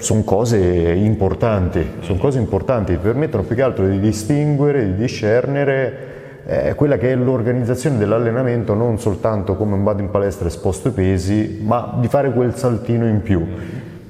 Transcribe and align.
sono 0.00 0.22
cose 0.22 0.58
importanti, 0.58 1.84
sono 2.00 2.18
cose 2.18 2.38
importanti, 2.38 2.92
ti 2.92 2.98
permettono 3.00 3.42
più 3.44 3.54
che 3.54 3.62
altro 3.62 3.86
di 3.86 4.00
distinguere, 4.00 4.86
di 4.86 4.96
discernere 4.96 6.08
eh, 6.46 6.74
quella 6.74 6.96
che 6.96 7.12
è 7.12 7.14
l'organizzazione 7.14 7.98
dell'allenamento 7.98 8.74
non 8.74 8.98
soltanto 8.98 9.56
come 9.56 9.76
vado 9.82 10.00
in 10.00 10.10
palestra 10.10 10.48
e 10.48 10.50
sposto 10.50 10.90
pesi, 10.92 11.60
ma 11.62 11.96
di 12.00 12.08
fare 12.08 12.32
quel 12.32 12.54
saltino 12.54 13.06
in 13.06 13.22
più. 13.22 13.46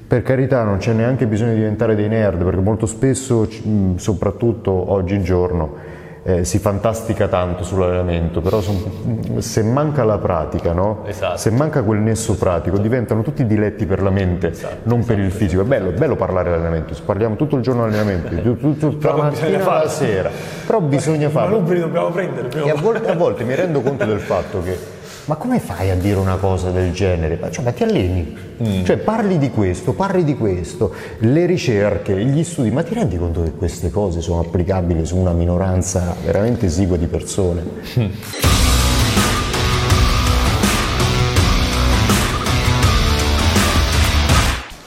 Per 0.06 0.22
carità 0.22 0.64
non 0.64 0.78
c'è 0.78 0.92
neanche 0.92 1.26
bisogno 1.26 1.52
di 1.52 1.58
diventare 1.58 1.94
dei 1.94 2.08
nerd, 2.08 2.42
perché 2.42 2.60
molto 2.60 2.86
spesso, 2.86 3.48
soprattutto 3.96 4.92
oggigiorno, 4.92 5.74
eh, 6.22 6.44
si 6.44 6.58
fantastica 6.58 7.28
tanto 7.28 7.64
sull'allenamento, 7.64 8.40
però 8.40 8.60
son, 8.60 9.40
se 9.40 9.62
manca 9.62 10.04
la 10.04 10.18
pratica, 10.18 10.72
no? 10.72 11.04
esatto. 11.06 11.36
se 11.38 11.50
manca 11.50 11.82
quel 11.82 12.00
nesso 12.00 12.36
pratico, 12.36 12.78
diventano 12.78 13.22
tutti 13.22 13.46
diletti 13.46 13.86
per 13.86 14.02
la 14.02 14.10
mente, 14.10 14.50
esatto, 14.50 14.76
non 14.84 14.98
esatto, 14.98 15.14
per 15.14 15.24
il 15.24 15.30
fisico. 15.32 15.62
È 15.62 15.64
bello, 15.64 15.90
è 15.90 15.92
bello 15.92 16.16
parlare 16.16 16.48
di 16.48 16.54
allenamento, 16.54 16.94
parliamo 17.04 17.36
tutto 17.36 17.56
il 17.56 17.62
giorno 17.62 17.84
allenamento, 17.84 18.56
tutta 18.76 19.14
la 19.14 19.22
mattina 19.22 19.64
alla 19.64 19.88
sera, 19.88 20.30
però 20.66 20.80
bisogna 20.80 21.28
farlo. 21.30 21.60
Ma 21.60 21.66
non 21.66 21.80
dobbiamo 21.80 22.10
prendere. 22.10 22.48
E 22.62 22.70
a 22.70 22.74
volte, 22.74 23.10
a 23.10 23.14
volte 23.14 23.44
mi 23.44 23.54
rendo 23.54 23.80
conto 23.80 24.04
del 24.04 24.20
fatto 24.20 24.62
che 24.62 24.98
ma 25.30 25.36
come 25.36 25.60
fai 25.60 25.90
a 25.90 25.94
dire 25.94 26.18
una 26.18 26.38
cosa 26.38 26.70
del 26.70 26.92
genere? 26.92 27.38
Cioè, 27.52 27.62
ma 27.62 27.70
ti 27.70 27.84
alleni, 27.84 28.36
mm. 28.60 28.82
cioè 28.82 28.96
parli 28.96 29.38
di 29.38 29.50
questo, 29.50 29.92
parli 29.92 30.24
di 30.24 30.36
questo, 30.36 30.92
le 31.18 31.46
ricerche, 31.46 32.16
gli 32.24 32.42
studi, 32.42 32.72
ma 32.72 32.82
ti 32.82 32.94
rendi 32.94 33.16
conto 33.16 33.44
che 33.44 33.52
queste 33.52 33.92
cose 33.92 34.22
sono 34.22 34.40
applicabili 34.40 35.06
su 35.06 35.16
una 35.16 35.30
minoranza 35.30 36.16
veramente 36.24 36.66
esigua 36.66 36.96
di 36.96 37.06
persone? 37.06 37.62
Mm. 37.96 38.06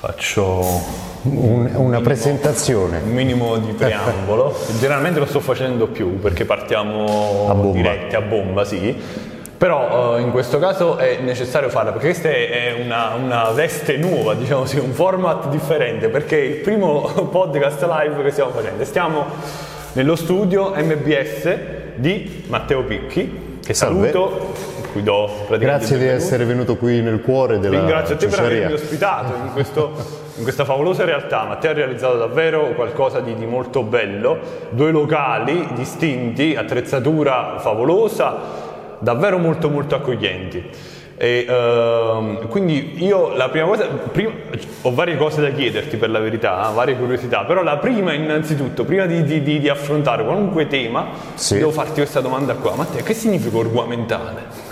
Faccio 0.02 0.60
un, 1.22 1.60
una 1.60 1.70
minimo, 1.72 2.02
presentazione. 2.02 3.00
Un 3.02 3.14
minimo 3.14 3.56
di 3.60 3.72
preambolo. 3.72 4.54
Generalmente 4.78 5.20
lo 5.20 5.26
sto 5.26 5.39
facendo 5.39 5.88
più 5.88 6.20
perché 6.20 6.44
partiamo 6.44 7.48
a 7.48 7.72
diretti 7.72 8.16
a 8.17 8.22
bomba, 8.22 8.66
sì 8.66 9.32
però 9.64 10.16
uh, 10.16 10.19
in 10.19 10.31
questo 10.31 10.59
caso 10.59 10.97
è 10.97 11.19
necessario 11.22 11.69
farla 11.69 11.92
perché 11.92 12.08
questa 12.08 12.28
è 12.28 12.75
una, 12.83 13.14
una, 13.16 13.52
veste 13.52 13.95
nuova, 13.95 14.33
diciamo 14.33 14.66
sì, 14.66 14.78
un 14.78 14.92
format 14.92 15.47
differente 15.47 16.09
perché 16.09 16.38
è 16.38 16.42
il 16.42 16.55
primo 16.55 17.00
podcast 17.31 17.81
live 17.81 18.23
che 18.23 18.31
stiamo 18.31 18.52
facendo. 18.52 18.83
Stiamo 18.83 19.25
nello 19.94 20.17
studio 20.17 20.73
MBS 20.75 21.58
di 21.95 22.44
Matteo 22.47 22.83
Picchi, 22.83 23.59
che 23.66 23.73
Salve. 23.73 24.11
saluto. 24.11 24.52
Grazie 25.58 25.98
di 25.98 26.08
essere 26.08 26.44
venuto 26.44 26.75
qui 26.75 27.02
nel 27.02 27.22
cuore 27.22 27.58
della 27.58 27.77
Ringrazio 27.77 28.17
te 28.17 28.27
per 28.27 28.39
avermi 28.39 28.73
ospitato 28.73 29.33
in, 29.33 29.53
questo, 29.53 29.94
in, 30.36 30.44
questa 30.44 30.66
favolosa 30.66 31.05
realtà. 31.05 31.45
Matteo 31.45 31.72
ha 31.72 31.73
realizzato 31.73 32.17
davvero 32.17 32.73
qualcosa 32.73 33.22
di, 33.22 33.33
di 33.33 33.45
molto 33.45 33.81
bello, 33.81 34.39
due 34.72 34.92
locali 34.92 35.70
distinti, 35.73 36.53
attrezzatura 36.53 37.59
favolosa, 37.59 38.72
davvero 39.04 39.38
molto 39.38 39.70
molto 39.70 39.96
accoglienti. 39.96 40.64
E, 41.16 41.46
uh, 41.48 42.48
quindi 42.48 43.04
io 43.04 43.36
la 43.36 43.50
prima 43.50 43.68
cosa, 43.68 43.86
prima, 43.86 44.32
ho 44.82 44.94
varie 44.94 45.16
cose 45.16 45.42
da 45.42 45.52
chiederti 45.52 45.98
per 45.98 46.10
la 46.10 46.20
verità, 46.20 46.70
eh, 46.70 46.73
varie 46.73 46.98
curiosità, 46.98 47.44
però 47.44 47.62
la 47.62 47.78
prima 47.78 48.14
innanzitutto, 48.14 48.84
prima 48.84 49.06
di, 49.06 49.23
di, 49.23 49.60
di 49.60 49.70
affrontare 49.70 50.23
qualunque 50.23 50.68
tema, 50.68 51.10
sì. 51.36 51.56
devo 51.56 51.72
farti 51.72 51.95
questa 51.95 52.20
domanda 52.20 52.56
qua. 52.56 52.73
Matteo, 52.76 53.04
che 53.04 53.14
significa 53.14 53.58
orguamentale? 53.58 54.62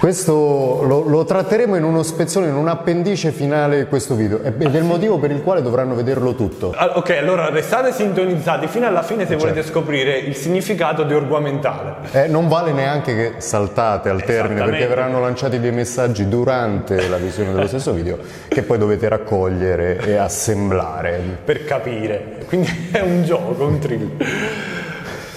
Questo 0.00 0.80
lo, 0.82 1.02
lo, 1.02 1.24
tratteremo 1.26 1.76
in 1.76 1.84
uno 1.84 2.02
spezzone, 2.02 2.46
in 2.46 2.54
un 2.54 2.68
appendice 2.68 3.32
finale 3.32 3.80
di 3.80 3.84
questo 3.84 4.14
video 4.14 4.40
ed 4.42 4.58
è 4.62 4.78
il 4.78 4.84
motivo 4.84 5.18
per 5.18 5.30
il 5.30 5.42
quale 5.42 5.60
dovranno 5.60 5.94
vederlo 5.94 6.34
tutto. 6.34 6.72
Ah, 6.74 6.96
ok, 6.96 7.10
allora 7.10 7.50
restate 7.50 7.92
sintonizzati 7.92 8.66
fino 8.66 8.86
alla 8.86 9.02
fine 9.02 9.24
se 9.24 9.32
certo. 9.32 9.44
volete 9.44 9.62
scoprire 9.62 10.16
il 10.16 10.34
significato 10.34 11.02
di 11.02 11.12
orguamentale. 11.12 11.96
Eh, 12.12 12.28
non 12.28 12.48
vale 12.48 12.72
neanche 12.72 13.14
che 13.14 13.34
saltate 13.42 14.08
al 14.08 14.24
termine 14.24 14.64
perché 14.64 14.86
verranno 14.86 15.20
lanciati 15.20 15.60
dei 15.60 15.70
messaggi 15.70 16.26
durante 16.30 17.06
la 17.06 17.18
visione 17.18 17.52
dello 17.52 17.66
stesso 17.66 17.92
video 17.92 18.16
che 18.48 18.62
poi 18.62 18.78
dovete 18.78 19.06
raccogliere 19.06 19.98
e 19.98 20.16
assemblare. 20.16 21.40
Per 21.44 21.66
capire, 21.66 22.38
quindi 22.46 22.88
è 22.90 23.00
un 23.00 23.22
gioco, 23.22 23.66
un 23.66 23.78
thrill. 23.78 24.10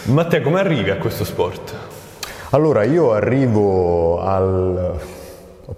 Matteo, 0.03 0.41
come 0.41 0.61
arrivi 0.61 0.89
a 0.89 0.95
questo 0.95 1.25
sport? 1.25 1.82
Allora 2.53 2.83
io 2.83 3.13
arrivo 3.13 4.21
al 4.21 4.99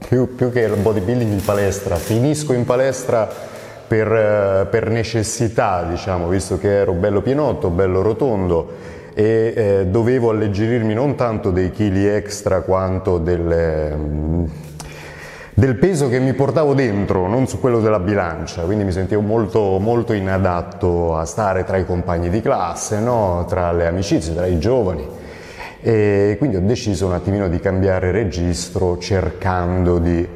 più, 0.09 0.35
più 0.35 0.51
che 0.51 0.59
il 0.59 0.75
bodybuilding 0.75 1.31
in 1.31 1.41
palestra, 1.41 1.95
finisco 1.95 2.51
in 2.51 2.65
palestra 2.65 3.29
per, 3.87 4.67
per, 4.69 4.89
necessità, 4.89 5.83
diciamo, 5.89 6.27
visto 6.27 6.57
che 6.57 6.79
ero 6.79 6.91
bello 6.91 7.21
pienotto, 7.21 7.69
bello 7.69 8.01
rotondo 8.01 8.73
e 9.13 9.53
eh, 9.55 9.85
dovevo 9.85 10.31
alleggerirmi 10.31 10.93
non 10.93 11.15
tanto 11.15 11.49
dei 11.49 11.71
chili 11.71 12.05
extra 12.05 12.59
quanto 12.59 13.19
del, 13.19 14.49
del, 15.53 15.75
peso 15.77 16.09
che 16.09 16.19
mi 16.19 16.33
portavo 16.33 16.73
dentro, 16.73 17.29
non 17.29 17.47
su 17.47 17.61
quello 17.61 17.79
della 17.79 17.99
bilancia, 17.99 18.63
quindi 18.63 18.83
mi 18.83 18.91
sentivo 18.91 19.21
molto, 19.21 19.79
molto 19.79 20.11
inadatto 20.11 21.15
a 21.15 21.23
stare 21.23 21.63
tra 21.63 21.77
i 21.77 21.85
compagni 21.85 22.29
di 22.29 22.41
classe, 22.41 22.99
no? 22.99 23.45
tra 23.47 23.71
le 23.71 23.87
amicizie, 23.87 24.35
tra 24.35 24.45
i 24.45 24.59
giovani 24.59 25.23
e 25.87 26.35
quindi 26.39 26.55
ho 26.55 26.61
deciso 26.61 27.05
un 27.05 27.13
attimino 27.13 27.47
di 27.47 27.59
cambiare 27.59 28.09
registro 28.09 28.97
cercando 28.97 29.99
di 29.99 30.27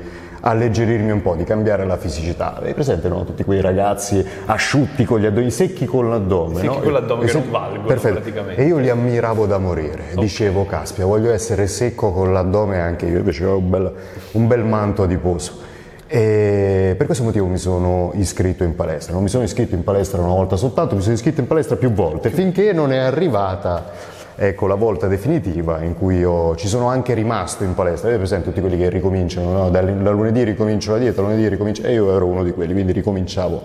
alleggerirmi 0.42 1.10
un 1.10 1.24
po', 1.24 1.34
di 1.34 1.44
cambiare 1.44 1.88
la 1.88 1.98
fisicità. 1.98 2.56
Avete 2.56 2.76
presente 2.76 3.10
no? 3.10 3.24
tutti 3.24 3.44
quei 3.44 3.60
ragazzi 3.60 4.24
asciutti 4.46 5.06
con 5.06 5.20
gli 5.20 5.26
addome, 5.26 5.50
secchi 5.50 5.88
con 5.88 6.08
l'addome? 6.08 6.60
Secchi 6.60 6.68
no? 6.68 6.82
con 6.82 6.92
l'addome 6.92 7.26
che 7.26 7.34
non 7.34 7.50
valgono 7.50 7.88
Perfetto. 7.88 8.20
praticamente. 8.20 8.62
E 8.62 8.66
io 8.66 8.78
li 8.78 8.92
ammiravo 8.92 9.48
da 9.48 9.58
morire, 9.58 10.10
okay. 10.12 10.24
dicevo 10.24 10.68
caspia 10.68 11.08
voglio 11.08 11.32
essere 11.32 11.66
secco 11.66 12.12
con 12.12 12.32
l'addome 12.32 12.80
anche 12.80 13.08
io, 13.08 13.18
invece 13.18 13.46
ho 13.46 13.58
un 13.58 13.70
bel, 13.72 13.92
un 14.34 14.46
bel 14.46 14.64
manto 14.64 15.02
adiposo. 15.02 15.66
E 16.06 16.94
per 16.96 17.08
questo 17.08 17.24
motivo 17.24 17.48
mi 17.48 17.58
sono 17.58 18.12
iscritto 18.14 18.64
in 18.64 18.76
palestra. 18.76 19.14
Non 19.14 19.24
mi 19.24 19.30
sono 19.30 19.44
iscritto 19.44 19.74
in 19.74 19.84
palestra 19.84 20.22
una 20.22 20.34
volta 20.34 20.58
soltanto, 20.58 20.94
mi 20.94 21.02
sono 21.02 21.16
iscritto 21.16 21.42
in 21.42 21.48
palestra 21.48 21.76
più 21.76 21.92
volte, 21.92 22.30
finché 22.30 22.72
non 22.72 22.92
è 22.92 22.98
arrivata 22.98 24.18
ecco 24.42 24.68
la 24.68 24.76
volta 24.76 25.08
definitiva 25.08 25.82
in 25.82 25.96
cui 25.96 26.20
io 26.20 26.56
ci 26.56 26.70
sono 26.70 26.88
anche 26.88 27.14
rimasto 27.14 27.66
in 27.66 27.74
palestra. 27.74 28.08
Avete 28.08 28.24
presente 28.24 28.48
tutti 28.48 28.62
quelli 28.62 28.78
che 28.78 28.88
ricominciano, 28.90 29.52
no? 29.52 29.70
da, 29.70 29.82
lunedì 29.82 30.44
ricomincio 30.44 30.94
la 30.94 30.98
dieta, 30.98 31.22
lunedì 31.22 31.50
ricomincio, 31.50 31.84
e 31.84 31.92
io 31.92 32.16
ero 32.16 32.26
uno 32.26 32.44
di 32.44 32.52
quelli, 32.52 32.72
quindi 32.72 32.94
ricominciavo 32.94 33.62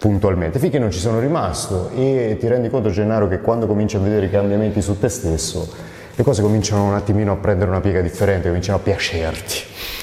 puntualmente, 0.00 0.58
finché 0.58 0.78
non 0.78 0.90
ci 0.90 0.98
sono 0.98 1.20
rimasto 1.20 1.90
e 1.94 2.36
ti 2.40 2.48
rendi 2.48 2.70
conto 2.70 2.88
Gennaro 2.88 3.28
che 3.28 3.40
quando 3.40 3.66
cominci 3.66 3.96
a 3.96 3.98
vedere 3.98 4.26
i 4.26 4.30
cambiamenti 4.30 4.80
su 4.80 4.98
te 4.98 5.10
stesso, 5.10 5.68
le 6.14 6.22
cose 6.22 6.40
cominciano 6.40 6.84
un 6.84 6.94
attimino 6.94 7.32
a 7.32 7.36
prendere 7.36 7.70
una 7.70 7.80
piega 7.80 8.00
differente, 8.00 8.48
cominciano 8.48 8.78
a 8.78 8.80
piacerti, 8.80 9.56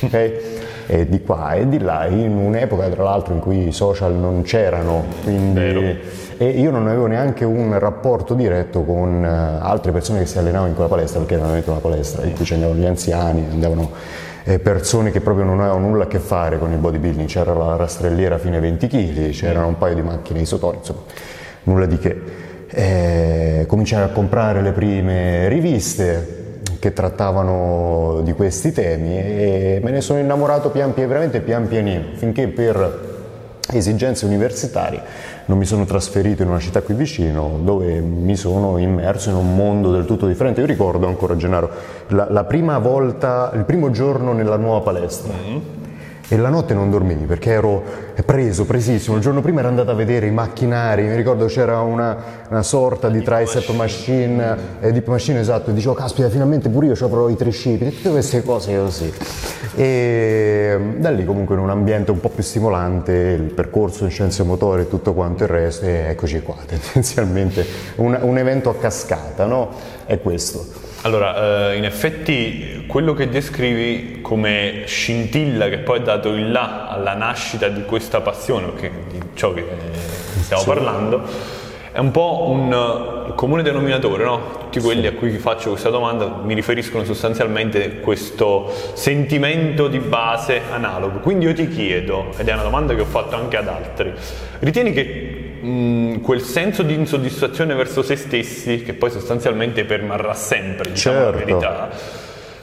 ok? 0.03 0.41
E 0.85 1.09
di 1.09 1.21
qua 1.23 1.53
e 1.53 1.67
di 1.67 1.79
là, 1.79 2.05
in 2.05 2.35
un'epoca 2.35 2.87
tra 2.89 3.03
l'altro 3.03 3.33
in 3.33 3.39
cui 3.39 3.67
i 3.67 3.71
social 3.71 4.13
non 4.13 4.43
c'erano, 4.43 5.05
quindi... 5.23 5.59
Vero 5.59 6.21
e 6.37 6.49
io 6.49 6.71
non 6.71 6.87
avevo 6.87 7.05
neanche 7.05 7.45
un 7.45 7.77
rapporto 7.77 8.33
diretto 8.33 8.83
con 8.83 9.23
uh, 9.23 9.63
altre 9.63 9.91
persone 9.91 10.19
che 10.19 10.25
si 10.25 10.37
allenavano 10.37 10.69
in 10.69 10.73
quella 10.73 10.89
palestra, 10.89 11.19
perché 11.19 11.35
era 11.35 11.43
veramente 11.43 11.69
una 11.69 11.79
palestra 11.79 12.23
in 12.23 12.33
cui 12.33 12.45
c'erano 12.45 12.73
gli 12.75 12.85
anziani, 12.85 13.45
andavano 13.51 13.91
eh, 14.43 14.59
persone 14.59 15.11
che 15.11 15.21
proprio 15.21 15.45
non 15.45 15.59
avevano 15.61 15.87
nulla 15.87 16.03
a 16.03 16.07
che 16.07 16.19
fare 16.19 16.57
con 16.57 16.71
il 16.71 16.77
bodybuilding, 16.77 17.27
c'era 17.27 17.53
la 17.53 17.75
rastrelliera 17.75 18.37
fine 18.37 18.59
20 18.59 18.87
kg, 18.87 19.29
c'erano 19.29 19.67
un 19.67 19.77
paio 19.77 19.95
di 19.95 20.01
macchine 20.01 20.41
isotoniche, 20.41 20.79
insomma, 20.79 21.01
nulla 21.63 21.85
di 21.85 21.97
che. 21.97 22.21
Eh, 22.75 23.65
cominciai 23.67 24.01
a 24.01 24.07
comprare 24.07 24.61
le 24.61 24.71
prime 24.71 25.47
riviste 25.47 26.61
che 26.79 26.91
trattavano 26.91 28.21
di 28.23 28.33
questi 28.33 28.71
temi 28.71 29.15
e 29.15 29.79
me 29.83 29.91
ne 29.91 30.01
sono 30.01 30.19
innamorato 30.19 30.69
pian 30.69 30.93
piano, 30.93 31.09
veramente 31.09 31.39
pian 31.39 31.67
pianino, 31.67 32.03
finché 32.15 32.47
per 32.47 33.11
esigenze 33.71 34.25
universitarie 34.25 35.01
non 35.45 35.57
mi 35.57 35.65
sono 35.65 35.85
trasferito 35.85 36.41
in 36.41 36.49
una 36.49 36.59
città 36.59 36.81
qui 36.81 36.93
vicino 36.93 37.59
dove 37.63 37.99
mi 37.99 38.35
sono 38.35 38.77
immerso 38.77 39.29
in 39.29 39.35
un 39.35 39.55
mondo 39.55 39.91
del 39.91 40.05
tutto 40.05 40.27
differente. 40.27 40.61
Io 40.61 40.67
ricordo 40.67 41.07
ancora 41.07 41.35
Gennaro, 41.35 41.69
la, 42.07 42.27
la 42.29 42.43
prima 42.43 42.77
volta, 42.77 43.51
il 43.53 43.63
primo 43.63 43.91
giorno 43.91 44.33
nella 44.33 44.57
nuova 44.57 44.81
palestra. 44.81 45.33
Mm-hmm 45.33 45.82
e 46.29 46.37
la 46.37 46.49
notte 46.49 46.73
non 46.73 46.89
dormivi 46.89 47.25
perché 47.25 47.51
ero 47.51 47.83
preso, 48.25 48.65
presissimo. 48.65 49.17
Il 49.17 49.21
giorno 49.21 49.41
prima 49.41 49.59
ero 49.59 49.67
andato 49.67 49.91
a 49.91 49.93
vedere 49.93 50.27
i 50.27 50.31
macchinari, 50.31 51.03
mi 51.03 51.15
ricordo 51.15 51.45
c'era 51.45 51.81
una, 51.81 52.17
una 52.49 52.63
sorta 52.63 53.09
di 53.09 53.21
tricep 53.21 53.69
machine, 53.71 54.57
eh, 54.79 54.91
deep 54.91 55.07
machine 55.07 55.39
esatto, 55.39 55.71
e 55.71 55.73
dicevo 55.73 55.93
caspita 55.93 56.29
finalmente 56.29 56.69
pure 56.69 56.87
io 56.87 57.05
avrò 57.05 57.29
i 57.29 57.35
tricipi, 57.35 57.89
tutte 57.89 58.09
queste 58.09 58.43
cose 58.43 58.77
così. 58.77 59.13
E 59.75 60.79
da 60.97 61.09
lì 61.09 61.25
comunque 61.25 61.55
in 61.55 61.61
un 61.61 61.69
ambiente 61.69 62.11
un 62.11 62.19
po' 62.19 62.29
più 62.29 62.43
stimolante, 62.43 63.11
il 63.11 63.53
percorso 63.53 64.05
in 64.05 64.11
scienze 64.11 64.43
motorie 64.43 64.85
e 64.85 64.87
tutto 64.87 65.13
quanto 65.13 65.43
il 65.43 65.49
resto, 65.49 65.85
e 65.85 66.05
eccoci 66.09 66.41
qua, 66.41 66.55
tendenzialmente 66.65 67.65
un, 67.95 68.17
un 68.21 68.37
evento 68.37 68.69
a 68.69 68.75
cascata, 68.75 69.45
no? 69.45 69.69
È 70.05 70.19
questo. 70.21 70.82
Allora, 71.05 71.71
eh, 71.71 71.75
in 71.75 71.83
effetti 71.83 72.85
quello 72.87 73.13
che 73.13 73.27
descrivi 73.27 74.19
come 74.21 74.83
scintilla 74.85 75.67
che 75.67 75.79
poi 75.79 75.99
ha 75.99 76.01
dato 76.01 76.29
il 76.29 76.49
là 76.49 76.87
alla 76.87 77.13
nascita 77.13 77.67
di 77.67 77.83
questa 77.83 78.21
passione, 78.21 78.73
che, 78.75 78.89
di 79.09 79.19
ciò 79.33 79.53
che 79.53 79.59
eh, 79.59 79.97
stiamo 80.39 80.61
sì. 80.61 80.67
parlando, 80.69 81.21
è 81.91 81.99
un 81.99 82.09
po' 82.09 82.47
un 82.49 83.33
comune 83.35 83.63
denominatore, 83.63 84.23
no? 84.23 84.39
Tutti 84.57 84.79
quelli 84.79 85.01
sì. 85.01 85.07
a 85.07 85.11
cui 85.11 85.37
faccio 85.39 85.71
questa 85.71 85.89
domanda 85.89 86.39
mi 86.41 86.53
riferiscono 86.53 87.03
sostanzialmente 87.03 87.85
a 87.85 88.01
questo 88.01 88.71
sentimento 88.93 89.89
di 89.89 89.99
base 89.99 90.61
analogo. 90.71 91.19
Quindi 91.19 91.45
io 91.45 91.53
ti 91.53 91.67
chiedo, 91.67 92.29
ed 92.37 92.47
è 92.47 92.53
una 92.53 92.63
domanda 92.63 92.95
che 92.95 93.01
ho 93.01 93.05
fatto 93.05 93.35
anche 93.35 93.57
ad 93.57 93.67
altri, 93.67 94.13
ritieni 94.59 94.93
che 94.93 95.32
mh, 95.63 96.21
quel 96.21 96.41
senso 96.41 96.83
di 96.83 96.93
insoddisfazione 96.93 97.73
verso 97.73 98.03
se 98.03 98.15
stessi, 98.15 98.83
che 98.83 98.93
poi 98.93 99.09
sostanzialmente 99.09 99.85
permarrà 99.85 100.33
sempre, 100.33 100.91
diciamo 100.91 101.17
certo. 101.17 101.31
la 101.31 101.37
verità, 101.37 101.89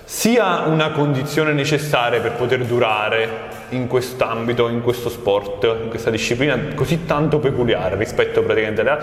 sia 0.04 0.62
una 0.66 0.90
condizione 0.90 1.52
necessaria 1.52 2.20
per 2.20 2.32
poter 2.32 2.64
durare 2.64 3.58
in 3.70 3.86
quest'ambito, 3.86 4.68
in 4.68 4.82
questo 4.82 5.08
sport, 5.08 5.64
in 5.82 5.88
questa 5.88 6.10
disciplina 6.10 6.58
così 6.74 7.06
tanto 7.06 7.38
peculiare 7.38 7.96
rispetto 7.96 8.42
praticamente 8.42 8.80
alle 8.80 8.98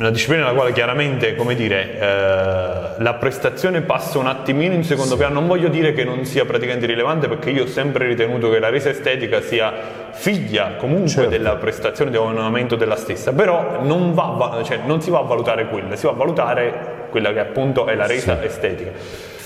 una 0.00 0.10
disciplina 0.10 0.44
nella 0.44 0.54
quale 0.54 0.72
chiaramente, 0.72 1.34
come 1.34 1.54
dire, 1.54 1.98
eh, 1.98 3.02
la 3.02 3.14
prestazione 3.18 3.82
passa 3.82 4.18
un 4.18 4.28
attimino 4.28 4.72
in 4.72 4.82
secondo 4.82 5.12
sì. 5.12 5.18
piano. 5.18 5.34
Non 5.34 5.46
voglio 5.46 5.68
dire 5.68 5.92
che 5.92 6.04
non 6.04 6.24
sia 6.24 6.46
praticamente 6.46 6.86
rilevante 6.86 7.28
perché 7.28 7.50
io 7.50 7.64
ho 7.64 7.66
sempre 7.66 8.06
ritenuto 8.06 8.48
che 8.48 8.58
la 8.58 8.70
resa 8.70 8.88
estetica 8.88 9.42
sia 9.42 9.72
figlia 10.12 10.76
comunque 10.78 11.08
certo. 11.08 11.28
della 11.28 11.56
prestazione, 11.56 12.10
dell'allenamento 12.10 12.76
della 12.76 12.96
stessa, 12.96 13.34
però 13.34 13.80
non, 13.82 14.14
va, 14.14 14.62
cioè, 14.64 14.80
non, 14.86 15.02
si 15.02 15.10
va 15.10 15.18
a 15.18 15.22
valutare 15.22 15.68
quella, 15.68 15.94
si 15.96 16.06
va 16.06 16.12
a 16.12 16.16
valutare 16.16 17.08
quella 17.10 17.34
che 17.34 17.40
appunto 17.40 17.86
è 17.86 17.94
la 17.94 18.06
resa 18.06 18.38
sì. 18.40 18.46
estetica. 18.46 18.90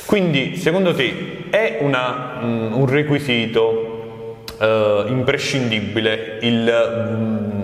Quindi, 0.06 0.56
secondo 0.56 0.95
te, 0.95 1.47
è 1.51 1.79
una, 1.81 2.39
um, 2.41 2.77
un 2.77 2.87
requisito 2.87 4.45
uh, 4.61 5.09
imprescindibile 5.09 6.39
il... 6.43 7.06
Um, 7.09 7.64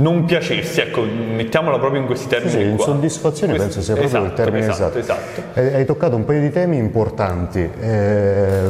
non 0.00 0.24
piacersi, 0.24 0.80
ecco, 0.80 1.02
mettiamola 1.02 1.78
proprio 1.78 2.00
in 2.00 2.06
questi 2.06 2.26
termini. 2.26 2.50
Sì, 2.50 2.58
sì 2.58 2.64
insoddisfazione 2.64 3.54
Questo, 3.54 3.74
penso 3.74 3.82
sia 3.82 3.94
proprio 3.94 4.18
esatto, 4.18 4.30
il 4.30 4.44
termine 4.44 4.66
esatto. 4.66 4.98
esatto. 4.98 5.40
esatto. 5.40 5.76
Hai, 5.76 5.84
toccato 5.84 6.16
un 6.16 6.24
paio 6.24 6.40
di 6.40 6.50
temi 6.50 6.78
importanti. 6.78 7.68
Eh, 7.80 8.60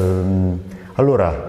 allora, 0.95 1.49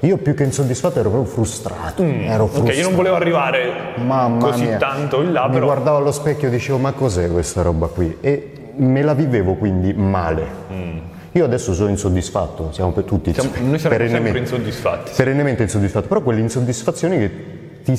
io 0.00 0.16
più 0.16 0.34
che 0.34 0.44
insoddisfatto 0.44 0.98
ero 0.98 1.10
proprio 1.10 1.30
frustrato. 1.30 2.02
Mm, 2.02 2.22
ero 2.22 2.46
frustrato. 2.46 2.70
Ok, 2.70 2.76
io 2.76 2.82
non 2.84 2.94
volevo 2.96 3.16
arrivare 3.16 3.72
Mamma 3.96 4.46
così 4.46 4.64
mia. 4.64 4.78
tanto 4.78 5.20
in 5.20 5.32
là, 5.32 5.46
Mi 5.46 5.54
però... 5.54 5.66
guardavo 5.66 5.96
allo 5.98 6.12
specchio 6.12 6.48
e 6.48 6.50
dicevo, 6.50 6.78
ma 6.78 6.92
cos'è 6.92 7.30
questa 7.30 7.62
roba 7.62 7.88
qui? 7.88 8.16
E 8.20 8.52
me 8.76 9.02
la 9.02 9.14
vivevo 9.14 9.54
quindi 9.54 9.92
male. 9.92 10.46
Mm. 10.72 10.98
Io 11.32 11.44
adesso 11.44 11.72
sono 11.74 11.88
insoddisfatto, 11.88 12.72
siamo 12.72 12.92
per 12.92 13.04
tutti 13.04 13.32
siamo, 13.32 13.50
noi 13.60 13.78
saremo 13.78 14.10
sempre 14.10 14.38
insoddisfatti. 14.38 15.12
Perennemente 15.16 15.62
insoddisfatto, 15.62 16.08
però 16.08 16.20
quelle 16.20 16.40
insoddisfazioni 16.40 17.18
che 17.18 17.30
ti 17.84 17.96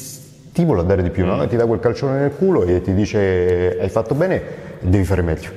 stimolo 0.53 0.81
a 0.81 0.83
dare 0.83 1.01
di 1.01 1.09
più, 1.09 1.25
mm. 1.25 1.27
no? 1.27 1.47
ti 1.47 1.55
dà 1.55 1.65
quel 1.65 1.79
calcione 1.79 2.19
nel 2.19 2.35
culo 2.35 2.63
e 2.63 2.79
ti 2.79 2.93
dice 2.93 3.75
hai 3.79 3.89
fatto 3.89 4.13
bene, 4.13 4.39
devi 4.81 5.03
fare 5.03 5.23
meglio. 5.23 5.49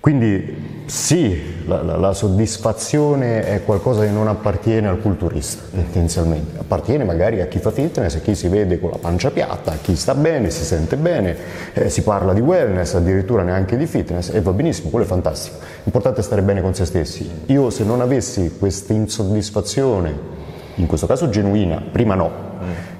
Quindi 0.00 0.82
sì, 0.84 1.64
la, 1.64 1.80
la, 1.82 1.96
la, 1.96 2.12
soddisfazione 2.12 3.46
è 3.46 3.62
qualcosa 3.64 4.02
che 4.02 4.10
non 4.10 4.26
appartiene 4.26 4.88
al 4.88 5.00
culturista, 5.00 5.62
tendenzialmente. 5.70 6.58
Appartiene 6.58 7.04
magari 7.04 7.40
a 7.40 7.46
chi 7.46 7.58
fa 7.58 7.70
fitness, 7.70 8.16
a 8.16 8.18
chi 8.18 8.34
si 8.34 8.48
vede 8.48 8.78
con 8.80 8.90
la 8.90 8.98
pancia 8.98 9.30
piatta, 9.30 9.72
a 9.72 9.76
chi 9.80 9.96
sta 9.96 10.14
bene, 10.14 10.50
si 10.50 10.64
sente 10.64 10.96
bene, 10.96 11.36
eh, 11.72 11.88
si 11.88 12.02
parla 12.02 12.34
di 12.34 12.40
wellness, 12.40 12.94
addirittura 12.94 13.44
neanche 13.44 13.78
di 13.78 13.86
fitness 13.86 14.30
e 14.34 14.42
va 14.42 14.52
benissimo, 14.52 14.90
quello 14.90 15.06
è 15.06 15.08
fantastico. 15.08 15.56
L'importante 15.84 16.20
è 16.20 16.24
stare 16.24 16.42
bene 16.42 16.60
con 16.60 16.74
se 16.74 16.84
stessi. 16.84 17.30
Io 17.46 17.70
se 17.70 17.84
non 17.84 18.00
avessi 18.00 18.56
questa 18.58 18.92
insoddisfazione, 18.92 20.40
in 20.74 20.86
questo 20.86 21.06
caso 21.06 21.28
genuina, 21.28 21.80
prima 21.92 22.14
no, 22.14 22.30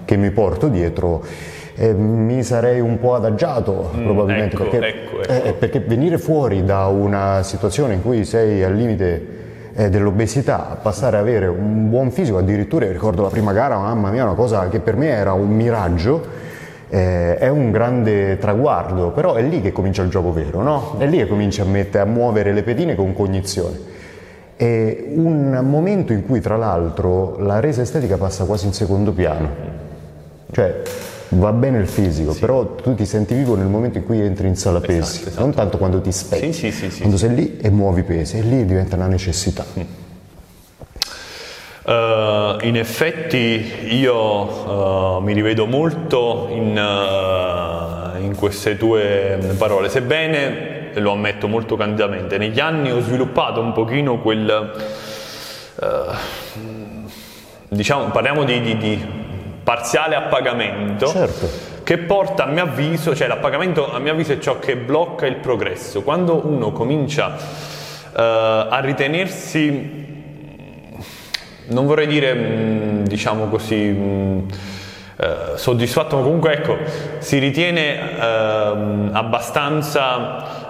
che 0.04 0.16
mi 0.16 0.31
porto 0.31 0.69
dietro, 0.69 1.22
eh, 1.75 1.94
mi 1.94 2.43
sarei 2.43 2.81
un 2.81 2.99
po' 2.99 3.14
adagiato 3.14 3.90
mm, 3.94 4.04
probabilmente 4.04 4.56
ecco, 4.56 4.69
perché, 4.69 4.87
ecco, 4.87 5.22
ecco. 5.22 5.49
Eh, 5.49 5.52
perché, 5.54 5.81
venire 5.81 6.19
fuori 6.19 6.64
da 6.64 6.87
una 6.87 7.43
situazione 7.43 7.94
in 7.94 8.02
cui 8.02 8.25
sei 8.25 8.62
al 8.62 8.75
limite 8.75 9.26
eh, 9.75 9.88
dell'obesità 9.88 10.78
passare 10.81 11.16
ad 11.16 11.22
avere 11.22 11.46
un 11.46 11.88
buon 11.88 12.10
fisico 12.10 12.38
addirittura 12.38 12.87
ricordo 12.90 13.22
la 13.22 13.28
prima 13.28 13.52
gara 13.52 13.78
mamma 13.78 14.10
mia 14.10 14.25
una 14.25 14.34
cosa 14.34 14.69
che 14.69 14.81
per 14.81 14.96
me 14.96 15.08
era 15.08 15.32
un 15.32 15.49
miraggio 15.49 16.50
eh, 16.90 17.38
è 17.38 17.48
un 17.48 17.70
grande 17.70 18.37
traguardo 18.37 19.10
però 19.12 19.34
è 19.34 19.43
lì 19.43 19.62
che 19.62 19.72
comincia 19.72 20.02
il 20.02 20.10
gioco 20.10 20.31
vero 20.31 20.60
no? 20.60 20.96
è 20.98 21.06
lì 21.06 21.16
che 21.16 21.26
comincia 21.26 21.62
a, 21.62 21.66
mettere, 21.66 22.05
a 22.05 22.06
muovere 22.06 22.52
le 22.52 22.62
pedine 22.62 22.94
con 22.94 23.14
cognizione 23.14 24.00
è 24.56 25.05
un 25.14 25.58
momento 25.64 26.12
in 26.12 26.26
cui 26.26 26.40
tra 26.40 26.56
l'altro 26.56 27.38
la 27.38 27.60
resa 27.60 27.81
estetica 27.81 28.19
passa 28.19 28.44
quasi 28.44 28.66
in 28.66 28.75
secondo 28.75 29.12
piano 29.12 29.90
cioè 30.52 30.82
va 31.31 31.52
bene 31.52 31.78
il 31.78 31.88
fisico, 31.88 32.32
sì. 32.32 32.40
però 32.40 32.75
tu 32.75 32.94
ti 32.94 33.06
senti 33.06 33.34
vivo 33.34 33.56
nel 33.56 33.66
momento 33.66 33.99
in 33.99 34.04
cui 34.04 34.20
entri 34.20 34.49
in 34.49 34.56
sala 34.56 34.78
esatto, 34.78 34.93
pesi, 34.93 35.22
esatto. 35.26 35.40
non 35.40 35.54
tanto 35.54 35.78
quando 35.78 36.00
ti 36.00 36.12
specchi, 36.12 36.52
sì, 36.52 36.70
sì, 36.70 36.90
quando 36.99 37.16
sei 37.16 37.34
lì 37.34 37.56
e 37.56 37.70
muovi 37.70 38.02
pesi, 38.02 38.38
e 38.38 38.43
lì 38.43 38.64
diventa 38.64 38.96
una 38.96 39.06
necessità. 39.06 39.64
Uh, 41.84 42.64
in 42.64 42.76
effetti 42.76 43.96
io 43.96 44.14
uh, 44.14 45.20
mi 45.20 45.32
rivedo 45.32 45.66
molto 45.66 46.46
in, 46.50 46.76
uh, 46.76 48.22
in, 48.22 48.37
queste 48.37 48.76
tue 48.76 49.55
parole, 49.58 49.88
sebbene, 49.88 50.90
lo 50.94 51.12
ammetto 51.12 51.48
molto 51.48 51.76
candidamente, 51.76 52.37
negli 52.38 52.60
anni 52.60 52.93
ho 52.93 53.00
sviluppato 53.00 53.60
un 53.60 53.72
pochino 53.72 54.20
quel, 54.20 54.70
diciamo, 57.69 58.10
parliamo 58.10 58.44
di, 58.44 58.60
di, 58.60 58.76
di 58.76 59.21
parziale 59.62 60.14
a 60.17 60.23
pagamento 60.23 61.06
certo. 61.06 61.49
che 61.82 61.99
porta 61.99 62.44
a 62.44 62.47
mio 62.47 62.64
avviso, 62.64 63.14
cioè 63.14 63.29
l'appagamento 63.29 63.93
a 63.93 63.99
mio 63.99 64.12
avviso 64.12 64.32
è 64.32 64.38
ciò 64.38 64.59
che 64.59 64.76
blocca 64.76 65.26
il 65.26 65.37
progresso. 65.37 66.03
Quando 66.03 66.47
uno 66.47 66.73
comincia 66.73 67.26
uh, 67.26 67.37
a 68.14 68.81
ritenersi, 68.81 70.00
non 71.67 71.87
vorrei 71.87 72.06
dire 72.06 72.35
mm, 72.35 73.05
diciamo 73.05 73.47
così, 73.49 73.88
uh, 73.88 74.47
soddisfatto, 75.55 76.17
ma 76.17 76.23
comunque 76.23 76.53
ecco, 76.55 76.76
si 77.19 77.38
ritiene 77.38 77.99
uh, 78.17 79.11
abbastanza 79.12 80.61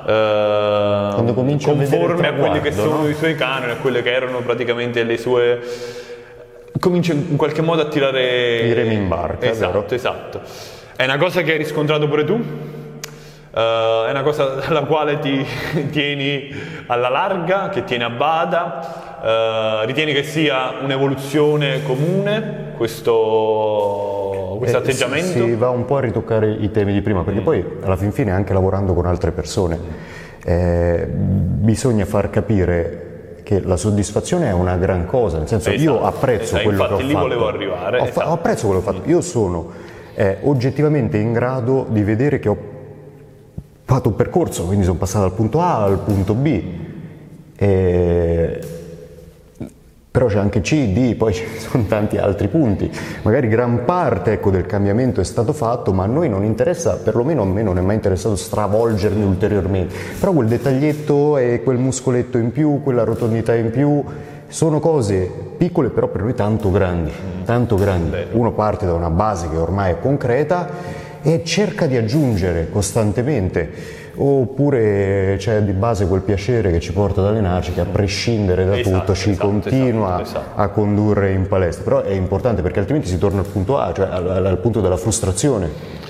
conforme 1.62 2.26
a, 2.26 2.30
a 2.30 2.32
quelli 2.32 2.60
che 2.60 2.72
sono 2.72 3.02
no? 3.02 3.08
i 3.08 3.14
suoi 3.14 3.36
canoni, 3.36 3.70
a 3.70 3.76
quelle 3.76 4.02
che 4.02 4.12
erano 4.12 4.40
praticamente 4.40 5.04
le 5.04 5.16
sue 5.16 5.60
comincia 6.82 7.12
in 7.12 7.36
qualche 7.36 7.62
modo 7.62 7.82
a 7.82 7.84
tirare 7.84 8.66
i 8.66 8.72
remi 8.72 8.94
in 8.94 9.06
barca. 9.06 9.48
Esatto, 9.48 9.94
esatto. 9.94 10.40
È 10.96 11.04
una 11.04 11.16
cosa 11.16 11.42
che 11.42 11.52
hai 11.52 11.58
riscontrato 11.58 12.08
pure 12.08 12.24
tu? 12.24 12.32
Uh, 12.34 14.06
è 14.06 14.10
una 14.10 14.22
cosa 14.24 14.54
alla 14.66 14.82
quale 14.82 15.20
ti 15.20 15.46
tieni 15.92 16.52
alla 16.86 17.08
larga, 17.08 17.68
che 17.68 17.84
tieni 17.84 18.02
a 18.02 18.10
bada, 18.10 19.82
uh, 19.82 19.86
ritieni 19.86 20.12
che 20.12 20.24
sia 20.24 20.72
un'evoluzione 20.82 21.84
comune 21.84 22.72
questo 22.76 24.58
eh, 24.64 24.72
atteggiamento? 24.74 25.38
Si 25.38 25.54
va 25.54 25.70
un 25.70 25.84
po' 25.84 25.98
a 25.98 26.00
ritoccare 26.00 26.50
i 26.50 26.72
temi 26.72 26.92
di 26.92 27.00
prima, 27.00 27.22
perché 27.22 27.40
mm. 27.40 27.44
poi 27.44 27.64
alla 27.84 27.96
fin 27.96 28.10
fine 28.10 28.32
anche 28.32 28.52
lavorando 28.52 28.92
con 28.92 29.06
altre 29.06 29.30
persone 29.30 29.78
eh, 30.44 31.06
bisogna 31.08 32.06
far 32.06 32.28
capire 32.28 33.11
che 33.52 33.66
la 33.66 33.76
soddisfazione 33.76 34.48
è 34.48 34.52
una 34.52 34.76
gran 34.76 35.06
cosa, 35.06 35.38
nel 35.38 35.48
senso 35.48 35.70
esatto, 35.70 35.82
io 35.82 36.02
apprezzo 36.02 36.56
esatto, 36.56 36.62
quello 36.62 36.86
che 36.86 36.92
ho 36.94 36.98
lì 36.98 37.12
fatto. 37.12 37.18
volevo 37.18 37.48
arrivare. 37.48 38.00
Ho, 38.00 38.04
esatto. 38.06 38.30
apprezzo 38.30 38.66
quello 38.66 38.82
che 38.82 38.88
ho 38.88 38.92
fatto. 38.92 39.08
Io 39.08 39.20
sono 39.20 39.70
eh, 40.14 40.38
oggettivamente 40.42 41.18
in 41.18 41.32
grado 41.32 41.86
di 41.88 42.02
vedere 42.02 42.38
che 42.38 42.48
ho 42.48 42.56
fatto 43.84 44.08
un 44.08 44.16
percorso, 44.16 44.64
quindi 44.64 44.84
sono 44.84 44.98
passato 44.98 45.26
dal 45.26 45.34
punto 45.34 45.60
A 45.60 45.82
al 45.82 45.98
punto 45.98 46.34
B. 46.34 46.62
E 47.56 48.60
però 50.12 50.26
c'è 50.26 50.38
anche 50.38 50.60
C, 50.60 50.92
D, 50.92 51.14
poi 51.16 51.32
ci 51.34 51.44
sono 51.56 51.84
tanti 51.84 52.18
altri 52.18 52.48
punti. 52.48 52.90
Magari 53.22 53.48
gran 53.48 53.86
parte 53.86 54.32
ecco, 54.32 54.50
del 54.50 54.66
cambiamento 54.66 55.22
è 55.22 55.24
stato 55.24 55.54
fatto, 55.54 55.94
ma 55.94 56.04
a 56.04 56.06
noi 56.06 56.28
non 56.28 56.44
interessa, 56.44 56.96
perlomeno 56.96 57.42
a 57.42 57.46
me 57.46 57.62
non 57.62 57.78
è 57.78 57.80
mai 57.80 57.94
interessato 57.94 58.36
stravolgermi 58.36 59.24
ulteriormente. 59.24 59.94
Però 60.20 60.32
quel 60.32 60.48
dettaglietto 60.48 61.38
e 61.38 61.62
quel 61.64 61.78
muscoletto 61.78 62.36
in 62.36 62.52
più, 62.52 62.82
quella 62.82 63.04
rotondità 63.04 63.54
in 63.54 63.70
più, 63.70 64.04
sono 64.48 64.80
cose 64.80 65.30
piccole 65.56 65.88
però 65.88 66.08
per 66.08 66.20
noi 66.20 66.34
tanto 66.34 66.70
grandi, 66.70 67.10
tanto 67.46 67.76
grandi. 67.76 68.18
Uno 68.32 68.52
parte 68.52 68.84
da 68.84 68.92
una 68.92 69.08
base 69.08 69.48
che 69.48 69.56
ormai 69.56 69.92
è 69.92 69.98
concreta 69.98 70.68
e 71.22 71.42
cerca 71.42 71.86
di 71.86 71.96
aggiungere 71.96 72.68
costantemente 72.68 73.70
oppure 74.14 75.36
c'è 75.38 75.62
di 75.62 75.72
base 75.72 76.06
quel 76.06 76.20
piacere 76.20 76.70
che 76.70 76.80
ci 76.80 76.92
porta 76.92 77.20
ad 77.20 77.28
allenarci 77.28 77.72
che 77.72 77.80
a 77.80 77.86
prescindere 77.86 78.64
da 78.64 78.78
esatto, 78.78 78.98
tutto 78.98 79.14
ci 79.14 79.30
esatto, 79.30 79.48
continua 79.48 80.20
esatto, 80.20 80.38
esatto, 80.40 80.60
a 80.60 80.68
condurre 80.68 81.32
in 81.32 81.48
palestra 81.48 81.84
però 81.84 82.02
è 82.02 82.12
importante 82.12 82.62
perché 82.62 82.80
altrimenti 82.80 83.08
si 83.08 83.18
torna 83.18 83.40
al 83.40 83.46
punto 83.46 83.78
A 83.78 83.92
cioè 83.92 84.08
al, 84.10 84.46
al 84.46 84.58
punto 84.58 84.80
della 84.80 84.96
frustrazione 84.96 86.00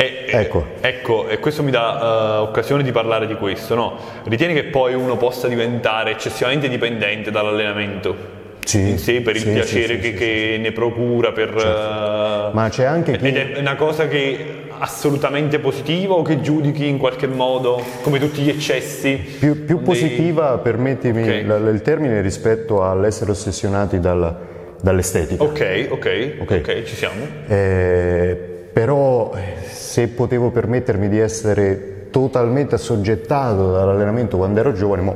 e 0.00 0.24
ecco. 0.30 0.64
ecco, 0.80 1.28
e 1.28 1.38
questo 1.40 1.62
mi 1.62 1.70
dà 1.70 2.38
uh, 2.38 2.42
occasione 2.42 2.82
di 2.82 2.90
parlare 2.90 3.26
di 3.26 3.34
questo, 3.34 3.74
no? 3.74 3.98
Ritieni 4.24 4.54
che 4.54 4.64
poi 4.64 4.94
uno 4.94 5.18
possa 5.18 5.46
diventare 5.46 6.12
eccessivamente 6.12 6.70
dipendente 6.70 7.30
dall'allenamento? 7.30 8.38
Sì, 8.64 8.88
in 8.88 8.98
sé 8.98 9.20
per 9.20 9.36
il 9.36 9.42
sì, 9.42 9.52
piacere 9.52 10.00
sì, 10.00 10.00
che, 10.00 10.14
che 10.14 10.58
ne 10.58 10.72
procura 10.72 11.32
per, 11.32 11.54
uh, 11.54 12.54
Ma 12.54 12.68
c'è 12.70 12.84
anche 12.84 13.18
chi... 13.18 13.26
ed 13.26 13.36
è 13.36 13.58
una 13.58 13.74
cosa 13.74 14.08
che 14.08 14.59
assolutamente 14.80 15.58
positiva 15.58 16.14
o 16.14 16.22
che 16.22 16.40
giudichi 16.40 16.86
in 16.88 16.98
qualche 16.98 17.26
modo 17.26 17.82
come 18.02 18.18
tutti 18.18 18.40
gli 18.40 18.48
eccessi 18.48 19.16
Più, 19.38 19.64
più 19.64 19.76
dei- 19.76 19.84
positiva, 19.84 20.58
permettimi 20.58 21.22
Ok. 21.22 21.42
la- 21.46 21.56
il 21.70 21.82
termine, 21.82 22.20
rispetto 22.20 22.82
all'essere 22.82 23.30
ossessionati 23.30 24.00
dal- 24.00 24.36
dall'estetica. 24.80 25.42
ok 25.42 25.86
ok 25.90 26.36
Ok. 26.40 26.50
ok 26.64 26.82
ci 26.84 26.94
siamo 26.96 27.26
Eh, 27.46 28.36
però 28.72 29.32
eh, 29.34 29.66
se 29.70 30.08
potevo 30.08 30.50
permettermi 30.50 31.08
di 31.08 31.18
essere 31.18 31.89
totalmente 32.10 32.74
assoggettato 32.74 33.72
dall'allenamento 33.72 34.36
quando 34.36 34.60
ero 34.60 34.72
giovane, 34.72 35.02
mo, 35.02 35.14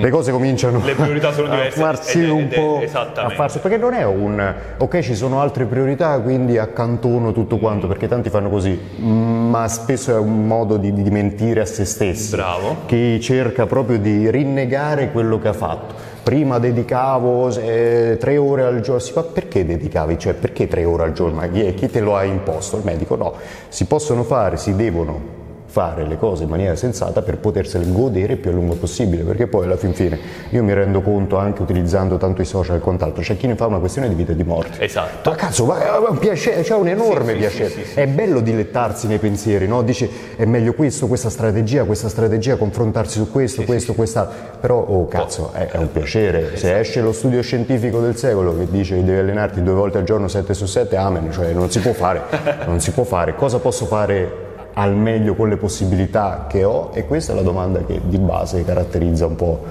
le 0.00 0.10
cose 0.10 0.32
cominciano 0.32 0.78
Mm. 0.78 0.84
Le 0.84 0.94
priorità 0.94 1.32
sono 1.32 1.46
a 1.48 1.50
diverse, 1.50 1.80
farsi 1.80 2.18
ed 2.22 2.28
è- 2.28 2.30
un 2.30 2.40
ed 2.40 2.52
è- 2.52 2.56
po' 2.56 2.80
a 3.14 3.28
farsi 3.30 3.58
perché 3.60 3.76
non 3.76 3.94
è 3.94 4.04
un 4.04 4.54
ok 4.78 4.98
ci 5.00 5.14
sono 5.14 5.40
altre 5.40 5.64
priorità 5.64 6.18
quindi 6.20 6.58
accantono 6.58 7.32
tutto 7.32 7.58
quanto 7.58 7.86
perché 7.86 8.08
tanti 8.08 8.28
fanno 8.30 8.48
così 8.50 8.78
ma 8.98 9.66
spesso 9.68 10.14
è 10.14 10.18
un 10.18 10.46
modo 10.46 10.76
di, 10.76 10.92
di 10.92 11.10
mentire 11.10 11.60
a 11.60 11.66
se 11.66 11.84
stessi 11.84 12.34
Bravo. 12.36 12.76
chi 12.86 13.20
cerca 13.20 13.66
proprio 13.66 13.98
di 13.98 14.30
rinnegare 14.30 15.10
quello 15.12 15.38
che 15.38 15.48
ha 15.48 15.52
fatto. 15.52 15.94
Prima 16.22 16.58
dedicavo 16.58 17.48
eh, 17.56 18.16
tre 18.18 18.36
ore 18.36 18.64
al 18.64 18.80
giorno, 18.80 18.98
sì, 19.00 19.12
ma 19.14 19.22
perché 19.22 19.64
dedicavi? 19.64 20.18
Cioè 20.18 20.34
perché 20.34 20.66
tre 20.66 20.84
ore 20.84 21.04
al 21.04 21.12
giorno? 21.12 21.40
Chi, 21.52 21.72
chi 21.74 21.88
te 21.88 22.00
lo 22.00 22.16
ha 22.16 22.24
imposto? 22.24 22.76
Il 22.78 22.82
medico? 22.84 23.14
No, 23.14 23.32
si 23.68 23.84
possono 23.86 24.24
fare, 24.24 24.56
si 24.56 24.74
devono 24.74 25.44
fare 25.76 26.06
le 26.06 26.16
cose 26.16 26.44
in 26.44 26.48
maniera 26.48 26.74
sensata 26.74 27.20
per 27.20 27.36
potersele 27.36 27.84
godere 27.92 28.32
il 28.32 28.38
più 28.38 28.48
a 28.48 28.54
lungo 28.54 28.76
possibile, 28.76 29.24
perché 29.24 29.46
poi 29.46 29.66
alla 29.66 29.76
fin 29.76 29.92
fine 29.92 30.18
io 30.48 30.64
mi 30.64 30.72
rendo 30.72 31.02
conto 31.02 31.36
anche 31.36 31.60
utilizzando 31.60 32.16
tanto 32.16 32.40
i 32.40 32.46
social 32.46 32.76
e 32.76 32.78
quant'altro, 32.78 33.20
c'è 33.20 33.36
chi 33.36 33.46
ne 33.46 33.56
fa 33.56 33.66
una 33.66 33.78
questione 33.78 34.08
di 34.08 34.14
vita 34.14 34.32
e 34.32 34.36
di 34.36 34.42
morte. 34.42 34.82
esatto 34.82 35.28
Ma 35.28 35.36
cazzo, 35.36 35.66
ma 35.66 35.84
è 35.84 36.08
un 36.08 36.16
piacere, 36.16 36.62
c'è 36.62 36.74
un 36.74 36.88
enorme 36.88 37.32
Sì, 37.32 37.38
piacere. 37.40 37.68
sì, 37.68 37.84
sì. 37.84 37.98
È 38.00 38.06
bello 38.06 38.40
dilettarsi 38.40 39.06
nei 39.06 39.18
pensieri, 39.18 39.68
no? 39.68 39.82
Dici 39.82 40.08
è 40.34 40.46
meglio 40.46 40.72
questo, 40.72 41.08
questa 41.08 41.28
strategia, 41.28 41.84
questa 41.84 42.08
strategia, 42.08 42.56
confrontarsi 42.56 43.18
su 43.18 43.30
questo, 43.30 43.64
questo, 43.64 43.92
quest'altro. 43.92 44.56
Però, 44.58 44.78
oh 44.78 45.06
cazzo, 45.08 45.50
è, 45.52 45.66
è 45.66 45.76
un 45.76 45.92
piacere. 45.92 46.56
Se 46.56 46.78
esce 46.78 47.02
lo 47.02 47.12
studio 47.12 47.42
scientifico 47.42 48.00
del 48.00 48.16
secolo 48.16 48.56
che 48.56 48.66
dice 48.70 48.94
che 48.94 49.04
devi 49.04 49.18
allenarti 49.18 49.62
due 49.62 49.74
volte 49.74 49.98
al 49.98 50.04
giorno, 50.04 50.26
7 50.26 50.54
su 50.54 50.64
7, 50.64 50.96
amen, 50.96 51.30
cioè 51.30 51.52
non 51.52 51.70
si 51.70 51.80
può 51.80 51.92
fare. 51.92 52.22
Non 52.66 52.80
si 52.80 52.92
può 52.92 53.04
fare. 53.04 53.34
Cosa 53.34 53.58
posso 53.58 53.84
fare 53.84 54.45
al 54.78 54.94
meglio 54.94 55.34
con 55.34 55.48
le 55.48 55.56
possibilità 55.56 56.46
che 56.48 56.64
ho? 56.64 56.90
E 56.92 57.06
questa 57.06 57.32
è 57.32 57.34
la 57.34 57.42
domanda 57.42 57.84
che 57.84 58.00
di 58.04 58.18
base 58.18 58.64
caratterizza 58.64 59.26
un 59.26 59.36
po' 59.36 59.64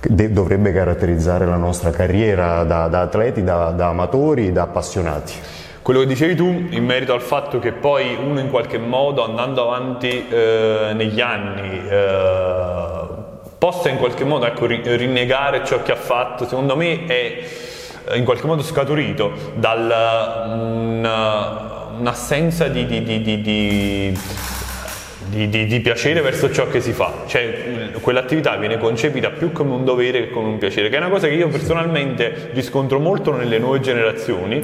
dovrebbe 0.00 0.72
caratterizzare 0.72 1.46
la 1.46 1.56
nostra 1.56 1.90
carriera 1.90 2.62
da, 2.64 2.88
da 2.88 3.02
atleti, 3.02 3.42
da, 3.42 3.70
da 3.70 3.88
amatori, 3.88 4.52
da 4.52 4.62
appassionati. 4.62 5.32
Quello 5.82 6.00
che 6.00 6.06
dicevi 6.06 6.34
tu 6.34 6.46
in 6.70 6.84
merito 6.84 7.12
al 7.12 7.20
fatto 7.20 7.58
che 7.58 7.72
poi 7.72 8.16
uno 8.18 8.40
in 8.40 8.48
qualche 8.48 8.78
modo 8.78 9.22
andando 9.22 9.70
avanti 9.70 10.26
eh, 10.28 10.92
negli 10.94 11.20
anni 11.20 11.86
eh, 11.86 12.98
possa 13.58 13.90
in 13.90 13.98
qualche 13.98 14.24
modo 14.24 14.46
ecco, 14.46 14.64
ri- 14.64 14.80
rinnegare 14.96 15.62
ciò 15.64 15.82
che 15.82 15.92
ha 15.92 15.96
fatto, 15.96 16.46
secondo 16.46 16.74
me 16.76 17.04
è 17.04 17.44
eh, 18.06 18.16
in 18.16 18.24
qualche 18.24 18.46
modo 18.46 18.62
scaturito 18.62 19.32
da 19.54 19.74
un'assenza 21.98 22.68
di, 22.68 22.86
di- 22.86 23.02
di- 23.02 23.22
di- 23.22 23.40
di- 23.42 24.18
di, 25.26 25.48
di- 25.48 25.66
di 25.66 25.80
piacere 25.80 26.20
verso 26.20 26.52
ciò 26.52 26.68
che 26.68 26.80
si 26.80 26.92
fa, 26.92 27.10
cioè 27.26 27.90
quell'attività 28.00 28.56
viene 28.56 28.78
concepita 28.78 29.30
più 29.30 29.50
come 29.52 29.72
un 29.72 29.84
dovere 29.84 30.26
che 30.26 30.30
come 30.30 30.48
un 30.48 30.58
piacere, 30.58 30.88
che 30.88 30.94
è 30.96 30.98
una 30.98 31.08
cosa 31.08 31.26
che 31.26 31.34
io 31.34 31.48
personalmente 31.48 32.50
riscontro 32.52 33.00
molto 33.00 33.34
nelle 33.34 33.58
nuove 33.58 33.80
generazioni, 33.80 34.60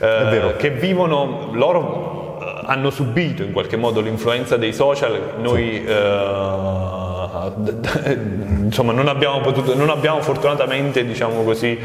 eh, 0.00 0.54
che 0.58 0.70
vivono, 0.70 1.50
loro 1.54 2.38
eh, 2.42 2.62
hanno 2.66 2.90
subito 2.90 3.42
in 3.42 3.52
qualche 3.52 3.76
modo 3.76 4.00
l'influenza 4.00 4.56
dei 4.58 4.74
social, 4.74 5.34
noi 5.40 5.82
eh, 5.84 7.50
d- 7.56 7.72
d- 7.80 8.64
insomma 8.64 8.92
non 8.92 9.08
abbiamo, 9.08 9.40
potuto, 9.40 9.74
non 9.74 9.88
abbiamo 9.88 10.20
fortunatamente 10.20 11.06
diciamo 11.06 11.42
così 11.42 11.78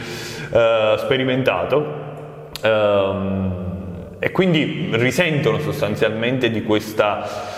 eh, 0.51 0.96
sperimentato. 0.98 2.06
Ehm, 2.62 3.65
e 4.19 4.31
quindi 4.31 4.89
risentono 4.93 5.59
sostanzialmente 5.59 6.50
di 6.50 6.63
questa 6.63 7.55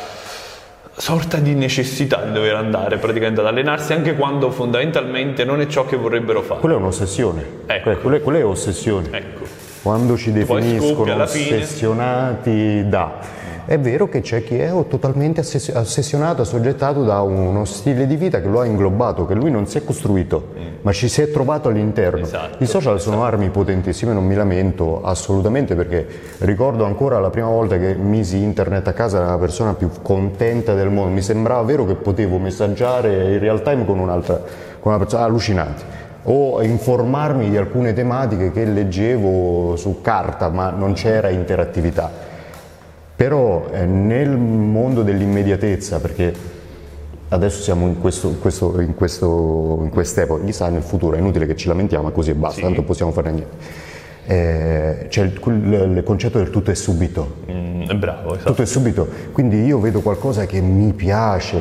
sorta 0.96 1.38
di 1.38 1.54
necessità 1.54 2.24
di 2.24 2.34
dover 2.34 2.56
andare 2.56 2.98
praticamente 2.98 3.40
ad 3.40 3.48
allenarsi 3.48 3.94
anche 3.94 4.16
quando 4.16 4.52
fondamentalmente 4.52 5.46
non 5.46 5.62
è 5.62 5.68
ciò 5.68 5.86
che 5.86 5.96
vorrebbero 5.96 6.42
fare. 6.42 6.60
Quella 6.60 6.76
è 6.76 6.78
un'ossessione. 6.78 7.46
Ecco. 7.66 7.96
Quella- 7.98 8.20
Quella, 8.20 8.40
è 8.40 8.46
ossessione. 8.46 9.08
Ecco. 9.12 9.46
Quando 9.82 10.18
ci 10.18 10.34
definiscono 10.34 11.22
ossessionati 11.22 12.88
da... 12.90 13.38
È 13.70 13.78
vero 13.78 14.10
che 14.10 14.22
c'è 14.22 14.44
chi 14.44 14.58
è 14.58 14.74
totalmente 14.88 15.42
ossess- 15.42 15.76
ossessionato, 15.76 16.42
assoggettato 16.42 17.04
da 17.04 17.22
uno 17.22 17.66
stile 17.66 18.08
di 18.08 18.16
vita 18.16 18.42
che 18.42 18.48
lo 18.48 18.62
ha 18.62 18.66
inglobato, 18.66 19.28
che 19.28 19.36
lui 19.36 19.52
non 19.52 19.68
si 19.68 19.78
è 19.78 19.84
costruito, 19.84 20.54
ma 20.82 20.92
ci 20.92 21.08
si 21.08 21.22
è 21.22 21.30
trovato 21.30 21.70
all'interno. 21.70 22.22
Mm. 22.22 22.24
Esatto, 22.24 22.64
I 22.64 22.66
social 22.66 23.00
sono 23.00 23.24
armi 23.24 23.52
potentissime, 23.52 24.12
non 24.12 24.26
mi 24.26 24.34
lamento 24.34 25.04
assolutamente 25.04 25.76
perché 25.76 26.08
ricordo 26.40 26.84
ancora 26.84 27.20
la 27.20 27.30
prima 27.30 27.50
volta 27.50 27.78
che 27.78 27.94
misi 27.94 28.42
internet 28.42 28.88
a 28.88 28.94
casa 28.94 29.18
era 29.18 29.28
la 29.28 29.38
persona 29.38 29.76
più 29.76 29.92
contenta 30.02 30.74
del 30.74 30.90
mondo, 30.90 31.14
mi 31.14 31.22
sembrava 31.22 31.62
vero 31.62 31.86
che 31.86 31.94
potevo 31.94 32.40
messaggiare 32.40 33.34
in 33.34 33.40
real 33.40 33.62
time 33.62 33.86
con 33.86 34.00
un'altra, 34.00 34.42
con 34.80 34.94
una 34.94 34.98
persona 34.98 35.26
allucinante 35.26 35.84
o 36.24 36.60
informarmi 36.64 37.52
di 37.52 37.58
alcune 37.58 37.94
tematiche 37.94 38.52
che 38.52 38.66
leggevo 38.66 39.76
su 39.76 40.02
carta 40.02 40.50
ma 40.50 40.72
non 40.72 40.94
c'era 40.94 41.30
interattività. 41.30 42.29
Però 43.20 43.68
eh, 43.74 43.84
nel 43.86 44.30
mondo 44.38 45.04
dell'immediatezà, 45.04 46.00
perché 46.00 46.34
adesso 47.28 47.62
siamo 47.62 47.86
in, 47.86 48.00
questo, 48.00 48.30
questo, 48.40 48.80
in, 48.80 48.96
questo, 48.96 49.80
in 49.82 49.90
quest'epoca, 49.90 50.46
chissà 50.46 50.70
nel 50.70 50.84
futuro, 50.84 51.18
è 51.18 51.20
inutile 51.20 51.46
che 51.46 51.58
ci 51.58 51.68
lamentiamo 51.68 52.08
e 52.08 52.12
così 52.14 52.30
e 52.30 52.36
basta, 52.36 52.56
Sì. 52.56 52.62
tanto 52.62 52.84
possiamo 52.84 53.12
fare 53.12 53.32
niente. 53.32 53.58
Eh, 54.26 55.08
c'è 55.10 55.24
il, 55.24 55.38
quel- 55.38 55.96
il 55.98 56.04
concetto 56.06 56.38
del 56.38 56.50
tutto 56.50 56.72
è 56.72 56.76
subito, 56.76 57.36
Mm, 57.52 58.00
bravo, 58.00 58.36
esatto. 58.36 58.52
tutto 58.52 58.62
è 58.62 58.66
subito, 58.66 59.06
quindi 59.34 59.66
io 59.66 59.80
vedo 59.82 60.00
qualcosa 60.00 60.46
che 60.46 60.62
mi 60.62 60.94
piace, 60.94 61.60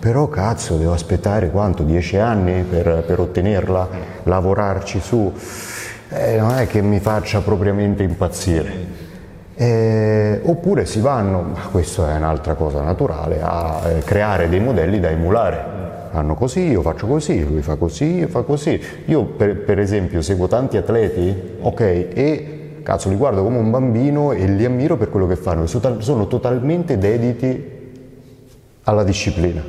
però 0.00 0.28
cazzo 0.28 0.78
devo 0.78 0.94
aspettare 0.94 1.50
quanto? 1.50 1.82
Dieci 1.82 2.16
anni 2.16 2.62
per, 2.62 3.04
per 3.06 3.20
ottenerla, 3.20 3.88
lavorarci 4.22 4.98
su, 5.00 5.30
Eh, 6.08 6.38
non 6.38 6.52
è 6.54 6.66
che 6.66 6.80
mi 6.80 7.00
faccia 7.00 7.40
propriamente 7.40 8.02
impazzire. 8.02 9.04
Eh, 9.58 10.40
oppure 10.42 10.84
si 10.84 11.00
vanno, 11.00 11.40
ma 11.40 11.60
questa 11.70 12.12
è 12.12 12.16
un'altra 12.16 12.52
cosa 12.52 12.82
naturale, 12.82 13.40
a 13.40 13.80
eh, 13.88 13.98
creare 14.00 14.50
dei 14.50 14.60
modelli 14.60 15.00
da 15.00 15.08
emulare. 15.08 15.74
Fanno 16.12 16.34
così, 16.34 16.68
io 16.68 16.82
faccio 16.82 17.06
così, 17.06 17.42
lui 17.42 17.62
fa 17.62 17.76
così, 17.76 18.18
io 18.18 18.28
fa 18.28 18.42
così. 18.42 18.78
Io 19.06 19.24
per, 19.24 19.64
per 19.64 19.78
esempio 19.78 20.20
seguo 20.20 20.46
tanti 20.46 20.76
atleti, 20.76 21.56
ok, 21.60 21.80
e 21.80 22.80
cazzo 22.82 23.08
li 23.08 23.16
guardo 23.16 23.42
come 23.42 23.56
un 23.56 23.70
bambino 23.70 24.32
e 24.32 24.46
li 24.46 24.64
ammiro 24.66 24.98
per 24.98 25.08
quello 25.08 25.26
che 25.26 25.36
fanno, 25.36 25.66
sono, 25.66 26.26
totalmente 26.26 26.98
dediti 26.98 27.74
alla 28.82 29.04
disciplina. 29.04 29.62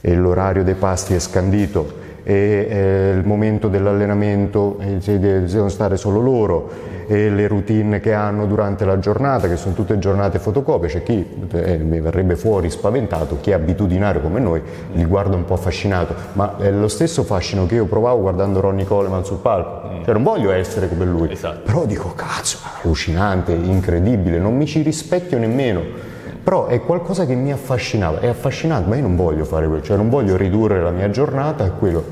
E 0.00 0.14
l'orario 0.16 0.64
dei 0.64 0.74
pasti 0.74 1.14
è 1.14 1.20
scandito, 1.20 2.02
e 2.24 2.66
eh, 2.68 3.10
il 3.16 3.24
momento 3.24 3.68
dell'allenamento 3.68 4.78
devono 4.80 5.68
stare 5.68 5.96
solo 5.96 6.20
loro, 6.20 6.93
e 7.06 7.30
le 7.30 7.46
routine 7.46 8.00
che 8.00 8.12
hanno 8.12 8.46
durante 8.46 8.84
la 8.84 8.98
giornata, 8.98 9.48
che 9.48 9.56
sono 9.56 9.74
tutte 9.74 9.98
giornate 9.98 10.38
fotocopie, 10.38 10.88
c'è 10.88 11.02
chi 11.02 11.26
eh, 11.52 11.78
mi 11.78 12.00
verrebbe 12.00 12.36
fuori 12.36 12.70
spaventato, 12.70 13.38
chi 13.40 13.50
è 13.50 13.54
abitudinario 13.54 14.20
come 14.20 14.40
noi, 14.40 14.62
li 14.92 15.04
guarda 15.04 15.36
un 15.36 15.44
po' 15.44 15.54
affascinato, 15.54 16.14
ma 16.32 16.56
è 16.58 16.70
lo 16.70 16.88
stesso 16.88 17.22
fascino 17.22 17.66
che 17.66 17.76
io 17.76 17.86
provavo 17.86 18.20
guardando 18.20 18.60
Ronnie 18.60 18.84
Coleman 18.84 19.24
sul 19.24 19.38
palco, 19.38 20.02
cioè 20.04 20.12
non 20.14 20.22
voglio 20.22 20.50
essere 20.50 20.88
come 20.88 21.04
lui, 21.04 21.30
Esatto. 21.32 21.60
però 21.64 21.84
dico 21.86 22.12
cazzo, 22.14 22.58
allucinante, 22.82 23.52
incredibile, 23.52 24.38
non 24.38 24.56
mi 24.56 24.66
ci 24.66 24.82
rispecchio 24.82 25.38
nemmeno. 25.38 26.12
Però 26.44 26.66
è 26.66 26.82
qualcosa 26.82 27.24
che 27.24 27.34
mi 27.34 27.52
affascinava, 27.52 28.20
è 28.20 28.26
affascinante, 28.26 28.86
ma 28.86 28.96
io 28.96 29.02
non 29.02 29.16
voglio 29.16 29.46
fare 29.46 29.66
quello, 29.66 29.80
cioè 29.80 29.96
non 29.96 30.10
voglio 30.10 30.36
ridurre 30.36 30.82
la 30.82 30.90
mia 30.90 31.08
giornata 31.08 31.64
a 31.64 31.70
quello, 31.70 32.04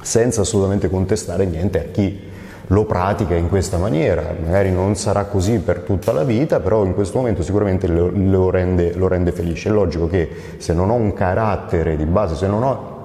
senza 0.00 0.40
assolutamente 0.40 0.88
contestare 0.88 1.44
niente 1.44 1.78
a 1.78 1.82
chi 1.92 2.27
lo 2.68 2.84
pratica 2.84 3.34
in 3.34 3.48
questa 3.48 3.76
maniera. 3.78 4.34
Magari 4.42 4.70
non 4.70 4.94
sarà 4.96 5.24
così 5.24 5.58
per 5.58 5.80
tutta 5.80 6.12
la 6.12 6.24
vita, 6.24 6.60
però 6.60 6.84
in 6.84 6.94
questo 6.94 7.18
momento 7.18 7.42
sicuramente 7.42 7.86
lo, 7.86 8.10
lo 8.12 8.50
rende, 8.50 8.94
lo 8.94 9.08
rende 9.08 9.32
felice. 9.32 9.68
È 9.68 9.72
logico 9.72 10.08
che 10.08 10.28
se 10.58 10.72
non 10.72 10.90
ho 10.90 10.94
un 10.94 11.12
carattere 11.12 11.96
di 11.96 12.04
base, 12.04 12.34
se 12.34 12.46
non 12.46 12.62
ho 12.62 12.96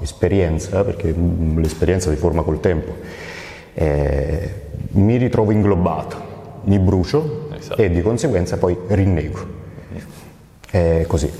esperienza, 0.00 0.84
perché 0.84 1.14
mm, 1.16 1.58
l'esperienza 1.58 2.10
si 2.10 2.16
forma 2.16 2.42
col 2.42 2.60
tempo, 2.60 2.92
eh, 3.74 4.52
mi 4.92 5.16
ritrovo 5.16 5.50
inglobato, 5.50 6.16
mi 6.64 6.78
brucio 6.78 7.48
Esatto. 7.56 7.80
e 7.80 7.90
di 7.90 8.02
conseguenza 8.02 8.58
poi 8.58 8.76
rinnego. 8.88 9.54
È 10.68 11.04
così. 11.06 11.30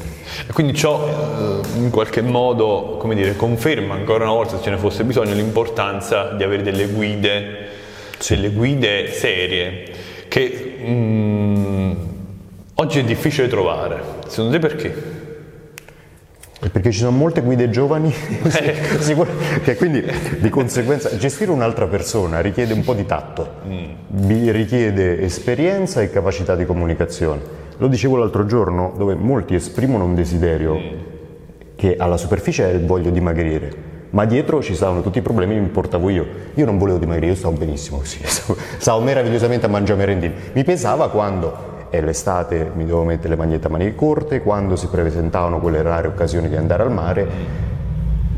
E 0.46 0.52
quindi 0.52 0.74
ciò 0.74 1.06
eh, 1.06 1.78
in 1.78 1.90
qualche 1.90 2.22
modo, 2.22 2.96
come 2.98 3.14
dire, 3.14 3.36
conferma 3.36 3.94
ancora 3.94 4.24
una 4.24 4.32
volta, 4.32 4.56
se 4.56 4.62
ce 4.62 4.70
ne 4.70 4.76
fosse 4.76 5.04
bisogno, 5.04 5.34
l'importanza 5.34 6.32
di 6.32 6.42
avere 6.42 6.62
delle 6.62 6.86
guide, 6.86 7.68
delle 8.28 8.50
guide 8.50 9.10
serie, 9.12 9.84
che 10.28 10.78
mm, 10.84 11.92
oggi 12.74 12.98
è 12.98 13.04
difficile 13.04 13.48
trovare. 13.48 14.02
Secondo 14.26 14.52
te 14.52 14.58
perché? 14.58 15.14
Perché 16.58 16.90
ci 16.90 16.98
sono 16.98 17.16
molte 17.16 17.42
guide 17.42 17.70
giovani, 17.70 18.12
che 19.62 19.76
quindi 19.76 20.04
di 20.38 20.48
conseguenza 20.48 21.16
gestire 21.16 21.50
un'altra 21.50 21.86
persona 21.86 22.40
richiede 22.40 22.72
un 22.72 22.82
po' 22.82 22.94
di 22.94 23.06
tatto, 23.06 23.54
mm. 23.66 24.50
richiede 24.50 25.20
esperienza 25.22 26.00
e 26.02 26.10
capacità 26.10 26.56
di 26.56 26.66
comunicazione. 26.66 27.64
Lo 27.78 27.88
dicevo 27.88 28.16
l'altro 28.16 28.46
giorno, 28.46 28.94
dove 28.96 29.14
molti 29.14 29.54
esprimono 29.54 30.04
un 30.04 30.14
desiderio 30.14 30.78
che 31.74 31.96
alla 31.98 32.16
superficie 32.16 32.70
è 32.70 32.72
il 32.72 32.86
voglio 32.86 33.10
dimagrire, 33.10 33.70
ma 34.10 34.24
dietro 34.24 34.62
ci 34.62 34.74
stavano 34.74 35.02
tutti 35.02 35.18
i 35.18 35.22
problemi 35.22 35.54
che 35.54 35.60
mi 35.60 35.68
portavo 35.68 36.08
io. 36.08 36.26
Io 36.54 36.64
non 36.64 36.78
volevo 36.78 36.96
dimagrire, 36.96 37.32
io 37.32 37.36
stavo 37.36 37.54
benissimo 37.58 37.98
così, 38.00 38.20
stavo 38.24 39.00
meravigliosamente 39.02 39.66
a 39.66 39.68
mangiare 39.68 39.98
merendini. 39.98 40.34
Mi 40.54 40.64
pesava 40.64 41.10
quando 41.10 41.74
e 41.90 42.00
l'estate 42.00 42.70
mi 42.74 42.84
dovevo 42.86 43.04
mettere 43.04 43.28
le 43.28 43.36
magliette 43.36 43.66
a 43.66 43.70
maniche 43.70 43.94
corte, 43.94 44.40
quando 44.40 44.74
si 44.74 44.86
presentavano 44.86 45.58
quelle 45.58 45.82
rare 45.82 46.08
occasioni 46.08 46.48
di 46.48 46.56
andare 46.56 46.82
al 46.82 46.90
mare, 46.90 47.28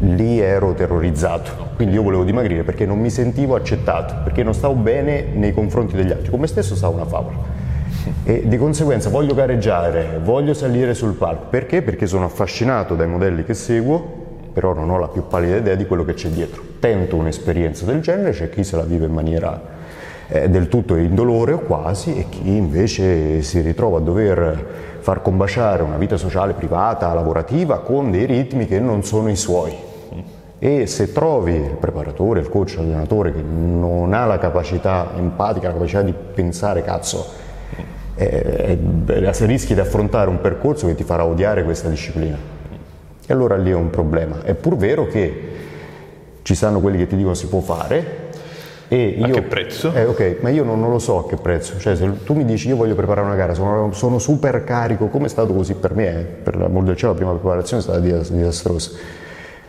lì 0.01 0.41
ero 0.41 0.75
terrorizzato. 0.75 1.77
Quindi 1.77 1.95
io 1.95 2.03
volevo 2.03 2.25
dimagrire 2.25 2.65
perché 2.65 2.87
non 2.87 2.99
mi 2.99 3.09
sentivo 3.11 3.55
accettato, 3.55 4.17
perché 4.25 4.43
non 4.43 4.53
stavo 4.53 4.75
bene 4.75 5.27
nei 5.33 5.53
confronti 5.53 5.95
degli 5.95 6.11
altri. 6.11 6.29
Come 6.29 6.49
stesso 6.49 6.75
stavo 6.75 6.95
una 6.95 7.07
favola. 7.07 7.58
E 8.25 8.47
di 8.47 8.57
conseguenza 8.57 9.09
voglio 9.09 9.35
gareggiare, 9.35 10.21
voglio 10.23 10.55
salire 10.55 10.95
sul 10.95 11.15
palco. 11.15 11.47
Perché? 11.51 11.83
Perché 11.83 12.07
sono 12.07 12.27
affascinato 12.27 12.95
dai 12.95 13.07
modelli 13.07 13.45
che 13.45 13.55
seguo, 13.55 14.27
però 14.53 14.73
non 14.75 14.91
ho 14.91 14.99
la 14.99 15.09
più 15.09 15.27
pallida 15.27 15.57
idea 15.57 15.75
di 15.75 15.87
quello 15.87 16.05
che 16.05 16.15
c'è 16.15 16.29
dietro. 16.29 16.63
Tento 16.81 17.17
un'esperienza 17.17 17.85
del 17.85 18.01
genere, 18.01 18.33
c'è 18.33 18.51
chi 18.51 18.65
se 18.65 18.77
la 18.77 18.83
vive 18.83 19.07
in 19.07 19.13
maniera 19.13 19.61
eh, 20.29 20.49
del 20.49 20.69
tutto 20.69 20.97
indolore 20.97 21.53
o 21.53 21.61
quasi 21.61 22.17
e 22.17 22.27
chi 22.29 22.57
invece 22.57 23.43
si 23.43 23.61
ritrova 23.61 23.99
a 23.99 24.01
dover 24.01 24.67
far 25.01 25.23
combaciare 25.23 25.83
una 25.83 25.97
vita 25.97 26.17
sociale, 26.17 26.53
privata, 26.53 27.13
lavorativa 27.15 27.81
con 27.81 28.11
dei 28.11 28.27
ritmi 28.27 28.67
che 28.67 28.81
non 28.81 29.05
sono 29.05 29.31
i 29.31 29.37
suoi. 29.37 29.87
E 30.61 30.87
se 30.89 31.13
trovi 31.13 31.55
il 31.55 31.77
preparatore, 31.79 32.41
il 32.41 32.49
coach, 32.49 32.75
l'allenatore 32.77 33.33
che 33.33 33.43
non 33.43 34.13
ha 34.13 34.27
la 34.27 34.39
capacità 34.39 35.13
empatica, 35.17 35.69
la 35.69 35.75
capacità 35.75 36.03
di 36.03 36.13
pensare, 36.13 36.83
cazzo, 36.83 37.25
eh, 38.19 39.47
rischi 39.47 39.75
di 39.75 39.81
affrontare 39.81 40.29
un 40.29 40.41
percorso 40.41 40.87
che 40.87 40.95
ti 40.95 41.05
farà 41.05 41.25
odiare 41.25 41.65
questa 41.65 41.89
disciplina. 41.89 42.37
E 43.27 43.33
allora 43.33 43.57
lì 43.57 43.71
è 43.71 43.75
un 43.75 43.91
problema. 43.91 44.43
È 44.43 44.55
pur 44.55 44.77
vero 44.77 45.07
che 45.07 45.49
ci 46.43 46.55
stanno 46.55 46.81
quelli 46.81 46.99
che 46.99 47.07
ti 47.07 47.17
dicono 47.17 47.35
si 47.35 47.47
può 47.47 47.61
fare, 47.61 48.27
e 48.91 49.17
io, 49.19 49.27
a 49.27 49.29
che 49.29 49.43
prezzo? 49.43 49.93
Eh, 49.93 50.07
ok, 50.07 50.39
ma 50.41 50.49
io 50.49 50.65
non, 50.65 50.81
non, 50.81 50.91
lo 50.91 50.99
so 50.99 51.19
a 51.19 51.29
che 51.29 51.37
prezzo. 51.37 51.79
Cioè, 51.79 51.95
se 51.95 52.25
tu 52.25 52.33
mi 52.33 52.47
dici 52.47 52.69
io 52.69 52.77
voglio 52.77 52.95
preparare 52.95 53.27
una 53.27 53.37
gara, 53.37 53.53
sono, 53.53 53.93
sono 53.93 54.19
super 54.19 54.65
carico, 54.65 55.09
come 55.09 55.27
è 55.27 55.29
stato 55.29 55.53
così 55.53 55.75
per 55.75 55.95
me, 55.95 56.21
eh, 56.21 56.23
per 56.23 56.57
l'amor 56.57 56.85
del 56.85 56.97
cielo, 56.97 57.13
la 57.13 57.19
prima 57.19 57.33
preparazione 57.33 57.83
è 57.83 57.85
stata 57.85 58.01
disastrosa. 58.01 58.93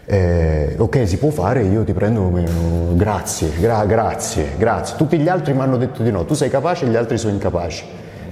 Eh, 0.05 0.75
ok, 0.77 1.07
si 1.07 1.17
può 1.17 1.29
fare, 1.29 1.63
io 1.63 1.83
ti 1.83 1.91
prendo 1.91 2.21
come 2.21 2.45
grazie, 2.93 3.51
gra- 3.59 3.85
grazie, 3.85 4.51
grazie. 4.57 4.95
Tutti 4.95 5.19
gli 5.19 5.27
altri 5.27 5.53
mi 5.53 5.59
hanno 5.59 5.77
detto 5.77 6.01
di 6.01 6.11
no, 6.11 6.23
tu 6.23 6.33
sei 6.33 6.49
capace, 6.49 6.87
gli 6.87 6.95
altri 6.95 7.17
sono 7.17 7.33
incapaci. 7.33 7.83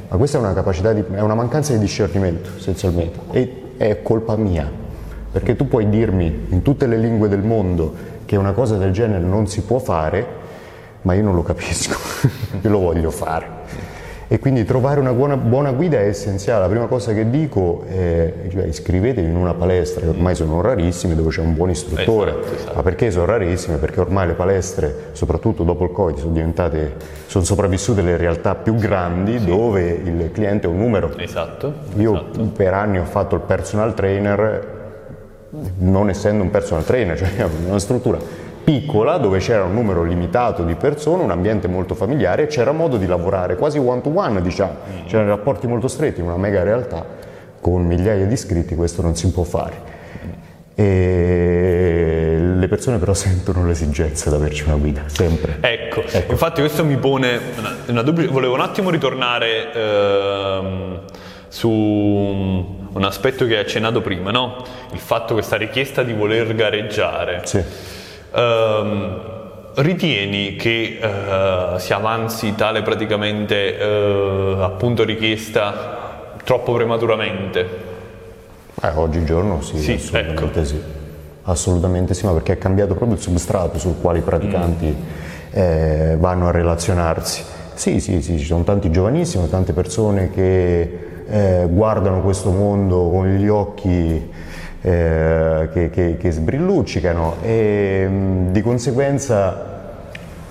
Ma 0.09 0.17
questa 0.17 0.37
è 0.37 0.41
una 0.41 0.53
capacità 0.53 0.93
di, 0.93 1.03
è 1.13 1.19
una 1.19 1.35
mancanza 1.35 1.73
di 1.73 1.79
discernimento, 1.79 2.49
essenzialmente. 2.57 3.19
E 3.31 3.63
è 3.77 4.01
colpa 4.01 4.35
mia. 4.35 4.69
Perché 5.31 5.55
tu 5.55 5.67
puoi 5.67 5.89
dirmi 5.89 6.47
in 6.49 6.61
tutte 6.61 6.87
le 6.87 6.97
lingue 6.97 7.27
del 7.27 7.41
mondo 7.41 7.93
che 8.25 8.35
una 8.35 8.53
cosa 8.53 8.77
del 8.77 8.91
genere 8.91 9.23
non 9.23 9.47
si 9.47 9.61
può 9.61 9.79
fare, 9.79 10.25
ma 11.01 11.13
io 11.13 11.23
non 11.23 11.35
lo 11.35 11.43
capisco, 11.43 11.97
io 12.61 12.69
lo 12.69 12.79
voglio 12.79 13.11
fare. 13.11 13.56
E 14.29 14.39
quindi 14.39 14.65
trovare 14.65 14.99
una 14.99 15.13
buona, 15.13 15.37
buona, 15.37 15.71
guida 15.71 15.99
è 15.99 16.07
essenziale. 16.07 16.59
La 16.59 16.67
prima 16.67 16.87
cosa 16.87 17.13
che 17.13 17.29
dico 17.29 17.83
è 17.87 18.33
cioè, 18.49 18.65
iscrivetevi 18.65 19.25
in 19.25 19.37
una 19.37 19.53
palestra, 19.53 20.01
che 20.01 20.09
ormai 20.09 20.35
sono 20.35 20.59
rarissime, 20.59 21.15
dove 21.15 21.29
c'è 21.29 21.39
un 21.39 21.55
buon 21.55 21.69
istruttore. 21.69 22.31
Esatto, 22.31 22.55
esatto. 22.55 22.75
Ma 22.75 22.81
perché 22.81 23.09
sono 23.09 23.25
rarissime? 23.25 23.77
Perché 23.77 24.01
ormai 24.01 24.27
le 24.27 24.33
palestre, 24.33 24.95
soprattutto 25.13 25.63
dopo 25.63 25.85
il 25.85 25.91
Covid, 25.91 26.17
sono 26.17 26.33
diventate, 26.33 26.95
sono 27.27 27.45
sopravvissute 27.45 28.01
le 28.01 28.17
realtà 28.17 28.55
più 28.55 28.75
grandi 28.75 29.39
sì. 29.39 29.45
dove 29.45 29.89
il 29.91 30.29
cliente 30.33 30.67
è 30.67 30.69
un 30.69 30.77
numero. 30.77 31.17
Esatto. 31.17 31.73
Io 31.95 32.13
esatto. 32.13 32.43
per 32.53 32.73
anni 32.73 32.99
ho 32.99 33.05
fatto 33.05 33.35
il 33.35 33.41
personal 33.41 33.93
trainer, 33.93 34.75
non 35.77 36.09
essendo 36.09 36.43
un 36.43 36.49
personal 36.49 36.83
trainer, 36.83 37.17
cioè 37.17 37.29
una 37.65 37.79
struttura 37.79 38.45
piccola 38.67 39.15
dove 39.15 39.39
c'era 39.39 39.63
un 39.63 39.73
numero 39.73 40.03
limitato 40.03 40.65
di 40.65 40.75
persone, 40.75 41.23
un 41.23 41.31
ambiente 41.31 41.69
molto 41.69 41.95
familiare 41.95 42.47
c'era 42.47 42.73
modo 42.73 42.97
di 42.97 43.05
lavorare 43.05 43.55
quasi 43.55 43.77
one 43.77 44.01
to 44.01 44.11
one, 44.13 44.41
diciamo, 44.41 44.73
c'erano 45.05 45.29
rapporti 45.29 45.67
molto 45.67 45.87
stretti 45.87 46.19
una 46.19 46.35
mega 46.35 46.63
realtà 46.63 47.05
con 47.61 47.85
migliaia 47.85 48.25
di 48.25 48.33
iscritti, 48.33 48.75
questo 48.75 49.01
non 49.01 49.15
si 49.15 49.31
può 49.31 49.43
fare. 49.43 49.95
E 50.75 52.37
le 52.57 52.67
persone 52.67 52.97
però 52.97 53.13
sentono 53.15 53.65
l'esigenza 53.65 54.29
di 54.29 54.35
averci 54.35 54.63
una 54.65 54.75
guida, 54.75 55.03
sempre. 55.05 55.59
Ecco, 55.61 56.03
ecco. 56.03 56.33
infatti 56.33 56.59
questo 56.59 56.83
mi 56.83 56.97
pone 56.97 57.39
una, 57.57 57.73
una 57.87 58.01
dubbia, 58.01 58.29
volevo 58.29 58.53
un 58.55 58.59
attimo 58.59 58.89
ritornare 58.89 59.71
ehm, 59.71 61.01
su 61.47 61.69
un 61.69 63.03
aspetto 63.05 63.45
che 63.45 63.53
hai 63.53 63.61
accennato 63.61 64.01
prima, 64.01 64.31
no? 64.31 64.61
il 64.91 64.99
fatto 64.99 65.27
che 65.27 65.33
questa 65.35 65.55
richiesta 65.55 66.03
di 66.03 66.11
voler 66.11 66.53
gareggiare. 66.53 67.43
Sì 67.45 67.95
Um, 68.31 69.19
ritieni 69.75 70.55
che 70.55 70.99
uh, 71.01 71.77
si 71.77 71.93
avanzi 71.93 72.55
tale 72.55 72.81
praticamente 72.81 73.77
uh, 73.79 74.61
appunto 74.61 75.03
richiesta 75.03 76.35
troppo 76.43 76.73
prematuramente? 76.73 77.85
Eh, 78.81 78.89
oggigiorno 78.95 79.61
sì, 79.61 79.77
sì 79.77 79.93
assolutamente 79.93 80.59
ecco. 80.59 80.63
sì. 80.63 80.81
Assolutamente 81.43 82.13
sì, 82.13 82.25
ma 82.25 82.33
perché 82.33 82.53
è 82.53 82.57
cambiato 82.57 82.93
proprio 82.93 83.17
il 83.17 83.23
substrato 83.23 83.79
sul 83.79 83.95
quale 84.01 84.19
i 84.19 84.21
praticanti 84.21 84.85
mm. 84.85 85.01
eh, 85.51 86.17
vanno 86.19 86.49
a 86.49 86.51
relazionarsi. 86.51 87.43
Sì, 87.73 88.01
sì, 88.01 88.21
sì, 88.21 88.37
ci 88.37 88.45
sono 88.45 88.63
tanti 88.63 88.91
giovanissimi, 88.91 89.47
tante 89.47 89.71
persone 89.71 90.29
che 90.31 91.07
eh, 91.29 91.67
guardano 91.69 92.21
questo 92.21 92.51
mondo 92.51 93.09
con 93.09 93.27
gli 93.27 93.47
occhi 93.47 94.29
eh, 94.81 95.69
che, 95.73 95.89
che, 95.89 96.17
che, 96.17 96.31
sbrilluccicano 96.31 97.37
e 97.41 98.07
mh, 98.07 98.51
di 98.51 98.61
conseguenza 98.61 99.75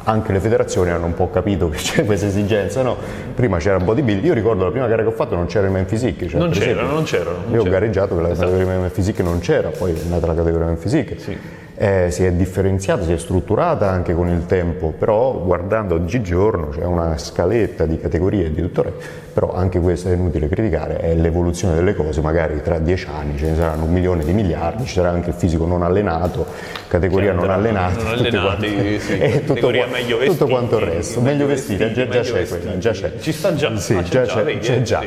anche 0.05 0.33
le 0.33 0.39
federazioni 0.39 0.91
hanno 0.91 1.07
un 1.07 1.15
po' 1.15 1.31
capito 1.31 1.69
che 1.69 1.79
c'è 1.79 2.05
questa 2.05 2.27
esigenza, 2.27 2.83
no? 2.83 2.97
Prima 3.35 3.59
c'era 3.59 3.77
un 3.77 3.85
bodybuilding, 3.85 4.27
io 4.27 4.35
ricordo 4.35 4.65
la 4.65 4.71
prima 4.71 4.87
gara 4.87 5.03
che 5.03 5.09
ho 5.09 5.13
fatto 5.13 5.35
non 5.35 5.47
c'era 5.47 5.67
il 5.67 5.73
man 5.73 5.85
physique. 5.85 6.29
Cioè, 6.29 6.39
non, 6.39 6.51
c'erano, 6.51 6.93
non 6.93 7.03
c'erano, 7.05 7.39
Io 7.51 7.63
ho 7.63 7.65
gareggiato 7.65 8.15
per 8.15 8.23
la 8.23 8.31
esatto. 8.31 8.51
categoria 8.51 8.79
man 8.79 8.91
physique 8.91 9.25
non 9.25 9.41
c'era, 9.41 9.71
poi 9.71 9.93
è 9.93 10.09
nata 10.09 10.27
la 10.27 10.35
categoria 10.35 10.67
man 10.67 10.79
physique. 10.79 11.19
Sì 11.19 11.65
eh, 11.77 12.11
si 12.11 12.25
è 12.25 12.33
differenziata, 12.33 13.05
si 13.05 13.13
è 13.13 13.19
strutturata 13.19 13.91
anche 13.91 14.15
con 14.15 14.29
il 14.29 14.47
tempo, 14.47 14.95
però 14.97 15.39
guardando 15.43 15.95
oggigiorno 15.95 16.69
c'è 16.69 16.85
una 16.85 17.19
scaletta 17.19 17.85
di 17.85 17.99
categorie 17.99 18.51
di 18.51 18.63
tutto, 18.63 18.85
però 19.33 19.53
anche 19.53 19.79
questo 19.81 20.09
è 20.09 20.15
inutile 20.15 20.49
criticare, 20.49 20.97
è 20.97 21.15
l'evoluzione 21.15 21.75
delle 21.75 21.95
cose, 21.95 22.23
magari 22.23 22.63
tra 22.63 22.79
dieci 22.79 23.07
anni 23.15 23.37
ce 23.37 23.51
ne 23.51 23.57
saranno 23.57 23.85
un 23.85 23.93
milione 23.93 24.25
di 24.25 24.33
miliardi, 24.33 24.87
ci 24.87 24.95
sarà 24.95 25.11
anche 25.11 25.29
il 25.29 25.35
fisico 25.35 25.67
non 25.67 25.83
allenato, 25.83 26.47
categoria 26.89 27.33
non 27.33 27.51
allenata, 27.51 28.03
non 28.03 28.13
allenati, 28.13 28.41
quanti, 28.41 29.01
sì, 29.01 29.19
e 29.19 29.45
tutto, 29.45 29.69
meglio 29.69 30.17
vestiti, 30.17 30.27
tutto 30.27 30.47
quanto 30.47 30.79
il 30.79 30.87
resto, 30.87 31.21
meglio 31.21 31.47
vestiti, 31.47 31.85
vestiti 31.85 32.09
già, 32.09 32.09
già 32.09 32.21
c'è 32.23 32.47
quella, 32.47 32.79
già 32.79 32.91
c'è. 32.93 33.13
Ci 33.19 33.33
sta 33.33 33.55
già, 33.55 33.77
sì, 33.77 33.93
ah, 33.93 34.03
c'è, 34.03 34.25
già, 34.25 34.43
c'è, 34.43 34.59
c'è 34.59 34.83
già. 34.83 35.03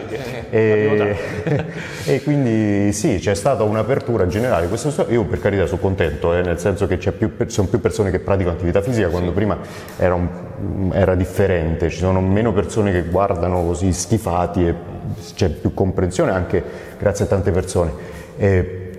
E, 0.52 1.18
e, 2.06 2.22
quindi 2.22 2.94
sì, 2.94 3.18
c'è 3.20 3.34
stata 3.34 3.64
un'apertura 3.64 4.28
generale, 4.28 4.68
questo, 4.68 5.08
io 5.10 5.24
per 5.24 5.40
carità 5.40 5.66
sono 5.66 5.82
contento, 5.82 6.36
eh, 6.36 6.44
nel 6.44 6.59
senso 6.60 6.88
che 6.88 6.98
più, 6.98 7.32
sono 7.48 7.68
più 7.68 7.80
persone 7.80 8.12
che 8.12 8.20
praticano 8.20 8.56
attività 8.56 8.82
fisica, 8.82 9.10
quando 9.10 9.30
sì. 9.30 9.36
prima 9.36 9.58
era, 9.98 10.14
un, 10.14 10.92
era, 10.94 11.16
differente, 11.16 11.90
ci 11.90 11.98
sono 11.98 12.22
meno 12.22 12.54
persone 12.54 12.92
che 12.92 13.04
guardano 13.04 13.64
così 13.64 13.92
schifati 13.92 14.68
e 14.68 14.76
c'è 15.34 15.50
più 15.50 15.74
comprensione 15.74 16.32
anche 16.32 16.64
grazie 16.98 17.26
a 17.26 17.28
tante 17.28 17.52
persone. 17.52 17.92
E, 18.38 18.90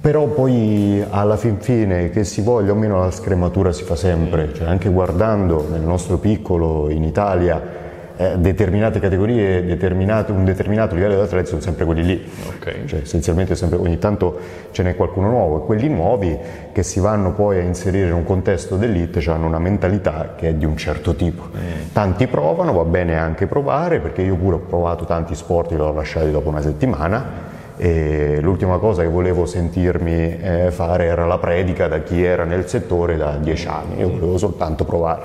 però 0.00 0.26
poi 0.26 1.04
alla 1.08 1.36
fin 1.36 1.58
fine 1.58 2.10
che 2.10 2.24
si 2.24 2.42
voglia 2.42 2.72
o 2.72 2.74
meno 2.74 3.00
la 3.00 3.10
scrematura 3.10 3.72
si 3.72 3.84
fa 3.84 3.96
sempre, 3.96 4.52
cioè 4.52 4.68
anche 4.68 4.90
guardando 4.90 5.66
nel 5.70 5.80
nostro 5.80 6.18
piccolo 6.18 6.90
in 6.90 7.04
Italia 7.04 7.83
eh, 8.16 8.38
determinate 8.38 9.00
categorie, 9.00 9.64
determinato, 9.64 10.32
un 10.32 10.44
determinato 10.44 10.94
livello 10.94 11.14
di 11.14 11.20
atleti 11.20 11.48
sono 11.48 11.60
sempre 11.60 11.84
quelli 11.84 12.04
lì, 12.04 12.30
Ok. 12.48 12.84
cioè 12.84 13.00
essenzialmente 13.00 13.54
sempre, 13.56 13.78
ogni 13.78 13.98
tanto 13.98 14.38
ce 14.70 14.82
n'è 14.82 14.94
qualcuno 14.94 15.28
nuovo 15.28 15.62
e 15.62 15.66
quelli 15.66 15.88
nuovi 15.88 16.36
che 16.72 16.82
si 16.82 17.00
vanno 17.00 17.32
poi 17.32 17.58
a 17.58 17.62
inserire 17.62 18.06
in 18.06 18.14
un 18.14 18.24
contesto 18.24 18.76
d'elite 18.76 19.22
hanno 19.30 19.46
una 19.46 19.58
mentalità 19.58 20.34
che 20.36 20.50
è 20.50 20.54
di 20.54 20.64
un 20.64 20.76
certo 20.76 21.14
tipo. 21.14 21.48
Tanti 21.92 22.26
provano, 22.26 22.72
va 22.72 22.84
bene 22.84 23.18
anche 23.18 23.46
provare 23.46 24.00
perché 24.00 24.22
io 24.22 24.36
pure 24.36 24.56
ho 24.56 24.60
provato 24.60 25.04
tanti 25.04 25.34
sport 25.34 25.72
e 25.72 25.74
li 25.76 25.80
ho 25.80 25.92
lasciati 25.92 26.30
dopo 26.30 26.48
una 26.48 26.60
settimana 26.60 27.52
e 27.76 28.38
l'ultima 28.40 28.78
cosa 28.78 29.02
che 29.02 29.08
volevo 29.08 29.46
sentirmi 29.46 30.38
eh, 30.40 30.70
fare 30.70 31.06
era 31.06 31.26
la 31.26 31.38
predica 31.38 31.88
da 31.88 31.98
chi 31.98 32.22
era 32.22 32.44
nel 32.44 32.68
settore 32.68 33.16
da 33.16 33.36
dieci 33.36 33.66
anni, 33.66 33.98
io 33.98 34.10
volevo 34.10 34.38
soltanto 34.38 34.84
provare, 34.84 35.22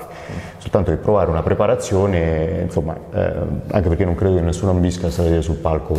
soltanto 0.60 0.90
che 0.90 0.98
provare 0.98 1.30
una 1.30 1.42
preparazione, 1.42 2.60
insomma, 2.64 2.94
eh, 3.14 3.32
anche 3.68 3.88
perché 3.88 4.04
non 4.04 4.14
credo 4.14 4.34
che 4.36 4.42
nessuno 4.42 4.72
ambisca 4.72 5.06
a 5.06 5.10
salire 5.10 5.40
sul 5.40 5.56
palco 5.56 5.96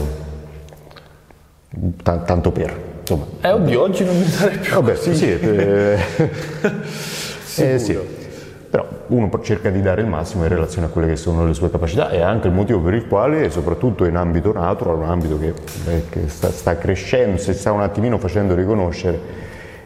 ta- 2.03 2.19
tanto 2.19 2.51
per, 2.51 2.71
insomma. 2.99 3.25
Eh, 3.41 3.51
oddio, 3.51 3.81
oggi 3.81 4.05
non 4.05 4.17
mi 4.17 4.25
sarei 4.25 4.59
più. 4.59 4.73
Vabbè, 4.75 4.95
sì, 4.95 5.15
sì, 5.15 5.31
eh, 5.31 5.97
eh, 7.57 7.79
sì. 7.79 7.97
Però 8.69 8.87
uno 9.07 9.29
cerca 9.41 9.71
di 9.71 9.81
dare 9.81 10.01
il 10.01 10.07
massimo 10.07 10.43
in 10.43 10.49
relazione 10.49 10.87
a 10.87 10.89
quelle 10.91 11.07
che 11.07 11.15
sono 11.15 11.43
le 11.45 11.53
sue 11.55 11.71
capacità 11.71 12.11
e 12.11 12.21
anche 12.21 12.47
il 12.47 12.53
motivo 12.53 12.79
per 12.81 12.93
il 12.93 13.07
quale, 13.07 13.49
soprattutto 13.49 14.05
in 14.05 14.15
ambito 14.15 14.53
natural, 14.53 14.95
un 14.95 15.09
ambito 15.09 15.39
che, 15.39 15.53
eh, 15.87 16.03
che 16.07 16.29
sta, 16.29 16.51
sta 16.51 16.77
crescendo, 16.77 17.37
si 17.37 17.51
sta 17.53 17.71
un 17.71 17.81
attimino 17.81 18.19
facendo 18.19 18.53
riconoscere, 18.53 19.40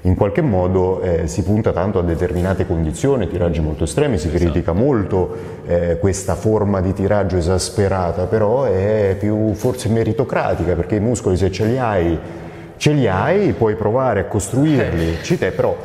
in 0.06 0.16
qualche 0.16 0.42
modo 0.42 1.02
eh, 1.02 1.28
si 1.28 1.44
punta 1.44 1.72
tanto 1.72 1.98
a 1.98 2.04
determinate 2.04 2.68
condizioni, 2.68 3.28
tiraggi 3.28 3.60
molto 3.60 3.86
estremi, 3.86 4.20
si 4.20 4.30
critica 4.30 4.72
molto 4.72 5.36
eh, 5.66 5.98
questa 6.00 6.36
forma 6.36 6.80
di 6.80 6.94
tiraggio 6.94 7.38
esasperata, 7.38 8.26
però 8.26 8.66
è 8.66 9.16
più 9.20 9.54
forse 9.54 9.90
meritocratica 9.90 10.76
perché 10.76 10.96
i 10.96 11.00
muscoli 11.00 11.38
se 11.38 11.52
ce 11.52 11.66
li 11.66 11.80
hai, 11.80 12.18
ce 12.78 12.92
li 12.92 13.08
hai, 13.08 13.54
puoi 13.54 13.74
provare 13.76 14.20
a 14.20 14.26
costruirli, 14.26 15.18
ci 15.24 15.40
te, 15.40 15.50
però 15.50 15.76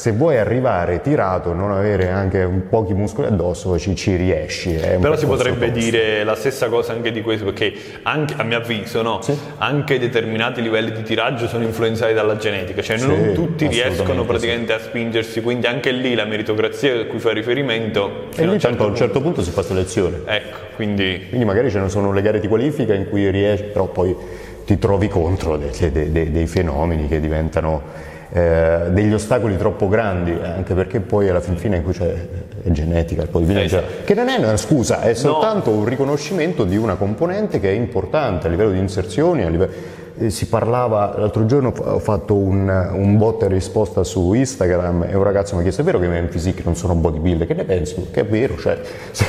se 0.00 0.12
vuoi 0.12 0.38
arrivare 0.38 1.02
tirato, 1.02 1.52
non 1.52 1.72
avere 1.72 2.08
anche 2.08 2.46
pochi 2.70 2.94
muscoli 2.94 3.26
addosso, 3.26 3.78
ci, 3.78 3.94
ci 3.94 4.16
riesci. 4.16 4.70
Però 4.98 5.14
si 5.14 5.26
potrebbe 5.26 5.66
tosto. 5.70 5.78
dire 5.78 6.24
la 6.24 6.34
stessa 6.36 6.68
cosa 6.68 6.92
anche 6.92 7.12
di 7.12 7.20
questo, 7.20 7.44
perché 7.44 7.70
anche, 8.04 8.32
a 8.38 8.42
mio 8.44 8.56
avviso 8.56 9.02
no, 9.02 9.20
Sì. 9.20 9.36
anche 9.58 9.98
determinati 9.98 10.62
livelli 10.62 10.92
di 10.92 11.02
tiraggio 11.02 11.46
sono 11.48 11.64
influenzati 11.64 12.14
dalla 12.14 12.36
genetica, 12.38 12.80
cioè 12.80 12.96
Sì, 12.96 13.06
non 13.08 13.32
tutti 13.34 13.66
riescono 13.66 14.24
praticamente 14.24 14.72
a 14.72 14.78
spingersi, 14.80 15.42
quindi 15.42 15.66
anche 15.66 15.90
lì 15.90 16.14
la 16.14 16.24
meritocrazia 16.24 16.98
a 16.98 17.04
cui 17.04 17.18
fai 17.18 17.34
riferimento... 17.34 18.28
E 18.34 18.42
a 18.42 18.46
lì 18.46 18.52
un 18.52 18.58
certo 18.58 18.68
tanto 18.68 18.84
a 18.84 18.86
un 18.86 18.96
certo 18.96 19.20
punto 19.20 19.42
si 19.42 19.50
fa 19.50 19.62
selezione. 19.62 20.20
Ecco, 20.24 20.56
quindi 20.76 21.26
Quindi 21.28 21.44
magari 21.44 21.70
ce 21.70 21.78
ne 21.78 21.90
sono 21.90 22.10
le 22.10 22.22
gare 22.22 22.40
di 22.40 22.48
qualifica 22.48 22.94
in 22.94 23.06
cui 23.06 23.30
riesci, 23.30 23.64
però 23.64 23.84
poi 23.88 24.16
ti 24.64 24.78
trovi 24.78 25.08
contro 25.08 25.58
de- 25.58 25.90
de- 25.92 26.10
de- 26.10 26.30
dei 26.30 26.46
fenomeni 26.46 27.06
che 27.06 27.20
diventano 27.20 28.08
eh, 28.32 28.82
degli 28.90 29.12
ostacoli 29.12 29.56
troppo 29.56 29.88
grandi, 29.88 30.32
eh, 30.32 30.46
anche 30.46 30.74
perché 30.74 31.00
poi 31.00 31.28
alla 31.28 31.40
fin 31.40 31.56
fine 31.56 31.76
in 31.76 31.82
cui 31.82 31.92
c'è 31.92 32.14
è 32.62 32.70
genetica, 32.70 33.24
bodybuilding, 33.24 33.66
Esatto. 33.66 33.86
cioè, 33.90 34.04
che 34.04 34.14
non 34.14 34.28
è 34.28 34.36
una 34.36 34.56
scusa, 34.56 35.00
è 35.00 35.14
soltanto 35.14 35.70
un 35.70 35.84
riconoscimento 35.86 36.64
di 36.64 36.76
una 36.76 36.96
componente 36.96 37.58
che 37.58 37.70
è 37.70 37.72
importante 37.74 38.46
a 38.46 38.50
livello 38.50 38.70
di 38.70 38.78
inserzioni, 38.78 39.42
a 39.42 39.48
livello- 39.48 39.72
eh, 39.72 39.99
si 40.28 40.46
parlava, 40.48 41.14
l'altro 41.16 41.46
giorno 41.46 41.72
ho 41.76 41.98
fatto 41.98 42.34
un, 42.34 42.68
un 42.92 43.16
bot 43.16 43.42
e 43.44 43.48
risposta 43.48 44.04
su 44.04 44.34
Instagram 44.34 45.06
e 45.08 45.16
un 45.16 45.22
ragazzo 45.22 45.54
mi 45.54 45.60
ha 45.60 45.62
chiesto 45.62 45.80
è 45.80 45.84
vero 45.84 45.98
che 45.98 46.04
i 46.04 46.08
men 46.08 46.28
physique 46.28 46.62
non 46.64 46.76
sono 46.76 46.94
bodybuilder? 46.94 47.46
Che 47.46 47.54
ne 47.54 47.64
pensi? 47.64 48.08
Che 48.10 48.20
è 48.20 48.26
vero, 48.26 48.58
cioè, 48.58 48.78
se, 49.10 49.24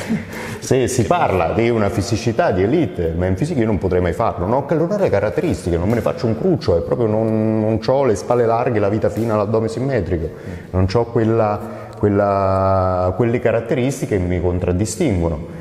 se 0.60 0.88
si 0.88 1.04
parla 1.04 1.54
di 1.54 1.69
una 1.69 1.89
fisicità 1.89 2.51
di 2.51 2.63
elite, 2.63 3.13
men 3.15 3.36
physique 3.36 3.62
io 3.62 3.67
non 3.67 3.77
potrei 3.77 4.01
mai 4.01 4.13
farlo, 4.13 4.45
non 4.45 4.65
ho, 4.67 4.97
le 4.97 5.10
caratteristiche, 5.10 5.77
non 5.77 5.88
me 5.88 5.95
ne 5.95 6.01
faccio 6.01 6.27
un 6.27 6.38
cruccio, 6.38 6.77
è 6.77 6.82
proprio 6.82 7.08
non, 7.08 7.62
non 7.62 7.80
ho 7.86 8.04
le 8.04 8.15
spalle 8.15 8.45
larghe, 8.45 8.80
la 8.80 8.89
vita 8.89 9.10
fina, 9.10 9.36
l'addome 9.36 9.69
simmetrico, 9.69 10.30
non 10.71 10.88
ho 10.91 11.06
quella, 11.06 11.60
quella- 11.97 13.13
quelle 13.15 13.39
caratteristiche 13.39 14.17
che 14.17 14.23
mi 14.23 14.41
contraddistinguono. 14.41 15.61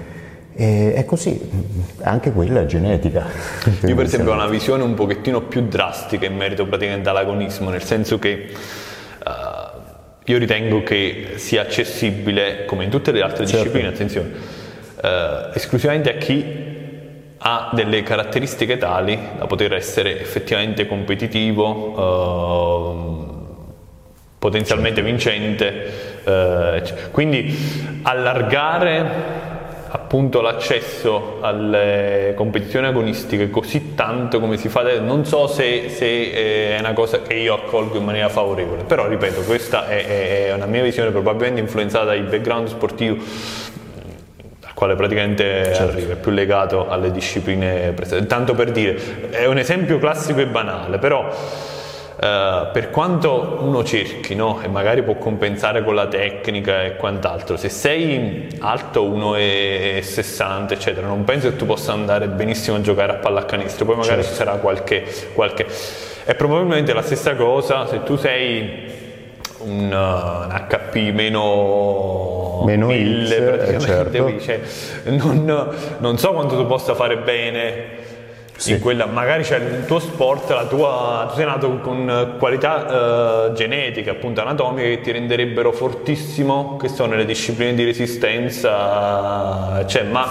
E 0.54 0.94
è 0.94 1.04
così, 1.04 1.40
anche 2.02 2.32
quella 2.32 2.62
è 2.62 2.66
genetica. 2.66 3.24
Io 3.86 3.94
per 3.94 4.04
esempio 4.04 4.32
ho 4.32 4.34
una 4.34 4.48
visione 4.48 4.82
un 4.82 4.94
pochettino 4.94 5.42
più 5.42 5.66
drastica 5.68 6.26
in 6.26 6.36
merito 6.36 6.66
praticamente 6.66 7.08
all'agonismo, 7.08 7.70
nel 7.70 7.82
senso 7.82 8.18
che 8.18 8.30
eh, 8.30 8.50
io 10.24 10.38
ritengo 10.38 10.82
che 10.82 11.32
sia 11.36 11.62
accessibile, 11.62 12.64
come 12.66 12.84
in 12.84 12.90
tutte 12.90 13.12
le 13.12 13.22
altre 13.22 13.46
Certo. 13.46 13.62
discipline, 13.62 13.88
attenzione, 13.88 14.30
eh, 15.02 15.48
esclusivamente 15.54 16.14
a 16.14 16.18
chi 16.18 16.68
ha 17.38 17.70
delle 17.72 18.02
caratteristiche 18.02 18.76
tali 18.76 19.18
da 19.38 19.46
poter 19.46 19.72
essere 19.72 20.20
effettivamente 20.20 20.86
competitivo, 20.86 22.92
ehm, 22.92 23.38
potenzialmente 24.38 25.02
vincente. 25.02 26.08
eh, 26.22 26.82
quindi 27.12 27.56
allargare 28.02 29.38
appunto 30.10 30.40
l'accesso 30.40 31.36
alle 31.40 32.32
competizioni 32.34 32.84
agonistiche 32.88 33.48
così 33.48 33.94
tanto 33.94 34.40
come 34.40 34.56
si 34.56 34.68
fa 34.68 34.80
adesso, 34.80 35.02
non 35.02 35.24
so 35.24 35.46
se, 35.46 35.88
se 35.88 36.04
eh, 36.04 36.76
è 36.76 36.80
una 36.80 36.94
cosa 36.94 37.22
che 37.22 37.34
io 37.34 37.54
accolgo 37.54 37.96
in 37.96 38.02
maniera 38.02 38.28
favorevole, 38.28 38.82
però 38.82 39.06
ripeto, 39.06 39.42
questa 39.42 39.86
è, 39.86 40.48
è 40.48 40.52
una 40.52 40.66
mia 40.66 40.82
visione 40.82 41.12
probabilmente 41.12 41.60
influenzata 41.60 42.06
dal 42.06 42.22
background 42.22 42.66
sportivo 42.66 43.18
al 44.64 44.74
quale 44.74 44.96
praticamente 44.96 45.76
arriva, 45.78 46.14
è 46.14 46.16
più 46.16 46.32
legato 46.32 46.88
alle 46.88 47.12
discipline 47.12 47.92
precedenti. 47.92 48.26
Tanto 48.26 48.56
per 48.56 48.72
dire, 48.72 49.30
è 49.30 49.46
un 49.46 49.58
esempio 49.58 50.00
classico 50.00 50.40
e 50.40 50.46
banale, 50.46 50.98
però 50.98 51.32
eh, 52.22 52.68
per 52.70 52.90
quanto 52.90 53.60
uno 53.62 53.82
cerchi, 53.82 54.34
no, 54.34 54.60
e 54.62 54.68
magari 54.68 55.02
può 55.02 55.14
compensare 55.14 55.82
con 55.82 55.94
la 55.94 56.06
tecnica 56.06 56.82
e 56.82 56.96
quant'altro, 56.96 57.56
se 57.56 57.70
sei 57.70 58.46
alto 58.58 59.08
1,60 59.08 60.70
eccetera, 60.70 61.06
non 61.06 61.24
penso 61.24 61.48
che 61.48 61.56
tu 61.56 61.64
possa 61.64 61.92
andare 61.92 62.28
benissimo 62.28 62.76
a 62.76 62.82
giocare 62.82 63.12
a 63.12 63.14
pallacanestro, 63.14 63.86
poi 63.86 63.96
magari 63.96 64.22
ci 64.22 64.34
sarà 64.34 64.52
qualche, 64.56 65.04
qualche... 65.32 65.66
È 66.22 66.34
probabilmente 66.34 66.92
la 66.92 67.00
stessa 67.02 67.34
cosa. 67.34 67.86
Se 67.86 68.02
tu 68.02 68.16
sei 68.16 68.84
un, 69.60 69.90
un 69.90 70.66
HP 70.68 71.12
meno, 71.12 72.62
Meno 72.66 72.86
1000 72.86 73.26
X, 73.26 73.30
eh, 73.30 73.40
praticamente, 73.40 74.40
certo. 74.42 74.70
cioè, 75.04 75.16
non, 75.16 75.68
non 75.98 76.18
so 76.18 76.32
quanto 76.32 76.54
tu 76.56 76.66
possa 76.66 76.94
fare 76.94 77.16
bene 77.16 77.99
Sì. 78.60 78.72
in 78.72 78.80
quella, 78.80 79.06
magari 79.06 79.42
c'è 79.42 79.56
il 79.56 79.86
tuo 79.86 79.98
sport, 79.98 80.50
la 80.50 80.66
tua, 80.66 81.24
tu 81.30 81.36
sei 81.36 81.46
nato 81.46 81.78
con 81.78 82.34
qualità 82.38 83.46
eh, 83.46 83.52
genetiche, 83.54 84.10
appunto 84.10 84.42
anatomiche, 84.42 84.96
che 84.96 85.00
ti 85.00 85.12
renderebbero 85.12 85.72
fortissimo, 85.72 86.76
che 86.76 86.88
sono 86.88 87.14
le 87.14 87.24
discipline 87.24 87.72
di 87.72 87.84
resistenza, 87.84 89.82
cioè, 89.86 90.02
ma 90.02 90.28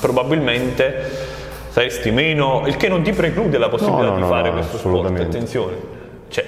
probabilmente 0.00 1.10
saresti 1.70 2.12
meno, 2.12 2.62
il 2.66 2.76
che 2.76 2.86
non 2.86 3.02
ti 3.02 3.10
preclude 3.12 3.58
la 3.58 3.68
possibilità 3.68 4.04
No, 4.04 4.10
no, 4.10 4.14
di 4.14 4.20
no, 4.20 4.28
fare 4.28 4.52
questo 4.52 4.78
sport, 4.78 5.18
attenzione. 5.18 5.74
Cioè, 6.28 6.44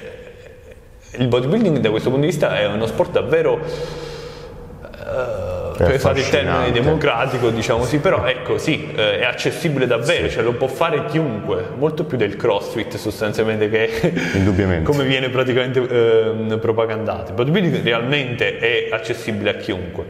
il 1.19 1.27
bodybuilding 1.27 1.79
da 1.79 1.91
questo 1.91 2.11
punto 2.11 2.25
di 2.25 2.31
vista 2.31 2.57
è 2.57 2.67
uno 2.67 2.87
sport 2.87 3.11
davvero 3.11 3.59
È 5.11 5.85
per 5.85 5.99
fare 5.99 6.21
il 6.21 6.29
termine 6.29 6.73
democratico, 6.73 7.49
diciamo 7.51 7.85
sì, 7.85 7.99
però 7.99 8.27
ecco 8.27 8.59
sì, 8.59 8.93
eh, 8.95 9.21
è 9.21 9.25
accessibile 9.25 9.87
davvero, 9.87 10.29
cioè 10.29 10.43
lo 10.43 10.53
può 10.53 10.67
fare 10.67 11.07
chiunque, 11.07 11.65
molto 11.77 12.05
più 12.05 12.19
del 12.19 12.37
crossfit 12.37 12.97
sostanzialmente 12.97 13.71
che 13.71 14.83
come 14.85 15.05
viene 15.05 15.31
praticamente 15.31 15.81
ehm, 15.81 16.59
propagandato. 16.61 17.31
Il 17.31 17.35
bodybuilding 17.35 17.83
realmente 17.83 18.59
è 18.59 18.89
accessibile 18.91 19.51
a 19.51 19.55
chiunque. 19.55 20.05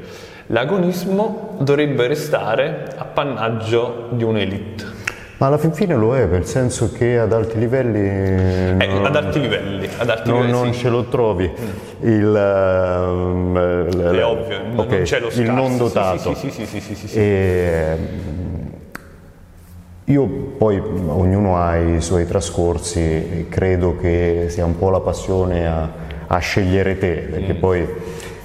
L'agonismo 0.46 1.56
dovrebbe 1.60 2.08
restare 2.08 2.88
appannaggio 2.96 4.08
di 4.10 4.24
un'elite. 4.24 4.99
Ma 5.40 5.46
alla 5.46 5.57
fin 5.57 5.72
fine 5.72 5.94
lo 5.96 6.14
è, 6.14 6.26
nel 6.26 6.44
senso 6.44 6.92
che 6.92 7.18
ad 7.18 7.33
alti 7.33 7.59
livelli 7.59 7.98
Eh, 7.98 8.87
non, 8.87 9.07
ad 9.07 9.16
alti 9.16 9.40
livelli, 9.40 9.88
ad 9.96 10.11
alti 10.11 10.29
non- 10.29 10.40
livelli 10.44 10.53
non 10.64 10.74
sì. 10.74 10.81
ce 10.81 10.88
lo 10.90 11.05
trovi. 11.05 11.50
Il, 12.00 12.37
ehm, 12.37 13.59
l- 13.88 14.03
È 14.03 14.18
l- 14.18 14.22
ovvio, 14.22 14.59
non- 14.62 14.79
ok, 14.81 14.90
non 14.90 15.03
c'è 15.05 15.18
lo 15.18 15.31
scarso. 15.31 15.40
il 15.40 15.50
non 15.50 15.70
Sì, 15.72 15.79
dotato. 15.79 16.35
Sì, 16.35 16.50
sì, 16.50 16.66
sì, 16.66 16.81
sì, 16.81 16.94
sì, 16.94 17.09
sì. 17.09 17.18
E, 17.18 17.96
mm, 17.98 18.66
io 20.12 20.26
poi 20.59 20.79
mm, 20.79 21.09
ognuno 21.09 21.57
ha 21.57 21.74
i 21.79 22.03
suoi 22.03 22.26
trascorsi 22.26 23.46
credo 23.48 23.96
che 23.96 24.44
sia 24.50 24.66
un 24.66 24.76
po' 24.76 24.90
la 24.90 25.00
passione 25.00 25.66
a, 25.66 25.88
a 26.26 26.37
scegliere 26.38 26.98
te, 26.98 27.29
perché 27.31 27.55
Mm. 27.55 27.59
poi 27.59 27.88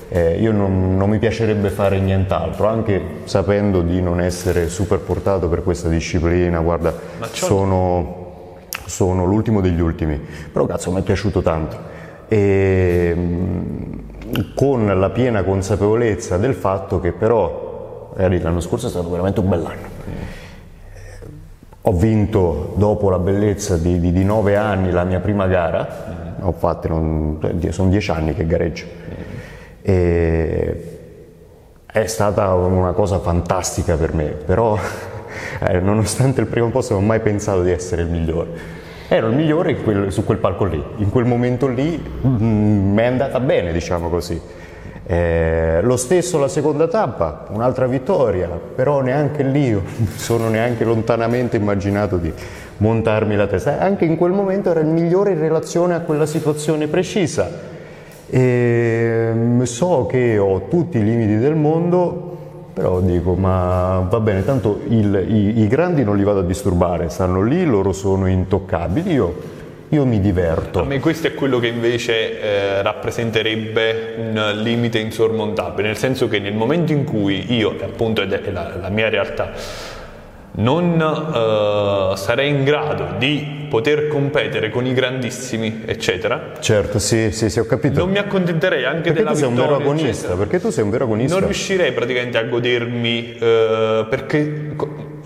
eh, 0.09 0.39
io 0.39 0.51
non, 0.51 0.97
non 0.97 1.09
mi 1.09 1.17
piacerebbe 1.17 1.69
fare 1.69 1.99
nient'altro, 1.99 2.67
anche 2.67 3.01
sapendo 3.23 3.81
di 3.81 4.01
non 4.01 4.21
essere 4.21 4.69
super 4.69 4.99
portato 4.99 5.49
per 5.49 5.63
questa 5.63 5.89
disciplina, 5.89 6.59
guarda, 6.59 6.93
sono, 7.31 8.57
sono 8.85 9.25
l'ultimo 9.25 9.61
degli 9.61 9.81
ultimi, 9.81 10.19
però 10.51 10.65
cazzo 10.65 10.91
mi 10.91 10.99
è 10.99 11.03
piaciuto 11.03 11.41
tanto. 11.41 11.93
E, 12.27 13.13
mm, 13.15 13.83
con 14.55 14.99
la 14.99 15.09
piena 15.09 15.43
consapevolezza 15.43 16.37
del 16.37 16.55
fatto 16.55 16.99
che 16.99 17.11
però 17.11 18.11
magari 18.15 18.39
l'anno 18.39 18.59
scorso 18.59 18.87
è 18.87 18.89
stato 18.89 19.09
veramente 19.09 19.39
un 19.39 19.49
bell'anno. 19.49 19.93
Ho 21.87 21.93
vinto 21.93 22.73
dopo 22.77 23.09
la 23.11 23.19
bellezza 23.19 23.77
di, 23.77 23.99
di, 23.99 24.11
di 24.11 24.23
nove 24.23 24.55
anni 24.55 24.89
la 24.91 25.03
mia 25.03 25.19
prima 25.19 25.45
gara, 25.45 26.35
ho 26.41 26.51
fatto, 26.51 26.87
non, 26.87 27.39
sono 27.69 27.89
dieci 27.89 28.09
anni 28.09 28.33
che 28.33 28.47
gareggio. 28.47 28.85
E 29.87 30.95
è 31.95 32.07
stata 32.07 32.53
una 32.55 32.91
cosa 32.91 33.19
fantastica 33.19 33.95
per 33.95 34.13
me, 34.13 34.25
però 34.25 34.77
eh, 35.65 35.79
nonostante 35.79 36.41
il 36.41 36.47
primo 36.47 36.69
posto 36.69 36.93
non 36.93 37.03
ho 37.03 37.05
mai 37.05 37.21
pensato 37.21 37.63
di 37.63 37.71
essere 37.71 38.01
il 38.01 38.09
migliore. 38.09 38.49
Ero 39.07 39.29
il 39.29 39.35
migliore 39.35 39.77
quel, 39.77 40.11
su 40.11 40.25
quel 40.25 40.39
palco 40.39 40.65
lì, 40.65 40.83
in 40.97 41.09
quel 41.09 41.23
momento 41.23 41.67
lì 41.67 41.97
mm, 41.97 42.93
mi 42.93 43.01
è 43.01 43.05
andata 43.05 43.39
bene, 43.39 43.71
diciamo 43.71 44.09
così. 44.09 44.41
Eh, 45.05 45.79
lo 45.83 45.95
stesso 45.95 46.37
la 46.37 46.49
seconda 46.49 46.89
tappa, 46.89 47.45
un'altra 47.51 47.87
vittoria, 47.87 48.49
però 48.49 48.99
neanche 48.99 49.43
lì 49.43 49.81
sono 50.17 50.49
neanche 50.49 50.83
lontanamente 50.83 51.55
immaginato 51.55 52.17
di 52.17 52.33
montarmi 52.79 53.37
la 53.37 53.47
testa. 53.47 53.79
Anche 53.79 54.03
in 54.03 54.17
quel 54.17 54.33
momento 54.33 54.69
era 54.69 54.81
il 54.81 54.87
migliore 54.87 55.31
in 55.31 55.39
relazione 55.39 55.93
a 55.93 56.01
quella 56.01 56.25
situazione 56.25 56.87
precisa. 56.87 57.73
E 58.27 59.29
mm, 59.33 59.61
so 59.63 60.05
che 60.05 60.37
ho 60.37 60.67
tutti 60.67 60.97
i 60.97 61.03
limiti 61.03 61.37
del 61.37 61.55
mondo, 61.55 62.35
però 62.73 62.99
dico, 62.99 63.35
ma 63.35 64.05
va 64.09 64.19
bene, 64.19 64.43
tanto 64.43 64.81
il, 64.89 65.25
i, 65.29 65.61
i, 65.61 65.67
grandi 65.67 66.03
non 66.03 66.17
li 66.17 66.23
vado 66.23 66.39
a 66.39 66.43
disturbare, 66.43 67.09
stanno 67.09 67.41
lì, 67.41 67.63
loro 67.65 67.93
sono 67.93 68.27
intoccabili, 68.27 69.13
io, 69.13 69.35
io 69.89 70.05
mi 70.05 70.19
diverto. 70.19 70.81
A 70.81 70.83
me 70.83 70.99
questo 70.99 71.27
è 71.27 71.33
quello 71.33 71.59
che 71.59 71.67
invece 71.67 72.41
eh, 72.41 72.81
rappresenterebbe 72.81 74.15
un 74.17 74.59
limite 74.61 74.99
insormontabile, 74.99 75.87
nel 75.87 75.97
senso 75.97 76.27
che 76.27 76.39
nel 76.39 76.53
momento 76.53 76.91
in 76.91 77.05
cui 77.05 77.53
io, 77.55 77.75
appunto 77.81 78.21
è 78.21 78.51
la, 78.51 78.75
la 78.81 78.89
mia 78.89 79.07
realtà, 79.07 79.53
non 80.57 80.93
uh, 80.99 82.15
sarei 82.15 82.49
in 82.49 82.63
grado 82.63 83.15
di 83.17 83.65
poter 83.69 84.07
competere 84.07 84.69
con 84.69 84.85
i 84.85 84.93
grandissimi, 84.93 85.81
eccetera. 85.85 86.53
Certo, 86.59 86.99
sì, 86.99 87.31
sì, 87.31 87.49
sì 87.49 87.59
ho 87.59 87.65
capito. 87.65 87.99
Non 87.99 88.09
mi 88.09 88.17
accontenterei 88.17 88.85
anche 88.85 89.11
perché 89.11 89.19
della 89.19 89.31
tu 89.31 89.37
sei 89.37 89.49
vittoria, 89.49 89.71
un 89.71 89.77
vero 89.77 89.83
agonista, 89.83 90.09
eccetera. 90.11 90.35
perché 90.35 90.59
tu 90.59 90.69
sei 90.69 90.83
un 90.83 90.89
vero 90.89 91.03
agonista. 91.03 91.35
Non 91.35 91.45
riuscirei 91.45 91.91
praticamente 91.91 92.37
a 92.37 92.43
godermi 92.43 93.37
uh, 93.37 94.07
perché 94.07 94.75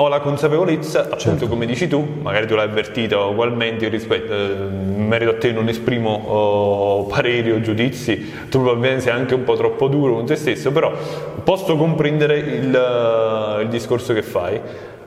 ho 0.02 0.08
la 0.08 0.22
consapevolezza, 0.22 1.02
appunto 1.02 1.20
Certo. 1.20 1.48
come 1.50 1.66
dici 1.66 1.90
tu, 1.90 2.20
magari 2.22 2.48
tu 2.48 2.56
l'hai 2.56 2.66
avvertita 2.66 3.20
ugualmente, 3.26 3.90
rispetto, 3.90 4.32
eh, 4.32 4.38
in 4.38 5.06
merito 5.06 5.32
a 5.32 5.34
te 5.34 5.52
non 5.52 5.68
esprimo 5.68 6.10
oh, 6.12 7.06
pareri 7.08 7.52
o 7.52 7.60
giudizi, 7.60 8.32
tu 8.50 8.62
probabilmente 8.62 9.02
sei 9.02 9.12
anche 9.12 9.34
un 9.34 9.44
po' 9.44 9.58
troppo 9.58 9.90
duro 9.90 10.14
con 10.14 10.26
te 10.26 10.38
stesso, 10.38 10.72
però 10.72 10.94
posso 11.44 11.76
comprendere 11.76 12.38
il, 12.38 12.74
eh, 12.74 13.62
il 13.64 13.68
discorso 13.68 14.14
che 14.14 14.22
fai 14.22 14.62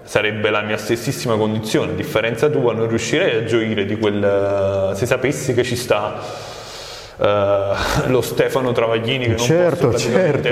sarebbe 0.05 0.51
la 0.51 0.63
mia 0.63 0.77
stessissima 0.77 1.37
condizione, 1.37 1.93
a 1.93 1.95
differenza 1.95 2.49
tua 2.49 2.73
non 2.73 2.89
riuscirei 2.89 3.37
a 3.37 3.45
gioire 3.45 3.85
di 3.85 3.99
quel 3.99 4.93
se 4.95 5.07
sapessi 5.07 5.55
che 5.55 5.63
ci 5.63 5.77
sta 5.77 6.19
eh, 7.19 8.09
lo 8.09 8.21
Stefano 8.21 8.73
Travaglini 8.73 9.27
che 9.27 9.37
Certo, 9.37 9.83
non 9.83 9.93
posso 9.93 10.11
certo. 10.11 10.49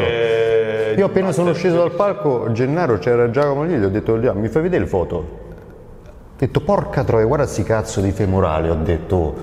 Io 0.97 1.07
appena 1.07 1.33
sono 1.33 1.53
sceso 1.53 1.77
dal 1.77 1.93
palco, 1.93 2.51
Gennaro 2.53 2.99
c'era 2.99 3.31
Giacomo 3.31 3.65
lì, 3.65 3.77
gli 3.77 3.85
ho 3.85 3.89
detto 3.89 4.21
"Già, 4.21 4.33
mi 4.33 4.49
fai 4.49 4.63
vedere 4.63 4.83
le 4.85 4.89
foto? 4.89 5.17
Ho 5.17 6.37
detto 6.37 6.61
porca 6.61 7.05
troia, 7.05 7.27
guarda 7.27 7.47
sti 7.47 7.63
cazzo 7.63 8.01
di 8.01 8.13
femorali, 8.13 8.71
ho 8.71 8.79
detto, 8.83 9.35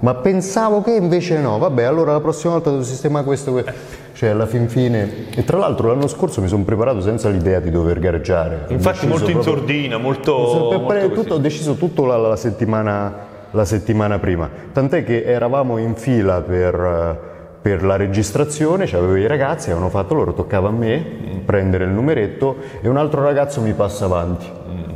ma 0.00 0.14
pensavo 0.14 0.82
che 0.82 0.92
invece 0.92 1.38
no, 1.38 1.56
vabbè 1.58 1.82
allora 1.82 2.12
la 2.12 2.20
prossima 2.20 2.52
volta 2.52 2.70
devo 2.70 2.82
sistemare 2.82 3.24
questo, 3.24 3.52
questo. 3.52 3.72
Cioè 4.12 4.28
alla 4.28 4.46
fin 4.46 4.68
fine, 4.68 5.30
e 5.34 5.42
tra 5.44 5.56
l'altro 5.58 5.88
l'anno 5.88 6.06
scorso 6.06 6.40
mi 6.40 6.48
sono 6.48 6.64
preparato 6.64 7.00
senza 7.00 7.28
l'idea 7.28 7.60
di 7.60 7.70
dover 7.70 7.98
gareggiare. 7.98 8.66
Infatti 8.68 9.06
molto 9.06 9.30
in 9.30 9.38
proprio- 9.38 9.54
sordina, 9.54 9.96
molto, 9.96 10.78
molto 10.80 11.10
tutto, 11.10 11.34
ho 11.34 11.38
deciso 11.38 11.74
tutto 11.74 12.04
la, 12.04 12.16
la 12.16 12.36
settimana, 12.36 13.14
la 13.50 13.64
settimana 13.64 14.18
prima, 14.18 14.48
tant'è 14.72 15.02
che 15.02 15.24
eravamo 15.24 15.78
in 15.78 15.94
fila 15.94 16.40
per, 16.42 16.74
eh, 16.74 17.30
per 17.62 17.82
la 17.84 17.96
registrazione, 17.96 18.86
c'avevo 18.86 19.16
i 19.16 19.26
ragazzi, 19.26 19.70
avevano 19.70 19.88
fatto 19.90 20.14
loro, 20.14 20.34
toccava 20.34 20.68
a 20.68 20.72
me 20.72 21.40
prendere 21.44 21.84
il 21.84 21.90
numeretto 21.90 22.56
e 22.80 22.88
un 22.88 22.96
altro 22.98 23.22
ragazzo 23.22 23.60
mi 23.60 23.72
passa 23.72 24.04
avanti. 24.04 24.46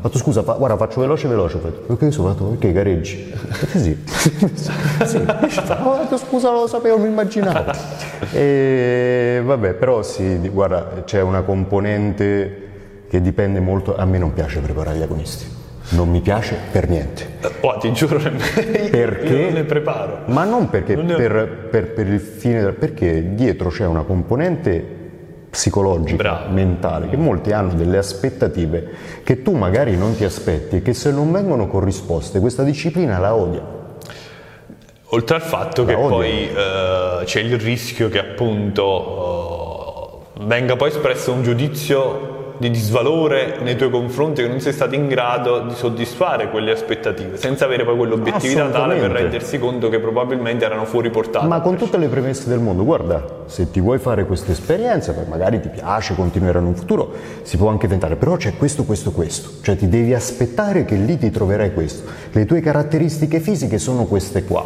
Ho 0.06 0.08
fatto 0.08 0.18
scusa, 0.22 0.44
fa- 0.44 0.52
guarda 0.52 0.76
faccio 0.76 1.00
veloce 1.00 1.26
veloce, 1.26 1.56
ho 1.56 1.58
fatto, 1.58 1.80
perché 1.80 2.04
io 2.04 2.10
sono 2.12 2.28
fatto, 2.28 2.44
perché 2.44 2.70
gareggi? 2.70 3.32
Sì. 3.74 4.04
sì. 5.04 5.16
Ho 5.16 5.96
detto 5.98 6.16
scusa, 6.16 6.52
lo 6.52 6.68
sapevo, 6.68 6.96
mi 6.98 7.08
immaginavo. 7.08 7.72
E 8.30 9.42
vabbè, 9.44 9.72
però 9.74 10.04
sì, 10.04 10.38
guarda, 10.48 11.02
c'è 11.04 11.20
una 11.22 11.42
componente 11.42 12.62
che 13.10 13.20
dipende 13.20 13.58
molto, 13.58 13.96
a 13.96 14.04
me 14.04 14.18
non 14.18 14.32
piace 14.32 14.60
preparare 14.60 14.96
gli 14.98 15.02
agonisti, 15.02 15.44
non 15.90 16.08
mi 16.08 16.20
piace 16.20 16.56
per 16.70 16.88
niente. 16.88 17.24
Oh, 17.62 17.76
ti 17.78 17.90
giuro, 17.92 18.18
io 18.22 18.30
Perché? 18.90 19.40
non 19.40 19.52
ne 19.54 19.64
preparo. 19.64 20.20
Ma 20.26 20.44
non 20.44 20.70
perché 20.70 20.94
Non 20.94 21.10
ho- 21.10 21.16
per, 21.16 21.66
per- 21.68 21.92
per 21.94 22.06
il 22.06 22.20
fine, 22.20 22.60
del- 22.62 22.74
perché 22.74 23.34
dietro 23.34 23.70
c'è 23.70 23.84
una 23.86 24.02
componente 24.04 25.05
psicologica, 25.56 26.16
Bravo. 26.16 26.52
mentale, 26.52 27.08
che 27.08 27.16
molti 27.16 27.50
hanno 27.52 27.72
delle 27.72 27.96
aspettative 27.96 28.90
che 29.24 29.40
tu 29.42 29.52
magari 29.52 29.96
non 29.96 30.14
ti 30.14 30.24
aspetti 30.24 30.76
e 30.76 30.82
che 30.82 30.92
se 30.92 31.10
non 31.10 31.32
vengono 31.32 31.66
corrisposte 31.66 32.40
questa 32.40 32.62
disciplina 32.62 33.18
la 33.18 33.34
odia. 33.34 33.62
Oltre 35.10 35.36
al 35.36 35.40
fatto 35.40 35.86
che 35.86 35.94
odio. 35.94 36.08
poi 36.08 36.50
eh, 36.50 37.20
c'è 37.24 37.40
il 37.40 37.58
rischio 37.58 38.10
che 38.10 38.18
appunto 38.18 38.84
eh, 40.36 40.44
venga 40.44 40.76
poi 40.76 40.90
espresso 40.90 41.32
un 41.32 41.42
giudizio 41.42 42.35
di 42.58 42.70
disvalore 42.70 43.58
nei 43.62 43.76
tuoi 43.76 43.90
confronti 43.90 44.42
che 44.42 44.48
non 44.48 44.60
sei 44.60 44.72
stato 44.72 44.94
in 44.94 45.06
grado 45.06 45.60
di 45.60 45.74
soddisfare 45.74 46.50
quelle 46.50 46.72
aspettative, 46.72 47.36
senza 47.36 47.64
avere 47.64 47.84
poi 47.84 47.96
quell'obiettività 47.96 48.68
tale 48.68 48.98
per 48.98 49.10
rendersi 49.10 49.58
conto 49.58 49.88
che 49.88 49.98
probabilmente 49.98 50.64
erano 50.64 50.84
fuori 50.84 51.10
portata. 51.10 51.46
Ma 51.46 51.60
con 51.60 51.76
tutte 51.76 51.98
le 51.98 52.08
premesse 52.08 52.48
del 52.48 52.60
mondo, 52.60 52.84
guarda, 52.84 53.42
se 53.46 53.70
ti 53.70 53.80
vuoi 53.80 53.98
fare 53.98 54.24
questa 54.24 54.52
esperienza, 54.52 55.12
poi 55.12 55.24
magari 55.28 55.60
ti 55.60 55.68
piace, 55.68 56.14
continuerà 56.14 56.58
in 56.58 56.66
un 56.66 56.74
futuro, 56.74 57.12
si 57.42 57.56
può 57.56 57.68
anche 57.68 57.88
tentare, 57.88 58.16
però 58.16 58.36
c'è 58.36 58.56
questo, 58.56 58.84
questo, 58.84 59.12
questo, 59.12 59.50
cioè 59.62 59.76
ti 59.76 59.88
devi 59.88 60.14
aspettare 60.14 60.84
che 60.84 60.96
lì 60.96 61.18
ti 61.18 61.30
troverai 61.30 61.72
questo. 61.74 62.08
Le 62.32 62.44
tue 62.46 62.60
caratteristiche 62.60 63.40
fisiche 63.40 63.78
sono 63.78 64.04
queste 64.04 64.44
qua. 64.44 64.64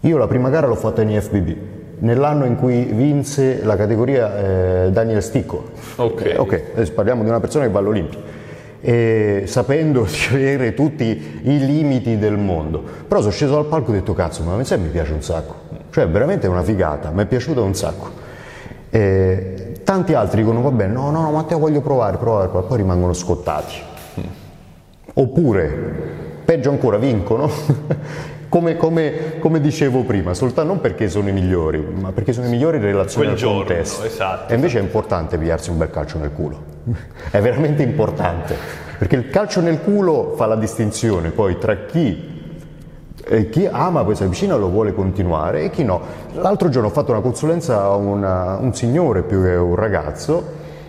Io 0.00 0.16
la 0.16 0.26
prima 0.26 0.48
gara 0.48 0.66
l'ho 0.66 0.76
fatta 0.76 1.02
in 1.02 1.10
IFBB, 1.10 1.56
nell'anno 2.00 2.44
in 2.44 2.56
cui 2.56 2.84
vinse 2.84 3.60
la 3.64 3.76
categoria 3.76 4.84
eh, 4.84 4.90
Daniel 4.90 5.22
Sticco. 5.22 5.70
Ok. 5.96 6.24
Eh, 6.24 6.36
ok, 6.36 6.62
adesso 6.74 6.92
parliamo 6.92 7.22
di 7.22 7.28
una 7.28 7.40
persona 7.40 7.64
che 7.64 7.70
va 7.70 7.78
all'Olimpia. 7.78 8.18
E 8.80 9.44
sapendo 9.46 10.06
di 10.08 10.34
avere 10.34 10.74
tutti 10.74 11.40
i 11.42 11.58
limiti 11.64 12.18
del 12.18 12.36
mondo. 12.36 12.82
Però 13.06 13.20
sono 13.20 13.32
sceso 13.32 13.54
dal 13.54 13.66
palco 13.66 13.90
e 13.90 13.96
ho 13.96 13.98
detto 13.98 14.14
cazzo, 14.14 14.42
ma 14.42 14.54
a 14.54 14.56
me 14.56 14.64
sai, 14.64 14.78
mi 14.78 14.88
piace 14.88 15.12
un 15.12 15.22
sacco. 15.22 15.54
Cioè, 15.90 16.08
veramente 16.08 16.46
è 16.46 16.50
una 16.50 16.62
figata, 16.62 17.10
mi 17.10 17.22
è 17.22 17.26
piaciuta 17.26 17.60
un 17.60 17.74
sacco. 17.74 18.28
E 18.90 19.80
tanti 19.84 20.14
altri 20.14 20.42
dicono, 20.42 20.62
vabbè, 20.62 20.86
no, 20.86 21.10
no, 21.10 21.22
no, 21.22 21.30
Matteo 21.30 21.58
voglio 21.58 21.80
provare, 21.80 22.16
provare, 22.16 22.48
provare", 22.48 22.66
poi 22.66 22.76
rimangono 22.78 23.12
scottati. 23.12 23.74
Oppure, 25.12 25.68
peggio 26.44 26.70
ancora, 26.70 26.96
vincono. 26.96 27.50
come, 28.50 28.76
come- 28.76 29.38
come 29.38 29.60
dicevo 29.60 30.02
prima, 30.02 30.34
soltanto 30.34 30.70
non 30.72 30.80
perché 30.82 31.08
sono 31.08 31.28
i 31.28 31.32
migliori, 31.32 31.78
ma 31.98 32.12
perché 32.12 32.34
sono 32.34 32.46
i 32.46 32.50
migliori 32.50 32.76
in 32.76 32.82
relazione 32.82 33.24
Quel 33.28 33.36
al 33.36 33.40
giorno, 33.40 33.58
contesto. 33.64 34.04
esatto, 34.04 34.52
E 34.52 34.56
invece 34.56 34.78
è 34.78 34.82
importante 34.82 35.38
pigliarsi 35.38 35.70
un 35.70 35.78
bel 35.78 35.88
calcio 35.90 36.18
nel 36.18 36.32
culo. 36.32 36.58
È 37.30 37.40
veramente 37.40 37.82
importante. 37.82 38.54
Perché 38.98 39.16
il 39.16 39.30
calcio 39.30 39.60
nel 39.62 39.80
culo 39.80 40.34
fa 40.36 40.44
la 40.46 40.56
distinzione 40.56 41.30
poi 41.30 41.56
tra 41.58 41.74
chi 41.86 42.28
e 43.32 43.48
chi 43.48 43.66
ama 43.70 44.02
questa 44.02 44.26
vicina 44.26 44.56
lo 44.56 44.68
vuole 44.68 44.92
continuare 44.92 45.62
e 45.62 45.70
chi 45.70 45.84
no. 45.84 46.00
L'altro 46.34 46.68
giorno 46.68 46.88
ho 46.88 46.92
fatto 46.92 47.12
una 47.12 47.20
consulenza 47.20 47.80
a 47.82 47.94
una- 47.94 48.56
un 48.60 48.74
signore 48.74 49.22
più 49.22 49.42
che 49.42 49.54
un 49.54 49.76
ragazzo 49.76 50.42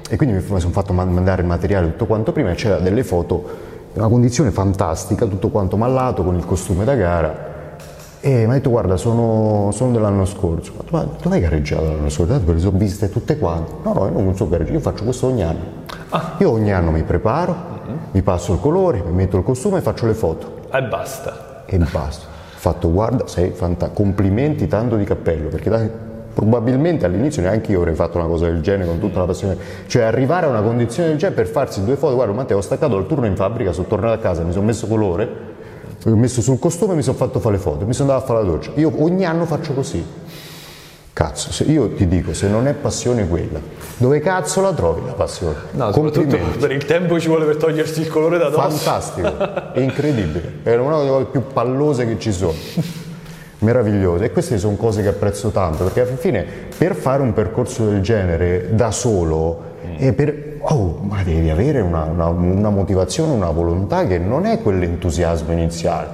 e 0.09 0.15
quindi 0.17 0.35
mi 0.35 0.41
sono 0.59 0.73
fatto 0.73 0.91
man- 0.93 1.13
mandare 1.13 1.41
il 1.43 1.47
materiale 1.47 1.91
tutto 1.91 2.07
quanto 2.07 2.31
prima 2.31 2.49
e 2.49 2.55
c'era 2.55 2.79
delle 2.79 3.03
foto 3.03 3.69
in 3.93 3.99
una 4.01 4.09
condizione 4.09 4.49
fantastica, 4.51 5.25
tutto 5.27 5.49
quanto 5.49 5.77
mallato 5.77 6.23
con 6.23 6.35
il 6.35 6.45
costume 6.45 6.83
da 6.85 6.95
gara 6.95 7.49
e 8.21 8.45
mi 8.45 8.51
ha 8.51 8.53
detto 8.53 8.69
guarda 8.69 8.97
sono, 8.97 9.69
sono 9.73 9.91
dell'anno 9.91 10.25
scorso. 10.25 10.71
Ho 10.77 10.83
fatto, 10.83 10.95
ma 10.95 11.07
dove 11.21 11.35
hai 11.35 11.41
gareggiato 11.41 11.83
l'anno 11.85 12.09
scorso? 12.09 12.31
Tanto 12.33 12.53
le 12.53 12.63
ho 12.65 12.71
viste 12.71 13.09
tutte 13.09 13.37
quante. 13.37 13.71
No, 13.83 13.93
no, 13.93 14.05
io 14.05 14.19
non 14.21 14.35
so 14.35 14.47
gareggiare, 14.47 14.75
io 14.77 14.81
faccio 14.81 15.03
questo 15.03 15.27
ogni 15.27 15.43
anno. 15.43 15.79
Io 16.39 16.51
ogni 16.51 16.71
anno 16.71 16.91
mi 16.91 17.03
preparo, 17.03 17.55
mi 18.11 18.21
passo 18.21 18.53
il 18.53 18.59
colore, 18.59 19.01
mi 19.05 19.11
metto 19.13 19.37
il 19.37 19.43
costume 19.43 19.79
e 19.79 19.81
faccio 19.81 20.05
le 20.05 20.13
foto 20.13 20.59
E 20.71 20.81
basta. 20.83 21.63
e 21.65 21.77
basta. 21.77 22.25
Ho 22.27 22.57
fatto 22.63 22.91
guarda, 22.91 23.27
sei 23.27 23.51
fantastico, 23.51 24.01
complimenti 24.03 24.67
tanto 24.67 24.95
di 24.97 25.03
cappello, 25.03 25.47
perché 25.47 25.69
dai, 25.69 25.89
probabilmente 26.33 27.05
all'inizio 27.05 27.41
neanche 27.41 27.71
io 27.71 27.79
avrei 27.79 27.95
fatto 27.95 28.17
una 28.19 28.27
cosa 28.27 28.45
del 28.45 28.61
genere 28.61 28.87
con 28.87 28.99
tutta 28.99 29.19
la 29.19 29.25
passione, 29.25 29.57
cioè 29.87 30.03
arrivare 30.03 30.45
a 30.45 30.49
una 30.49 30.61
condizione 30.61 31.09
del 31.09 31.17
genere 31.17 31.41
per 31.41 31.47
farsi 31.51 31.83
due 31.83 31.95
foto, 31.95 32.13
guarda 32.15 32.33
Matteo 32.33 32.57
ho 32.57 32.61
staccato 32.61 32.97
il 32.97 33.07
turno 33.07 33.25
in 33.25 33.35
fabbrica, 33.35 33.71
sono 33.71 33.87
tornato 33.87 34.13
a 34.13 34.17
casa, 34.19 34.43
mi 34.43 34.51
sono 34.51 34.65
messo 34.65 34.85
colore, 34.87 35.27
ho 36.05 36.15
messo 36.15 36.41
sul 36.41 36.59
costume 36.59 36.93
e 36.93 36.95
mi 36.95 37.03
sono 37.03 37.17
fatto 37.17 37.39
fare 37.39 37.55
le 37.55 37.61
foto, 37.61 37.85
mi 37.85 37.93
sono 37.93 38.11
andato 38.11 38.31
a 38.31 38.35
fare 38.35 38.45
la 38.45 38.51
doccia. 38.51 38.71
Io 38.75 38.91
ogni 39.03 39.25
anno 39.25 39.45
faccio 39.45 39.73
così. 39.73 40.03
Cazzo, 41.13 41.51
se 41.51 41.65
io 41.65 41.89
ti 41.93 42.07
dico, 42.07 42.33
se 42.33 42.47
non 42.47 42.67
è 42.67 42.73
passione 42.73 43.27
quella, 43.27 43.59
dove 43.97 44.21
cazzo 44.21 44.61
la 44.61 44.73
trovi 44.73 45.05
la 45.05 45.11
passione? 45.11 45.55
No, 45.71 45.91
soprattutto 45.91 46.37
per 46.57 46.71
il 46.71 46.85
tempo 46.85 47.19
ci 47.19 47.27
vuole 47.27 47.45
per 47.45 47.57
togliersi 47.57 48.01
il 48.01 48.07
colore 48.07 48.37
da 48.37 48.49
dosso. 48.49 48.69
Fantastico, 48.69 49.73
è 49.73 49.79
incredibile, 49.81 50.59
è 50.63 50.73
una 50.77 50.97
delle 50.99 51.09
cose 51.09 51.25
più 51.25 51.43
pallose 51.51 52.07
che 52.07 52.17
ci 52.17 52.31
sono. 52.31 52.53
Meravigliose 53.61 54.25
e 54.25 54.31
queste 54.31 54.57
sono 54.57 54.75
cose 54.75 55.01
che 55.01 55.09
apprezzo 55.09 55.49
tanto 55.49 55.83
perché 55.83 56.01
alla 56.01 56.15
fine 56.15 56.45
per 56.77 56.95
fare 56.95 57.21
un 57.21 57.33
percorso 57.33 57.85
del 57.85 58.01
genere 58.01 58.73
da 58.73 58.89
solo 58.89 59.69
e 59.97 60.13
per, 60.13 60.57
oh, 60.61 60.99
ma 61.01 61.21
devi 61.21 61.49
avere 61.49 61.79
una, 61.79 62.03
una, 62.05 62.27
una 62.27 62.69
motivazione, 62.69 63.33
una 63.33 63.51
volontà 63.51 64.07
che 64.07 64.17
non 64.17 64.45
è 64.45 64.59
quell'entusiasmo 64.61 65.51
iniziale. 65.51 66.07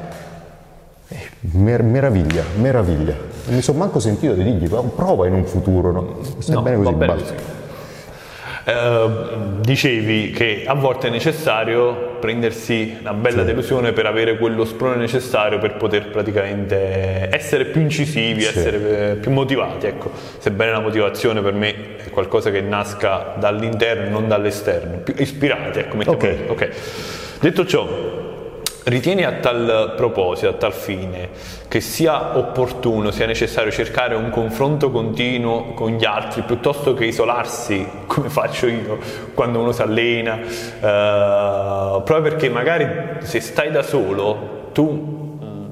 Eh, 1.07 1.29
mer- 1.51 1.83
meraviglia, 1.83 2.43
meraviglia. 2.59 3.13
Non 3.45 3.55
mi 3.55 3.61
sono 3.61 3.77
manco 3.77 3.99
sentito 3.99 4.33
di 4.33 4.43
dirgli, 4.43 4.67
prova 4.67 5.25
in 5.25 5.33
un 5.33 5.45
futuro, 5.45 5.91
no? 5.91 6.17
Stai 6.39 6.55
no, 6.55 6.61
bene 6.63 6.83
così, 6.83 6.93
basta. 6.95 7.33
Eh, 8.67 9.09
dicevi 9.61 10.31
che 10.31 10.65
a 10.67 10.73
volte 10.73 11.07
è 11.07 11.09
necessario 11.09 12.17
prendersi 12.19 12.97
una 12.99 13.13
bella 13.13 13.39
sì. 13.39 13.45
delusione 13.45 13.93
per 13.93 14.05
avere 14.05 14.37
quello 14.37 14.65
sprone 14.65 14.97
necessario 14.97 15.57
per 15.57 15.75
poter 15.77 16.09
praticamente 16.09 17.29
essere 17.31 17.63
più 17.63 17.79
incisivi, 17.79 18.41
sì. 18.41 18.47
essere 18.47 19.11
eh, 19.11 19.15
più 19.15 19.31
motivati. 19.31 19.85
Ecco, 19.87 20.11
sebbene 20.39 20.71
la 20.71 20.81
motivazione 20.81 21.41
per 21.41 21.53
me 21.53 21.95
è 22.03 22.09
qualcosa 22.09 22.51
che 22.51 22.59
nasca 22.59 23.35
dall'interno 23.37 24.05
e 24.05 24.09
non 24.09 24.27
dall'esterno, 24.27 24.97
più 24.97 25.13
ispirati, 25.17 25.79
ecco, 25.79 25.95
mettiamo 25.95 26.17
okay. 26.17 26.43
ok. 26.45 26.69
Detto 27.39 27.65
ciò, 27.65 28.16
Ritieni 28.87 29.25
a 29.25 29.33
tal 29.33 29.95
proposito, 29.97 30.47
a 30.47 30.53
tal 30.53 30.71
fine, 30.71 31.27
che 31.67 31.81
sia 31.81 32.37
opportuno, 32.37 33.11
sia 33.11 33.25
necessario 33.25 33.69
cercare 33.69 34.15
un 34.15 34.29
confronto 34.29 34.91
continuo 34.91 35.73
con 35.73 35.91
gli 35.91 36.05
altri 36.05 36.43
piuttosto 36.43 36.93
che 36.93 37.03
isolarsi, 37.03 37.85
come 38.07 38.29
faccio 38.29 38.67
io 38.67 38.97
quando 39.33 39.59
uno 39.59 39.73
si 39.73 39.81
allena, 39.81 40.39
eh, 40.39 42.01
proprio 42.01 42.21
perché 42.21 42.47
magari 42.47 42.87
se 43.23 43.41
stai 43.41 43.71
da 43.71 43.83
solo 43.83 44.69
tu 44.71 45.39
mm, 45.43 45.65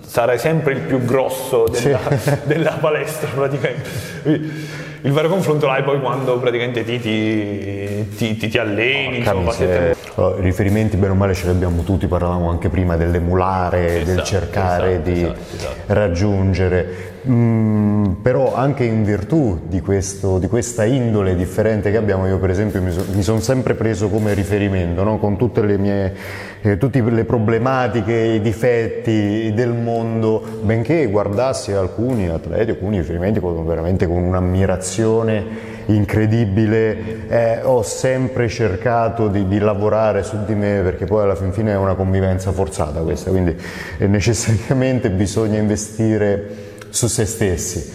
sarai 0.00 0.38
sempre 0.38 0.72
il 0.72 0.80
più 0.80 1.04
grosso 1.04 1.66
della, 1.68 2.00
sì. 2.16 2.30
della 2.48 2.78
palestra 2.80 3.28
praticamente 3.28 4.87
il 5.02 5.12
vero 5.12 5.28
confronto 5.28 5.66
l'hai 5.66 5.82
poi 5.82 6.00
quando 6.00 6.38
praticamente 6.38 6.84
ti, 6.84 6.98
ti, 6.98 8.08
ti, 8.16 8.36
ti, 8.36 8.48
ti 8.48 8.58
alleni, 8.58 9.16
oh, 9.16 9.18
insomma, 9.18 9.52
siete... 9.52 9.96
allora, 10.14 10.40
riferimenti 10.40 10.96
bene 10.96 11.12
o 11.12 11.14
male 11.14 11.34
ce 11.34 11.44
li 11.44 11.50
abbiamo 11.50 11.82
tutti, 11.82 12.06
parlavamo 12.06 12.50
anche 12.50 12.68
prima 12.68 12.96
dell'emulare, 12.96 14.00
esatto, 14.00 14.14
del 14.14 14.24
cercare 14.24 14.92
esatto, 14.94 15.10
di 15.10 15.22
esatto, 15.22 15.56
esatto. 15.56 15.94
raggiungere. 15.94 17.16
Mm, 17.30 18.12
però 18.22 18.54
anche 18.54 18.84
in 18.84 19.04
virtù 19.04 19.60
di, 19.66 19.80
questo, 19.82 20.38
di, 20.38 20.46
questa 20.46 20.84
indole 20.84 21.36
differente 21.36 21.90
che 21.90 21.98
abbiamo, 21.98 22.26
io 22.26 22.38
per 22.38 22.48
esempio 22.48 22.80
mi, 22.80 22.90
so, 22.90 23.04
mi 23.12 23.22
sono 23.22 23.40
sempre 23.40 23.74
preso 23.74 24.08
come 24.08 24.32
riferimento, 24.32 25.02
no? 25.02 25.18
con 25.18 25.36
tutte 25.36 25.60
le 25.60 25.76
mie 25.76 26.14
eh, 26.62 26.78
tutte 26.78 27.02
le 27.02 27.24
problematiche, 27.24 28.14
i 28.14 28.40
difetti 28.40 29.52
del 29.54 29.74
mondo, 29.74 30.42
benché 30.62 31.06
guardassi 31.08 31.72
alcuni 31.72 32.28
atleti, 32.28 32.70
alcuni 32.70 32.96
riferimenti 32.96 33.40
con, 33.40 33.66
veramente 33.66 34.06
con 34.06 34.22
un'ammirazione 34.22 35.76
incredibile, 35.86 37.28
eh, 37.28 37.60
ho 37.62 37.82
sempre 37.82 38.48
cercato 38.48 39.28
di, 39.28 39.46
di, 39.46 39.58
lavorare 39.58 40.22
su 40.22 40.36
di 40.46 40.54
me 40.54 40.80
perché 40.82 41.04
poi 41.04 41.24
alla 41.24 41.34
fin 41.34 41.52
fine 41.52 41.72
è 41.72 41.76
una 41.76 41.94
convivenza 41.94 42.52
forzata 42.52 43.00
questa, 43.00 43.30
quindi 43.30 43.54
eh, 43.98 44.06
necessariamente 44.06 45.10
bisogna 45.10 45.58
investire 45.58 46.67
su 46.90 47.06
se 47.06 47.24
stessi. 47.24 47.92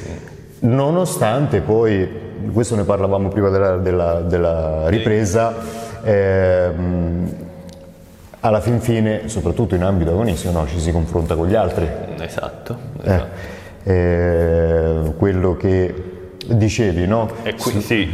Nonostante 0.60 1.62
poi, 1.62 2.08
questo 2.52 2.76
ne 2.76 2.84
parlavamo 2.84 3.30
prima 3.30 3.50
della, 3.50 3.78
della, 3.78 4.22
della 4.22 4.88
ripresa, 4.90 5.54
ehm, 6.04 7.36
alla 8.40 8.60
fin 8.62 8.80
fine, 8.82 9.28
soprattutto 9.28 9.76
in 9.76 9.84
ambito 9.84 10.12
agonistico, 10.12 10.52
no, 10.52 10.68
ci 10.68 10.80
si 10.80 10.92
confronta 10.92 11.36
con 11.36 11.48
gli 11.48 11.56
altri. 11.56 11.88
Esatto. 12.20 12.78
esatto. 13.02 13.28
Eh, 13.84 13.92
eh, 13.92 15.14
quello 15.18 15.56
che 15.56 15.94
dicevi, 16.46 17.06
no? 17.08 17.30
E 17.44 17.56
qui, 17.56 17.82
sì, 17.82 18.10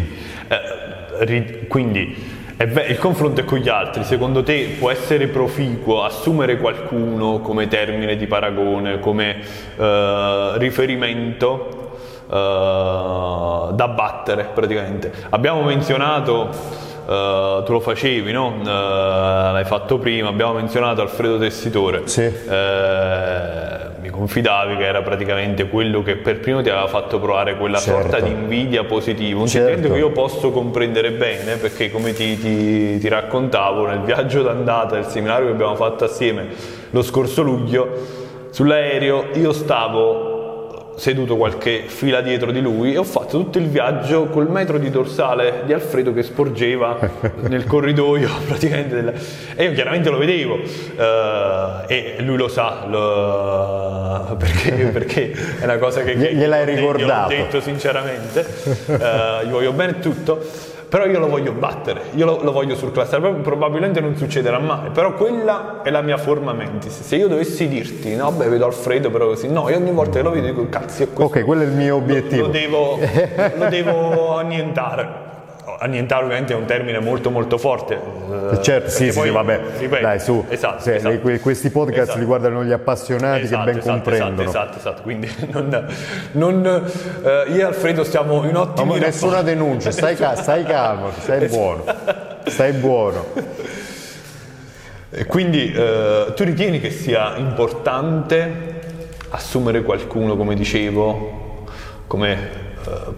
eh, 0.48 1.26
ri, 1.26 1.66
quindi 1.68 2.39
il 2.62 2.98
confronto 2.98 3.40
è 3.40 3.46
con 3.46 3.60
gli 3.60 3.70
altri, 3.70 4.04
secondo 4.04 4.44
te 4.44 4.76
può 4.78 4.90
essere 4.92 5.28
proficuo 5.28 6.04
assumere 6.04 6.58
qualcuno 6.58 7.40
come 7.40 7.70
termine 7.70 8.18
di 8.18 8.28
paragone, 8.28 9.00
come 9.00 9.38
eh, 9.78 10.52
riferimento 10.58 12.00
eh, 12.30 13.70
da 13.72 13.88
battere 13.88 14.50
praticamente? 14.54 15.10
Abbiamo 15.30 15.62
menzionato 15.62 16.50
Uh, 17.10 17.64
tu 17.64 17.72
lo 17.72 17.80
facevi, 17.80 18.32
no? 18.32 18.58
Uh, 18.60 18.64
l'hai 18.66 19.66
fatto 19.66 19.98
prima, 19.98 20.30
abbiamo 20.30 20.54
menzionato 20.54 21.02
Alfredo 21.02 21.40
Tessitore. 21.40 22.04
Sì. 22.06 22.22
Uh, 22.22 24.00
mi 24.00 24.10
confidavi 24.10 24.78
che 24.78 24.86
era 24.86 25.02
praticamente 25.02 25.68
quello 25.70 26.04
che 26.04 26.18
per 26.18 26.40
primo 26.40 26.62
ti 26.62 26.70
aveva 26.70 26.86
fatto 26.86 27.20
provare 27.20 27.58
quella 27.58 27.80
certo. 27.80 28.02
sorta 28.02 28.20
di 28.20 28.30
invidia 28.30 28.84
positiva, 28.84 29.40
un 29.40 29.48
certo. 29.48 29.70
sentimento 29.70 29.96
che 29.96 30.00
io 30.02 30.12
posso 30.12 30.52
comprendere 30.52 31.10
bene 31.14 31.56
perché 31.56 31.90
come 31.90 32.14
ti, 32.14 32.38
ti, 32.38 33.00
ti 33.00 33.08
raccontavo 33.08 33.88
nel 33.88 34.02
viaggio 34.02 34.44
d'andata 34.44 34.94
del 34.94 35.06
seminario 35.06 35.48
che 35.48 35.54
abbiamo 35.54 35.76
fatto 35.76 36.04
assieme 36.04 36.50
lo 36.92 37.02
scorso 37.02 37.42
luglio, 37.42 37.90
sull'aereo 38.52 39.30
io 39.34 39.52
stavo 39.52 40.39
seduto 40.96 41.38
qualche 41.38 41.84
fila 41.88 42.22
dietro 42.22 42.52
di 42.52 42.62
lui 42.62 42.94
e 42.94 42.98
ho 42.98 43.04
fatto 43.04 43.38
tutto 43.38 43.58
il 43.58 43.68
viaggio 43.68 44.26
col 44.26 44.50
metro 44.50 44.78
di 44.78 44.90
dorsale 44.90 45.64
di 45.66 45.74
Alfredo 45.74 46.14
che 46.14 46.24
sporgeva 46.24 46.98
nel 47.48 47.66
corridoio 47.66 48.30
praticamente 48.46 48.96
della... 48.96 49.14
e 49.56 49.64
io 49.64 49.74
chiaramente 49.74 50.10
lo 50.10 50.18
vedevo 50.18 50.56
uh, 50.56 51.86
e 51.88 52.16
lui 52.20 52.38
lo 52.38 52.48
sa 52.48 52.86
lo... 52.88 54.36
perché, 54.38 54.72
perché, 54.88 55.32
è 55.60 55.64
una 55.64 55.78
cosa 55.78 56.02
che 56.04 56.16
gliel'hai 56.16 56.66
ricordato. 56.66 57.32
l'ho 57.32 57.38
detto 57.38 57.62
sinceramente. 57.62 58.46
Uh, 58.86 59.46
gli 59.46 59.50
voglio 59.50 59.72
bene 59.72 60.00
tutto 60.00 60.46
però 60.90 61.06
io 61.06 61.20
lo 61.20 61.28
voglio 61.28 61.52
battere, 61.52 62.02
io 62.16 62.26
lo, 62.26 62.42
lo 62.42 62.52
voglio 62.52 62.76
surclassare, 62.76 63.32
probabilmente 63.36 64.02
non 64.02 64.16
succederà 64.16 64.58
mai, 64.58 64.90
però 64.90 65.14
quella 65.14 65.82
è 65.84 65.92
la 65.92 66.02
mia 66.02 66.18
forma 66.18 66.52
mentis. 66.52 67.02
Se 67.02 67.16
io 67.16 67.28
dovessi 67.28 67.68
dirti, 67.68 68.16
no, 68.16 68.32
beh, 68.32 68.50
vedo 68.50 68.66
Alfredo, 68.66 69.12
però 69.12 69.28
così, 69.28 69.48
no, 69.50 69.70
io 69.70 69.78
ogni 69.78 69.92
volta 69.92 70.18
che 70.18 70.24
lo 70.24 70.32
vedo 70.32 70.48
dico, 70.48 70.68
cazzo, 70.68 71.04
è 71.04 71.14
questo. 71.14 71.38
Ok, 71.38 71.46
quello 71.46 71.62
è 71.62 71.66
il 71.66 71.74
mio 71.74 71.96
obiettivo. 71.96 72.42
Lo, 72.42 72.48
lo, 72.48 72.52
devo, 72.52 73.00
lo 73.56 73.70
devo 73.70 74.36
annientare 74.38 75.29
annientare 75.78 76.24
ovviamente 76.24 76.54
è 76.54 76.56
un 76.56 76.66
termine 76.66 77.00
molto 77.00 77.30
molto 77.30 77.58
forte. 77.58 77.96
Eh, 78.52 78.62
certo, 78.62 78.90
sì, 78.90 79.12
sì, 79.12 79.30
vabbè, 79.30 79.60
ripeto, 79.78 80.02
dai 80.02 80.20
su, 80.20 80.46
esatto, 80.48 80.82
se, 80.82 80.96
esatto. 80.96 81.28
Le, 81.28 81.40
questi 81.40 81.70
podcast 81.70 82.04
esatto. 82.04 82.20
li 82.20 82.26
guardano 82.26 82.64
gli 82.64 82.72
appassionati 82.72 83.44
esatto, 83.44 83.64
che 83.66 83.72
ben 83.72 83.80
esatto, 83.80 83.94
comprendono. 83.94 84.50
Esatto, 84.50 84.78
esatto, 84.78 85.02
quindi 85.02 85.32
non, 85.52 85.88
non, 86.32 86.92
eh, 87.24 87.52
io 87.52 87.58
e 87.58 87.64
Alfredo 87.64 88.04
stiamo 88.04 88.44
in 88.46 88.56
ottimi 88.56 88.94
no, 88.94 88.98
Nessuna 88.98 89.42
denuncia, 89.42 89.92
stai, 89.92 90.16
ca- 90.16 90.36
stai 90.36 90.64
calmo, 90.64 91.12
stai 91.20 91.48
buono, 91.48 91.84
stai 92.46 92.72
buono. 92.74 93.26
E 95.12 95.26
quindi 95.26 95.72
eh, 95.72 96.34
tu 96.36 96.44
ritieni 96.44 96.80
che 96.80 96.92
sia 96.92 97.36
importante 97.38 98.78
assumere 99.30 99.82
qualcuno, 99.82 100.36
come 100.36 100.56
dicevo, 100.56 101.66
come 102.08 102.32
eh, 102.32 102.69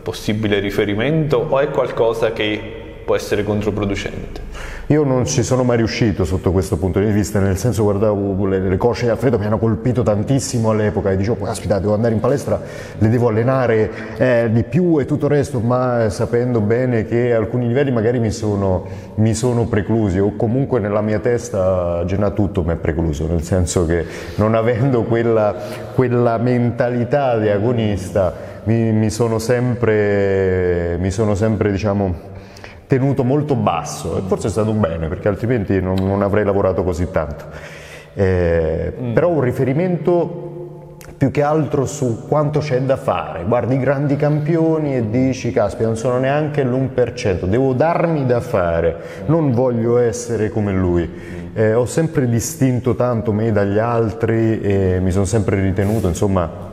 possibile 0.01 0.59
riferimento 0.59 1.45
o 1.49 1.59
è 1.59 1.69
qualcosa 1.69 2.31
che 2.31 2.81
può 3.03 3.15
essere 3.15 3.43
controproducente? 3.43 4.41
Io 4.87 5.05
non 5.05 5.25
ci 5.25 5.41
sono 5.41 5.63
mai 5.63 5.77
riuscito 5.77 6.25
sotto 6.25 6.51
questo 6.51 6.77
punto 6.77 6.99
di 6.99 7.11
vista, 7.11 7.39
nel 7.39 7.55
senso 7.55 7.83
guardavo 7.83 8.45
le, 8.45 8.59
le 8.59 8.75
cosce 8.75 9.05
di 9.05 9.11
Alfredo 9.11 9.39
mi 9.39 9.45
hanno 9.45 9.57
colpito 9.57 10.03
tantissimo 10.03 10.71
all'epoca 10.71 11.11
e 11.11 11.15
dicevo, 11.15 11.45
caspita, 11.45 11.79
devo 11.79 11.93
andare 11.93 12.13
in 12.13 12.19
palestra, 12.19 12.59
le 12.97 13.09
devo 13.09 13.29
allenare 13.29 13.89
eh, 14.17 14.49
di 14.51 14.63
più 14.63 14.99
e 14.99 15.05
tutto 15.05 15.27
il 15.27 15.31
resto, 15.31 15.61
ma 15.61 16.09
sapendo 16.09 16.59
bene 16.59 17.05
che 17.05 17.33
alcuni 17.33 17.67
livelli 17.67 17.91
magari 17.91 18.19
mi 18.19 18.31
sono, 18.31 18.85
mi 19.15 19.33
sono 19.33 19.65
preclusi 19.65 20.19
o 20.19 20.35
comunque 20.35 20.81
nella 20.81 21.01
mia 21.01 21.19
testa 21.19 22.03
già 22.05 22.29
tutto 22.31 22.63
mi 22.63 22.73
è 22.73 22.75
precluso, 22.75 23.27
nel 23.27 23.43
senso 23.43 23.85
che 23.85 24.05
non 24.35 24.55
avendo 24.55 25.03
quella, 25.03 25.55
quella 25.95 26.37
mentalità 26.37 27.37
di 27.37 27.47
agonista 27.47 28.50
mi, 28.63 28.91
mi 28.91 29.09
sono 29.09 29.39
sempre, 29.39 30.97
mi 30.99 31.11
sono 31.11 31.35
sempre 31.35 31.71
diciamo, 31.71 32.15
tenuto 32.87 33.23
molto 33.23 33.55
basso 33.55 34.17
e 34.17 34.21
forse 34.27 34.47
è 34.47 34.49
stato 34.51 34.73
bene 34.73 35.07
perché 35.07 35.27
altrimenti 35.27 35.79
non, 35.81 35.95
non 35.95 36.21
avrei 36.21 36.43
lavorato 36.43 36.83
così 36.83 37.09
tanto. 37.09 37.45
Eh, 38.13 38.93
mm. 38.99 39.13
Però 39.13 39.29
un 39.29 39.41
riferimento 39.41 40.49
più 41.21 41.29
che 41.29 41.43
altro 41.43 41.85
su 41.85 42.27
quanto 42.27 42.59
c'è 42.61 42.81
da 42.81 42.97
fare. 42.97 43.43
Guardi 43.43 43.75
i 43.75 43.79
grandi 43.79 44.15
campioni 44.15 44.95
e 44.95 45.09
dici, 45.09 45.51
caspita, 45.51 45.85
non 45.85 45.95
sono 45.95 46.17
neanche 46.17 46.63
l'1%, 46.63 47.45
devo 47.45 47.73
darmi 47.73 48.25
da 48.25 48.39
fare, 48.39 48.95
non 49.27 49.51
voglio 49.51 49.99
essere 49.99 50.49
come 50.49 50.73
lui. 50.73 51.07
Eh, 51.53 51.75
ho 51.75 51.85
sempre 51.85 52.27
distinto 52.27 52.95
tanto 52.95 53.33
me 53.33 53.51
dagli 53.51 53.77
altri 53.77 54.61
e 54.61 54.99
mi 54.99 55.11
sono 55.11 55.25
sempre 55.25 55.61
ritenuto, 55.61 56.07
insomma, 56.07 56.70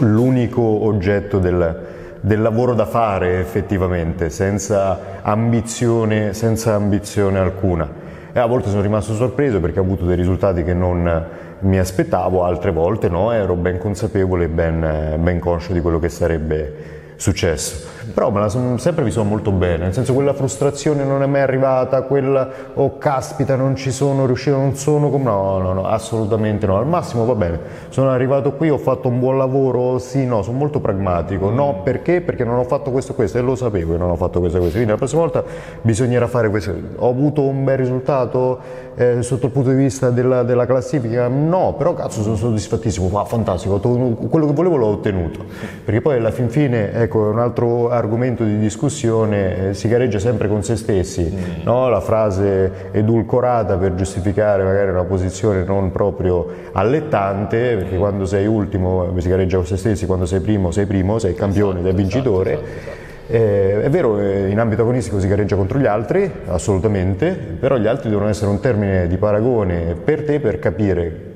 l'unico 0.00 0.62
oggetto 0.62 1.38
del, 1.38 1.86
del 2.20 2.40
lavoro 2.40 2.74
da 2.74 2.86
fare 2.86 3.40
effettivamente, 3.40 4.30
senza 4.30 5.20
ambizione, 5.22 6.32
senza 6.34 6.74
ambizione 6.74 7.38
alcuna. 7.38 8.06
E 8.32 8.38
a 8.38 8.46
volte 8.46 8.68
sono 8.68 8.82
rimasto 8.82 9.14
sorpreso 9.14 9.60
perché 9.60 9.78
ho 9.78 9.82
avuto 9.82 10.04
dei 10.04 10.16
risultati 10.16 10.62
che 10.62 10.74
non 10.74 11.26
mi 11.60 11.78
aspettavo, 11.78 12.44
altre 12.44 12.70
volte 12.70 13.08
no, 13.08 13.32
ero 13.32 13.54
ben 13.54 13.78
consapevole 13.78 14.44
e 14.44 14.48
ben, 14.48 15.16
ben 15.18 15.38
conscio 15.40 15.72
di 15.72 15.80
quello 15.80 15.98
che 15.98 16.08
sarebbe 16.08 16.96
successo. 17.16 17.86
Però 18.12 18.30
me 18.30 18.40
la 18.40 18.48
son, 18.48 18.78
sempre 18.78 19.04
vi 19.04 19.10
sono 19.10 19.28
molto 19.28 19.50
bene, 19.50 19.84
nel 19.84 19.92
senso 19.92 20.14
quella 20.14 20.32
frustrazione 20.32 21.04
non 21.04 21.22
è 21.22 21.26
mai 21.26 21.40
arrivata, 21.40 22.02
quella 22.02 22.48
oh 22.74 22.96
caspita 22.98 23.56
non 23.56 23.76
ci 23.76 23.90
sono 23.90 24.26
riuscito, 24.26 24.56
non 24.56 24.74
sono 24.76 25.10
come... 25.10 25.24
No, 25.24 25.58
no, 25.58 25.72
no, 25.72 25.86
assolutamente 25.86 26.66
no. 26.66 26.78
Al 26.78 26.86
massimo 26.86 27.24
va 27.26 27.34
bene, 27.34 27.58
sono 27.88 28.10
arrivato 28.10 28.52
qui, 28.52 28.70
ho 28.70 28.78
fatto 28.78 29.08
un 29.08 29.18
buon 29.18 29.36
lavoro, 29.36 29.98
sì, 29.98 30.24
no, 30.24 30.42
sono 30.42 30.56
molto 30.56 30.80
pragmatico. 30.80 31.50
No, 31.50 31.80
perché? 31.82 32.20
Perché 32.20 32.44
non 32.44 32.58
ho 32.58 32.64
fatto 32.64 32.90
questo 32.90 33.12
e 33.12 33.14
questo 33.14 33.38
e 33.38 33.40
lo 33.42 33.56
sapevo 33.56 33.92
che 33.92 33.98
non 33.98 34.10
ho 34.10 34.16
fatto 34.16 34.38
questo 34.40 34.56
e 34.58 34.60
questo. 34.60 34.76
Quindi 34.76 34.92
la 34.92 34.98
prossima 34.98 35.20
volta 35.22 35.44
bisognerà 35.82 36.26
fare 36.26 36.48
questo. 36.48 36.74
Ho 36.96 37.08
avuto 37.08 37.42
un 37.42 37.64
bel 37.64 37.76
risultato 37.76 38.58
eh, 38.94 39.22
sotto 39.22 39.46
il 39.46 39.52
punto 39.52 39.70
di 39.70 39.76
vista 39.76 40.10
della, 40.10 40.42
della, 40.42 40.66
classifica? 40.66 41.28
No, 41.28 41.74
però 41.76 41.94
cazzo 41.94 42.22
sono 42.22 42.36
soddisfattissimo, 42.36 43.18
ah, 43.18 43.24
fantastico, 43.24 43.78
quello 43.78 44.46
che 44.46 44.52
volevo 44.52 44.76
l'ho 44.76 44.86
ottenuto. 44.86 45.44
Perché 45.84 46.00
poi 46.00 46.16
alla 46.16 46.30
fin 46.30 46.48
fine, 46.48 46.92
ecco, 46.92 47.26
è 47.26 47.30
un 47.30 47.38
altro 47.38 47.90
argomento 47.98 48.44
di 48.44 48.58
discussione, 48.58 49.68
eh, 49.68 49.74
si 49.74 49.88
gareggia 49.88 50.18
sempre 50.18 50.48
con 50.48 50.62
se 50.62 50.76
stessi, 50.76 51.22
mm. 51.22 51.62
no? 51.64 51.88
la 51.88 52.00
frase 52.00 52.90
edulcorata 52.92 53.76
per 53.76 53.94
giustificare 53.94 54.64
magari 54.64 54.90
una 54.90 55.04
posizione 55.04 55.64
non 55.64 55.90
proprio 55.92 56.46
allettante, 56.72 57.76
perché 57.76 57.96
mm. 57.96 57.98
quando 57.98 58.24
sei 58.24 58.46
ultimo 58.46 59.12
si 59.18 59.28
gareggia 59.28 59.56
con 59.56 59.66
se 59.66 59.76
stessi, 59.76 60.06
quando 60.06 60.24
sei 60.24 60.40
primo 60.40 60.70
sei 60.70 60.86
primo, 60.86 61.18
sei 61.18 61.34
campione, 61.34 61.80
esatto, 61.80 61.84
sei 61.84 61.94
vincitore. 61.94 62.52
Esatto, 62.52 62.66
esatto, 62.66 62.80
esatto. 62.80 63.06
Eh, 63.30 63.82
è 63.82 63.90
vero, 63.90 64.18
eh, 64.18 64.48
in 64.48 64.58
ambito 64.58 64.82
agonistico 64.82 65.20
si 65.20 65.28
gareggia 65.28 65.54
contro 65.54 65.78
gli 65.78 65.86
altri, 65.86 66.30
assolutamente, 66.46 67.32
però 67.32 67.76
gli 67.76 67.86
altri 67.86 68.08
devono 68.08 68.28
essere 68.28 68.50
un 68.50 68.60
termine 68.60 69.06
di 69.06 69.18
paragone 69.18 69.94
per 70.02 70.24
te 70.24 70.40
per 70.40 70.58
capire 70.58 71.26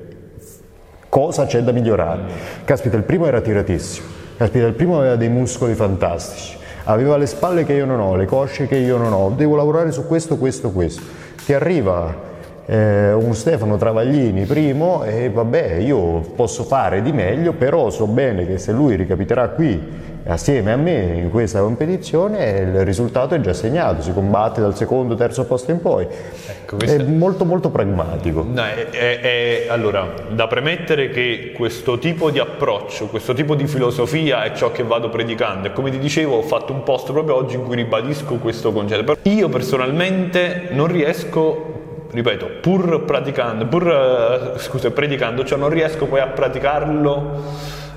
cosa 1.07 1.45
c'è 1.45 1.61
da 1.61 1.71
migliorare. 1.71 2.21
Caspita, 2.65 2.97
il 2.97 3.03
primo 3.03 3.27
era 3.27 3.41
tiratissimo, 3.41 4.07
caspita, 4.37 4.65
il 4.65 4.73
primo 4.73 4.99
aveva 4.99 5.15
dei 5.15 5.29
muscoli 5.29 5.73
fantastici, 5.75 6.57
aveva 6.85 7.17
le 7.17 7.25
spalle 7.25 7.65
che 7.65 7.73
io 7.73 7.85
non 7.85 7.99
ho, 7.99 8.15
le 8.15 8.25
cosce 8.25 8.67
che 8.67 8.77
io 8.77 8.97
non 8.97 9.13
ho, 9.13 9.29
devo 9.29 9.55
lavorare 9.55 9.91
su 9.91 10.05
questo, 10.05 10.37
questo, 10.37 10.71
questo. 10.71 11.01
Ti 11.45 11.53
arriva 11.53 12.31
eh, 12.65 13.13
un 13.13 13.33
Stefano 13.35 13.77
Travaglini 13.77 14.45
primo 14.45 15.03
e 15.03 15.29
vabbè 15.29 15.75
io 15.75 16.21
posso 16.35 16.63
fare 16.63 17.01
di 17.01 17.11
meglio 17.11 17.53
però 17.53 17.89
so 17.89 18.07
bene 18.07 18.45
che 18.45 18.57
se 18.57 18.71
lui 18.71 18.95
ricapiterà 18.95 19.49
qui 19.49 20.03
assieme 20.25 20.71
a 20.71 20.77
me 20.77 21.15
in 21.15 21.29
questa 21.29 21.59
competizione 21.59 22.45
il 22.45 22.85
risultato 22.85 23.35
è 23.35 23.41
già 23.41 23.53
segnato, 23.53 24.01
si 24.01 24.13
combatte 24.13 24.61
dal 24.61 24.75
secondo, 24.75 25.15
terzo 25.15 25.45
posto 25.45 25.71
in 25.71 25.81
poi. 25.81 26.05
Ecco, 26.05 26.77
è 26.79 26.97
molto 27.03 27.45
molto 27.45 27.69
pragmatico. 27.69 28.45
No, 28.49 28.63
è, 28.63 28.89
è, 28.89 29.19
è, 29.19 29.65
allora, 29.69 30.13
da 30.29 30.47
premettere 30.47 31.09
che 31.09 31.51
questo 31.53 31.97
tipo 31.97 32.29
di 32.29 32.39
approccio, 32.39 33.07
questo 33.07 33.33
tipo 33.33 33.55
di 33.55 33.67
filosofia 33.67 34.43
è 34.43 34.53
ciò 34.53 34.71
che 34.71 34.83
vado 34.83 35.09
predicando 35.09 35.67
e 35.67 35.73
come 35.73 35.91
ti 35.91 35.99
dicevo 35.99 36.37
ho 36.37 36.41
fatto 36.41 36.71
un 36.71 36.83
post 36.83 37.11
proprio 37.11 37.35
oggi 37.35 37.55
in 37.55 37.63
cui 37.63 37.75
ribadisco 37.75 38.35
questo 38.35 38.71
concetto. 38.71 39.17
Io 39.23 39.49
personalmente 39.49 40.69
non 40.71 40.87
riesco 40.87 41.82
ripeto, 42.13 42.45
pur 42.61 43.03
praticando, 43.03 43.65
pur 43.65 43.87
uh, 43.87 44.57
scusa, 44.57 44.91
predicando, 44.91 45.43
cioè 45.43 45.57
non 45.57 45.69
riesco 45.69 46.05
poi 46.05 46.19
a 46.19 46.27
praticarlo 46.27 47.43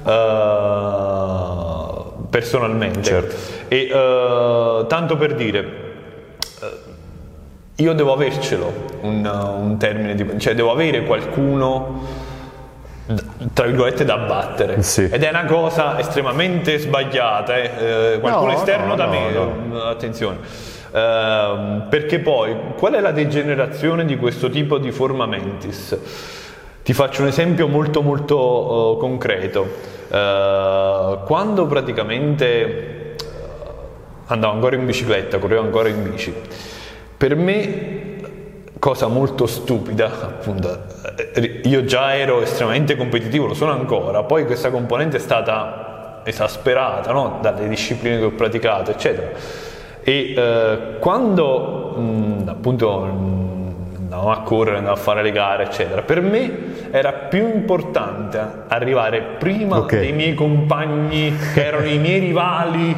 uh, 0.03 0.11
personalmente. 2.31 3.03
Certo. 3.03 3.37
E 3.69 3.91
uh, 3.93 4.87
tanto 4.87 5.17
per 5.17 5.35
dire, 5.35 5.85
io 7.77 7.93
devo 7.93 8.15
avercelo 8.15 8.73
un, 9.03 9.25
un 9.59 9.77
termine, 9.77 10.15
di, 10.15 10.39
cioè 10.39 10.55
devo 10.55 10.71
avere 10.71 11.05
qualcuno 11.05 12.25
tra 13.53 13.67
virgolette 13.67 14.05
da 14.05 14.17
battere 14.17 14.83
sì. 14.83 15.05
ed 15.05 15.23
è 15.23 15.29
una 15.29 15.45
cosa 15.45 15.97
estremamente 15.97 16.77
sbagliata 16.77 17.57
eh. 17.57 18.15
eh 18.15 18.19
qualcuno 18.19 18.51
no, 18.51 18.57
esterno 18.57 18.87
no, 18.87 18.95
da 18.97 19.05
no, 19.05 19.11
me 19.11 19.81
attenzione 19.83 20.39
eh, 20.91 21.83
perché 21.89 22.19
poi 22.21 22.57
qual 22.77 22.95
è 22.95 23.01
la 23.01 23.13
degenerazione 23.13 24.05
di 24.05 24.17
questo 24.17 24.51
tipo 24.51 24.79
di 24.79 24.91
forma 24.91 25.27
mentis 25.27 25.99
ti 26.87 26.93
faccio 26.93 27.23
un 27.23 27.27
esempio 27.27 27.67
molto 27.67 28.01
molto 28.01 28.39
uh, 28.39 28.97
concreto. 28.97 29.63
Uh, 30.07 31.25
quando 31.25 31.67
praticamente 31.67 32.45
eh, 32.47 33.15
andavo 34.27 34.53
ancora 34.53 34.77
in 34.77 34.87
bicicletta, 34.87 35.39
correvo 35.39 35.63
ancora 35.63 35.89
in 35.89 36.09
bici, 36.09 36.33
per 37.17 37.35
me, 37.35 38.19
cosa 38.79 39.09
molto 39.09 39.47
stupida, 39.47 40.07
appunto, 40.07 40.85
io 41.65 41.85
già 41.85 42.15
ero 42.15 42.41
estremamente 42.41 42.95
competitivo, 42.95 43.47
lo 43.47 43.55
sono 43.55 43.73
ancora, 43.73 44.23
poi 44.23 44.47
questa 44.47 44.71
componente 44.71 45.17
è 45.17 45.21
stata 45.21 46.23
esasperata 46.23 47.11
no? 47.11 47.41
dalle 47.43 47.67
discipline 47.67 48.19
che 48.19 48.25
ho 48.27 48.31
praticato, 48.31 48.93
eccetera. 48.93 49.31
E 50.09 50.35
uh, 50.37 51.01
quando 51.01 51.95
mh, 51.97 52.45
appunto 52.47 53.03
andavamo 53.03 54.31
a 54.31 54.41
correre, 54.43 54.77
andavamo 54.77 55.01
a 55.01 55.03
fare 55.03 55.21
le 55.25 55.33
gare, 55.33 55.65
eccetera. 55.65 56.03
Per 56.03 56.21
me 56.21 56.91
era 56.93 57.11
più 57.11 57.53
importante 57.53 58.41
arrivare 58.69 59.21
prima 59.37 59.79
okay. 59.79 59.99
dei 59.99 60.13
miei 60.13 60.35
compagni, 60.35 61.37
che 61.53 61.67
erano 61.67 61.89
i 61.89 61.99
miei 61.99 62.21
rivali, 62.21 62.97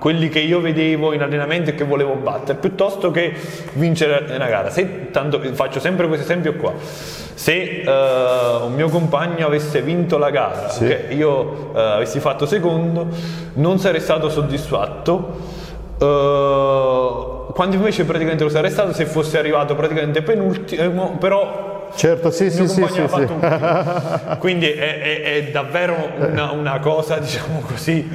quelli 0.00 0.28
che 0.28 0.40
io 0.40 0.60
vedevo 0.60 1.12
in 1.12 1.22
allenamento 1.22 1.70
e 1.70 1.76
che 1.76 1.84
volevo 1.84 2.14
battere, 2.14 2.58
piuttosto 2.58 3.12
che 3.12 3.32
vincere 3.74 4.34
una 4.34 4.48
gara. 4.48 4.70
Se, 4.70 5.12
tanto, 5.12 5.40
faccio 5.52 5.78
sempre 5.78 6.08
questo 6.08 6.24
esempio 6.24 6.54
qua. 6.54 6.72
Se 6.80 7.84
uh, 7.86 8.64
un 8.64 8.72
mio 8.74 8.88
compagno 8.88 9.46
avesse 9.46 9.82
vinto 9.82 10.18
la 10.18 10.30
gara, 10.30 10.68
sì. 10.68 10.86
okay, 10.86 11.16
io 11.16 11.70
uh, 11.72 11.76
avessi 11.76 12.18
fatto 12.18 12.44
secondo, 12.44 13.06
non 13.52 13.78
sarei 13.78 14.00
stato 14.00 14.28
soddisfatto. 14.28 15.58
Uh, 16.00 17.52
quando 17.52 17.76
invece 17.76 18.06
praticamente 18.06 18.42
lo 18.42 18.48
sarei 18.48 18.70
stato 18.70 18.94
se 18.94 19.04
fosse 19.04 19.36
arrivato 19.36 19.74
praticamente 19.74 20.22
penultimo, 20.22 21.18
però 21.18 21.90
certo, 21.94 22.30
sì, 22.30 22.50
sì, 22.50 22.66
sì, 22.66 22.86
sì, 22.86 23.06
sì. 23.06 23.28
quindi 24.38 24.70
è, 24.70 25.00
è, 25.00 25.22
è 25.22 25.42
davvero 25.50 25.94
una, 26.16 26.52
una, 26.52 26.78
cosa, 26.78 27.18
diciamo 27.20 27.60
così, 27.60 28.08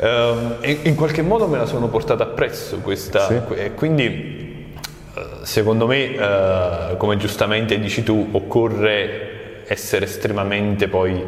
um, 0.00 0.56
in, 0.60 0.94
qualche 0.94 1.22
modo 1.22 1.46
me 1.46 1.56
la 1.56 1.64
sono 1.64 1.88
portata 1.88 2.24
appresso 2.24 2.76
questa, 2.80 3.26
sì. 3.26 3.40
e 3.54 3.72
quindi 3.72 4.74
uh, 5.14 5.44
secondo 5.44 5.86
me, 5.86 6.08
uh, 6.08 6.96
come 6.98 7.16
giustamente 7.16 7.80
dici 7.80 8.02
tu, 8.02 8.28
occorre 8.32 9.62
essere 9.66 10.04
estremamente 10.04 10.88
poi 10.88 11.14
uh, 11.14 11.24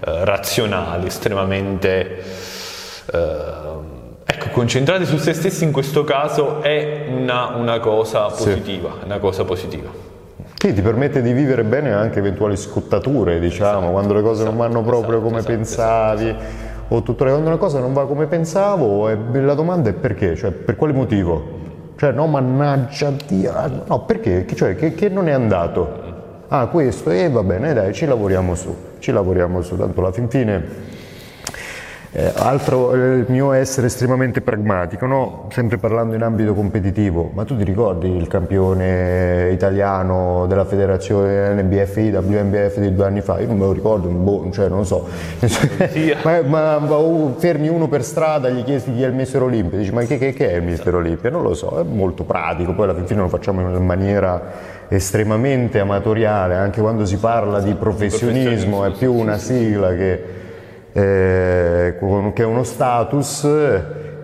razionali, 0.00 1.08
estremamente... 1.08 2.22
Uh, 3.12 3.97
Ecco, 4.40 4.50
concentrati 4.50 5.04
su 5.04 5.16
se 5.16 5.32
stessi 5.32 5.64
in 5.64 5.72
questo 5.72 6.04
caso 6.04 6.62
è 6.62 7.06
una, 7.10 7.56
una 7.56 7.80
cosa 7.80 8.26
positiva, 8.26 8.90
sì. 9.00 9.04
una 9.04 9.18
cosa 9.18 9.44
positiva. 9.44 9.90
Sì, 10.54 10.72
ti 10.72 10.80
permette 10.80 11.22
di 11.22 11.32
vivere 11.32 11.64
bene 11.64 11.92
anche 11.92 12.20
eventuali 12.20 12.56
scottature, 12.56 13.40
diciamo, 13.40 13.78
esatto, 13.78 13.90
quando 13.90 14.14
le 14.14 14.22
cose 14.22 14.42
esatto, 14.42 14.56
non 14.56 14.56
vanno 14.56 14.82
proprio 14.84 15.14
esatto, 15.14 15.24
come 15.24 15.38
esatto, 15.38 15.54
pensavi 15.54 16.28
esatto. 16.28 16.94
o 16.94 17.02
tutto 17.02 17.24
quando 17.24 17.48
una 17.48 17.56
cosa 17.56 17.80
non 17.80 17.92
va 17.92 18.06
come 18.06 18.26
pensavo 18.26 19.08
e 19.08 19.18
la 19.40 19.54
domanda 19.54 19.90
è 19.90 19.92
perché, 19.92 20.36
cioè 20.36 20.52
per 20.52 20.76
quale 20.76 20.92
motivo? 20.92 21.56
Cioè 21.96 22.12
no, 22.12 22.28
mannaggia 22.28 23.12
Dio, 23.26 23.52
no, 23.86 24.04
perché? 24.04 24.46
Cioè, 24.54 24.76
che, 24.76 24.94
che 24.94 25.08
non 25.08 25.26
è 25.26 25.32
andato? 25.32 26.06
Ah, 26.46 26.68
questo, 26.68 27.10
e 27.10 27.24
eh, 27.24 27.28
va 27.28 27.42
bene, 27.42 27.74
dai, 27.74 27.92
ci 27.92 28.06
lavoriamo 28.06 28.54
su, 28.54 28.72
ci 29.00 29.10
lavoriamo 29.10 29.62
su, 29.62 29.76
tanto 29.76 29.98
alla 29.98 30.12
fin 30.12 30.28
fine 30.28 30.87
eh, 32.12 32.32
altro 32.36 32.94
eh, 32.94 33.16
il 33.16 33.26
mio 33.28 33.52
essere 33.52 33.88
estremamente 33.88 34.40
pragmatico, 34.40 35.04
no? 35.04 35.48
sempre 35.52 35.76
parlando 35.76 36.14
in 36.14 36.22
ambito 36.22 36.54
competitivo, 36.54 37.30
ma 37.34 37.44
tu 37.44 37.56
ti 37.56 37.64
ricordi 37.64 38.16
il 38.16 38.28
campione 38.28 39.50
italiano 39.52 40.46
della 40.46 40.64
federazione 40.64 41.62
NBFI, 41.62 42.10
WMBF 42.14 42.78
di 42.78 42.94
due 42.94 43.04
anni 43.04 43.20
fa? 43.20 43.38
Io 43.40 43.46
non 43.46 43.58
me 43.58 43.64
lo 43.66 43.72
ricordo, 43.72 44.08
boh, 44.08 44.48
cioè 44.50 44.68
non 44.68 44.78
lo 44.78 44.84
so. 44.84 45.06
ma, 46.22 46.40
ma, 46.42 46.78
ma, 46.78 46.94
oh, 46.94 47.34
fermi 47.36 47.68
uno 47.68 47.88
per 47.88 48.02
strada, 48.02 48.48
gli 48.48 48.64
chiesti 48.64 48.94
chi 48.94 49.02
è 49.02 49.06
il 49.06 49.14
mister 49.14 49.42
Olimpia, 49.42 49.76
dici 49.76 49.92
ma 49.92 50.02
che, 50.04 50.16
che, 50.16 50.32
che 50.32 50.50
è 50.52 50.56
il 50.56 50.62
mister 50.62 50.94
Olimpia? 50.94 51.28
Non 51.28 51.42
lo 51.42 51.52
so, 51.52 51.78
è 51.78 51.82
molto 51.82 52.24
pratico, 52.24 52.72
poi 52.72 52.88
alla 52.88 53.04
fine 53.04 53.20
lo 53.20 53.28
facciamo 53.28 53.60
in 53.60 53.84
maniera 53.84 54.76
estremamente 54.88 55.78
amatoriale, 55.78 56.54
anche 56.54 56.80
quando 56.80 57.04
si 57.04 57.18
parla 57.18 57.60
di 57.60 57.74
professionismo 57.74 58.86
è 58.86 58.92
più 58.92 59.12
una 59.12 59.36
sigla 59.36 59.94
che 59.94 60.36
eh, 60.98 62.32
che 62.32 62.42
è 62.42 62.46
uno 62.46 62.64
status 62.64 63.46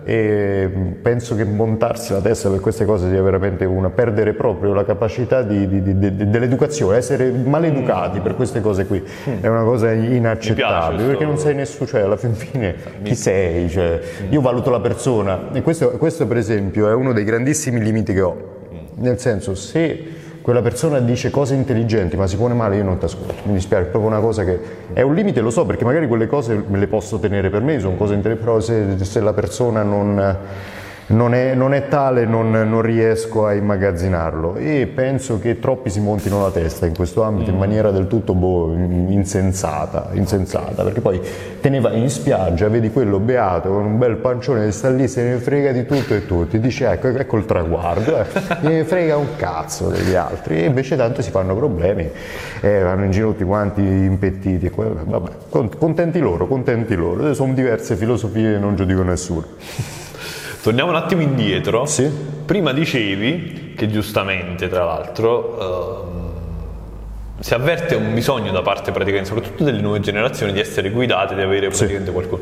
e 0.07 0.69
penso 1.01 1.35
che 1.35 1.43
montarsi 1.45 2.13
la 2.13 2.21
testa 2.21 2.47
per 2.49 2.59
queste 2.59 2.85
cose 2.85 3.09
sia 3.09 3.23
veramente 3.23 3.65
una 3.65 3.89
perdere 3.89 4.33
proprio 4.33 4.73
la 4.73 4.85
capacità 4.85 5.41
di, 5.41 5.67
di, 5.67 5.81
di, 5.81 6.29
dell'educazione, 6.29 6.97
essere 6.97 7.31
maleducati 7.31 8.19
mm. 8.19 8.21
per 8.21 8.35
queste 8.35 8.61
cose 8.61 8.85
qui 8.85 9.01
mm. 9.01 9.41
è 9.41 9.47
una 9.47 9.63
cosa 9.63 9.91
inaccettabile 9.91 11.07
perché 11.07 11.25
non 11.25 11.39
sei 11.39 11.55
nessuno, 11.55 11.87
cioè 11.89 12.01
alla 12.01 12.17
fin 12.17 12.35
fine 12.35 12.75
chi 13.01 13.15
sei? 13.15 13.67
Cioè, 13.67 13.99
mm. 14.27 14.31
io 14.31 14.41
valuto 14.41 14.69
la 14.69 14.79
persona 14.79 15.51
e 15.53 15.63
questo, 15.63 15.89
questo 15.91 16.27
per 16.27 16.37
esempio 16.37 16.87
è 16.87 16.93
uno 16.93 17.11
dei 17.11 17.23
grandissimi 17.23 17.81
limiti 17.81 18.13
che 18.13 18.21
ho, 18.21 18.35
mm. 18.71 19.01
nel 19.01 19.17
senso 19.17 19.55
se 19.55 20.23
quella 20.45 20.61
persona 20.61 20.99
dice 20.99 21.31
cose 21.31 21.55
intelligenti 21.55 22.15
ma 22.15 22.27
si 22.27 22.37
pone 22.37 22.53
male, 22.53 22.75
io 22.75 22.83
non 22.83 22.99
ti 22.99 23.05
ascolto. 23.05 23.33
Mi 23.45 23.53
dispiace, 23.53 23.87
è 23.87 23.89
proprio 23.89 24.11
una 24.11 24.19
cosa 24.19 24.43
che 24.43 24.59
è 24.93 25.01
un 25.01 25.15
limite, 25.15 25.41
lo 25.41 25.49
so, 25.49 25.65
perché 25.65 25.83
magari 25.83 26.07
quelle 26.07 26.27
cose 26.27 26.63
me 26.67 26.77
le 26.77 26.85
posso 26.85 27.17
tenere 27.17 27.49
per 27.49 27.63
me, 27.63 27.79
sono 27.79 27.95
cose 27.95 28.13
intelligenti, 28.13 28.45
però 28.45 28.59
se, 28.59 29.03
se 29.03 29.21
la 29.21 29.33
persona 29.33 29.81
non 29.81 30.37
non 31.07 31.35
è, 31.35 31.53
non 31.53 31.73
è 31.73 31.87
tale, 31.87 32.25
non, 32.25 32.49
non, 32.49 32.81
riesco 32.81 33.45
a 33.45 33.53
immagazzinarlo 33.53 34.55
e 34.55 34.89
penso 34.93 35.39
che 35.39 35.59
troppi 35.59 35.91
si 35.91 35.99
montino 35.99 36.41
la 36.41 36.49
testa 36.49 36.87
in 36.87 36.95
questo 36.95 37.21
ambito 37.21 37.51
in 37.51 37.57
mm. 37.57 37.59
maniera 37.59 37.91
del 37.91 38.07
tutto 38.07 38.33
boh, 38.33 38.73
insensata, 38.73 40.09
insensata, 40.13 40.83
perché 40.83 41.01
poi 41.01 41.21
te 41.61 41.69
ne 41.69 41.79
vai 41.79 41.99
in 41.99 42.09
spiaggia, 42.09 42.69
vedi 42.69 42.89
quello 42.89 43.19
beato 43.19 43.69
con 43.69 43.85
un 43.85 43.97
bel 43.99 44.15
pancione 44.15 44.65
che 44.65 44.71
sta 44.71 44.89
lì, 44.89 45.07
se 45.07 45.21
ne 45.23 45.37
frega 45.37 45.71
di 45.71 45.85
tutto 45.85 46.15
e 46.15 46.25
tutti, 46.25 46.59
dici 46.59 46.83
ecco, 46.83 47.09
ecco 47.09 47.37
il 47.37 47.45
traguardo, 47.45 48.17
eh. 48.17 48.25
ne 48.61 48.83
frega 48.83 49.15
un 49.15 49.35
cazzo 49.35 49.89
degli 49.89 50.15
altri 50.15 50.63
e 50.63 50.65
invece 50.65 50.95
tanto 50.95 51.21
si 51.21 51.29
fanno 51.29 51.55
problemi, 51.55 52.09
eh, 52.61 52.81
vanno 52.81 53.03
in 53.05 53.11
giro 53.11 53.29
tutti 53.29 53.43
quanti 53.43 53.81
impettiti, 53.81 54.71
vabbè, 54.73 55.31
contenti 55.77 56.19
loro, 56.19 56.47
contenti 56.47 56.95
loro, 56.95 57.31
sono 57.35 57.53
diverse 57.53 57.95
filosofie, 57.95 58.57
non 58.57 58.75
giudico 58.75 59.03
nessuno. 59.03 60.03
Torniamo 60.65 60.89
un 60.89 60.95
attimo 60.95 61.21
indietro. 61.21 61.85
Sì. 61.85 62.09
Prima 62.43 62.73
dicevi 62.73 63.73
che 63.77 63.87
giustamente, 63.87 64.67
tra 64.67 64.83
l'altro, 64.83 66.01
ehm, 66.07 66.31
si 67.39 67.53
avverte 67.53 67.93
un 67.93 68.11
bisogno 68.15 68.51
da 68.51 68.63
parte 68.63 68.91
praticamente, 68.91 69.29
soprattutto 69.29 69.63
delle 69.63 69.79
nuove 69.79 69.99
generazioni, 69.99 70.51
di 70.51 70.59
essere 70.59 70.89
guidate, 70.89 71.35
di 71.35 71.41
avere 71.41 71.67
praticamente 71.67 72.07
sì. 72.07 72.11
qualcuno. 72.11 72.41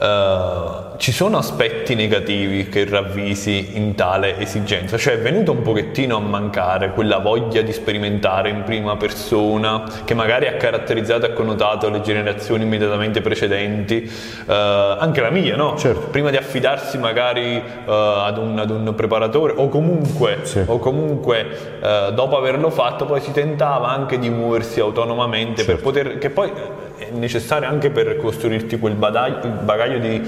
Uh, 0.00 0.96
ci 0.98 1.10
sono 1.10 1.38
aspetti 1.38 1.96
negativi 1.96 2.68
che 2.68 2.84
ravvisi 2.88 3.70
in 3.76 3.96
tale 3.96 4.38
esigenza? 4.38 4.96
Cioè 4.96 5.14
è 5.14 5.18
venuto 5.18 5.50
un 5.50 5.62
pochettino 5.62 6.16
a 6.16 6.20
mancare 6.20 6.92
quella 6.92 7.18
voglia 7.18 7.62
di 7.62 7.72
sperimentare 7.72 8.48
in 8.48 8.62
prima 8.62 8.96
persona 8.96 9.82
che 10.04 10.14
magari 10.14 10.46
ha 10.46 10.52
caratterizzato 10.52 11.26
e 11.26 11.32
connotato 11.32 11.90
le 11.90 12.00
generazioni 12.00 12.62
immediatamente 12.62 13.20
precedenti, 13.20 14.08
uh, 14.46 14.52
anche 14.52 15.20
la 15.20 15.30
mia, 15.30 15.56
no? 15.56 15.76
Certo. 15.76 16.06
Prima 16.10 16.30
di 16.30 16.36
affidarsi 16.36 16.96
magari 16.96 17.56
uh, 17.56 17.90
ad, 17.90 18.38
un, 18.38 18.56
ad, 18.56 18.70
un, 18.70 18.94
preparatore 18.94 19.54
o 19.56 19.68
comunque, 19.68 20.38
sì. 20.42 20.62
o 20.64 20.78
comunque 20.78 21.76
dopo 22.14 22.36
averlo 22.36 22.70
fatto 22.70 23.04
poi 23.04 23.20
si 23.20 23.32
tentava 23.32 23.88
anche 23.88 24.18
di 24.18 24.30
muoversi 24.30 24.78
autonomamente 24.78 25.64
certo. 25.64 25.72
per 25.72 25.82
poter... 25.82 26.18
che 26.18 26.30
poi 26.30 26.52
è 26.98 27.08
necessario 27.12 27.68
anche 27.68 27.90
per 27.90 28.16
costruirti 28.16 28.78
quel 28.78 28.94
bagaglio 28.94 29.98
di 29.98 30.22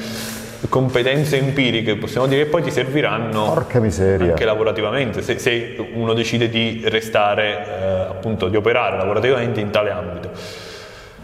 competenze 0.68 1.38
empiriche, 1.38 1.96
possiamo 1.96 2.26
dire, 2.26 2.44
che 2.44 2.50
poi 2.50 2.62
ti 2.62 2.70
serviranno 2.70 3.52
anche 4.30 4.44
lavorativamente, 4.44 5.22
se, 5.22 5.38
se, 5.38 5.76
uno 5.94 6.12
decide 6.12 6.48
di 6.48 6.82
restare, 6.84 7.66
eh, 7.66 7.84
appunto, 8.10 8.48
di 8.48 8.56
operare 8.56 8.96
lavorativamente 8.96 9.60
in 9.60 9.70
tale 9.70 9.90
ambito. 9.90 10.30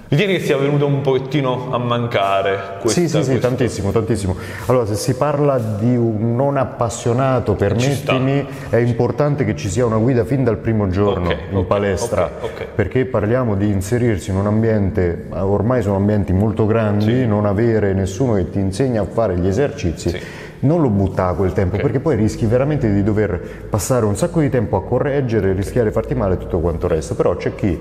Ritieni 0.08 0.34
che 0.34 0.40
sia 0.40 0.56
venuto 0.56 0.86
un 0.86 1.00
pochettino 1.00 1.72
a 1.72 1.78
mancare 1.78 2.78
questa, 2.80 3.00
Sì, 3.00 3.08
sì, 3.08 3.22
sì, 3.22 3.30
questo... 3.30 3.48
tantissimo, 3.48 3.90
tantissimo. 3.90 4.36
Allora, 4.66 4.86
se 4.86 4.94
si 4.94 5.14
parla 5.14 5.58
di 5.58 5.96
un 5.96 6.36
non 6.36 6.56
appassionato, 6.56 7.54
permettimi, 7.54 8.46
è 8.70 8.76
importante 8.76 9.44
che 9.44 9.56
ci 9.56 9.68
sia 9.68 9.84
una 9.84 9.96
guida 9.96 10.24
fin 10.24 10.44
dal 10.44 10.58
primo 10.58 10.86
giorno 10.88 11.26
okay, 11.26 11.38
in 11.50 11.56
okay, 11.56 11.66
palestra, 11.66 12.30
okay, 12.40 12.68
perché 12.72 13.04
parliamo 13.06 13.56
di 13.56 13.68
inserirsi 13.68 14.30
in 14.30 14.36
un 14.36 14.46
ambiente, 14.46 15.26
ormai 15.30 15.82
sono 15.82 15.96
ambienti 15.96 16.32
molto 16.32 16.66
grandi, 16.66 17.12
sì. 17.12 17.26
non 17.26 17.44
avere 17.44 17.92
nessuno 17.92 18.34
che 18.34 18.48
ti 18.48 18.60
insegna 18.60 19.02
a 19.02 19.06
fare 19.06 19.36
gli 19.36 19.48
esercizi. 19.48 20.10
Sì 20.10 20.44
non 20.58 20.80
lo 20.80 20.88
butta 20.88 21.28
a 21.28 21.34
quel 21.34 21.52
tempo 21.52 21.74
okay. 21.74 21.82
perché 21.84 22.00
poi 22.00 22.16
rischi 22.16 22.46
veramente 22.46 22.90
di 22.90 23.02
dover 23.02 23.66
passare 23.68 24.06
un 24.06 24.16
sacco 24.16 24.40
di 24.40 24.48
tempo 24.48 24.76
a 24.76 24.82
correggere, 24.82 25.52
rischiare 25.52 25.88
di 25.88 25.92
farti 25.92 26.14
male 26.14 26.34
e 26.34 26.38
tutto 26.38 26.60
quanto 26.60 26.86
il 26.86 26.92
resto. 26.92 27.14
Però 27.14 27.36
c'è 27.36 27.54
chi 27.54 27.78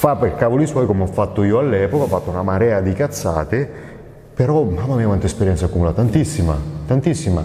fa 0.00 0.16
per 0.16 0.34
cavoli 0.34 0.64
suoi 0.66 0.86
come 0.86 1.02
ho 1.02 1.06
fatto 1.06 1.42
io 1.42 1.58
all'epoca, 1.58 2.04
ho 2.04 2.06
fatto 2.06 2.30
una 2.30 2.42
marea 2.42 2.80
di 2.80 2.94
cazzate, 2.94 3.70
però 4.32 4.62
mamma 4.62 4.94
mia 4.94 5.04
quanta 5.04 5.26
esperienza 5.26 5.66
accumula, 5.66 5.92
tantissima, 5.92 6.56
tantissima. 6.86 7.44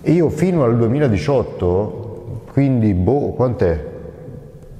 E 0.00 0.10
io 0.10 0.28
fino 0.28 0.64
al 0.64 0.76
2018, 0.76 2.40
quindi 2.50 2.92
boh, 2.94 3.34
quant'è? 3.34 3.90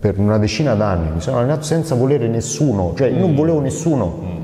Per 0.00 0.18
una 0.18 0.36
decina 0.36 0.74
d'anni 0.74 1.12
mi 1.12 1.20
sono 1.20 1.38
allenato 1.38 1.62
senza 1.62 1.94
volere 1.94 2.26
nessuno, 2.26 2.92
cioè 2.96 3.10
io 3.10 3.20
non 3.20 3.30
mm. 3.30 3.36
volevo 3.36 3.60
nessuno. 3.60 4.40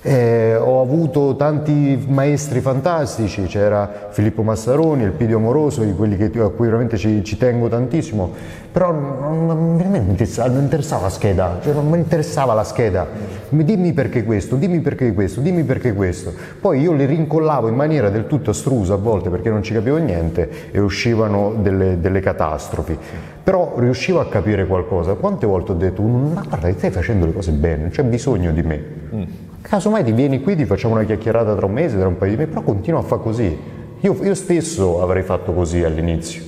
Eh, 0.00 0.54
ho 0.54 0.80
avuto 0.80 1.34
tanti 1.34 2.06
maestri 2.08 2.60
fantastici, 2.60 3.42
c'era 3.46 4.06
Filippo 4.10 4.44
Massaroni, 4.44 5.02
Elpidio 5.02 5.38
Amoroso, 5.38 5.82
di 5.82 5.92
quelli 5.92 6.16
che, 6.16 6.30
a 6.38 6.50
cui 6.50 6.66
veramente 6.66 6.96
ci, 6.96 7.24
ci 7.24 7.36
tengo 7.36 7.66
tantissimo, 7.66 8.32
però 8.70 8.92
non, 8.92 9.46
non, 9.46 9.74
mi 9.74 9.98
interessava, 9.98 10.50
non 10.50 10.62
interessava 10.62 11.02
la 11.02 11.08
scheda, 11.08 11.58
cioè 11.60 11.72
non 11.72 11.88
mi 11.88 11.98
interessava 11.98 12.54
la 12.54 12.62
scheda, 12.62 13.08
dimmi 13.48 13.92
perché 13.92 14.22
questo, 14.22 14.54
dimmi 14.54 14.78
perché 14.78 15.12
questo, 15.12 15.40
dimmi 15.40 15.64
perché 15.64 15.92
questo. 15.92 16.32
Poi 16.60 16.80
io 16.80 16.92
li 16.92 17.04
rincollavo 17.04 17.66
in 17.66 17.74
maniera 17.74 18.08
del 18.08 18.28
tutto 18.28 18.50
astrusa 18.50 18.94
a 18.94 18.98
volte 18.98 19.30
perché 19.30 19.50
non 19.50 19.64
ci 19.64 19.72
capivo 19.72 19.96
niente 19.96 20.70
e 20.70 20.78
uscivano 20.78 21.56
delle, 21.60 21.98
delle 21.98 22.20
catastrofi, 22.20 22.96
però 23.42 23.74
riuscivo 23.76 24.20
a 24.20 24.28
capire 24.28 24.64
qualcosa. 24.68 25.14
Quante 25.14 25.44
volte 25.44 25.72
ho 25.72 25.74
detto, 25.74 26.02
ma 26.02 26.40
guarda, 26.46 26.72
stai 26.72 26.92
facendo 26.92 27.26
le 27.26 27.32
cose 27.32 27.50
bene, 27.50 27.80
non 27.80 27.90
c'è 27.90 28.04
bisogno 28.04 28.52
di 28.52 28.62
me. 28.62 28.82
Mm. 29.12 29.22
Casomai 29.60 30.04
ti 30.04 30.12
vieni 30.12 30.40
qui, 30.40 30.56
ti 30.56 30.64
facciamo 30.64 30.94
una 30.94 31.04
chiacchierata 31.04 31.54
tra 31.54 31.66
un 31.66 31.72
mese, 31.72 31.98
tra 31.98 32.06
un 32.06 32.16
paio 32.16 32.30
di 32.30 32.36
mesi, 32.36 32.50
però 32.50 32.62
continua 32.62 33.00
a 33.00 33.02
fare 33.02 33.22
così. 33.22 33.58
Io, 34.00 34.16
io 34.22 34.34
stesso 34.34 35.02
avrei 35.02 35.22
fatto 35.22 35.52
così 35.52 35.82
all'inizio. 35.82 36.42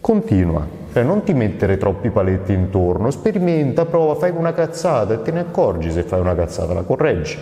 Continua, 0.00 0.66
cioè 0.92 1.02
non 1.02 1.22
ti 1.24 1.34
mettere 1.34 1.76
troppi 1.76 2.10
paletti 2.10 2.54
intorno, 2.54 3.10
sperimenta, 3.10 3.84
prova, 3.84 4.14
fai 4.14 4.32
una 4.34 4.54
cazzata 4.54 5.14
e 5.14 5.22
te 5.22 5.30
ne 5.30 5.40
accorgi 5.40 5.90
se 5.90 6.02
fai 6.02 6.20
una 6.20 6.34
cazzata, 6.34 6.72
la 6.72 6.82
correggi. 6.82 7.36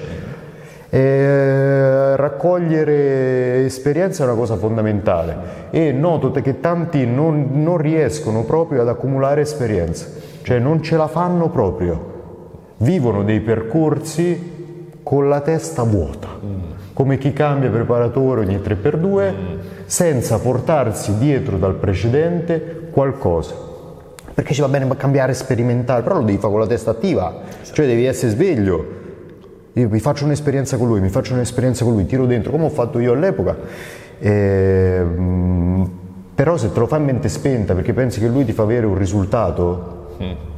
Eh, 0.91 2.17
raccogliere 2.17 3.65
esperienza 3.65 4.23
è 4.23 4.27
una 4.27 4.37
cosa 4.37 4.57
fondamentale 4.57 5.37
e 5.71 5.91
noto 5.91 6.31
che 6.31 6.61
tanti 6.61 7.05
non, 7.05 7.49
non 7.53 7.79
riescono 7.79 8.45
proprio 8.45 8.83
ad 8.83 8.89
accumulare 8.89 9.41
esperienza, 9.41 10.07
cioè 10.43 10.59
non 10.59 10.83
ce 10.83 10.97
la 10.97 11.09
fanno 11.09 11.49
proprio, 11.49 12.13
vivono 12.79 13.25
dei 13.25 13.41
percorsi 13.41 14.54
con 15.05 15.29
la 15.29 15.41
testa 15.43 15.83
vuota, 15.83 16.29
mm. 16.43 16.61
come 16.95 17.19
chi 17.19 17.33
cambia 17.35 17.71
preparatore 17.71 18.41
ogni 18.41 18.57
3x2, 18.57 19.33
mm. 19.33 19.59
senza 19.85 20.39
portarsi 20.39 21.17
dietro 21.19 21.59
dal 21.59 21.75
precedente 21.75 22.89
qualcosa. 22.91 23.55
Perché 24.33 24.55
ci 24.55 24.63
va 24.63 24.69
bene 24.69 24.89
cambiare, 24.97 25.35
sperimentare, 25.35 26.03
però 26.03 26.17
lo 26.17 26.25
devi 26.25 26.39
fare 26.39 26.51
con 26.51 26.61
la 26.61 26.67
testa 26.67 26.91
attiva, 26.91 27.43
cioè 27.71 27.87
devi 27.87 28.07
essere 28.07 28.33
sveglio. 28.33 29.03
Io 29.75 29.89
mi 29.89 30.01
faccio 30.01 30.25
un'esperienza 30.25 30.77
con 30.79 30.89
lui, 30.89 31.01
mi 31.01 31.11
faccio 31.11 31.35
un'esperienza 31.35 31.85
con 31.85 31.93
lui, 31.93 32.07
tiro 32.07 32.27
dentro, 32.27 32.51
come 32.51 32.65
ho 32.65 32.71
fatto 32.71 32.99
io 32.99 33.13
all'epoca. 33.13 33.57
E, 34.19 35.03
però 36.35 36.57
se 36.57 36.73
te 36.73 36.79
lo 36.81 36.87
fai 36.87 37.01
in 37.01 37.05
mente 37.05 37.29
spenta 37.29 37.75
perché 37.75 37.93
pensi 37.93 38.19
che 38.19 38.27
lui 38.27 38.45
ti 38.45 38.53
fa 38.53 38.63
avere 38.63 38.87
un 38.87 38.97
risultato, 38.97 40.17
mm 40.21 40.53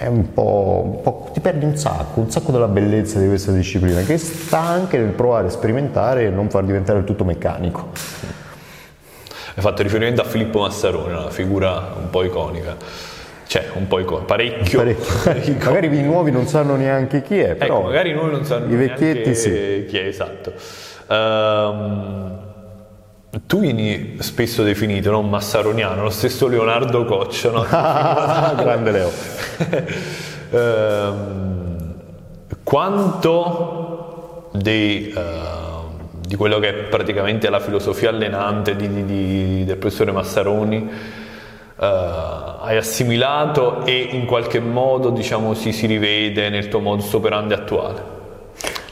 è 0.00 0.06
un 0.06 0.32
po', 0.32 0.80
un 0.82 1.02
po', 1.02 1.28
ti 1.34 1.40
perdi 1.40 1.66
un 1.66 1.76
sacco, 1.76 2.20
un 2.20 2.30
sacco 2.30 2.52
della 2.52 2.68
bellezza 2.68 3.18
di 3.18 3.28
questa 3.28 3.52
disciplina 3.52 4.00
che 4.00 4.16
sta 4.16 4.58
anche 4.58 4.96
nel 4.96 5.10
provare 5.10 5.48
a 5.48 5.50
sperimentare 5.50 6.24
e 6.24 6.30
non 6.30 6.48
far 6.48 6.64
diventare 6.64 7.00
il 7.00 7.04
tutto 7.04 7.22
meccanico. 7.22 7.90
Hai 9.54 9.62
fatto 9.62 9.82
riferimento 9.82 10.22
a 10.22 10.24
Filippo 10.24 10.60
Massarone, 10.60 11.12
una 11.12 11.28
figura 11.28 11.96
un 12.00 12.08
po' 12.08 12.24
iconica. 12.24 12.78
Cioè, 13.46 13.66
un 13.74 13.88
po' 13.88 13.98
iconica, 13.98 14.24
parecchio. 14.24 14.78
parecchio. 14.78 15.54
magari 15.70 15.94
i 15.98 16.02
nuovi 16.02 16.30
non 16.30 16.46
sanno 16.46 16.76
neanche 16.76 17.20
chi 17.20 17.38
è, 17.38 17.50
ecco, 17.50 17.58
però 17.58 17.76
ecco, 17.80 17.86
magari 17.88 18.08
i 18.08 18.12
nuovi 18.14 18.30
non 18.30 18.46
sanno 18.46 18.72
i 18.72 18.76
vecchietti 18.76 19.34
sì. 19.34 19.84
chi 19.86 19.98
è, 19.98 20.06
esatto. 20.06 20.54
Um, 21.08 22.39
tu 23.46 23.60
vieni 23.60 24.16
spesso 24.18 24.64
definito 24.64 25.12
no? 25.12 25.22
massaroniano, 25.22 26.02
lo 26.02 26.10
stesso 26.10 26.48
Leonardo 26.48 27.04
Coccia, 27.04 27.50
no? 27.50 27.62
grande 28.60 28.90
Leo. 28.90 29.12
ehm, 30.50 31.94
quanto 32.64 34.48
dei, 34.52 35.14
uh, 35.14 36.08
di 36.26 36.34
quello 36.34 36.58
che 36.58 36.68
è 36.68 36.74
praticamente 36.88 37.48
la 37.50 37.60
filosofia 37.60 38.08
allenante 38.08 38.74
di, 38.74 38.88
di, 38.88 39.04
di, 39.04 39.64
del 39.64 39.76
professore 39.76 40.10
Massaroni 40.10 40.78
uh, 40.78 41.84
hai 41.84 42.76
assimilato 42.76 43.84
e 43.84 44.08
in 44.10 44.26
qualche 44.26 44.58
modo 44.58 45.10
diciamo, 45.10 45.54
si, 45.54 45.72
si 45.72 45.86
rivede 45.86 46.48
nel 46.48 46.66
tuo 46.66 46.80
modus 46.80 47.12
operandi 47.12 47.54
attuale? 47.54 48.19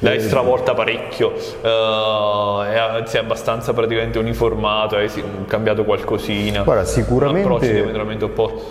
L'hai 0.01 0.21
stravolta 0.21 0.75
parecchio, 0.75 1.33
uh, 1.33 2.63
è, 2.63 3.03
si 3.05 3.17
è 3.17 3.21
abbastanza 3.21 3.73
praticamente 3.73 4.19
uniformato, 4.19 4.97
hai 4.97 5.11
cambiato 5.47 5.85
qualcosina. 5.85 6.63
Guarda, 6.63 6.85
sicuramente 6.85 7.87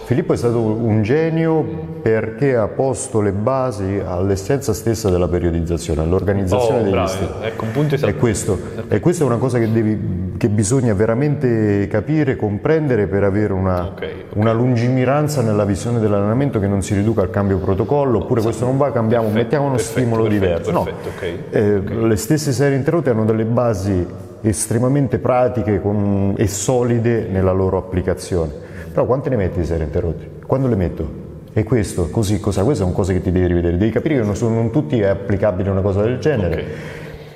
Filippo 0.06 0.34
è 0.34 0.38
stato 0.38 0.60
un 0.60 1.02
genio 1.04 1.96
perché 2.02 2.56
ha 2.56 2.68
posto 2.68 3.20
le 3.20 3.32
basi 3.32 4.02
all'essenza 4.06 4.74
stessa 4.74 5.10
della 5.10 5.28
periodizzazione, 5.28 6.02
all'organizzazione 6.02 6.80
oh, 6.80 6.84
degli 6.84 6.92
bravo. 6.92 7.08
stili. 7.08 7.30
Ecco, 7.42 7.64
un 7.66 7.72
punto 7.72 7.96
esatto. 7.96 8.12
E 8.12 8.16
questo, 8.16 8.60
e 8.88 9.00
questa 9.00 9.24
è 9.24 9.28
una 9.28 9.38
cosa 9.38 9.60
che, 9.60 9.70
devi, 9.70 10.36
che, 10.38 10.48
bisogna 10.48 10.94
veramente 10.94 11.88
capire, 11.90 12.36
comprendere 12.38 13.08
per 13.08 13.24
avere 13.24 13.52
una, 13.52 13.88
okay, 13.88 14.12
okay. 14.12 14.26
una 14.36 14.54
lungimiranza 14.54 15.42
nella 15.42 15.66
visione 15.66 16.00
dell'allenamento 16.00 16.60
che 16.60 16.68
non 16.68 16.82
si 16.82 16.94
riduca 16.94 17.22
al 17.22 17.30
cambio 17.30 17.58
protocollo, 17.58 18.20
oppure 18.20 18.42
questo 18.42 18.66
non 18.66 18.78
va, 18.78 18.92
cambiamo, 18.92 19.24
perfetto, 19.24 19.44
mettiamo 19.44 19.66
uno 19.66 19.76
perfetto, 19.76 20.00
stimolo 20.00 20.24
perfetto, 20.24 20.46
diverso. 20.46 20.72
No, 20.72 20.88
okay, 21.18 21.44
eh, 21.50 21.80
le 21.80 22.16
stesse 22.16 22.52
serie 22.52 22.78
interrotte 22.78 23.10
hanno 23.10 23.26
delle 23.26 23.44
basi 23.44 24.06
estremamente 24.42 25.18
pratiche 25.18 25.82
con, 25.82 26.36
e 26.38 26.48
solide 26.48 27.28
nella 27.30 27.52
loro 27.52 27.78
applicazione. 27.78 28.52
Però 28.92 29.06
quante 29.06 29.30
ne 29.30 29.36
metti 29.36 29.60
di 29.60 29.66
serie 29.66 29.86
interrotte? 29.86 30.30
Quando 30.46 30.68
le 30.68 30.76
metto? 30.76 31.26
E 31.54 31.64
questo, 31.64 32.10
così, 32.10 32.40
cosa? 32.40 32.64
Queste 32.64 32.84
sono 32.84 32.96
cose 32.96 33.14
che 33.14 33.22
ti 33.22 33.32
devi 33.32 33.48
rivedere, 33.48 33.78
devi 33.78 33.92
capire 33.92 34.20
che 34.20 34.24
non 34.24 34.36
sono 34.36 34.56
non 34.56 34.72
tutti 34.72 35.00
è 35.00 35.08
applicabile 35.08 35.70
una 35.70 35.82
cosa 35.82 36.04
del 36.04 36.20
genere. 36.20 36.54
Okay. 36.54 36.66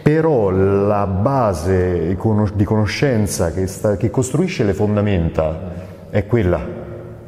Però 0.04 0.50
la 0.50 1.06
base 1.06 2.18
di 2.54 2.64
conoscenza 2.64 3.52
che, 3.52 3.68
sta, 3.68 3.98
che 3.98 4.10
costruisce 4.10 4.64
le 4.64 4.74
fondamenta 4.74 5.74
è 6.10 6.26
quella 6.26 6.60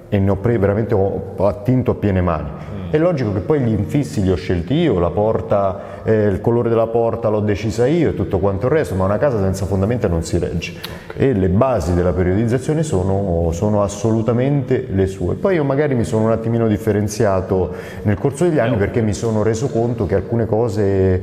e 0.09 0.19
ne 0.19 0.29
ho 0.29 0.35
pre- 0.35 0.57
veramente 0.57 0.93
ho 0.93 1.35
attinto 1.47 1.91
a 1.91 1.95
piene 1.95 2.21
mani. 2.21 2.49
È 2.93 2.99
logico 2.99 3.33
che 3.33 3.39
poi 3.39 3.59
gli 3.61 3.71
infissi 3.71 4.21
li 4.21 4.29
ho 4.29 4.35
scelti 4.35 4.75
io, 4.75 4.99
la 4.99 5.09
porta, 5.09 6.03
eh, 6.03 6.25
il 6.25 6.39
colore 6.41 6.69
della 6.69 6.85
porta 6.85 7.27
l'ho 7.27 7.39
decisa 7.39 7.87
io 7.87 8.09
e 8.09 8.13
tutto 8.13 8.37
quanto 8.37 8.67
il 8.67 8.71
resto, 8.71 8.93
ma 8.93 9.05
una 9.05 9.17
casa 9.17 9.39
senza 9.39 9.65
fondamenta 9.65 10.07
non 10.07 10.21
si 10.21 10.37
regge. 10.37 10.75
Okay. 11.09 11.29
E 11.29 11.33
le 11.33 11.49
basi 11.49 11.95
della 11.95 12.13
periodizzazione 12.13 12.83
sono, 12.83 13.49
sono, 13.51 13.81
assolutamente 13.81 14.85
le 14.91 15.07
sue. 15.07 15.33
Poi 15.33 15.55
io 15.55 15.63
magari 15.63 15.95
mi 15.95 16.03
sono 16.03 16.25
un 16.25 16.33
attimino 16.33 16.67
differenziato 16.67 17.73
nel 18.03 18.19
corso 18.19 18.43
degli 18.43 18.59
anni 18.59 18.75
perché 18.77 19.01
mi 19.01 19.15
sono 19.15 19.41
reso 19.41 19.69
conto 19.69 20.05
che 20.05 20.13
alcune 20.13 20.45
cose 20.45 21.19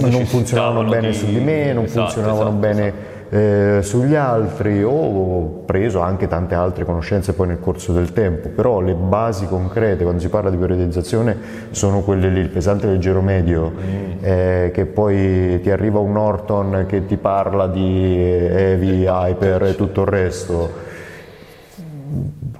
non 0.00 0.26
funzionavano 0.26 0.88
bene 0.88 1.10
di... 1.10 1.14
su 1.14 1.26
di 1.26 1.38
me, 1.38 1.72
non 1.72 1.84
esatto, 1.84 2.06
funzionavano 2.06 2.48
esatto, 2.48 2.58
bene 2.58 2.86
esatto 2.88 3.13
eh, 3.30 3.78
sugli 3.82 4.14
altri 4.14 4.82
ho 4.82 5.62
preso 5.64 6.00
anche 6.00 6.28
tante 6.28 6.54
altre 6.54 6.84
conoscenze 6.84 7.32
poi 7.32 7.48
nel 7.48 7.60
corso 7.60 7.92
del 7.92 8.12
tempo, 8.12 8.48
però 8.48 8.80
le 8.80 8.94
basi 8.94 9.46
concrete 9.46 10.02
quando 10.02 10.20
si 10.20 10.28
parla 10.28 10.50
di 10.50 10.56
periodizzazione 10.56 11.36
sono 11.70 12.00
quelle 12.00 12.28
lì, 12.28 12.40
il 12.40 12.50
pesante 12.50 12.86
leggero 12.86 13.20
medio, 13.22 13.70
mm. 13.70 14.12
eh, 14.20 14.70
che 14.72 14.86
poi 14.86 15.60
ti 15.60 15.70
arriva 15.70 15.98
un 15.98 16.12
Norton 16.12 16.84
che 16.86 17.06
ti 17.06 17.16
parla 17.16 17.66
di 17.66 18.16
heavy, 18.18 19.06
hyper 19.06 19.64
e 19.64 19.74
tutto 19.74 20.02
il 20.02 20.06
resto. 20.06 20.92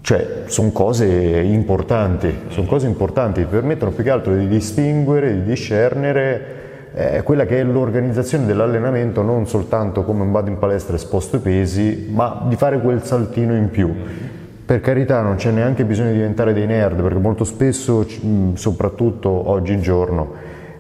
Cioè, 0.00 0.42
sono 0.46 0.70
cose 0.70 1.06
importanti, 1.06 2.40
sono 2.48 2.66
cose 2.66 2.86
importanti, 2.86 3.40
ti 3.40 3.46
permettono 3.46 3.90
più 3.90 4.02
che 4.02 4.10
altro 4.10 4.34
di 4.34 4.48
distinguere, 4.48 5.32
di 5.32 5.44
discernere 5.44 6.63
eh, 6.96 7.22
quella 7.24 7.44
che 7.44 7.58
è 7.58 7.64
l'organizzazione 7.64 8.46
dell'allenamento 8.46 9.22
non 9.22 9.48
soltanto 9.48 10.04
come 10.04 10.24
vado 10.30 10.48
in 10.48 10.58
palestra 10.58 10.94
e 10.94 10.98
sposto 10.98 11.36
i 11.36 11.40
pesi, 11.40 12.08
ma 12.10 12.44
di 12.48 12.54
fare 12.54 12.80
quel 12.80 13.02
saltino 13.02 13.54
in 13.54 13.68
più. 13.70 13.92
Per 14.64 14.80
carità 14.80 15.20
non 15.20 15.34
c'è 15.34 15.50
neanche 15.50 15.84
bisogno 15.84 16.10
di 16.10 16.16
diventare 16.16 16.52
dei 16.52 16.66
nerd, 16.66 17.02
perché 17.02 17.18
molto 17.18 17.44
spesso, 17.44 18.06
soprattutto 18.54 19.50
oggigiorno, 19.50 20.32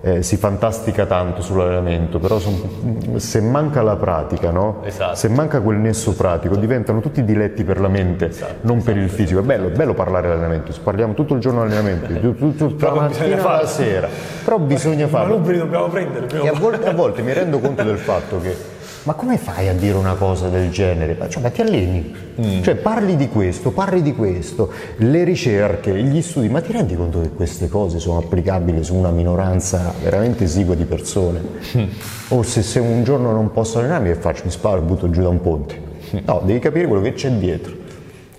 eh, 0.04 0.22
si 0.22 0.36
fantastica 0.36 1.06
tanto 1.06 1.40
sull'allenamento, 1.40 2.18
però 2.18 2.38
son, 2.38 3.14
se 3.16 3.40
manca 3.40 3.80
la 3.80 3.96
pratica, 3.96 4.50
no? 4.50 4.82
esatto. 4.84 5.14
se 5.14 5.30
manca 5.30 5.62
quel 5.62 5.78
nesso 5.78 6.14
pratico, 6.14 6.56
diventano 6.56 7.00
tutti 7.00 7.24
diletti 7.24 7.64
per 7.64 7.80
la 7.80 7.88
mente, 7.88 8.26
esatto, 8.26 8.56
non 8.60 8.82
per 8.82 8.98
il 8.98 9.04
esatto, 9.04 9.16
fisico. 9.16 9.40
È 9.40 9.42
bello, 9.42 9.68
è 9.68 9.70
bello 9.70 9.94
parlare 9.94 10.26
di 10.26 10.32
allenamento, 10.34 10.72
parliamo 10.82 11.14
tutto 11.14 11.32
il 11.32 11.40
giorno 11.40 11.66
di 11.66 11.72
allenamento, 11.72 12.34
tutta 12.54 12.88
la 12.88 13.00
mattina 13.00 13.42
alla 13.42 13.66
sera, 13.66 14.06
però 14.44 14.58
bisogna 14.58 15.08
farlo. 15.08 15.38
Ma 15.38 15.52
dobbiamo 15.52 15.88
prendere. 15.88 16.26
E 16.28 16.48
a 16.48 16.52
volte, 16.52 16.86
a 16.86 16.92
volte 16.92 17.22
mi 17.22 17.32
rendo 17.32 17.58
conto 17.58 17.82
del 17.82 17.98
fatto 17.98 18.40
che 18.42 18.73
ma 19.04 19.12
come 19.14 19.36
fai 19.36 19.68
a 19.68 19.74
dire 19.74 19.96
una 19.96 20.14
cosa 20.14 20.48
del 20.48 20.70
genere? 20.70 21.16
Cioè, 21.28 21.42
ma 21.42 21.50
ti 21.50 21.60
alleni, 21.60 22.14
mm. 22.40 22.62
cioè 22.62 22.74
parli 22.74 23.16
di 23.16 23.28
questo, 23.28 23.70
parli 23.70 24.00
di 24.00 24.14
questo, 24.14 24.70
le 24.96 25.24
ricerche, 25.24 25.94
gli 26.02 26.22
studi, 26.22 26.48
ma 26.48 26.60
ti 26.60 26.72
rendi 26.72 26.96
conto 26.96 27.20
che 27.20 27.30
queste 27.30 27.68
cose 27.68 27.98
sono 27.98 28.18
applicabili 28.18 28.82
su 28.82 28.94
una 28.94 29.10
minoranza 29.10 29.92
veramente 30.02 30.44
esigua 30.44 30.74
di 30.74 30.84
persone? 30.84 31.40
Mm. 31.76 31.82
O 32.28 32.42
se, 32.42 32.62
se, 32.62 32.80
un 32.80 33.04
giorno 33.04 33.32
non 33.32 33.52
posso 33.52 33.78
allenarmi 33.78 34.08
e 34.08 34.14
faccio 34.14 34.44
mi 34.46 34.50
sparo 34.50 34.78
e 34.78 34.80
butto 34.80 35.10
giù 35.10 35.20
da 35.20 35.28
un 35.28 35.40
ponte? 35.40 35.78
Mm. 36.14 36.18
No, 36.24 36.40
devi 36.42 36.58
capire 36.58 36.86
quello 36.86 37.02
che 37.02 37.12
c'è 37.12 37.30
dietro. 37.30 37.82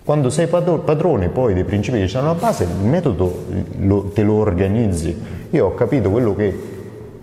Quando 0.03 0.29
sei 0.29 0.47
padrone 0.47 1.29
poi 1.29 1.53
dei 1.53 1.63
principi 1.63 1.99
che 1.99 2.07
stanno 2.07 2.31
alla 2.31 2.39
base, 2.39 2.63
il 2.63 2.87
metodo 2.87 3.45
lo, 3.79 4.11
te 4.13 4.23
lo 4.23 4.33
organizzi. 4.33 5.15
Io 5.51 5.65
ho 5.65 5.73
capito 5.73 6.11
quello 6.11 6.35
che 6.35 6.73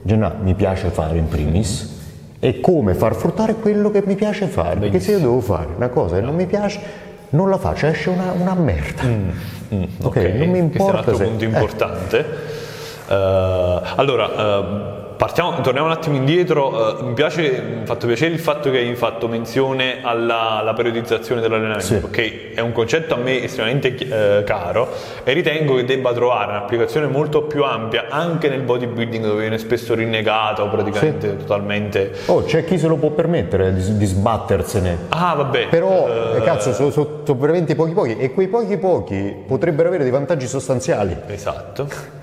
Genà 0.03 0.35
mi 0.43 0.55
piace 0.55 0.89
fare 0.89 1.17
in 1.17 1.29
primis, 1.29 2.02
e 2.45 2.59
come 2.59 2.95
far 2.95 3.15
fruttare 3.15 3.55
quello 3.55 3.93
che 3.93 4.03
mi 4.05 4.17
piace 4.17 4.47
fare. 4.47 4.75
Benissimo. 4.75 4.91
Perché 4.91 5.05
se 5.05 5.13
io 5.13 5.19
devo 5.21 5.41
fare 5.41 5.69
una 5.77 5.89
cosa 5.91 6.17
che 6.17 6.23
non 6.23 6.35
mi 6.35 6.47
piace, 6.47 6.81
non 7.29 7.49
la 7.49 7.57
faccio, 7.57 7.87
esce 7.87 8.11
una, 8.11 8.33
una 8.33 8.55
merda. 8.55 9.05
Mm, 9.05 9.29
mm, 9.75 9.83
ok, 10.01 10.07
okay. 10.07 10.39
non 10.39 10.49
mi 10.49 10.59
importa. 10.59 11.05
Questo 11.05 11.23
è 11.23 11.27
un 11.27 11.35
altro 11.35 11.45
se... 11.45 11.45
punto 11.45 11.45
importante. 11.45 12.19
Eh. 13.07 13.15
Uh, 13.15 13.83
allora, 13.95 14.27
uh, 14.27 15.02
Partiamo, 15.23 15.61
torniamo 15.61 15.87
un 15.87 15.93
attimo 15.93 16.17
indietro, 16.17 16.99
uh, 16.99 17.07
mi, 17.07 17.13
piace, 17.13 17.63
mi 17.63 17.83
ha 17.83 17.87
fatto 17.87 18.09
piacere 18.09 18.35
il 18.35 18.41
fatto 18.41 18.73
che 18.73 18.79
hai 18.79 18.97
fatto 18.97 19.29
menzione 19.29 19.99
alla, 20.03 20.59
alla 20.59 20.73
periodizzazione 20.73 21.41
dell'allenamento, 21.41 21.85
sì. 21.85 21.99
perché 21.99 22.51
è 22.55 22.61
un 22.61 22.73
concetto 22.73 23.15
a 23.15 23.19
me 23.19 23.41
estremamente 23.41 23.95
uh, 24.05 24.43
caro 24.43 24.89
e 25.23 25.33
ritengo 25.33 25.77
che 25.77 25.85
debba 25.85 26.13
trovare 26.13 26.51
un'applicazione 26.51 27.07
molto 27.07 27.43
più 27.43 27.63
ampia 27.63 28.07
anche 28.09 28.49
nel 28.49 28.63
bodybuilding 28.63 29.25
dove 29.25 29.43
viene 29.43 29.59
spesso 29.59 29.95
rinnegato 29.95 30.69
praticamente 30.69 31.31
sì. 31.31 31.37
totalmente... 31.37 32.11
Oh, 32.27 32.43
c'è 32.43 32.65
chi 32.65 32.77
se 32.77 32.89
lo 32.89 32.97
può 32.97 33.11
permettere 33.11 33.73
di, 33.73 33.97
di 33.97 34.07
sbattersene. 34.07 34.99
Ah, 35.11 35.35
vabbè. 35.37 35.69
Però, 35.69 36.09
uh, 36.09 36.43
cazzo, 36.43 36.73
sono 36.73 36.91
so, 36.91 37.21
so 37.25 37.37
veramente 37.37 37.77
pochi 37.77 37.93
pochi 37.93 38.17
e 38.17 38.33
quei 38.33 38.49
pochi 38.49 38.77
pochi 38.77 39.37
potrebbero 39.47 39.87
avere 39.87 40.03
dei 40.03 40.13
vantaggi 40.13 40.49
sostanziali. 40.49 41.17
Esatto. 41.29 42.21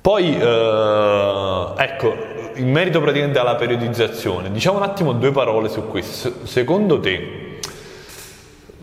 Poi, 0.00 0.38
eh, 0.38 1.66
ecco, 1.76 2.14
in 2.54 2.70
merito 2.70 3.00
praticamente 3.00 3.38
alla 3.38 3.56
periodizzazione, 3.56 4.50
diciamo 4.50 4.78
un 4.78 4.84
attimo 4.84 5.12
due 5.12 5.32
parole 5.32 5.68
su 5.68 5.86
questo. 5.86 6.32
Secondo 6.44 7.00
te, 7.00 7.58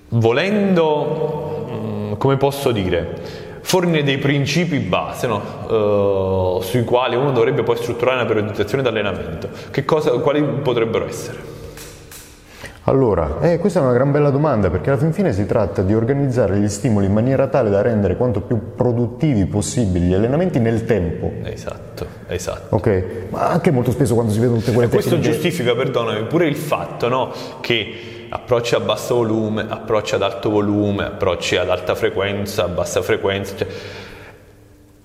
volendo, 0.09 1.67
mm, 1.69 2.13
come 2.13 2.37
posso 2.37 2.71
dire, 2.71 3.43
fornire 3.61 4.03
dei 4.03 4.19
principi 4.19 4.77
base 4.77 5.25
no? 5.25 6.57
uh, 6.57 6.61
sui 6.61 6.83
quali 6.83 7.15
uno 7.15 7.31
dovrebbe 7.31 7.63
poi 7.63 7.77
strutturare 7.77 8.17
una 8.17 8.25
periodizzazione 8.25 8.83
d'allenamento, 8.83 9.49
cosa, 9.85 10.11
quali 10.19 10.43
potrebbero 10.43 11.07
essere? 11.07 11.54
Allora, 12.87 13.39
eh, 13.41 13.57
questa 13.57 13.79
è 13.79 13.81
una 13.81 13.93
gran 13.93 14.11
bella 14.11 14.29
domanda 14.29 14.69
perché 14.69 14.91
alla 14.91 14.99
fin 14.99 15.11
fine 15.11 15.33
si 15.33 15.47
tratta 15.47 15.81
di 15.81 15.95
organizzare 15.95 16.59
gli 16.59 16.69
stimoli 16.69 17.07
in 17.07 17.13
maniera 17.13 17.47
tale 17.47 17.71
da 17.71 17.81
rendere 17.81 18.15
quanto 18.15 18.41
più 18.41 18.75
produttivi 18.75 19.47
possibili 19.47 20.05
gli 20.05 20.13
allenamenti 20.13 20.59
nel 20.59 20.85
tempo. 20.85 21.31
Esatto, 21.41 22.05
esatto. 22.27 22.75
Ok, 22.75 23.03
ma 23.29 23.49
anche 23.49 23.71
molto 23.71 23.89
spesso 23.89 24.13
quando 24.13 24.31
si 24.31 24.39
vedono 24.39 24.59
tutte 24.59 24.71
quelle 24.71 24.85
e 24.87 24.91
questo 24.91 25.19
giustifica, 25.19 25.73
perdonami, 25.73 26.25
pure 26.27 26.45
il 26.45 26.55
fatto 26.55 27.07
no, 27.07 27.33
che 27.59 28.27
approcci 28.29 28.75
a 28.75 28.79
basso 28.79 29.15
volume, 29.15 29.65
approcci 29.67 30.13
ad 30.13 30.21
alto 30.21 30.51
volume, 30.51 31.05
approcci 31.05 31.55
ad 31.55 31.71
alta 31.71 31.95
frequenza, 31.95 32.65
a 32.65 32.67
bassa 32.67 33.01
frequenza, 33.01 33.55
cioè, 33.55 33.67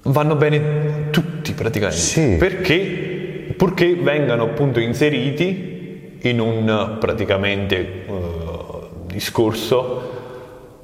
vanno 0.02 0.36
bene 0.36 1.08
tutti 1.08 1.54
praticamente. 1.54 2.02
Sì. 2.02 2.36
Perché? 2.38 3.54
Purché 3.56 3.94
vengano 3.94 4.42
appunto 4.42 4.80
inseriti 4.80 5.78
in 6.22 6.40
un 6.40 6.96
praticamente 6.98 8.04
uh, 8.06 8.88
discorso 9.06 10.08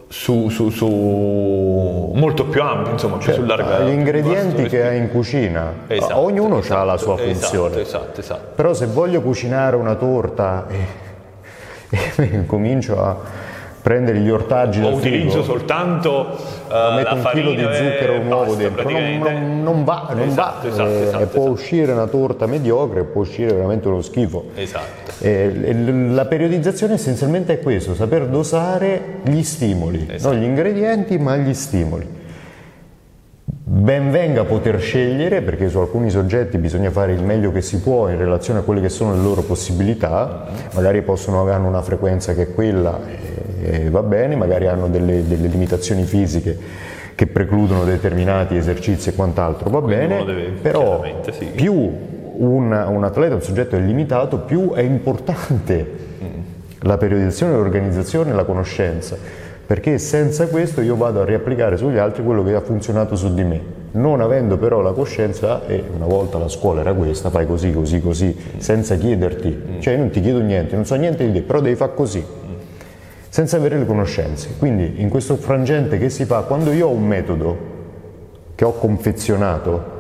su, 0.09 0.49
su, 0.49 0.71
su, 0.71 0.87
molto 2.15 2.47
più 2.47 2.63
ampio, 2.63 2.93
insomma, 2.93 3.19
cioè, 3.19 3.35
più 3.35 3.45
sul 3.45 3.47
largo. 3.47 3.85
Gli 3.85 3.93
ingredienti 3.93 4.65
che 4.65 4.87
hai 4.87 4.99
in 4.99 5.11
cucina, 5.11 5.73
esatto, 5.89 6.19
ognuno 6.19 6.59
esatto, 6.59 6.81
ha 6.81 6.85
la 6.85 6.97
sua 6.97 7.15
esatto, 7.15 7.31
funzione. 7.31 7.81
Esatto, 7.81 8.21
esatto, 8.21 8.53
Però 8.55 8.73
se 8.73 8.87
voglio 8.87 9.21
cucinare 9.21 9.77
una 9.77 9.95
torta 9.97 10.67
e, 11.91 12.13
e 12.17 12.47
comincio 12.47 13.03
a 13.03 13.45
prendere 13.87 14.19
gli 14.19 14.31
ortaggi 14.31 14.83
o 14.83 14.89
utilizzo 14.89 15.45
soltanto 15.45 16.37
uh, 16.69 16.95
metto 16.97 17.15
un 17.15 17.31
chilo 17.33 17.53
di 17.53 17.63
zucchero 17.63 18.15
e 18.15 18.19
un 18.19 18.27
uovo 18.27 18.55
dentro. 18.57 18.91
Non, 18.91 19.19
non, 19.21 19.63
non, 19.63 19.85
va, 19.85 20.09
non 20.11 20.27
esatto, 20.27 20.67
va. 20.67 20.75
Esatto, 20.75 20.91
eh, 20.91 21.03
esatto, 21.03 21.27
può 21.27 21.43
esatto. 21.43 21.51
uscire 21.53 21.93
una 21.93 22.07
torta 22.09 22.47
mediocre 22.47 23.05
può 23.05 23.21
uscire 23.21 23.53
veramente 23.53 23.87
uno 23.87 24.03
schifo. 24.03 24.47
Esatto. 24.57 25.13
Eh, 25.21 25.73
la 26.09 26.25
periodizzazione 26.25 26.95
essenzialmente 26.95 27.53
è 27.53 27.61
questo 27.61 27.95
saper 27.95 28.27
dosare 28.27 29.21
gli 29.23 29.45
stimoli 29.45 29.99
non 29.99 30.17
esatto. 30.17 30.35
gli 30.35 30.43
ingredienti 30.43 31.17
ma 31.19 31.37
gli 31.37 31.55
stimoli 31.55 32.25
Ben 33.69 34.13
venga 34.13 34.45
poter 34.45 34.79
scegliere 34.79 35.43
perché 35.43 35.69
su 35.69 35.79
alcuni 35.79 36.09
soggetti 36.09 36.57
bisogna 36.57 36.93
fare 36.93 37.13
il 37.15 37.25
meglio 37.25 37.51
che 37.51 37.63
si 37.63 37.81
può 37.81 38.09
in 38.09 38.17
relazione 38.17 38.61
a 38.61 38.63
quelle 38.63 38.81
che 38.81 38.89
sono 38.89 39.13
le 39.13 39.21
loro 39.21 39.43
possibilità, 39.43 40.47
magari 40.75 41.03
possono 41.03 41.41
avere 41.41 41.63
una 41.63 41.83
frequenza 41.83 42.33
che 42.33 42.43
è 42.43 42.55
quella 42.55 43.01
e, 43.61 43.91
va 43.91 44.05
bene, 44.05 44.37
magari 44.37 44.69
hanno 44.69 44.87
delle, 44.87 45.27
delle 45.27 45.49
limitazioni 45.49 46.05
fisiche 46.05 46.57
che 47.17 47.27
precludono 47.27 47.83
determinati 47.83 48.55
esercizi 48.55 49.09
e 49.09 49.15
quant'altro, 49.17 49.69
va 49.69 49.81
bene, 49.81 50.53
però 50.63 51.03
sì. 51.33 51.47
più 51.47 51.73
un, 51.75 52.71
un, 52.71 53.03
atleta, 53.03 53.35
un 53.35 53.43
soggetto 53.43 53.75
è 53.75 53.81
limitato, 53.81 54.39
più 54.39 54.75
è 54.75 54.83
importante 54.83 55.91
mm. 56.23 56.41
la 56.83 56.97
periodizzazione, 56.99 57.55
l'organizzazione 57.55 58.31
e 58.31 58.35
la 58.35 58.45
conoscenza 58.45 59.45
perché 59.67 59.99
senza 59.99 60.47
questo 60.47 60.81
io 60.81 60.95
vado 60.95 61.23
a 61.23 61.25
riapplicare 61.25 61.77
sugli 61.77 61.99
altri 61.99 62.23
quello 62.23 62.45
che 62.45 62.55
ha 62.55 62.61
funzionato 62.61 63.17
su 63.17 63.35
di 63.35 63.43
me, 63.43 63.61
non 63.93 64.21
avendo 64.21 64.59
però 64.59 64.81
la 64.81 64.93
coscienza, 64.93 65.67
e 65.67 65.83
una 65.95 66.07
volta 66.07 66.39
la 66.39 66.49
scuola 66.49 66.83
era 66.83 66.93
questa, 66.93 67.31
fai 67.31 67.47
così, 67.47 67.73
così, 67.73 68.01
così, 68.01 68.37
senza 68.59 68.95
chiederti, 68.95 69.79
cioè 69.81 69.95
io 69.95 70.01
non 70.01 70.11
ti 70.11 70.21
chiedo 70.21 70.41
niente, 70.41 70.77
non 70.77 70.85
so 70.85 70.95
niente 70.95 71.27
di 71.27 71.33
te, 71.33 71.43
però 71.43 71.61
devi 71.61 71.75
fare 71.75 71.95
così, 71.95 72.25
senza 73.29 73.57
avere 73.57 73.79
le 73.79 73.87
conoscenze. 73.87 74.51
Quindi 74.57 75.01
in 75.03 75.09
questo 75.09 75.35
frangente 75.35 75.99
che 75.99 76.11
si 76.11 76.25
fa, 76.27 76.43
quando 76.43 76.71
io 76.71 76.87
ho 76.87 76.93
un 76.93 77.05
metodo 77.05 77.75
che 78.55 78.65
ho 78.65 78.73
confezionato, 78.73 79.95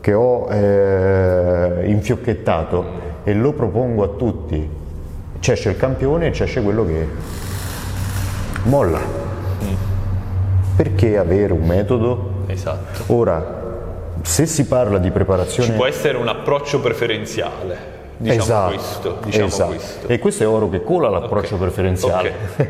che 0.00 0.12
ho 0.12 0.50
eh, 0.50 1.84
infiocchettato 1.86 2.84
e 3.22 3.32
lo 3.32 3.52
propongo 3.52 4.02
a 4.02 4.08
tutti, 4.08 4.68
c'esce 5.38 5.70
il 5.70 5.76
campione 5.76 6.26
e 6.26 6.30
c'esce 6.30 6.62
quello 6.62 6.84
che 6.84 7.06
molla. 8.64 9.00
Mm. 9.00 9.74
Perché 10.76 11.16
avere 11.16 11.52
un 11.52 11.66
metodo? 11.66 12.42
Esatto. 12.46 13.12
Ora, 13.14 13.62
se 14.22 14.46
si 14.46 14.66
parla 14.66 14.98
di 14.98 15.10
preparazione... 15.10 15.70
Ci 15.70 15.74
può 15.76 15.86
essere 15.86 16.16
un 16.16 16.28
approccio 16.28 16.80
preferenziale. 16.80 17.92
Diciamo 18.16 18.42
esatto, 18.42 18.74
questo, 18.74 19.18
diciamo 19.24 19.46
esatto. 19.46 19.68
questo. 19.70 20.08
E 20.08 20.18
questo 20.18 20.42
è 20.44 20.46
oro 20.46 20.68
che 20.70 20.82
cola 20.82 21.08
l'approccio 21.08 21.56
okay. 21.56 21.66
preferenziale. 21.66 22.32
Okay. 22.52 22.68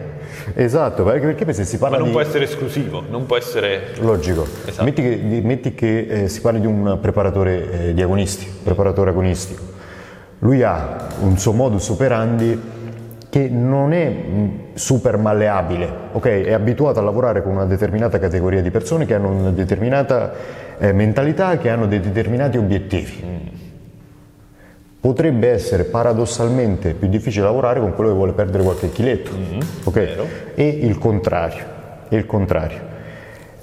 esatto, 0.64 1.04
perché, 1.04 1.34
perché 1.34 1.52
se 1.52 1.64
si 1.64 1.76
parla 1.76 1.96
Ma 1.96 2.02
non 2.02 2.06
di... 2.08 2.12
può 2.12 2.22
essere 2.22 2.44
esclusivo, 2.44 3.02
non 3.08 3.26
può 3.26 3.36
essere... 3.36 3.92
Logico. 4.00 4.46
Esatto. 4.64 4.84
Metti 4.84 5.02
che, 5.02 5.40
metti 5.42 5.74
che 5.74 6.06
eh, 6.08 6.28
si 6.28 6.40
parli 6.40 6.60
di 6.60 6.66
un 6.66 6.98
preparatore 7.00 7.88
eh, 7.88 7.94
di 7.94 8.02
agonisti, 8.02 8.50
preparatore 8.62 9.10
agonistico. 9.10 9.62
Lui 10.40 10.62
ha 10.62 11.08
un 11.20 11.38
suo 11.38 11.52
modus 11.52 11.88
operandi 11.90 12.60
che 13.34 13.48
non 13.48 13.92
è 13.92 14.08
mm, 14.08 14.48
super 14.74 15.16
malleabile, 15.16 15.88
okay? 16.12 16.44
è 16.44 16.52
abituato 16.52 17.00
a 17.00 17.02
lavorare 17.02 17.42
con 17.42 17.50
una 17.50 17.64
determinata 17.64 18.20
categoria 18.20 18.62
di 18.62 18.70
persone 18.70 19.06
che 19.06 19.14
hanno 19.14 19.28
una 19.28 19.50
determinata 19.50 20.32
eh, 20.78 20.92
mentalità, 20.92 21.58
che 21.58 21.68
hanno 21.68 21.88
dei 21.88 21.98
determinati 21.98 22.58
obiettivi. 22.58 23.50
Potrebbe 25.00 25.50
essere 25.50 25.82
paradossalmente 25.82 26.94
più 26.94 27.08
difficile 27.08 27.46
lavorare 27.46 27.80
con 27.80 27.92
quello 27.92 28.10
che 28.10 28.16
vuole 28.16 28.32
perdere 28.34 28.62
qualche 28.62 28.92
chiletto, 28.92 29.32
mm-hmm, 29.32 29.60
okay? 29.82 30.16
e 30.54 30.68
il 30.68 30.96
contrario, 30.98 31.64
il 32.10 32.26
contrario. 32.26 32.93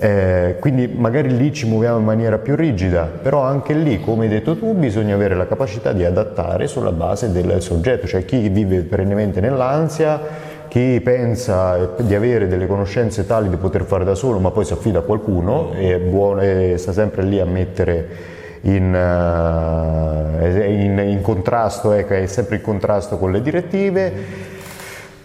Eh, 0.04 0.56
quindi 0.60 0.88
magari 0.88 1.38
lì 1.38 1.54
ci 1.54 1.68
muoviamo 1.68 2.00
in 2.00 2.04
maniera 2.04 2.40
più 2.40 2.56
rigida, 2.56 3.04
però 3.04 3.44
anche 3.44 3.74
lì, 3.74 4.00
come 4.02 4.24
hai 4.24 4.30
detto 4.32 4.58
tu, 4.58 4.74
bisogna 4.74 5.14
avere 5.14 5.36
la 5.36 5.46
capacità 5.46 5.94
di 5.94 6.04
adattare 6.04 6.66
sulla 6.66 6.92
base 6.92 7.32
del 7.32 7.62
soggetto, 7.62 8.08
cioè 8.08 8.26
chi 8.26 8.50
vive 8.50 8.80
perennemente 8.80 9.42
nell'ansia, 9.42 10.20
chi 10.70 11.00
pensa 11.02 11.94
di 12.00 12.16
avere 12.16 12.48
delle 12.48 12.66
conoscenze 12.66 13.28
tali 13.28 13.48
di 13.48 13.58
poter 13.58 13.84
fare 13.84 14.04
da 14.04 14.16
solo, 14.16 14.40
ma 14.40 14.50
poi 14.50 14.66
si 14.66 14.74
affida 14.74 14.98
a 15.00 15.04
qualcuno 15.04 15.72
e, 15.76 16.00
buono, 16.00 16.42
e 16.42 16.74
sta 16.78 16.94
sempre 16.94 17.22
lì 17.22 17.40
a 17.40 17.46
mettere 17.46 18.08
in, 18.62 18.92
uh, 18.92 20.46
in, 20.68 20.98
in 20.98 21.22
contrasto, 21.22 21.92
ecco, 21.92 22.16
è 22.16 22.26
sempre 22.26 22.56
in 22.56 22.64
contrasto 22.64 23.20
con 23.20 23.32
le 23.32 23.42
direttive. 23.44 24.06
eh, 24.08 24.61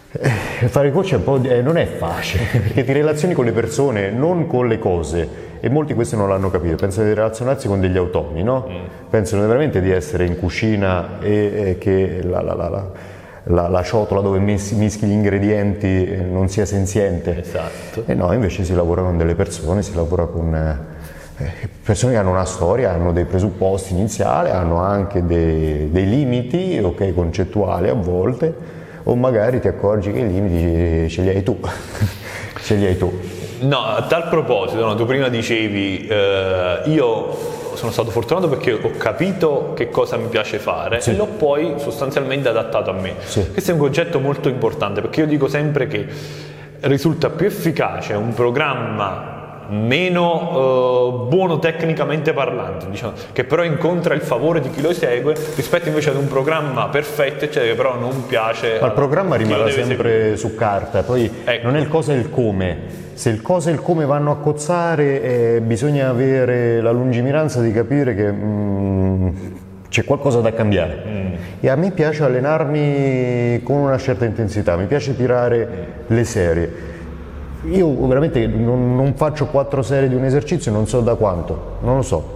fare 0.09 0.91
coach 0.91 1.15
è 1.15 1.39
di, 1.39 1.49
eh, 1.49 1.61
non 1.61 1.77
è 1.77 1.85
facile 1.85 2.45
perché 2.51 2.83
ti 2.83 2.91
relazioni 2.93 3.33
con 3.33 3.45
le 3.45 3.51
persone, 3.51 4.09
non 4.09 4.47
con 4.47 4.67
le 4.67 4.79
cose. 4.79 5.45
E 5.59 5.69
molti 5.69 5.93
questi 5.95 6.15
non 6.15 6.29
l'hanno 6.29 6.49
capito, 6.51 6.75
pensano 6.75 7.07
di 7.07 7.13
relazionarsi 7.13 7.67
con 7.67 7.79
degli 7.79 7.97
automi, 7.97 8.43
no? 8.43 8.67
Mm. 8.69 9.09
Pensano 9.09 9.45
veramente 9.47 9.81
di 9.81 9.89
essere 9.89 10.25
in 10.25 10.37
cucina 10.37 11.19
e, 11.19 11.51
e 11.69 11.77
che 11.79 12.21
la, 12.23 12.41
la, 12.41 12.53
la, 12.53 12.91
la, 13.43 13.67
la 13.67 13.83
ciotola 13.83 14.21
dove 14.21 14.37
messi, 14.37 14.75
mischi 14.75 15.07
gli 15.07 15.11
ingredienti 15.11 16.05
eh, 16.05 16.17
non 16.17 16.47
sia 16.47 16.65
senziente. 16.65 17.39
Esatto. 17.39 18.03
E 18.05 18.13
no, 18.13 18.31
invece 18.33 18.63
si 18.63 18.75
lavora 18.75 19.01
con 19.01 19.17
delle 19.17 19.33
persone, 19.33 19.81
si 19.81 19.95
lavora 19.95 20.27
con 20.27 20.53
eh, 20.53 21.45
persone 21.83 22.13
che 22.13 22.19
hanno 22.19 22.29
una 22.29 22.45
storia, 22.45 22.91
hanno 22.91 23.11
dei 23.11 23.25
presupposti 23.25 23.93
iniziali, 23.93 24.51
hanno 24.51 24.77
anche 24.77 25.25
dei, 25.25 25.89
dei 25.89 26.07
limiti 26.07 26.79
okay, 26.81 27.15
concettuali 27.15 27.89
a 27.89 27.93
volte 27.95 28.76
o 29.09 29.15
magari 29.15 29.59
ti 29.59 29.67
accorgi 29.67 30.11
che 30.11 30.19
i 30.19 30.27
limiti 30.27 31.09
ce 31.09 31.21
li 31.21 31.29
hai 31.29 31.43
tu, 31.43 31.57
ce 32.61 32.75
li 32.75 32.85
hai 32.85 32.97
tu. 32.97 33.11
No, 33.61 33.85
a 33.85 34.03
tal 34.03 34.27
proposito, 34.27 34.85
no, 34.85 34.95
tu 34.95 35.05
prima 35.05 35.29
dicevi, 35.29 36.07
eh, 36.07 36.81
io 36.85 37.55
sono 37.73 37.91
stato 37.91 38.09
fortunato 38.09 38.49
perché 38.49 38.73
ho 38.73 38.91
capito 38.97 39.71
che 39.75 39.89
cosa 39.89 40.17
mi 40.17 40.27
piace 40.27 40.59
fare 40.59 40.99
sì. 40.99 41.11
e 41.11 41.15
l'ho 41.15 41.25
poi 41.25 41.75
sostanzialmente 41.77 42.49
adattato 42.49 42.89
a 42.89 42.93
me. 42.93 43.15
Sì. 43.23 43.49
Questo 43.51 43.71
è 43.71 43.73
un 43.73 43.79
concetto 43.79 44.19
molto 44.19 44.49
importante 44.49 44.99
perché 44.99 45.21
io 45.21 45.27
dico 45.27 45.47
sempre 45.47 45.87
che 45.87 46.05
risulta 46.81 47.29
più 47.29 47.45
efficace 47.45 48.13
un 48.13 48.33
programma 48.33 49.36
meno 49.69 51.25
uh, 51.25 51.27
buono 51.27 51.59
tecnicamente 51.59 52.33
parlando, 52.33 52.85
diciamo, 52.85 53.13
che 53.31 53.43
però 53.43 53.63
incontra 53.63 54.13
il 54.13 54.21
favore 54.21 54.59
di 54.59 54.69
chi 54.69 54.81
lo 54.81 54.93
segue 54.93 55.35
rispetto 55.55 55.87
invece 55.87 56.09
ad 56.09 56.15
un 56.15 56.27
programma 56.27 56.87
perfetto, 56.87 57.45
eccetera, 57.45 57.71
che 57.71 57.75
però 57.75 57.97
non 57.97 58.25
piace. 58.25 58.77
Ma 58.79 58.87
il 58.87 58.93
programma 58.93 59.35
rimane 59.35 59.71
sempre 59.71 60.09
seguire. 60.09 60.37
su 60.37 60.55
carta, 60.55 61.03
poi 61.03 61.31
ecco. 61.43 61.65
non 61.65 61.75
è 61.75 61.79
il 61.79 61.87
cosa 61.87 62.13
e 62.13 62.17
il 62.17 62.29
come. 62.29 63.05
Se 63.13 63.29
il 63.29 63.41
cosa 63.41 63.71
e 63.71 63.73
il 63.73 63.81
come 63.81 64.05
vanno 64.05 64.31
a 64.31 64.37
cozzare, 64.37 65.21
eh, 65.21 65.61
bisogna 65.61 66.09
avere 66.09 66.81
la 66.81 66.91
lungimiranza 66.91 67.61
di 67.61 67.71
capire 67.71 68.13
che 68.13 68.31
mm, 68.31 69.29
c'è 69.89 70.03
qualcosa 70.03 70.39
da 70.39 70.53
cambiare. 70.53 71.03
Mm. 71.05 71.33
E 71.59 71.69
a 71.69 71.75
me 71.75 71.91
piace 71.91 72.23
allenarmi 72.23 73.61
con 73.63 73.77
una 73.77 73.97
certa 73.97 74.25
intensità, 74.25 74.77
mi 74.77 74.85
piace 74.85 75.15
tirare 75.15 75.87
le 76.05 76.23
serie 76.23 76.95
io 77.63 78.07
veramente 78.07 78.45
non, 78.47 78.95
non, 78.95 79.13
faccio 79.15 79.47
quattro 79.47 79.81
serie 79.81 80.07
di 80.07 80.15
un 80.15 80.23
esercizio, 80.23 80.71
non 80.71 80.87
so 80.87 81.01
da 81.01 81.15
quanto, 81.15 81.77
non 81.81 81.97
lo 81.97 82.01
so. 82.01 82.35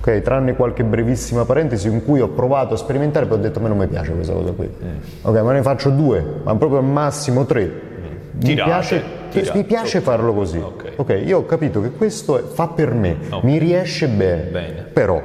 Ok, 0.00 0.22
tranne 0.22 0.54
qualche 0.54 0.82
brevissima 0.82 1.44
parentesi 1.44 1.88
in 1.88 2.02
cui 2.04 2.20
ho 2.20 2.28
provato 2.28 2.72
a 2.72 2.76
sperimentare, 2.78 3.26
poi 3.26 3.38
ho 3.38 3.40
detto 3.40 3.58
a 3.58 3.62
me 3.62 3.68
non 3.68 3.76
mi 3.76 3.86
piace 3.86 4.12
questa 4.12 4.32
cosa 4.32 4.52
qui. 4.52 4.66
Mm. 4.66 4.96
Ok, 5.22 5.40
ma 5.42 5.52
ne 5.52 5.62
faccio 5.62 5.90
due, 5.90 6.24
ma 6.42 6.56
proprio 6.56 6.78
al 6.78 6.86
massimo 6.86 7.44
tre. 7.44 7.64
Mm. 7.66 8.46
Mi 8.46 8.54
piace, 8.54 9.02
tirate. 9.28 9.58
mi 9.58 9.64
piace 9.64 10.00
farlo 10.00 10.32
così. 10.32 10.58
Okay. 10.58 10.92
ok, 10.96 11.22
io 11.26 11.38
ho 11.38 11.44
capito 11.44 11.82
che 11.82 11.90
questo 11.90 12.38
è, 12.38 12.42
fa 12.42 12.68
per 12.68 12.94
me, 12.94 13.16
okay. 13.28 13.40
mi 13.42 13.58
riesce 13.58 14.08
bene. 14.08 14.42
bene. 14.44 14.82
Però, 14.90 15.20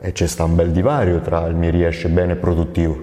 e 0.00 0.12
c'è 0.12 0.26
sta 0.26 0.44
un 0.44 0.54
bel 0.54 0.70
divario 0.70 1.20
tra 1.20 1.46
il 1.46 1.54
mi 1.54 1.68
riesce 1.68 2.08
bene 2.08 2.32
e 2.32 2.36
produttivo. 2.36 2.98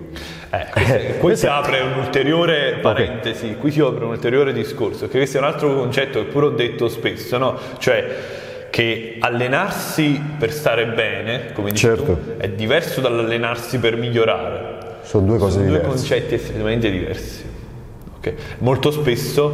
Eh, 0.54 1.18
qui 1.18 1.38
si 1.38 1.48
apre 1.48 1.80
un'ulteriore 1.80 2.80
parentesi, 2.82 3.46
okay. 3.46 3.58
qui 3.58 3.72
si 3.72 3.80
apre 3.80 4.04
un 4.04 4.12
ulteriore 4.12 4.52
discorso, 4.52 5.08
che 5.08 5.18
questo 5.18 5.38
è 5.38 5.40
un 5.40 5.48
altro 5.48 5.74
concetto 5.74 6.20
che 6.20 6.26
pure 6.26 6.48
ho 6.48 6.50
detto 6.50 6.90
spesso, 6.90 7.38
no? 7.38 7.58
Cioè 7.78 8.40
che 8.70 9.18
allenarsi 9.20 10.22
per 10.38 10.52
stare 10.52 10.88
bene, 10.88 11.52
come 11.54 11.72
dici 11.72 11.86
certo. 11.86 12.04
tu, 12.04 12.38
è 12.38 12.50
diverso 12.50 13.00
dall'allenarsi 13.00 13.80
per 13.80 13.96
migliorare. 13.96 14.80
Sono 15.04 15.26
due 15.26 15.38
cose 15.38 15.54
Sono 15.54 15.66
diverse. 15.66 15.86
due 15.86 15.96
concetti 15.96 16.34
estremamente 16.36 16.90
diversi. 16.90 17.50
Okay. 18.18 18.36
Molto 18.60 18.92
spesso, 18.92 19.50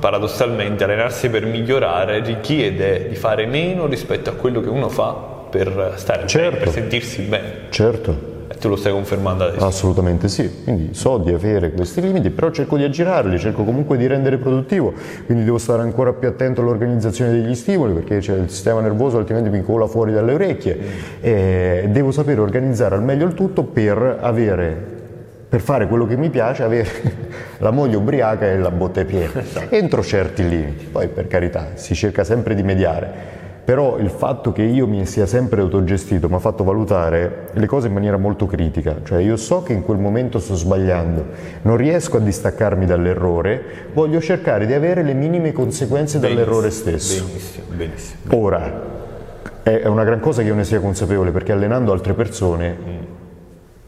paradossalmente, 0.00 0.84
allenarsi 0.84 1.28
per 1.28 1.44
migliorare 1.44 2.20
richiede 2.20 3.08
di 3.08 3.14
fare 3.14 3.46
meno 3.46 3.86
rispetto 3.86 4.30
a 4.30 4.34
quello 4.34 4.60
che 4.60 4.68
uno 4.68 4.88
fa 4.88 5.12
per 5.50 5.94
stare 5.96 6.26
certo. 6.26 6.50
bene, 6.50 6.62
per 6.62 6.72
sentirsi 6.72 7.22
bene. 7.22 7.52
Certo 7.70 8.31
tu 8.62 8.68
lo 8.68 8.76
stai 8.76 8.92
confermando 8.92 9.42
adesso? 9.42 9.66
Assolutamente 9.66 10.28
sì, 10.28 10.48
quindi 10.62 10.94
so 10.94 11.18
di 11.18 11.32
avere 11.32 11.72
questi 11.72 12.00
limiti, 12.00 12.30
però 12.30 12.52
cerco 12.52 12.76
di 12.76 12.84
aggirarli, 12.84 13.36
cerco 13.36 13.64
comunque 13.64 13.96
di 13.96 14.06
rendere 14.06 14.38
produttivo, 14.38 14.94
quindi 15.26 15.42
devo 15.42 15.58
stare 15.58 15.82
ancora 15.82 16.12
più 16.12 16.28
attento 16.28 16.60
all'organizzazione 16.60 17.32
degli 17.32 17.56
stimoli 17.56 17.92
perché 17.92 18.18
c'è 18.18 18.36
il 18.36 18.48
sistema 18.48 18.80
nervoso 18.80 19.18
altrimenti 19.18 19.50
mi 19.50 19.62
cola 19.62 19.88
fuori 19.88 20.12
dalle 20.12 20.34
orecchie 20.34 20.78
mm. 20.78 20.88
e 21.22 21.88
devo 21.90 22.12
sapere 22.12 22.40
organizzare 22.40 22.94
al 22.94 23.02
meglio 23.02 23.26
il 23.26 23.34
tutto 23.34 23.64
per 23.64 24.18
avere 24.20 25.00
per 25.48 25.60
fare 25.60 25.86
quello 25.86 26.06
che 26.06 26.16
mi 26.16 26.30
piace, 26.30 26.62
avere 26.62 26.88
la 27.58 27.72
moglie 27.72 27.96
ubriaca 27.96 28.46
e 28.46 28.56
la 28.58 28.70
botte 28.70 29.04
piena, 29.04 29.40
esatto. 29.40 29.74
entro 29.74 30.02
certi 30.02 30.48
limiti, 30.48 30.84
poi 30.86 31.08
per 31.08 31.26
carità 31.26 31.72
si 31.74 31.94
cerca 31.94 32.22
sempre 32.22 32.54
di 32.54 32.62
mediare 32.62 33.40
però 33.64 33.98
il 33.98 34.10
fatto 34.10 34.52
che 34.52 34.62
io 34.62 34.86
mi 34.86 35.06
sia 35.06 35.26
sempre 35.26 35.60
autogestito 35.60 36.28
mi 36.28 36.34
ha 36.34 36.40
fatto 36.40 36.64
valutare 36.64 37.50
le 37.52 37.66
cose 37.66 37.86
in 37.86 37.92
maniera 37.92 38.16
molto 38.16 38.46
critica, 38.46 38.96
cioè 39.04 39.20
io 39.22 39.36
so 39.36 39.62
che 39.62 39.72
in 39.72 39.82
quel 39.82 39.98
momento 39.98 40.38
sto 40.40 40.54
sbagliando, 40.54 41.26
non 41.62 41.76
riesco 41.76 42.16
a 42.16 42.20
distaccarmi 42.20 42.86
dall'errore, 42.86 43.62
voglio 43.92 44.20
cercare 44.20 44.66
di 44.66 44.72
avere 44.72 45.02
le 45.02 45.14
minime 45.14 45.52
conseguenze 45.52 46.18
benissimo, 46.18 46.44
dall'errore 46.44 46.70
stesso. 46.70 47.24
Benissimo, 47.24 47.66
benissimo. 47.70 48.36
Ora, 48.36 49.00
è 49.62 49.86
una 49.86 50.04
gran 50.04 50.18
cosa 50.18 50.42
che 50.42 50.48
io 50.48 50.54
ne 50.54 50.64
sia 50.64 50.80
consapevole 50.80 51.30
perché 51.30 51.52
allenando 51.52 51.92
altre 51.92 52.14
persone 52.14 53.10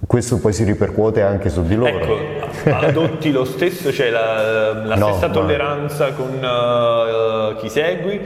questo 0.06 0.38
poi 0.38 0.52
si 0.52 0.64
ripercuote 0.64 1.22
anche 1.22 1.48
su 1.48 1.64
di 1.64 1.74
loro. 1.74 1.88
Ecco, 1.88 2.70
adotti 2.70 3.32
lo 3.32 3.44
stesso, 3.44 3.90
cioè 3.90 4.10
la, 4.10 4.72
la 4.84 4.94
No, 4.96 5.08
stessa 5.12 5.30
tolleranza 5.30 6.12
con 6.12 6.34
eh, 6.44 7.56
chi 7.58 7.68
segui 7.68 8.20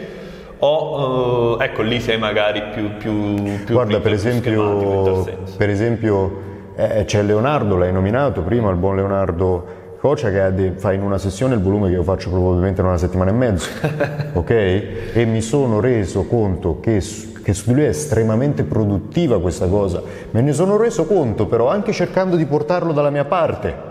o 0.61 1.57
eh, 1.61 1.65
ecco 1.65 1.83
lì 1.83 2.01
sei 2.01 2.19
magari 2.19 2.63
più, 2.73 2.97
più, 2.97 3.35
più 3.65 3.75
Guarda, 3.75 4.01
per 4.01 4.13
esempio, 4.13 5.25
per 5.57 5.71
esempio 5.71 6.47
eh, 6.77 7.05
c'è 7.05 7.23
Leonardo, 7.23 7.77
l'hai 7.77 7.93
nominato 7.93 8.43
prima, 8.43 8.71
il 8.71 8.77
buon 8.77 8.97
Leonardo 8.97 9.77
Cocia 10.01 10.31
che 10.31 10.55
de- 10.55 10.73
fa 10.77 10.93
in 10.93 11.03
una 11.03 11.19
sessione 11.19 11.55
il 11.55 11.61
volume 11.61 11.89
che 11.89 11.95
io 11.95 12.05
faccio 12.05 12.31
probabilmente 12.31 12.81
in 12.81 12.87
una 12.87 12.99
settimana 12.99 13.31
e 13.31 13.35
mezzo, 13.35 13.69
ok? 14.33 14.51
E 14.51 15.25
mi 15.29 15.41
sono 15.41 15.81
reso 15.81 16.25
conto 16.25 16.79
che, 16.81 17.01
su- 17.01 17.43
che 17.43 17.53
su 17.53 17.69
di 17.69 17.75
lui 17.75 17.85
è 17.85 17.89
estremamente 17.89 18.63
produttiva 18.63 19.41
questa 19.41 19.67
cosa, 19.67 20.01
me 20.31 20.41
ne 20.41 20.53
sono 20.53 20.77
reso 20.77 21.05
conto 21.05 21.47
però 21.47 21.69
anche 21.69 21.93
cercando 21.93 22.37
di 22.37 22.47
portarlo 22.47 22.93
dalla 22.93 23.11
mia 23.11 23.25
parte. 23.25 23.88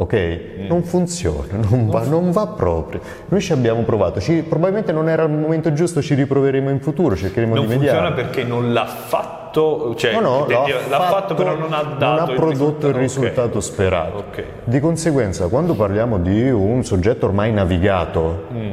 Ok? 0.00 0.14
Mm. 0.60 0.66
Non 0.66 0.82
funziona, 0.82 1.56
non 1.68 1.88
va, 1.90 2.04
non 2.04 2.30
va 2.30 2.46
proprio. 2.46 3.00
Noi 3.28 3.40
ci 3.42 3.52
abbiamo 3.52 3.82
provato, 3.82 4.18
ci- 4.18 4.42
probabilmente 4.42 4.92
non 4.92 5.10
era 5.10 5.24
il 5.24 5.30
momento 5.30 5.74
giusto, 5.74 6.00
ci 6.00 6.14
riproveremo 6.14 6.70
in 6.70 6.80
futuro, 6.80 7.14
cercheremo 7.16 7.54
non 7.54 7.66
di 7.66 7.74
mediare. 7.76 7.98
funziona 7.98 8.14
perché 8.22 8.42
non 8.44 8.72
l'ha 8.72 8.86
fatto, 8.86 9.94
cioè 9.96 10.12
No, 10.14 10.20
no, 10.20 10.46
l'ha, 10.48 10.64
l'ha 10.88 11.00
fatto, 11.00 11.34
però 11.34 11.54
non 11.54 11.72
ha 11.74 11.82
dato 11.98 12.04
non 12.04 12.30
ha 12.30 12.32
prodotto 12.34 12.86
il 12.88 12.94
ok. 12.94 13.00
risultato 13.00 13.60
sperato. 13.60 14.16
Ok. 14.16 14.44
Di 14.64 14.80
conseguenza, 14.80 15.48
quando 15.48 15.74
parliamo 15.74 16.18
di 16.18 16.48
un 16.50 16.82
soggetto 16.82 17.26
ormai 17.26 17.52
navigato, 17.52 18.44
Mm. 18.54 18.72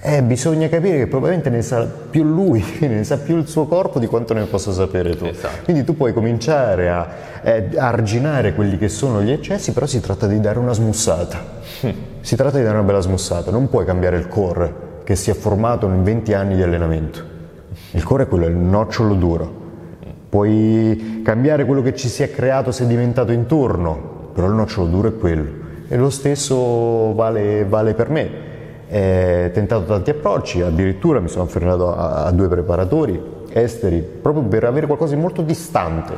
Eh, 0.00 0.22
bisogna 0.22 0.68
capire 0.68 0.98
che 0.98 1.06
probabilmente 1.06 1.50
ne 1.50 1.62
sa 1.62 1.84
più 1.84 2.22
lui, 2.22 2.62
ne 2.80 3.02
sa 3.04 3.18
più 3.18 3.36
il 3.36 3.48
suo 3.48 3.66
corpo 3.66 3.98
di 3.98 4.06
quanto 4.06 4.34
ne 4.34 4.44
possa 4.44 4.72
sapere 4.72 5.16
tu. 5.16 5.24
Esatto. 5.24 5.64
Quindi 5.64 5.84
tu 5.84 5.96
puoi 5.96 6.12
cominciare 6.12 6.88
a, 6.90 7.08
eh, 7.42 7.70
a 7.76 7.86
arginare 7.88 8.54
quelli 8.54 8.78
che 8.78 8.88
sono 8.88 9.22
gli 9.22 9.30
eccessi, 9.30 9.72
però 9.72 9.86
si 9.86 10.00
tratta 10.00 10.26
di 10.26 10.38
dare 10.40 10.58
una 10.58 10.72
smussata. 10.72 11.54
Mm. 11.86 11.90
Si 12.20 12.36
tratta 12.36 12.58
di 12.58 12.62
dare 12.62 12.76
una 12.76 12.86
bella 12.86 13.00
smussata, 13.00 13.50
non 13.50 13.68
puoi 13.68 13.84
cambiare 13.84 14.16
il 14.16 14.28
core 14.28 14.84
che 15.04 15.16
si 15.16 15.30
è 15.30 15.34
formato 15.34 15.86
in 15.86 16.02
20 16.02 16.34
anni 16.34 16.56
di 16.56 16.62
allenamento. 16.62 17.34
Il 17.92 18.02
core 18.02 18.24
è 18.24 18.28
quello, 18.28 18.46
è 18.46 18.48
il 18.48 18.56
nocciolo 18.56 19.14
duro. 19.14 19.64
Puoi 20.28 21.22
cambiare 21.24 21.64
quello 21.64 21.82
che 21.82 21.94
ci 21.94 22.08
si 22.08 22.22
è 22.22 22.30
creato, 22.30 22.72
sedimentato 22.72 23.32
intorno, 23.32 24.30
però 24.34 24.48
il 24.48 24.54
nocciolo 24.54 24.88
duro 24.88 25.08
è 25.08 25.16
quello. 25.16 25.64
E 25.88 25.96
lo 25.96 26.10
stesso 26.10 27.14
vale, 27.14 27.64
vale 27.64 27.94
per 27.94 28.10
me. 28.10 28.54
Ho 28.88 29.50
tentato 29.50 29.84
tanti 29.84 30.10
approcci, 30.10 30.60
addirittura 30.60 31.20
mi 31.20 31.28
sono 31.28 31.44
afferrato 31.44 31.94
a, 31.94 32.24
a 32.24 32.30
due 32.30 32.48
preparatori 32.48 33.20
esteri, 33.52 33.98
proprio 34.00 34.44
per 34.44 34.64
avere 34.64 34.86
qualcosa 34.86 35.14
di 35.14 35.20
molto 35.20 35.42
distante 35.42 36.12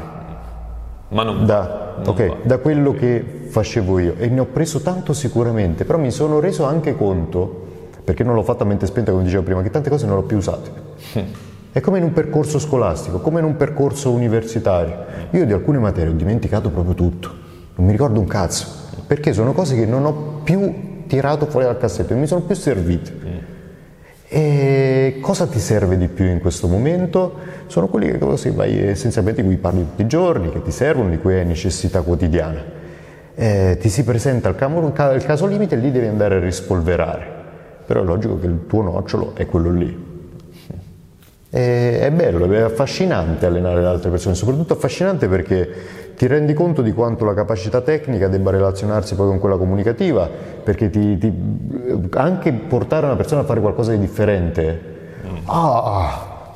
Ma 1.11 1.23
non 1.23 1.47
da, 1.47 1.95
Non 1.99 2.09
ok, 2.09 2.27
va. 2.27 2.37
da 2.43 2.59
quello 2.59 2.93
che 2.93 3.25
facevo 3.49 3.99
io 4.01 4.15
e 4.19 4.29
ne 4.29 4.41
ho 4.41 4.45
preso 4.47 4.81
tanto 4.81 5.13
sicuramente, 5.13 5.85
però 5.85 5.99
mi 5.99 6.11
sono 6.11 6.41
reso 6.41 6.65
anche 6.65 6.95
conto, 6.97 7.67
perché 8.05 8.25
non 8.25 8.35
l'ho 8.35 8.43
fatto 8.43 8.65
a 8.65 8.67
mente 8.67 8.87
spenta 8.87 9.13
come 9.13 9.23
dicevo 9.23 9.43
prima, 9.45 9.63
che 9.63 9.71
tante 9.71 9.89
cose 9.89 10.07
non 10.07 10.17
le 10.17 10.23
ho 10.23 10.27
più 10.27 10.37
usate. 10.37 10.71
È 11.71 11.81
come 11.81 11.99
in 11.99 12.05
un 12.05 12.13
percorso 12.13 12.59
scolastico, 12.59 13.21
come 13.21 13.39
in 13.39 13.47
un 13.47 13.57
percorso 13.57 14.11
universitario. 14.11 14.97
Io 15.31 15.47
di 15.47 15.53
alcune 15.53 15.79
materie 15.79 16.11
ho 16.13 16.17
dimenticato 16.17 16.71
proprio 16.71 16.95
tutto, 16.95 17.31
non 17.77 17.87
mi 17.87 17.93
ricordo 17.93 18.21
un 18.21 18.27
cazzo, 18.27 18.67
perché 19.07 19.33
sono 19.33 19.53
cose 19.53 19.75
che 19.77 19.87
non 19.87 20.05
ho 20.05 20.41
più 20.43 20.97
tirato 21.09 21.47
fuori 21.47 21.67
dal 21.67 21.79
cassetto, 21.79 22.13
non 22.13 22.21
mi 22.21 22.29
sono 22.29 22.43
più 22.43 22.55
servite. 22.55 23.57
E 24.31 25.19
cosa 25.23 25.47
ti 25.47 25.59
serve 25.59 25.97
di 25.97 26.07
più 26.07 26.27
in 26.27 26.39
questo 26.39 26.69
momento? 26.69 27.35
Sono 27.67 27.89
quelli 27.89 28.11
che 28.11 28.19
cose 28.19 28.51
vai 28.51 28.79
essenzialmente 28.79 29.41
di 29.41 29.49
cui 29.49 29.57
parli 29.57 29.81
tutti 29.81 30.03
i 30.03 30.07
giorni, 30.07 30.51
che 30.51 30.63
ti 30.63 30.71
servono, 30.71 31.09
di 31.09 31.19
cui 31.19 31.35
hai 31.35 31.47
necessità 31.47 32.03
quotidiana. 32.03 32.63
Eh, 33.35 33.79
ti 33.81 33.89
si 33.89 34.05
presenta 34.05 34.51
il, 34.51 34.55
camo- 34.55 34.87
il 34.87 35.25
caso 35.25 35.47
limite 35.47 35.75
e 35.75 35.79
lì 35.79 35.91
devi 35.91 36.07
andare 36.07 36.37
a 36.37 36.41
rispolverare. 36.41 37.27
Però 37.87 38.03
è 38.03 38.05
logico 38.05 38.39
che 38.39 38.47
il 38.47 38.67
tuo 38.67 38.83
nocciolo 38.83 39.35
è 39.35 39.47
quello 39.47 39.71
lì. 39.71 40.08
E- 41.51 42.01
è 42.01 42.11
bello, 42.11 42.51
è 42.53 42.61
affascinante 42.61 43.47
allenare 43.47 43.81
le 43.81 43.87
altre 43.87 44.11
persone, 44.11 44.35
soprattutto 44.35 44.75
affascinante 44.75 45.29
perché 45.29 45.69
ti 46.17 46.27
rendi 46.27 46.53
conto 46.53 46.83
di 46.83 46.93
quanto 46.93 47.25
la 47.25 47.33
capacità 47.33 47.81
tecnica 47.81 48.29
debba 48.29 48.51
relazionarsi 48.51 49.15
poi 49.15 49.29
con 49.29 49.39
quella 49.39 49.57
comunicativa, 49.57 50.29
perché 50.63 50.91
ti, 50.91 51.17
ti- 51.17 51.33
anche 52.15 52.53
portare 52.53 53.07
una 53.07 53.17
persona 53.17 53.43
a 53.43 53.45
fare 53.45 53.61
qualcosa 53.61 53.93
di 53.93 53.99
differente. 53.99 54.97
Ah, 55.47 56.53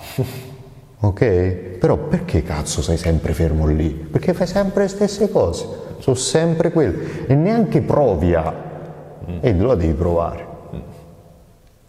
ok, 1.01 1.25
però 1.79 1.97
perché 1.97 2.43
cazzo 2.43 2.83
sei 2.83 2.97
sempre 2.97 3.33
fermo 3.33 3.67
lì? 3.67 3.89
Perché 3.91 4.35
fai 4.35 4.47
sempre 4.47 4.83
le 4.83 4.89
stesse 4.89 5.31
cose, 5.31 5.67
sono 5.99 6.17
sempre 6.17 6.71
quelle 6.73 7.27
e 7.27 7.35
neanche 7.35 7.81
provi 7.81 8.35
a. 8.35 8.53
E 9.41 9.51
allora 9.51 9.77
devi 9.77 9.95
provare. 9.95 10.47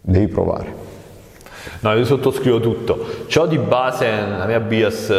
Devi 0.00 0.28
provare. 0.28 0.83
No, 1.80 1.94
io 1.94 2.04
sottoscrivo 2.04 2.60
tutto. 2.60 3.24
Ciò 3.26 3.46
di 3.46 3.58
base, 3.58 4.06
la 4.06 4.44
mia 4.46 4.60
bias 4.60 5.10
eh, 5.10 5.14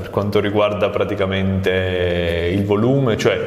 per 0.00 0.10
quanto 0.10 0.40
riguarda 0.40 0.88
praticamente 0.90 2.50
il 2.52 2.64
volume, 2.64 3.16
cioè 3.16 3.38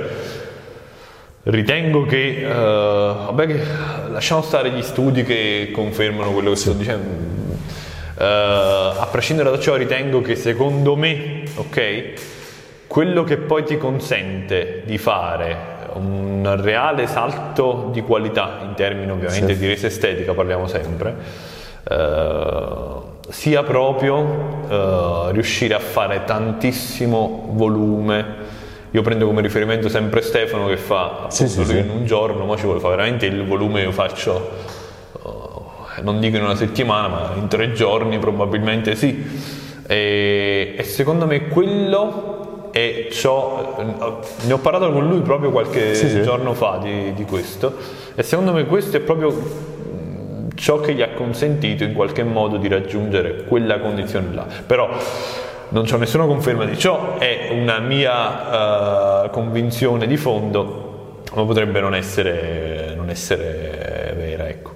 ritengo 1.43 2.05
che, 2.05 2.41
eh, 2.41 2.47
vabbè 2.53 3.47
che 3.47 3.61
lasciamo 4.11 4.41
stare 4.41 4.69
gli 4.71 4.81
studi 4.81 5.23
che 5.23 5.69
confermano 5.73 6.31
quello 6.31 6.49
che 6.51 6.55
sto 6.57 6.73
dicendo, 6.73 7.35
Eh, 8.19 8.23
a 8.23 9.07
prescindere 9.11 9.51
da 9.51 9.59
ciò 9.59 9.75
ritengo 9.75 10.21
che 10.21 10.35
secondo 10.35 10.95
me, 10.95 11.43
ok, 11.55 12.13
quello 12.87 13.23
che 13.23 13.37
poi 13.37 13.63
ti 13.63 13.77
consente 13.77 14.81
di 14.85 14.97
fare 14.97 15.55
un 15.93 16.57
reale 16.61 17.05
salto 17.05 17.89
di 17.91 18.01
qualità 18.01 18.59
in 18.63 18.73
termini 18.73 19.11
ovviamente 19.11 19.53
Sì. 19.53 19.59
di 19.59 19.67
resa 19.67 19.85
estetica 19.85 20.33
parliamo 20.33 20.65
sempre 20.67 21.13
sia 23.29 23.63
proprio 23.63 24.25
eh, 24.69 25.31
riuscire 25.31 25.73
a 25.73 25.79
fare 25.79 26.23
tantissimo 26.25 27.49
volume 27.51 28.55
io 28.91 29.01
prendo 29.01 29.25
come 29.25 29.41
riferimento 29.41 29.89
sempre 29.89 30.21
Stefano 30.21 30.67
che 30.67 30.77
fa 30.77 31.05
appunto 31.05 31.33
Sì, 31.33 31.47
sì, 31.47 31.63
sì. 31.65 31.77
in 31.77 31.89
un 31.89 32.05
giorno 32.05 32.45
ma 32.45 32.55
ci 32.55 32.63
vuole 32.63 32.79
fare 32.79 32.95
veramente 32.95 33.25
il 33.25 33.45
volume 33.45 33.81
io 33.81 33.91
faccio 33.91 34.49
eh, 35.97 36.01
non 36.01 36.19
dico 36.19 36.37
in 36.37 36.43
una 36.43 36.55
settimana, 36.55 37.07
ma 37.07 37.31
in 37.35 37.47
tre 37.47 37.73
giorni 37.73 38.19
probabilmente 38.19 38.95
sì. 38.95 39.25
E, 39.87 40.75
e 40.77 40.83
secondo 40.83 41.25
me 41.25 41.47
quello 41.47 42.69
è 42.71 43.07
ciò. 43.11 43.75
Ne 44.45 44.53
ho 44.53 44.57
parlato 44.59 44.91
con 44.91 45.07
lui 45.07 45.21
proprio 45.21 45.49
qualche 45.49 46.21
giorno 46.23 46.53
fa 46.53 46.79
di, 46.81 47.13
di 47.13 47.23
questo. 47.25 47.75
E 48.15 48.23
secondo 48.23 48.53
me 48.53 48.65
questo 48.65 48.97
è 48.97 48.99
proprio 48.99 49.33
ciò 50.57 50.79
che 50.79 50.93
gli 50.93 51.01
ha 51.01 51.09
consentito 51.09 51.83
in 51.83 51.93
qualche 51.93 52.23
modo 52.23 52.57
di 52.57 52.67
raggiungere 52.67 53.43
quella 53.45 53.79
condizione 53.79 54.33
là. 54.33 54.45
Però 54.65 54.89
non 55.69 55.85
c'ho 55.85 55.97
nessuna 55.97 56.25
conferma 56.25 56.65
di 56.65 56.77
ciò, 56.77 57.17
è 57.17 57.49
una 57.51 57.79
mia 57.79 59.25
eh, 59.25 59.29
convinzione 59.29 60.07
di 60.07 60.17
fondo, 60.17 61.21
ma 61.33 61.43
potrebbe 61.43 61.79
non 61.79 61.93
essere, 61.93 62.93
non 62.95 63.09
essere 63.09 64.13
vera, 64.17 64.47
ecco. 64.47 64.75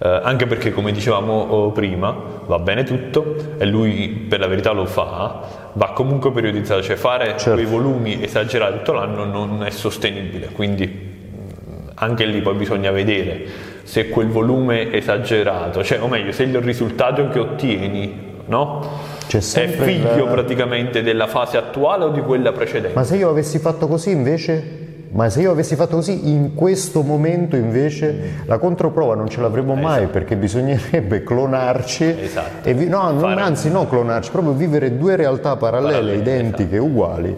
Eh, 0.00 0.20
anche 0.22 0.46
perché, 0.46 0.72
come 0.72 0.92
dicevamo 0.92 1.32
oh, 1.32 1.72
prima, 1.72 2.14
va 2.46 2.58
bene 2.58 2.84
tutto 2.84 3.34
e 3.58 3.64
lui 3.64 4.26
per 4.28 4.40
la 4.40 4.46
verità 4.46 4.72
lo 4.72 4.84
fa, 4.84 5.70
va 5.72 5.92
comunque 5.92 6.30
periodizzato, 6.32 6.82
cioè 6.82 6.96
fare 6.96 7.30
Certo. 7.30 7.54
quei 7.54 7.64
volumi 7.64 8.22
esagerati 8.22 8.78
tutto 8.78 8.92
l'anno 8.92 9.24
non 9.24 9.64
è 9.64 9.70
sostenibile, 9.70 10.48
quindi 10.48 10.86
mh, 10.86 11.90
anche 11.94 12.26
lì 12.26 12.40
poi 12.42 12.54
bisogna 12.54 12.90
vedere 12.90 13.67
se 13.88 14.10
quel 14.10 14.28
volume 14.28 14.92
esagerato, 14.92 15.82
cioè 15.82 15.98
o 16.02 16.08
meglio, 16.08 16.30
se 16.32 16.42
il 16.42 16.60
risultato 16.60 17.26
che 17.30 17.38
ottieni, 17.38 18.26
no? 18.44 18.80
È 19.26 19.38
figlio 19.40 20.24
la- 20.26 20.30
praticamente 20.30 21.02
della 21.02 21.26
fase 21.26 21.56
attuale 21.56 22.04
o 22.04 22.08
di 22.10 22.20
quella 22.20 22.52
precedente? 22.52 22.94
Ma 22.94 23.02
se 23.02 23.16
io 23.16 23.30
avessi 23.30 23.58
fatto 23.58 23.88
così 23.88 24.10
invece? 24.10 24.86
Ma 25.10 25.30
se 25.30 25.40
io 25.40 25.52
avessi 25.52 25.74
fatto 25.74 25.96
così 25.96 26.28
in 26.28 26.52
questo 26.54 27.00
momento 27.00 27.56
invece 27.56 28.42
la 28.44 28.58
controprova 28.58 29.14
non 29.14 29.26
ce 29.30 29.40
l'avremmo 29.40 29.74
mai 29.74 30.06
perché 30.08 30.36
bisognerebbe 30.36 31.22
clonarci 31.24 32.14
Esatto. 32.24 32.70
vi- 32.74 32.88
no, 32.88 33.04
non- 33.10 33.20
Fare- 33.20 33.40
anzi 33.40 33.70
non 33.70 33.88
clonarci, 33.88 34.30
proprio 34.30 34.52
vivere 34.52 34.98
due 34.98 35.16
realtà 35.16 35.56
parallele, 35.56 35.92
Parallele, 35.94 36.18
identiche, 36.20 36.76
uguali 36.76 37.34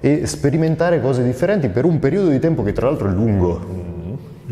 e 0.00 0.26
sperimentare 0.26 1.00
cose 1.00 1.22
differenti 1.22 1.68
per 1.68 1.84
un 1.84 2.00
periodo 2.00 2.28
di 2.30 2.40
tempo 2.40 2.64
che 2.64 2.72
tra 2.72 2.86
l'altro 2.88 3.08
è 3.08 3.12
lungo. 3.12 3.90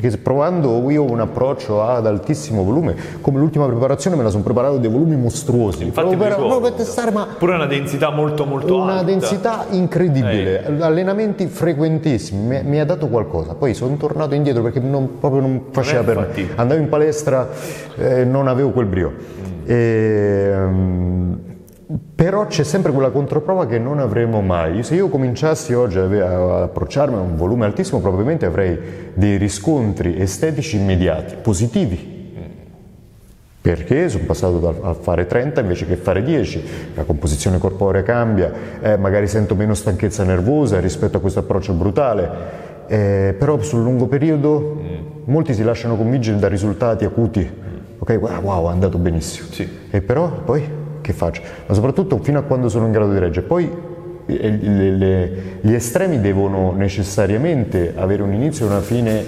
Perché 0.01 0.17
provando 0.17 0.89
io 0.91 1.03
un 1.03 1.21
approccio 1.21 1.83
ad 1.83 2.07
altissimo 2.07 2.65
volume, 2.65 2.97
come 3.21 3.39
l'ultima 3.39 3.67
preparazione 3.67 4.17
me 4.17 4.23
la 4.23 4.31
sono 4.31 4.43
preparato 4.43 4.79
dei 4.79 4.91
volumi 4.91 5.15
mostruosi. 5.15 5.85
Infatti 5.85 6.17
per, 6.17 6.37
proprio 6.37 6.61
per 6.61 6.73
testare, 6.73 7.11
ma 7.11 7.27
Pure 7.39 7.55
una 7.55 7.67
densità 7.67 8.11
molto 8.11 8.47
molto 8.47 8.77
una 8.81 8.95
alta. 8.95 9.05
densità 9.05 9.67
incredibile, 9.71 10.79
allenamenti 10.81 11.47
frequentissimi, 11.47 12.47
mi, 12.47 12.63
mi 12.65 12.81
ha 12.81 12.87
dato 12.87 13.09
qualcosa. 13.09 13.55
Poi 13.55 13.75
sono 13.75 13.97
tornato 13.97 14.35
indietro 14.35 14.63
perché 14.63 14.81
non, 14.81 15.19
proprio 15.19 15.43
non 15.43 15.65
faceva 15.71 16.03
per 16.03 16.17
me. 16.17 16.49
Andavo 16.55 16.81
in 16.81 16.89
palestra 16.89 17.49
e 17.97 18.25
non 18.25 18.49
avevo 18.49 18.71
quel 18.71 18.87
brio. 18.87 19.13
E, 19.67 20.51
ehm, 20.53 21.50
però 22.15 22.47
c'è 22.47 22.63
sempre 22.63 22.93
quella 22.93 23.11
controprova 23.11 23.67
che 23.67 23.79
non 23.79 23.99
avremo 23.99 24.41
mai. 24.41 24.85
Se 24.85 24.95
io 24.95 25.09
cominciassi 25.09 25.73
oggi 25.73 25.99
a 25.99 26.05
ave- 26.05 26.23
a 26.23 26.63
approcciarmi 26.63 27.17
a 27.17 27.21
un 27.21 27.37
volume 27.37 27.65
altissimo, 27.65 28.01
probabilmente 28.01 28.47
avrei 28.47 28.79
dei 29.15 29.37
riscontri 29.37 30.21
estetici 30.21 30.77
immediati, 30.77 31.35
positivi. 31.43 32.19
Perché 33.63 34.09
sono 34.09 34.25
passato 34.25 34.81
a 34.83 34.95
fare 34.95 35.27
30 35.27 35.61
invece 35.61 35.85
che 35.87 35.97
fare 35.97 36.23
10, 36.23 36.63
la 36.95 37.05
composizione 37.05 37.59
corporea 37.59 38.03
cambia, 38.03 38.51
eh, 38.81 38.97
magari 38.97 39.27
sento 39.27 39.55
meno 39.55 39.75
stanchezza 39.75 40.25
nervosa 40.25 40.81
rispetto 40.81 41.19
a 41.19 41.21
questo 41.21 41.41
approccio 41.41 41.75
brutale, 41.75 42.31
eh, 42.87 43.35
però 43.39 43.61
sul 43.61 43.83
lungo 43.83 44.07
periodo 44.07 44.81
molti 45.25 45.53
si 45.53 45.63
lasciano 45.63 45.97
convincere 45.97 46.39
da 46.39 46.49
risultati 46.49 47.05
acuti, 47.05 47.51
ok, 47.99 48.19
wow, 48.19 48.41
wow, 48.41 48.69
è 48.69 48.73
andato 48.73 48.97
benissimo, 48.97 49.49
Sì. 49.51 49.69
e 49.91 50.01
però 50.01 50.31
poi 50.31 50.80
che 51.01 51.13
faccio? 51.13 51.43
Ma 51.67 51.75
soprattutto 51.75 52.19
fino 52.19 52.39
a 52.39 52.43
quando 52.43 52.69
sono 52.69 52.87
in 52.87 52.93
grado 52.93 53.13
di 53.13 53.19
reggere, 53.19 53.47
poi 53.47 53.71
eh, 54.27 54.51
le- 54.51 54.91
le- 54.91 55.33
gli 55.61 55.73
estremi 55.73 56.21
devono 56.21 56.73
necessariamente 56.73 57.95
avere 57.97 58.23
un 58.23 58.33
inizio 58.33 58.67
e 58.67 58.69
una 58.69 58.81
fine 58.81 59.25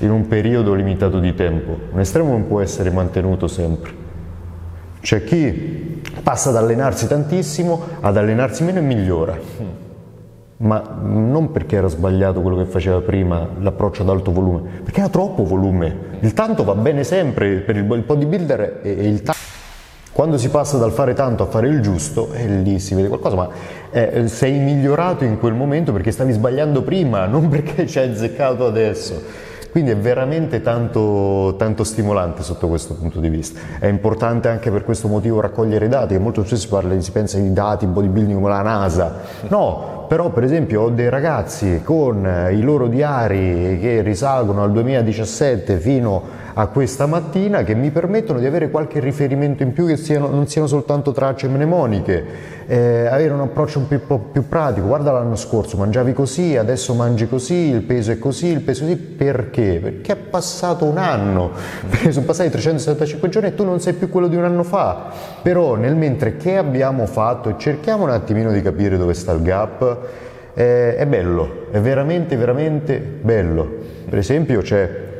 in 0.00 0.10
un 0.10 0.26
periodo 0.26 0.74
limitato 0.74 1.20
di 1.20 1.34
tempo. 1.34 1.76
Un 1.92 2.00
estremo 2.00 2.30
non 2.30 2.46
può 2.46 2.60
essere 2.60 2.90
mantenuto 2.90 3.46
sempre. 3.46 4.00
C'è 5.00 5.24
chi 5.24 6.00
passa 6.22 6.50
ad 6.50 6.56
allenarsi 6.56 7.06
tantissimo, 7.06 7.80
ad 8.00 8.16
allenarsi 8.16 8.62
meno 8.64 8.78
e 8.78 8.82
migliora. 8.82 9.38
Ma 10.58 11.00
non 11.02 11.50
perché 11.50 11.74
era 11.74 11.88
sbagliato 11.88 12.40
quello 12.40 12.58
che 12.58 12.66
faceva 12.66 13.00
prima, 13.00 13.48
l'approccio 13.58 14.02
ad 14.02 14.08
alto 14.10 14.30
volume, 14.30 14.62
perché 14.84 15.00
era 15.00 15.08
troppo 15.08 15.44
volume. 15.44 16.10
Il 16.20 16.34
tanto 16.34 16.62
va 16.62 16.76
bene 16.76 17.02
sempre 17.02 17.56
per 17.56 17.76
il, 17.76 17.84
il 17.90 18.02
bodybuilder 18.02 18.80
e 18.82 18.90
il 18.90 19.22
tanto. 19.22 19.40
Quando 20.12 20.36
si 20.36 20.50
passa 20.50 20.76
dal 20.76 20.92
fare 20.92 21.14
tanto 21.14 21.42
a 21.42 21.46
fare 21.46 21.68
il 21.68 21.80
giusto, 21.80 22.32
e 22.34 22.46
lì 22.46 22.78
si 22.78 22.94
vede 22.94 23.08
qualcosa, 23.08 23.34
ma 23.34 23.48
eh, 23.90 24.28
sei 24.28 24.58
migliorato 24.58 25.24
in 25.24 25.38
quel 25.38 25.54
momento 25.54 25.90
perché 25.90 26.10
stavi 26.10 26.32
sbagliando 26.32 26.82
prima, 26.82 27.24
non 27.26 27.48
perché 27.48 27.86
ci 27.86 27.98
hai 27.98 28.10
azzeccato 28.10 28.66
adesso. 28.66 29.50
Quindi 29.70 29.90
è 29.90 29.96
veramente 29.96 30.60
tanto, 30.60 31.54
tanto 31.56 31.82
stimolante 31.82 32.42
sotto 32.42 32.68
questo 32.68 32.92
punto 32.92 33.20
di 33.20 33.30
vista. 33.30 33.58
È 33.78 33.86
importante 33.86 34.48
anche 34.48 34.70
per 34.70 34.84
questo 34.84 35.08
motivo 35.08 35.40
raccogliere 35.40 35.88
dati, 35.88 36.12
che 36.12 36.20
molto 36.20 36.42
spesso 36.42 36.60
si, 36.60 36.68
parla, 36.68 37.00
si 37.00 37.10
pensa 37.10 37.38
di 37.38 37.50
dati, 37.54 37.86
bodybuilding 37.86 38.34
come 38.34 38.50
la 38.50 38.60
NASA. 38.60 39.14
No, 39.48 40.04
però 40.08 40.28
per 40.28 40.44
esempio 40.44 40.82
ho 40.82 40.90
dei 40.90 41.08
ragazzi 41.08 41.80
con 41.82 42.26
eh, 42.26 42.52
i 42.52 42.60
loro 42.60 42.86
diari 42.86 43.78
che 43.80 44.02
risalgono 44.02 44.62
al 44.62 44.72
2017 44.72 45.78
fino 45.78 46.41
a 46.54 46.66
questa 46.66 47.06
mattina 47.06 47.62
che 47.62 47.74
mi 47.74 47.90
permettono 47.90 48.38
di 48.38 48.46
avere 48.46 48.70
qualche 48.70 49.00
riferimento 49.00 49.62
in 49.62 49.72
più 49.72 49.86
che 49.86 49.96
siano- 49.96 50.28
non 50.28 50.46
siano 50.46 50.66
soltanto 50.66 51.12
tracce 51.12 51.48
mnemoniche, 51.48 52.24
eh, 52.66 53.06
avere 53.06 53.32
un 53.32 53.40
approccio 53.40 53.78
un 53.78 53.86
po' 54.06 54.18
più 54.18 54.48
pratico. 54.48 54.86
Guarda 54.86 55.12
l'anno 55.12 55.36
scorso 55.36 55.76
mangiavi 55.76 56.12
così, 56.12 56.56
adesso 56.56 56.94
mangi 56.94 57.26
così, 57.28 57.70
il 57.70 57.82
peso 57.82 58.12
è 58.12 58.18
così, 58.18 58.48
il 58.48 58.60
peso 58.60 58.84
è 58.84 58.88
così, 58.88 58.98
perché? 58.98 59.80
Perché 59.82 60.12
è 60.12 60.16
passato 60.16 60.84
un 60.84 60.98
anno, 60.98 61.52
perché 61.88 62.12
sono 62.12 62.26
passati 62.26 62.50
375 62.50 63.28
giorni 63.28 63.48
e 63.48 63.54
tu 63.54 63.64
non 63.64 63.80
sei 63.80 63.94
più 63.94 64.08
quello 64.10 64.28
di 64.28 64.36
un 64.36 64.44
anno 64.44 64.62
fa. 64.62 65.10
Però 65.40 65.74
nel 65.76 65.96
mentre 65.96 66.36
che 66.36 66.56
abbiamo 66.56 67.06
fatto 67.06 67.56
cerchiamo 67.56 68.04
un 68.04 68.10
attimino 68.10 68.52
di 68.52 68.60
capire 68.60 68.98
dove 68.98 69.14
sta 69.14 69.32
il 69.32 69.42
gap, 69.42 69.98
eh, 70.54 70.96
è 70.96 71.06
bello, 71.06 71.66
è 71.70 71.80
veramente, 71.80 72.36
veramente 72.36 72.98
bello. 72.98 73.80
Per 74.08 74.18
esempio 74.18 74.60
c'è 74.60 75.10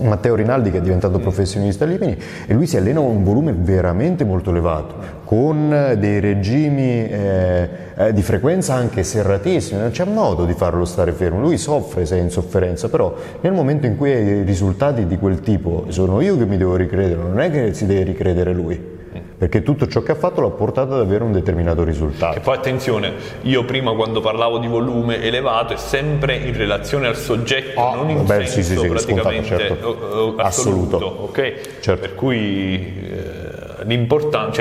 Matteo 0.00 0.34
Rinaldi 0.34 0.70
che 0.70 0.78
è 0.78 0.80
diventato 0.80 1.18
professionista 1.18 1.84
a 1.84 1.86
Limini 1.88 2.16
e 2.46 2.54
lui 2.54 2.66
si 2.66 2.76
allena 2.76 3.00
a 3.00 3.02
un 3.02 3.24
volume 3.24 3.52
veramente 3.52 4.24
molto 4.24 4.50
elevato, 4.50 4.94
con 5.24 5.96
dei 5.98 6.20
regimi 6.20 7.08
eh, 7.08 7.68
eh, 7.96 8.12
di 8.12 8.22
frequenza 8.22 8.74
anche 8.74 9.02
serratissimi, 9.02 9.80
non 9.80 9.90
c'è 9.90 10.04
modo 10.04 10.44
di 10.44 10.54
farlo 10.54 10.84
stare 10.84 11.12
fermo, 11.12 11.40
lui 11.40 11.58
soffre 11.58 12.06
se 12.06 12.16
è 12.16 12.20
in 12.20 12.30
sofferenza, 12.30 12.88
però 12.88 13.14
nel 13.40 13.52
momento 13.52 13.86
in 13.86 13.96
cui 13.96 14.12
hai 14.12 14.42
risultati 14.42 15.06
di 15.06 15.18
quel 15.18 15.40
tipo 15.40 15.86
sono 15.88 16.20
io 16.20 16.36
che 16.36 16.46
mi 16.46 16.56
devo 16.56 16.76
ricredere, 16.76 17.20
non 17.20 17.40
è 17.40 17.50
che 17.50 17.74
si 17.74 17.86
deve 17.86 18.02
ricredere 18.04 18.52
lui, 18.52 18.97
perché 19.38 19.62
tutto 19.62 19.86
ciò 19.86 20.02
che 20.02 20.10
ha 20.12 20.14
fatto 20.16 20.40
l'ha 20.40 20.50
portato 20.50 20.94
ad 20.94 21.00
avere 21.00 21.22
un 21.22 21.30
determinato 21.30 21.84
risultato. 21.84 22.36
E 22.36 22.40
poi 22.40 22.56
attenzione, 22.56 23.12
io 23.42 23.64
prima 23.64 23.92
quando 23.92 24.20
parlavo 24.20 24.58
di 24.58 24.66
volume 24.66 25.22
elevato 25.22 25.72
è 25.74 25.76
sempre 25.76 26.34
in 26.34 26.56
relazione 26.56 27.06
al 27.06 27.16
soggetto, 27.16 27.80
Ah, 27.80 27.94
non 27.94 28.10
in 28.10 28.16
vabbè, 28.24 28.44
senso 28.46 28.52
sì, 28.54 28.62
sì, 28.64 28.76
sì, 28.78 28.88
praticamente 28.88 29.46
scontato, 29.46 29.68
certo. 29.74 29.86
o- 29.86 29.90
o- 30.30 30.34
assoluto. 30.38 30.96
Assoluto. 30.96 31.22
ok? 31.22 31.54
Certo. 31.80 32.00
Per 32.00 32.14
cui 32.16 33.00
eh, 33.10 33.84
l'importante 33.84 34.56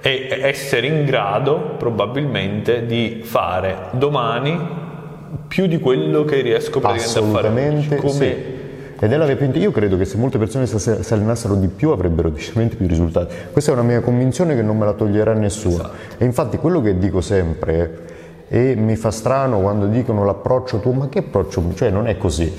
cioè, 0.00 0.28
è 0.28 0.40
essere 0.44 0.86
in 0.86 1.04
grado 1.04 1.74
probabilmente 1.76 2.86
di 2.86 3.20
fare 3.22 3.88
domani 3.90 4.58
più 5.46 5.66
di 5.66 5.78
quello 5.78 6.24
che 6.24 6.40
riesco 6.40 6.80
praticamente 6.80 7.18
a 7.18 7.22
fare. 7.22 7.48
Assolutamente 7.48 7.96
Come 7.96 8.12
sì. 8.14 8.58
Ed 9.02 9.12
è 9.12 9.16
la 9.16 9.24
veramente- 9.24 9.58
io 9.58 9.70
credo 9.70 9.96
che 9.96 10.04
se 10.04 10.18
molte 10.18 10.36
persone 10.36 10.66
si 10.66 11.14
allenassero 11.14 11.54
di 11.54 11.68
più 11.68 11.88
avrebbero 11.88 12.28
decisamente 12.28 12.76
più 12.76 12.86
risultati. 12.86 13.34
Questa 13.50 13.70
è 13.70 13.74
una 13.74 13.82
mia 13.82 14.00
convinzione 14.00 14.54
che 14.54 14.60
non 14.60 14.76
me 14.76 14.84
la 14.84 14.92
toglierà 14.92 15.32
nessuno. 15.32 15.74
Esatto. 15.76 15.94
E 16.18 16.24
infatti 16.26 16.58
quello 16.58 16.82
che 16.82 16.98
dico 16.98 17.22
sempre, 17.22 18.08
e 18.48 18.74
mi 18.74 18.96
fa 18.96 19.10
strano 19.10 19.60
quando 19.60 19.86
dicono 19.86 20.22
l'approccio 20.24 20.80
tuo, 20.80 20.92
ma 20.92 21.08
che 21.08 21.20
approccio? 21.20 21.62
Cioè 21.74 21.88
non 21.88 22.08
è 22.08 22.18
così. 22.18 22.52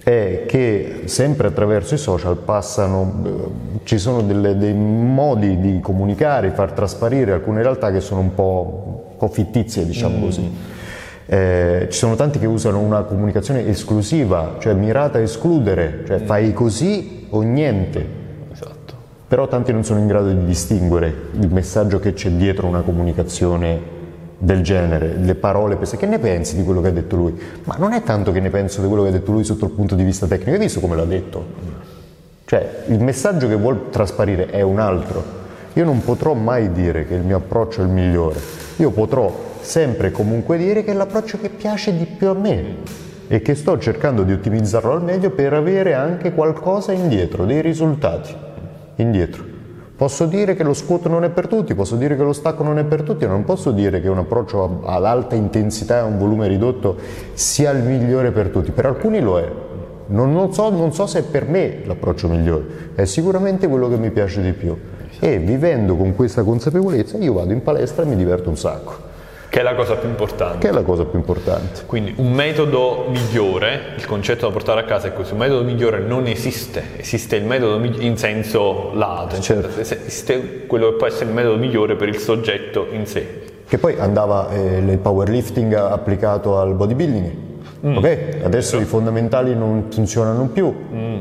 È 0.00 0.44
che 0.46 1.02
sempre 1.06 1.48
attraverso 1.48 1.94
i 1.94 1.98
social 1.98 2.36
passano, 2.36 3.22
eh, 3.24 3.80
ci 3.82 3.98
sono 3.98 4.22
delle- 4.22 4.56
dei 4.56 4.74
modi 4.74 5.58
di 5.58 5.80
comunicare, 5.80 6.50
far 6.50 6.70
trasparire 6.70 7.32
alcune 7.32 7.62
realtà 7.62 7.90
che 7.90 8.00
sono 8.00 8.20
un 8.20 8.32
po', 8.34 9.08
un 9.10 9.16
po' 9.16 9.28
fittizie, 9.28 9.84
diciamo 9.86 10.20
così. 10.20 10.72
Eh, 11.26 11.86
ci 11.90 11.98
sono 11.98 12.16
tanti 12.16 12.38
che 12.38 12.46
usano 12.46 12.80
una 12.80 13.02
comunicazione 13.02 13.66
esclusiva, 13.66 14.56
cioè 14.58 14.74
mirata 14.74 15.18
a 15.18 15.22
escludere, 15.22 16.02
cioè 16.06 16.18
fai 16.18 16.52
così 16.52 17.26
o 17.30 17.40
niente. 17.42 18.06
esatto. 18.52 18.94
Però 19.26 19.48
tanti 19.48 19.72
non 19.72 19.84
sono 19.84 20.00
in 20.00 20.06
grado 20.06 20.28
di 20.28 20.44
distinguere 20.44 21.14
il 21.32 21.50
messaggio 21.50 21.98
che 21.98 22.12
c'è 22.12 22.30
dietro 22.30 22.66
una 22.66 22.82
comunicazione 22.82 23.92
del 24.38 24.62
genere, 24.62 25.16
le 25.16 25.34
parole 25.34 25.76
pese. 25.76 25.96
Che 25.96 26.06
ne 26.06 26.18
pensi 26.18 26.56
di 26.56 26.62
quello 26.62 26.80
che 26.80 26.88
ha 26.88 26.92
detto 26.92 27.16
lui? 27.16 27.38
Ma 27.64 27.76
non 27.78 27.92
è 27.92 28.02
tanto 28.02 28.30
che 28.30 28.40
ne 28.40 28.50
penso 28.50 28.82
di 28.82 28.86
quello 28.86 29.02
che 29.02 29.08
ha 29.08 29.12
detto 29.12 29.32
lui 29.32 29.44
sotto 29.44 29.64
il 29.64 29.70
punto 29.70 29.94
di 29.94 30.04
vista 30.04 30.26
tecnico, 30.26 30.50
hai 30.50 30.58
visto 30.58 30.80
come 30.80 30.96
l'ha 30.96 31.04
detto? 31.04 31.44
Cioè, 32.44 32.84
il 32.88 33.00
messaggio 33.02 33.48
che 33.48 33.56
vuol 33.56 33.88
trasparire 33.90 34.50
è 34.50 34.60
un 34.60 34.78
altro. 34.78 35.42
Io 35.72 35.84
non 35.84 36.04
potrò 36.04 36.34
mai 36.34 36.70
dire 36.72 37.06
che 37.06 37.14
il 37.14 37.22
mio 37.22 37.38
approccio 37.38 37.80
è 37.80 37.84
il 37.84 37.90
migliore. 37.90 38.38
Io 38.76 38.90
potrò 38.90 39.32
sempre 39.64 40.08
e 40.08 40.10
comunque 40.10 40.56
dire 40.56 40.84
che 40.84 40.92
è 40.92 40.94
l'approccio 40.94 41.38
che 41.38 41.48
piace 41.48 41.96
di 41.96 42.04
più 42.04 42.28
a 42.28 42.34
me 42.34 42.76
e 43.26 43.40
che 43.40 43.54
sto 43.54 43.78
cercando 43.78 44.22
di 44.22 44.32
ottimizzarlo 44.32 44.92
al 44.92 45.02
meglio 45.02 45.30
per 45.30 45.54
avere 45.54 45.94
anche 45.94 46.32
qualcosa 46.32 46.92
indietro, 46.92 47.44
dei 47.44 47.60
risultati 47.60 48.34
indietro. 48.96 49.52
Posso 49.96 50.26
dire 50.26 50.54
che 50.54 50.64
lo 50.64 50.74
squat 50.74 51.06
non 51.06 51.22
è 51.22 51.30
per 51.30 51.46
tutti, 51.46 51.72
posso 51.74 51.94
dire 51.94 52.16
che 52.16 52.22
lo 52.22 52.32
stacco 52.32 52.64
non 52.64 52.78
è 52.78 52.84
per 52.84 53.02
tutti, 53.02 53.26
non 53.26 53.44
posso 53.44 53.70
dire 53.70 54.00
che 54.00 54.08
un 54.08 54.18
approccio 54.18 54.82
ad 54.84 55.04
alta 55.04 55.36
intensità 55.36 55.96
e 55.96 56.00
a 56.00 56.04
un 56.04 56.18
volume 56.18 56.48
ridotto 56.48 56.96
sia 57.32 57.70
il 57.70 57.84
migliore 57.84 58.32
per 58.32 58.48
tutti, 58.48 58.72
per 58.72 58.86
alcuni 58.86 59.20
lo 59.20 59.38
è. 59.38 59.48
Non, 60.06 60.32
non 60.32 60.52
so, 60.52 60.68
non 60.70 60.92
so 60.92 61.06
se 61.06 61.20
è 61.20 61.22
per 61.22 61.48
me 61.48 61.82
l'approccio 61.84 62.28
migliore, 62.28 62.64
è 62.96 63.04
sicuramente 63.04 63.68
quello 63.68 63.88
che 63.88 63.96
mi 63.96 64.10
piace 64.10 64.42
di 64.42 64.52
più. 64.52 64.76
E 65.20 65.38
vivendo 65.38 65.94
con 65.96 66.16
questa 66.16 66.42
consapevolezza 66.42 67.16
io 67.18 67.34
vado 67.34 67.52
in 67.52 67.62
palestra 67.62 68.02
e 68.02 68.06
mi 68.06 68.16
diverto 68.16 68.50
un 68.50 68.56
sacco, 68.56 68.94
Che 69.54 69.60
è 69.60 69.62
la 69.62 69.76
cosa 69.76 69.94
più 69.94 70.08
importante. 70.08 70.58
che 70.58 70.68
è 70.68 70.72
la 70.72 70.82
cosa 70.82 71.04
più 71.04 71.16
importante. 71.16 71.82
Quindi 71.86 72.12
un 72.16 72.32
metodo 72.32 73.06
migliore, 73.08 73.92
il 73.96 74.04
concetto 74.04 74.48
da 74.48 74.52
portare 74.52 74.80
a 74.80 74.82
casa 74.82 75.06
è 75.06 75.12
questo, 75.12 75.34
un 75.34 75.38
metodo 75.38 75.62
migliore 75.62 76.00
non 76.00 76.26
esiste, 76.26 76.82
esiste 76.96 77.36
il 77.36 77.44
metodo 77.44 77.78
mig- 77.78 78.02
in 78.02 78.16
senso 78.16 78.90
lato, 78.94 79.40
Certo. 79.40 79.78
esiste 79.78 80.66
quello 80.66 80.88
che 80.88 80.94
può 80.96 81.06
essere 81.06 81.26
il 81.26 81.34
metodo 81.36 81.56
migliore 81.56 81.94
per 81.94 82.08
il 82.08 82.18
soggetto 82.18 82.88
in 82.90 83.06
sé. 83.06 83.42
Che 83.68 83.78
poi 83.78 83.94
andava 83.96 84.50
eh, 84.50 84.78
il 84.78 84.98
powerlifting 84.98 85.72
applicato 85.74 86.58
al 86.58 86.74
bodybuilding. 86.74 87.32
Ok, 87.96 88.38
adesso 88.42 88.80
i 88.80 88.84
fondamentali 88.84 89.54
non 89.54 89.84
funzionano 89.88 90.46
più, 90.48 90.74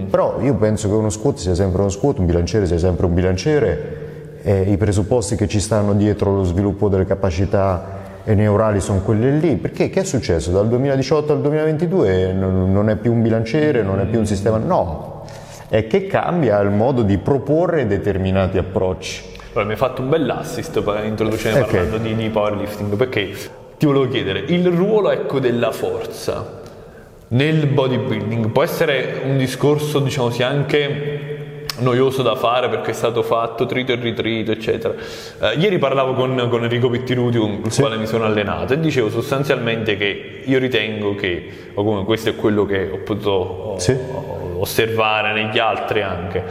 però 0.10 0.40
io 0.42 0.56
penso 0.56 0.88
che 0.88 0.96
uno 0.96 1.12
squat 1.12 1.38
sia 1.38 1.54
sempre 1.54 1.82
uno 1.82 1.92
squat, 1.92 2.18
un 2.18 2.26
bilanciere 2.26 2.66
sia 2.66 2.80
sempre 2.80 3.06
un 3.06 3.14
bilanciere, 3.14 4.42
e 4.42 4.62
i 4.72 4.78
presupposti 4.78 5.36
che 5.36 5.48
ci 5.48 5.60
stanno 5.60 5.94
dietro 5.94 6.34
lo 6.36 6.44
sviluppo 6.44 6.90
delle 6.90 7.06
capacità 7.06 8.02
e 8.24 8.34
neurali 8.36 8.80
sono 8.80 9.00
quelle 9.00 9.32
lì. 9.32 9.56
Perché 9.56 9.90
che 9.90 10.02
è 10.02 10.04
successo? 10.04 10.52
Dal 10.52 10.68
2018 10.68 11.34
al 11.34 11.42
2022 11.42 12.34
non, 12.34 12.90
è 12.90 12.96
più 12.96 13.12
un 13.12 13.22
bilanciere, 13.22 13.82
non 13.82 14.00
è 14.00 14.06
più 14.06 14.20
un 14.20 14.26
sistema. 14.26 14.58
No, 14.58 15.26
è 15.70 15.88
che 15.88 16.08
cambia 16.08 16.60
il 16.60 16.70
modo 16.70 17.02
di 17.02 17.18
proporre 17.18 17.88
determinati 17.88 18.58
approcci. 18.58 19.32
Allora, 19.52 19.66
mi 19.66 19.72
hai 19.72 19.78
fatto 19.78 20.02
un 20.02 20.10
bel 20.10 20.30
assist 20.30 20.82
per 20.82 21.04
introducere 21.06 21.62
okay. 21.62 21.72
parlando 21.72 21.98
di, 21.98 22.16
di 22.16 22.30
powerlifting 22.30 22.96
perché 22.96 23.32
ti 23.78 23.86
volevo 23.86 24.08
chiedere 24.08 24.40
il 24.40 24.68
ruolo 24.68 25.12
ecco, 25.12 25.40
della 25.40 25.72
forza 25.72 26.62
nel 27.30 27.68
bodybuilding 27.68 28.50
può 28.50 28.64
essere 28.64 29.22
un 29.26 29.38
discorso 29.38 30.00
diciamo 30.00 30.30
sia 30.30 30.48
anche 30.48 31.33
noioso 31.80 32.22
da 32.22 32.36
fare 32.36 32.70
perché 32.70 32.92
è 32.92 32.94
stato 32.94 33.24
fatto 33.24 33.66
trito 33.66 33.92
e 33.92 33.96
ritrito 33.96 34.52
eccetera 34.52 34.94
eh, 35.40 35.56
ieri 35.58 35.78
parlavo 35.78 36.14
con, 36.14 36.48
con 36.50 36.64
Enrico 36.64 36.90
Pittiruti 36.90 37.38
con 37.38 37.62
il 37.66 37.72
sì. 37.72 37.82
quale 37.82 37.98
mi 37.98 38.06
sono 38.06 38.26
allenato 38.26 38.74
e 38.74 38.80
dicevo 38.80 39.10
sostanzialmente 39.10 39.98
che 39.98 40.42
io 40.44 40.60
ritengo 40.60 41.16
che 41.16 41.72
o 41.74 41.84
come 41.84 42.04
questo 42.04 42.30
è 42.30 42.36
quello 42.36 42.66
che 42.66 42.90
ho 42.92 42.98
potuto 42.98 43.76
sì. 43.78 43.98
osservare 44.58 45.34
negli 45.34 45.58
altri 45.58 46.02
anche 46.02 46.44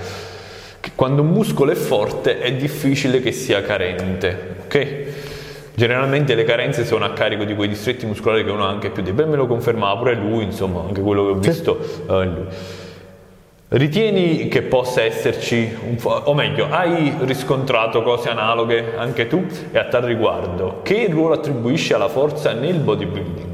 che 0.81 0.91
quando 0.95 1.23
un 1.23 1.29
muscolo 1.29 1.71
è 1.71 1.77
forte 1.77 2.41
è 2.41 2.53
difficile 2.53 3.21
che 3.21 3.33
sia 3.33 3.63
carente 3.63 4.57
ok 4.65 5.21
Generalmente 5.75 6.35
le 6.35 6.45
carenze 6.45 6.85
sono 6.85 7.05
a 7.07 7.13
carico 7.13 7.45
di 7.45 7.55
quei 7.55 7.69
distretti 7.69 8.05
muscolari 8.05 8.45
che 8.45 8.51
uno 8.51 8.67
ha 8.67 8.69
anche 8.69 8.91
più 8.91 9.03
deboli, 9.03 9.31
me 9.31 9.37
lo 9.37 9.47
confermava 9.47 9.97
pure 9.97 10.15
lui, 10.15 10.45
insomma, 10.45 10.83
anche 10.83 11.01
quello 11.01 11.25
che 11.25 11.31
ho 11.31 11.35
visto 11.37 11.83
sì. 11.83 12.01
uh, 12.07 12.21
in 12.21 12.35
lui. 12.35 12.47
Ritieni 13.75 14.49
che 14.49 14.61
possa 14.61 15.01
esserci, 15.01 15.75
un 15.89 15.97
fo- 15.97 16.11
o 16.25 16.35
meglio, 16.35 16.67
hai 16.69 17.15
riscontrato 17.21 18.03
cose 18.03 18.29
analoghe 18.29 18.97
anche 18.99 19.27
tu 19.29 19.47
e 19.71 19.79
a 19.79 19.87
tal 19.87 20.03
riguardo, 20.03 20.81
che 20.83 21.09
ruolo 21.11 21.37
attribuisci 21.37 21.95
alla 21.95 22.09
forza 22.09 22.53
nel 22.53 22.81
bodybuilding? 22.81 23.51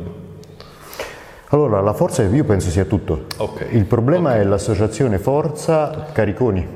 Allora, 1.50 1.80
la 1.80 1.92
forza 1.92 2.24
io 2.24 2.42
penso 2.42 2.68
sia 2.68 2.84
tutto. 2.84 3.26
Okay. 3.36 3.68
Il 3.76 3.84
problema 3.84 4.30
okay. 4.30 4.40
è 4.40 4.44
l'associazione 4.44 5.18
forza-cariconi. 5.18 6.66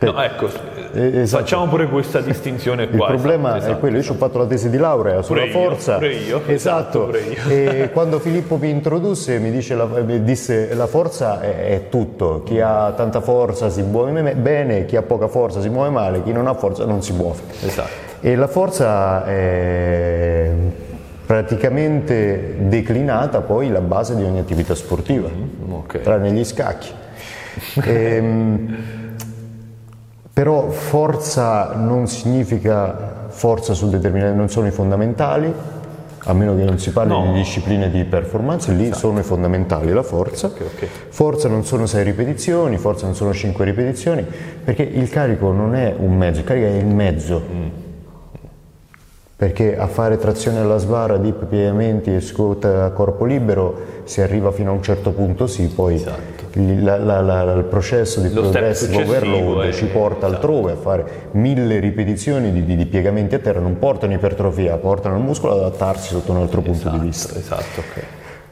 No, 0.00 0.22
ecco, 0.22 0.50
eh, 0.92 1.20
esatto. 1.20 1.42
facciamo 1.42 1.66
pure 1.66 1.88
questa 1.88 2.20
distinzione 2.20 2.88
qua. 2.88 3.08
Il 3.08 3.14
problema 3.14 3.56
esatto, 3.56 3.72
è 3.72 3.78
quello, 3.78 3.96
io 3.96 4.02
esatto. 4.02 4.16
ho 4.16 4.26
fatto 4.26 4.38
la 4.38 4.46
tesi 4.46 4.70
di 4.70 4.76
laurea 4.76 5.22
sulla 5.22 5.40
pure 5.42 5.52
forza. 5.52 5.92
Io, 5.92 5.98
pure 5.98 6.12
io. 6.12 6.42
Esatto. 6.46 7.04
Pure 7.04 7.20
io. 7.20 7.48
e 7.48 7.90
quando 7.92 8.18
Filippo 8.18 8.56
mi 8.56 8.70
introdusse 8.70 9.38
mi, 9.38 9.50
dice 9.50 9.74
la, 9.74 9.84
mi 9.86 10.22
disse 10.22 10.74
la 10.74 10.86
forza 10.86 11.40
è, 11.40 11.68
è, 11.68 11.88
tutto, 11.88 12.42
chi 12.44 12.60
ha 12.60 12.92
tanta 12.96 13.20
forza 13.20 13.68
si 13.70 13.82
muove 13.82 14.34
bene, 14.34 14.84
chi 14.86 14.96
ha 14.96 15.02
poca 15.02 15.28
forza 15.28 15.60
si 15.60 15.68
muove 15.68 15.90
male, 15.90 16.22
chi 16.22 16.32
non 16.32 16.46
ha 16.46 16.54
forza 16.54 16.84
non 16.84 17.02
si 17.02 17.12
muove. 17.12 17.40
Esatto. 17.64 18.06
E 18.20 18.34
la 18.34 18.48
forza 18.48 19.24
è 19.24 20.50
praticamente 21.28 22.56
declinata 22.58 23.42
poi 23.42 23.68
la 23.68 23.82
base 23.82 24.16
di 24.16 24.24
ogni 24.24 24.38
attività 24.38 24.74
sportiva, 24.74 25.28
mm, 25.28 25.72
okay. 25.72 26.00
tranne 26.00 26.32
gli 26.32 26.42
scacchi. 26.42 26.90
e, 27.84 27.92
ehm, 27.92 28.76
però 30.38 30.70
forza 30.70 31.72
non 31.74 32.06
significa 32.06 33.26
forza 33.26 33.74
su 33.74 33.88
determinati, 33.88 34.36
non 34.36 34.48
sono 34.48 34.68
i 34.68 34.70
fondamentali, 34.70 35.52
a 36.16 36.32
meno 36.32 36.54
che 36.54 36.62
non 36.62 36.78
si 36.78 36.92
parli 36.92 37.10
no. 37.10 37.24
di 37.24 37.38
discipline 37.38 37.90
di 37.90 38.04
performance, 38.04 38.70
lì 38.70 38.84
esatto. 38.84 38.98
sono 38.98 39.18
i 39.18 39.24
fondamentali 39.24 39.92
la 39.92 40.04
forza. 40.04 40.46
Okay, 40.46 40.66
okay. 40.72 40.88
Forza 41.08 41.48
non 41.48 41.64
sono 41.64 41.86
6 41.86 42.04
ripetizioni, 42.04 42.78
forza 42.78 43.06
non 43.06 43.16
sono 43.16 43.32
5 43.34 43.64
ripetizioni, 43.64 44.24
perché 44.62 44.84
il 44.84 45.08
carico 45.08 45.50
non 45.50 45.74
è 45.74 45.92
un 45.98 46.16
mezzo, 46.16 46.38
il 46.38 46.44
carico 46.44 46.66
è 46.66 46.70
il 46.70 46.86
mezzo. 46.86 47.42
Mm 47.52 47.68
perché 49.38 49.78
a 49.78 49.86
fare 49.86 50.16
trazione 50.18 50.58
alla 50.58 50.78
sbarra, 50.78 51.16
dip, 51.16 51.44
piegamenti 51.44 52.12
e 52.12 52.20
squat 52.20 52.64
a 52.64 52.90
corpo 52.90 53.24
libero 53.24 54.02
si 54.02 54.20
arriva 54.20 54.50
fino 54.50 54.70
a 54.70 54.74
un 54.74 54.82
certo 54.82 55.12
punto 55.12 55.46
sì, 55.46 55.68
poi 55.68 55.94
esatto. 55.94 56.37
La, 56.82 56.98
la, 56.98 57.20
la, 57.20 57.52
il 57.52 57.64
processo 57.64 58.20
di 58.20 58.28
progressive 58.28 58.96
overload 58.96 59.72
ci 59.72 59.86
porta 59.86 60.26
esatto. 60.26 60.34
altrove 60.34 60.72
a 60.72 60.76
fare 60.76 61.04
mille 61.32 61.78
ripetizioni 61.78 62.52
di, 62.52 62.64
di, 62.64 62.76
di, 62.76 62.86
piegamenti 62.86 63.34
a 63.34 63.38
terra, 63.38 63.60
non 63.60 63.78
portano 63.78 64.12
ipertrofia, 64.12 64.76
portano 64.76 65.16
il 65.16 65.22
muscolo 65.22 65.52
ad 65.54 65.60
adattarsi 65.60 66.08
sotto 66.08 66.32
un 66.32 66.38
altro 66.38 66.60
punto 66.60 66.88
esatto, 66.88 66.96
di 66.96 67.06
vista. 67.06 67.38
Esatto, 67.38 67.80
okay. 67.80 68.02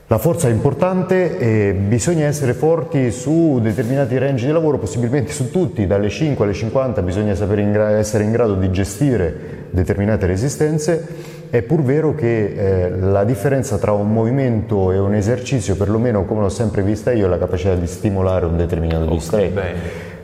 La 0.09 0.19
forza 0.19 0.47
è 0.47 0.53
importante 0.53 1.37
e 1.37 1.73
bisogna 1.73 2.27
essere 2.27 2.55
forti 2.55 3.11
su 3.11 3.59
determinati 3.61 4.17
range 4.19 4.47
di 4.47 4.53
lavoro, 4.53 4.79
possibilmente 4.79 5.33
su 5.33 5.51
tutti, 5.51 5.85
dalle 5.89 6.09
5 6.09 6.45
alle 6.45 6.55
50 6.55 7.03
bisogna 7.03 7.35
in 7.35 7.73
gra- 7.73 7.91
essere 7.91 8.23
in 8.23 8.31
grado 8.31 8.55
di 8.55 8.71
gestire 8.71 9.67
determinate 9.71 10.27
resistenze. 10.27 11.36
È 11.57 11.63
pur 11.63 11.83
vero 11.83 12.15
che 12.15 12.53
eh, 12.85 12.91
la 12.91 13.25
differenza 13.25 13.79
tra 13.79 13.93
un 13.93 14.13
movimento 14.13 14.93
e 14.93 14.99
un 14.99 15.15
esercizio, 15.15 15.75
perlomeno 15.75 16.27
come 16.27 16.43
l'ho 16.43 16.51
sempre 16.51 16.83
vista 16.83 17.13
io, 17.13 17.25
è 17.25 17.29
la 17.31 17.39
capacità 17.39 17.75
di 17.75 17.87
stimolare 17.87 18.45
un 18.45 18.59
determinato 18.59 19.05
okay, 19.05 19.17
distretto. 19.17 19.61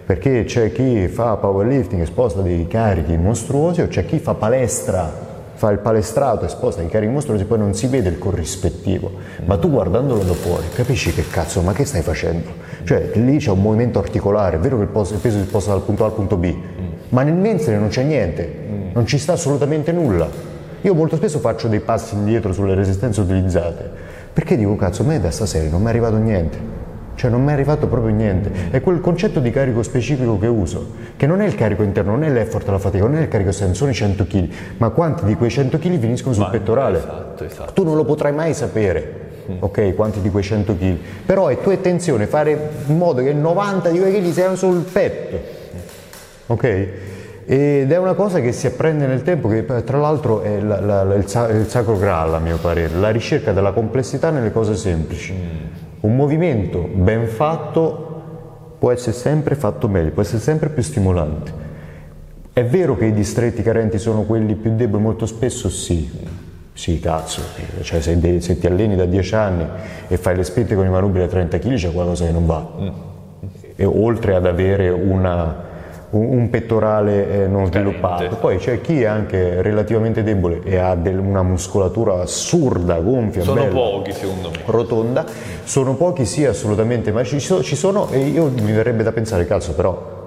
Perché 0.05 0.45
c'è 0.45 0.72
chi 0.72 1.09
fa 1.09 1.37
powerlifting 1.37 2.03
e 2.03 2.05
sposta 2.05 2.43
dei 2.43 2.66
carichi 2.66 3.16
mostruosi 3.16 3.80
o 3.80 3.89
c'è 3.89 4.05
chi 4.05 4.18
fa 4.18 4.35
palestra 4.35 5.30
fa 5.55 5.70
il 5.70 5.78
palestrato 5.78 6.45
esposta 6.45 6.83
ai 6.83 6.89
carichi 6.89 7.11
mostruosi, 7.11 7.47
poi 7.47 7.57
non 7.57 7.72
si 7.72 7.87
vede 7.87 8.11
il 8.11 8.18
corrispettivo, 8.18 9.12
ma 9.47 9.57
tu 9.57 9.70
guardandolo 9.70 10.22
da 10.24 10.35
fuori 10.35 10.66
capisci 10.74 11.14
che 11.14 11.24
cazzo, 11.30 11.62
ma 11.62 11.72
che 11.72 11.87
stai 11.87 12.03
facendo? 12.03 12.51
Cioè 12.85 13.12
lì 13.14 13.39
c'è 13.39 13.53
un 13.53 13.62
movimento 13.62 13.99
articolare, 13.99 14.57
è 14.57 14.59
vero 14.59 14.76
che 14.76 14.83
il, 14.83 15.18
peso 15.18 15.39
si 15.39 15.45
sposta 15.45 15.70
dal 15.70 15.80
punto 15.80 16.03
A 16.03 16.09
al 16.09 16.12
punto 16.12 16.37
B, 16.37 16.55
ma 17.09 17.22
nel 17.22 17.33
mentre 17.33 17.78
non 17.78 17.89
c'è 17.89 18.03
niente, 18.03 18.55
non 18.93 19.07
ci 19.07 19.16
sta 19.16 19.33
assolutamente 19.33 19.93
nulla. 19.93 20.52
Io 20.83 20.95
molto 20.95 21.16
spesso 21.16 21.39
faccio 21.39 21.68
dei 21.68 21.80
passi 21.80 22.14
indietro 22.14 22.53
sulle 22.53 22.74
resistenze 22.74 23.20
utilizzate, 23.20 23.89
perché 24.33 24.57
dico 24.57 24.74
cazzo, 24.76 25.03
a 25.03 25.07
me 25.07 25.20
da 25.20 25.30
stasera 25.30 25.68
non 25.68 25.80
mi 25.80 25.87
è 25.87 25.91
arrivato 25.91 26.16
niente. 26.16 26.80
Cioè 27.14 27.30
non 27.30 27.45
mi 27.45 27.51
è 27.51 27.53
arrivato 27.53 27.87
proprio 27.87 28.12
niente. 28.12 28.51
È 28.70 28.80
quel 28.80 29.01
concetto 29.01 29.39
di 29.39 29.51
carico 29.51 29.83
specifico 29.83 30.39
che 30.39 30.47
uso, 30.47 30.91
che 31.16 31.26
non 31.26 31.41
è 31.41 31.47
il 31.47 31.55
carico 31.55 31.83
interno, 31.83 32.12
non 32.12 32.24
è 32.24 32.30
l'effort, 32.30 32.66
la 32.68 32.78
fatica, 32.78 33.05
non 33.05 33.16
è 33.16 33.20
il 33.20 33.28
carico 33.28 33.51
esterno, 33.51 33.74
sono 33.74 33.91
i 33.91 33.95
100 33.95 34.26
kg, 34.26 34.49
ma 34.78 34.89
quanti 34.89 35.24
di 35.24 35.37
quei 35.37 35.51
100 35.51 35.78
kg 35.78 35.99
finiscono 35.99 36.35
sul 36.35 36.45
Ma, 36.45 36.51
pettorale? 36.51 36.99
Esatto, 36.99 37.45
esatto. 37.45 37.72
Tu 37.74 37.85
non 37.85 37.95
lo 37.95 38.05
potrai 38.05 38.33
mai 38.33 38.55
sapere. 38.55 39.20
Mm. 39.53 39.57
Ok, 39.61 39.95
quanti 39.95 40.20
di 40.20 40.30
quei 40.30 40.43
100 40.43 40.76
kg. 40.76 40.97
Però 41.26 41.47
è 41.47 41.61
tua 41.61 41.74
intenzione 41.74 42.26
fare 42.26 42.70
in 42.87 42.97
modo 42.97 43.22
che 43.22 43.33
90 43.33 43.91
di 43.91 44.01
quei 44.01 44.20
kg 44.20 44.33
siano 44.33 44.57
sul 44.57 44.80
petto. 44.80 45.39
Ok? 46.47 46.89
Ed 47.45 47.90
è 47.90 47.99
una 47.99 48.14
cosa 48.14 48.40
che 48.40 48.53
si 48.53 48.66
apprende 48.66 49.07
nel 49.07 49.22
tempo, 49.22 49.49
che 49.49 49.64
tra 49.64 49.99
l'altro 49.99 50.43
è 50.43 50.61
la, 50.61 50.80
la, 50.80 51.03
la, 51.03 51.14
il, 51.14 51.66
sacro 51.66 51.99
graal 51.99 52.34
a 52.34 52.38
mio 52.38 52.59
parere, 52.59 52.95
la 52.95 53.11
ricerca 53.11 53.53
della 53.53 53.72
complessità 53.72 54.30
nelle 54.30 54.53
cose 54.53 54.76
semplici. 54.76 55.32
Mm. 55.32 55.70
Un 56.01 56.16
movimento 56.16 56.88
ben 56.93 57.26
fatto 57.26 58.76
può 58.78 58.93
essere 58.93 59.16
sempre 59.16 59.55
fatto 59.57 59.88
meglio, 59.88 60.11
può 60.11 60.22
essere 60.22 60.40
sempre 60.40 60.68
più 60.68 60.82
stimolante. 60.82 61.70
È 62.53 62.64
vero 62.64 62.97
che 62.97 63.07
i 63.07 63.12
distretti 63.12 63.62
carenti 63.62 63.99
sono 63.99 64.22
quelli 64.22 64.55
più 64.55 64.74
deboli, 64.76 65.03
molto 65.03 65.26
spesso 65.26 65.68
sì, 65.68 66.11
sì 66.72 67.01
cazzo, 67.01 67.40
cioè 67.80 68.01
se, 68.01 68.18
de- 68.18 68.40
se 68.40 68.59
ti 68.59 68.66
alleni 68.66 68.95
da 68.95 69.05
10 69.05 69.34
anni 69.34 69.66
e 70.07 70.16
fai 70.16 70.36
le 70.36 70.45
spinte 70.45 70.74
con 70.74 70.86
i 70.86 70.90
manubri 70.90 71.22
a 71.22 71.26
30 71.26 71.59
kg 71.59 71.74
c'è 71.74 71.93
qualcosa 71.93 72.24
che 72.26 72.32
non 72.32 72.47
va. 72.47 72.68
Mm. 72.78 72.88
E 73.74 73.84
oltre 73.84 74.34
ad 74.34 74.47
avere 74.47 74.90
una 74.90 75.70
un 76.13 76.51
pettorale 76.51 77.45
eh, 77.45 77.47
non 77.47 77.67
sviluppato. 77.67 78.37
Poi 78.37 78.59
c'è 78.59 78.81
chi 78.81 79.03
è 79.03 79.07
anche 79.07 79.63
relativamente 79.63 80.23
debole 80.23 80.61
e 80.65 80.77
ha 80.77 80.95
del, 80.95 81.19
una 81.19 81.43
muscolatura 81.43 82.21
assurda, 82.21 83.01
gonfia, 83.01 83.43
sono 83.43 83.63
bella, 83.63 83.73
pochi 83.73 84.13
secondo 84.13 84.51
me. 84.51 84.59
rotonda. 84.67 85.25
Sono 85.65 85.95
pochi, 85.95 86.25
sì, 86.25 86.45
assolutamente, 86.45 87.13
ma 87.13 87.25
ci 87.25 87.41
sono, 87.41 87.63
ci 87.63 87.77
sono 87.77 88.11
e 88.11 88.19
io 88.19 88.51
mi 88.51 88.73
verrebbe 88.73 89.03
da 89.03 89.13
pensare, 89.13 89.47
cazzo, 89.47 89.75
però 89.75 90.21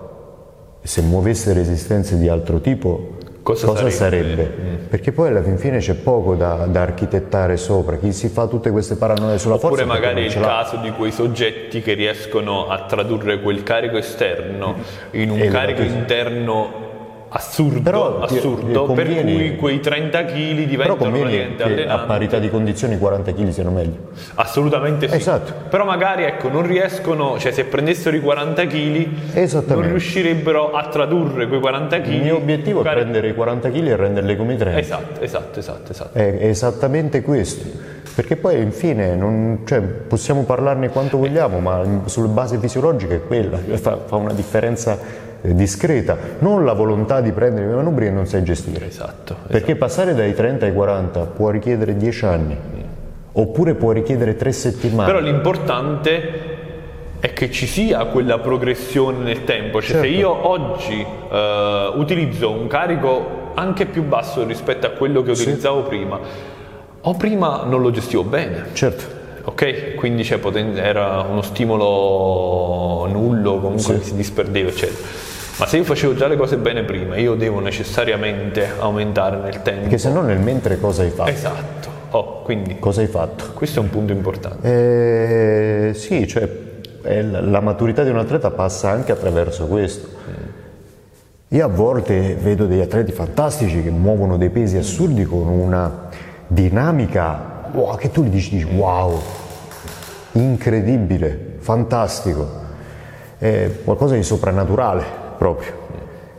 se 0.81 1.01
muovesse 1.01 1.53
resistenze 1.53 2.17
di 2.17 2.29
altro 2.29 2.59
tipo 2.61 3.17
cosa, 3.45 3.67
cosa 3.67 3.89
sarebbe? 3.91 4.33
sarebbe? 4.33 4.57
Mm. 4.59 4.85
Perché 4.87 5.11
poi 5.11 5.27
alla 5.27 5.43
fin 5.43 5.57
fine 5.57 5.77
c'è 5.77 5.93
poco 5.93 6.35
da, 6.35 6.65
da, 6.65 6.81
architettare 6.81 7.57
sopra, 7.57 7.97
chi 7.97 8.11
si 8.11 8.27
fa 8.27 8.47
tutte 8.47 8.71
queste 8.71 8.95
paranoie 8.95 9.37
sulla 9.37 9.55
Oppure 9.55 9.83
forza. 9.83 9.93
Oppure 9.93 9.99
magari 9.99 10.25
il 10.25 10.33
caso 10.33 10.77
di 10.77 10.89
quei 10.91 11.11
soggetti 11.11 11.81
che 11.81 11.93
riescono 11.93 12.67
a 12.67 12.85
tradurre 12.85 13.39
quel 13.39 13.61
carico 13.61 13.97
esterno 13.97 14.75
in 15.11 15.29
un 15.29 15.39
e 15.39 15.47
carico 15.49 15.83
interno 15.83 16.84
assurdo, 17.29 17.81
però 17.81 18.19
assurdo 18.19 18.85
per 18.93 19.07
cui 19.21 19.55
quei 19.55 19.79
30 19.79 20.25
kg 20.25 20.65
diventano 20.65 20.95
praticamente 20.95 21.63
allenanti. 21.63 21.91
a 21.91 22.05
parità 22.05 22.39
di 22.39 22.49
condizioni 22.49 22.97
40 22.97 23.33
kg 23.33 23.49
siano 23.49 23.71
meglio 23.71 23.97
assolutamente 24.35 25.09
sì 25.09 25.15
esatto. 25.15 25.53
però 25.69 25.85
magari 25.85 26.23
ecco 26.23 26.49
non 26.49 26.65
riescono 26.65 27.37
cioè 27.39 27.51
se 27.51 27.65
prendessero 27.65 28.15
i 28.15 28.21
40 28.21 28.67
kg 28.67 29.07
non 29.67 29.81
riuscirebbero 29.81 30.71
a 30.71 30.87
tradurre 30.87 31.47
quei 31.47 31.59
40 31.59 32.01
kg 32.01 32.07
il 32.07 32.21
mio 32.21 32.35
obiettivo 32.37 32.81
è 32.81 32.83
prendere 32.83 33.29
i 33.29 33.33
40 33.33 33.69
kg 33.69 33.87
e 33.87 33.95
renderli 33.95 34.35
come 34.35 34.53
i 34.53 34.57
30 34.57 34.79
esatto 34.79 35.21
esatto 35.21 35.59
esatto, 35.59 35.91
esatto. 35.91 36.17
è 36.17 36.37
esattamente 36.41 37.21
questo 37.21 37.93
perché 38.15 38.37
poi 38.37 38.61
infine 38.61 39.13
non, 39.13 39.63
cioè, 39.65 39.81
possiamo 39.81 40.43
parlarne 40.43 40.87
quanto 40.87 41.17
vogliamo 41.17 41.59
ma 41.59 41.83
sulle 42.05 42.29
basi 42.29 42.57
fisiologiche 42.57 43.15
è 43.15 43.21
quella 43.25 43.57
fa, 43.73 43.99
fa 44.05 44.15
una 44.15 44.31
differenza 44.31 44.97
discreta, 45.53 46.17
non 46.39 46.65
la 46.65 46.73
volontà 46.73 47.21
di 47.21 47.31
prendere 47.31 47.67
le 47.67 47.73
manubri 47.75 48.05
che 48.05 48.11
non 48.11 48.25
sai 48.25 48.43
gestire. 48.43 48.87
Esatto. 48.87 49.35
Perché 49.47 49.75
passare 49.75 50.13
dai 50.15 50.33
30 50.33 50.65
ai 50.65 50.73
40 50.73 51.19
può 51.21 51.49
richiedere 51.49 51.95
10 51.95 52.25
anni, 52.25 52.57
oppure 53.33 53.75
può 53.75 53.91
richiedere 53.91 54.35
3 54.35 54.51
settimane. 54.51 55.11
Però 55.11 55.23
l'importante 55.23 56.53
è 57.19 57.33
che 57.33 57.49
ci 57.51 57.65
sia 57.65 58.03
quella 58.05 58.39
progressione 58.39 59.19
nel 59.19 59.43
tempo, 59.45 59.81
cioè 59.81 59.91
Certo. 60.01 60.07
se 60.07 60.07
io 60.13 60.47
oggi 60.47 61.05
eh, 61.31 61.91
utilizzo 61.95 62.51
un 62.51 62.67
carico 62.67 63.51
anche 63.55 63.85
più 63.85 64.03
basso 64.03 64.43
rispetto 64.45 64.85
a 64.85 64.89
quello 64.91 65.21
che 65.23 65.31
utilizzavo 65.31 65.83
prima, 65.83 66.19
o 67.01 67.13
prima 67.15 67.63
non 67.65 67.81
lo 67.81 67.89
gestivo 67.91 68.23
bene, 68.23 68.65
Certo. 68.73 69.03
ok? 69.43 69.95
Quindi 69.95 70.23
c'è 70.23 70.37
poten- 70.37 70.77
era 70.77 71.21
uno 71.21 71.41
stimolo 71.41 73.07
nullo, 73.07 73.59
comunque 73.59 73.97
Sì. 73.99 74.03
si 74.09 74.15
disperdeva, 74.15 74.69
eccetera. 74.69 75.07
Ma 75.57 75.67
se 75.67 75.77
io 75.77 75.85
facevo 75.85 76.15
già 76.15 76.27
le 76.27 76.35
cose 76.35 76.57
bene 76.57 76.83
prima, 76.83 77.15
io 77.15 77.35
devo 77.35 77.61
necessariamente 77.61 78.73
aumentare 78.77 79.37
nel 79.37 79.61
tempo. 79.61 79.81
Perché 79.81 79.97
se 79.97 80.11
no 80.11 80.21
nel 80.21 80.39
mentre 80.39 80.77
cosa 80.79 81.03
hai 81.03 81.11
fatto? 81.11 81.29
Esatto. 81.29 81.89
Oh, 82.09 82.41
quindi 82.41 82.77
Cosa 82.77 82.99
hai 83.01 83.07
fatto? 83.07 83.51
questo 83.53 83.79
è 83.79 83.83
un 83.83 83.89
punto 83.89 84.11
importante. 84.11 85.89
Eh, 85.89 85.93
sì, 85.93 86.27
cioè 86.27 86.49
eh, 87.03 87.23
la 87.23 87.39
la 87.39 87.61
maturità 87.61 88.03
di 88.03 88.09
un 88.09 88.17
atleta 88.17 88.51
passa 88.51 88.89
anche 88.89 89.13
attraverso 89.13 89.65
questo. 89.67 90.23
Io 91.49 91.63
a 91.63 91.69
volte 91.69 92.35
vedo 92.35 92.65
degli 92.65 92.81
atleti 92.81 93.13
fantastici 93.13 93.81
che 93.81 93.91
muovono 93.91 94.35
dei 94.35 94.49
pesi 94.49 94.75
assurdi 94.75 95.23
con 95.23 95.47
una 95.47 96.09
dinamica 96.47 97.69
wow, 97.71 97.95
che 97.95 98.11
tu 98.11 98.23
gli 98.23 98.29
dici, 98.29 98.57
dici 98.57 98.67
wow, 98.75 99.21
incredibile, 100.33 101.55
fantastico, 101.59 102.49
è 103.37 103.69
qualcosa 103.85 104.15
di 104.15 104.23
soprannaturale 104.23 105.23
proprio. 105.37 105.83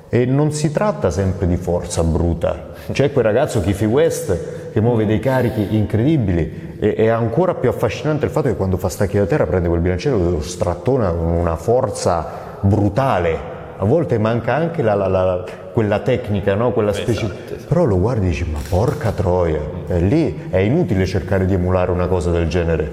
E 0.09 0.25
non 0.25 0.53
si 0.53 0.71
tratta 0.73 1.11
sempre 1.11 1.47
di 1.47 1.57
forza 1.57 2.03
bruta. 2.05 2.69
C'è 2.93 3.13
quel 3.13 3.25
ragazzo 3.25 3.61
Kiffy 3.61 3.87
West 3.87 4.71
che 4.73 4.81
muove 4.81 5.05
dei 5.07 5.19
carichi 5.19 5.75
incredibili 5.77 6.77
e 6.79 6.95
è 6.95 7.09
ancora 7.09 7.55
più 7.55 7.69
affascinante 7.69 8.25
il 8.27 8.31
fatto 8.31 8.49
che 8.49 8.55
quando 8.57 8.77
fa 8.77 8.89
stacchi 8.89 9.17
da 9.19 9.27
terra 9.27 9.47
prende 9.47 9.69
quel 9.69 9.81
bilanciere 9.81 10.17
e 10.17 10.19
lo 10.19 10.41
strattona 10.41 11.11
con 11.11 11.27
una 11.27 11.57
forza 11.57 12.59
brutale. 12.61 13.55
A 13.79 13.85
volte 13.85 14.17
manca 14.19 14.55
anche 14.55 14.81
la- 14.83 14.95
la- 14.95 15.09
la- 15.09 15.45
quella 15.73 15.99
tecnica, 15.99 16.55
no? 16.55 16.73
quella 16.73 16.93
specie. 16.95 17.29
Però 17.69 17.85
lo 17.85 17.99
guardi 17.99 18.27
e 18.27 18.29
dici: 18.31 18.49
Ma 18.51 18.59
porca 18.67 19.11
troia! 19.13 19.61
E 19.89 19.99
lì 20.01 20.47
è 20.49 20.59
inutile 20.59 21.05
cercare 21.05 21.45
di 21.45 21.53
emulare 21.55 21.91
una 21.91 22.07
cosa 22.07 22.31
del 22.31 22.49
genere. 22.49 22.91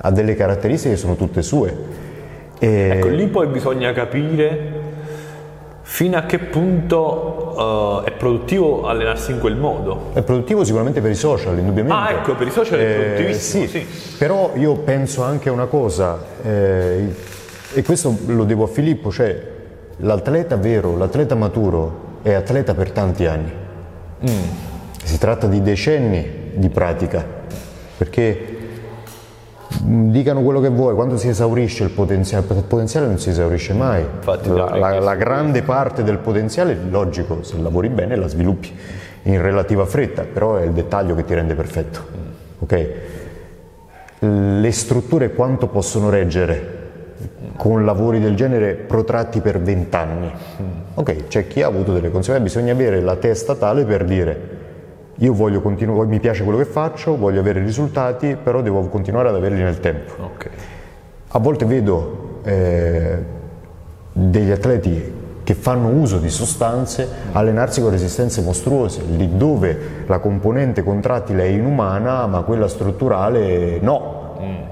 Ha 0.00 0.10
delle 0.10 0.34
caratteristiche 0.34 0.94
che 0.94 1.00
sono 1.00 1.16
tutte 1.16 1.42
sue. 1.42 1.76
E- 2.58 2.90
Ecco, 2.94 3.08
lì 3.08 3.26
poi 3.26 3.48
bisogna 3.48 3.92
capire 3.92 4.77
fino 5.90 6.18
a 6.18 6.22
che 6.24 6.38
punto 6.38 8.02
eh, 8.04 8.10
è 8.10 8.12
produttivo 8.12 8.86
allenarsi 8.86 9.30
in 9.32 9.38
quel 9.40 9.56
modo. 9.56 10.10
È 10.12 10.20
produttivo 10.22 10.62
sicuramente 10.62 11.00
per 11.00 11.10
i 11.10 11.14
social, 11.14 11.56
indubbiamente. 11.58 11.94
Ah, 11.98 12.10
ecco, 12.18 12.34
per 12.34 12.46
i 12.46 12.50
social 12.50 12.78
è 12.78 12.82
Eh, 12.82 12.94
produttivissimo, 12.94 13.66
sì. 13.66 13.86
sì. 13.88 14.16
Però 14.18 14.52
io 14.54 14.74
penso 14.74 15.22
anche 15.22 15.48
a 15.48 15.52
una 15.52 15.64
cosa, 15.64 16.22
eh, 16.42 17.14
e 17.72 17.82
questo 17.82 18.14
lo 18.26 18.44
devo 18.44 18.64
a 18.64 18.66
Filippo, 18.66 19.10
cioè 19.10 19.42
l'atleta 19.96 20.56
vero, 20.56 20.94
l'atleta 20.94 21.34
maturo 21.34 22.18
è 22.20 22.34
atleta 22.34 22.74
per 22.74 22.90
tanti 22.90 23.24
anni. 23.24 23.50
Si 25.02 25.16
tratta 25.16 25.46
di 25.46 25.62
decenni 25.62 26.50
di 26.52 26.68
pratica, 26.68 27.24
perché 27.96 28.57
dicano 29.82 30.42
quello 30.42 30.60
che 30.60 30.68
vuoi, 30.68 30.94
quando 30.94 31.16
si 31.16 31.28
esaurisce 31.28 31.84
il 31.84 31.90
potenziale, 31.90 32.44
il 32.48 32.62
potenziale 32.64 33.06
non 33.06 33.18
si 33.18 33.30
esaurisce 33.30 33.72
mai. 33.74 34.02
Infatti, 34.02 34.48
la, 34.50 34.76
la- 34.76 34.98
la 34.98 35.14
grande 35.14 35.62
parte 35.62 36.02
del 36.02 36.18
potenziale, 36.18 36.76
logico, 36.88 37.42
se 37.42 37.58
lavori 37.58 37.88
bene 37.88 38.16
la 38.16 38.28
sviluppi 38.28 38.74
in 39.22 39.40
relativa 39.42 39.84
fretta, 39.84 40.22
però 40.24 40.56
è 40.56 40.62
il 40.64 40.72
dettaglio 40.72 41.14
che 41.14 41.24
ti 41.24 41.34
rende 41.34 41.54
perfetto. 41.54 42.00
ok? 42.60 42.88
Le 44.20 44.72
strutture 44.72 45.32
quanto 45.32 45.68
possono 45.68 46.10
reggere 46.10 46.76
con 47.56 47.84
lavori 47.84 48.20
del 48.20 48.34
genere 48.34 48.74
protratti 48.74 49.40
per 49.40 49.60
vent'anni? 49.60 50.30
Ok, 50.94 51.28
c'è 51.28 51.46
chi 51.46 51.62
ha 51.62 51.66
avuto 51.68 51.92
delle 51.92 52.10
conseguenze, 52.10 52.48
bisogna 52.52 52.72
avere 52.72 53.00
la 53.00 53.16
testa 53.16 53.54
tale 53.54 53.84
per 53.84 54.04
dire 54.04 54.56
io 55.20 55.32
voglio 55.32 55.60
continuare, 55.60 56.06
mi 56.06 56.20
piace 56.20 56.44
quello 56.44 56.58
che 56.58 56.64
faccio, 56.64 57.16
voglio 57.16 57.40
avere 57.40 57.60
risultati, 57.60 58.36
però 58.40 58.62
devo 58.62 58.80
continuare 58.88 59.28
ad 59.28 59.34
averli 59.34 59.62
nel 59.62 59.80
tempo. 59.80 60.12
Ok. 60.22 60.50
A 61.28 61.38
volte 61.38 61.64
vedo 61.64 62.40
eh, 62.44 63.16
degli 64.12 64.50
atleti 64.50 65.16
che 65.42 65.54
fanno 65.54 65.88
uso 65.88 66.18
di 66.18 66.28
sostanze 66.28 67.08
allenarsi 67.32 67.80
con 67.80 67.90
resistenze 67.90 68.42
mostruose, 68.42 69.02
lì 69.16 69.36
dove 69.36 70.04
la 70.06 70.18
componente 70.18 70.82
contrattile 70.82 71.44
è 71.44 71.46
inumana, 71.46 72.26
ma 72.26 72.42
quella 72.42 72.68
strutturale 72.68 73.78
no. 73.80 74.16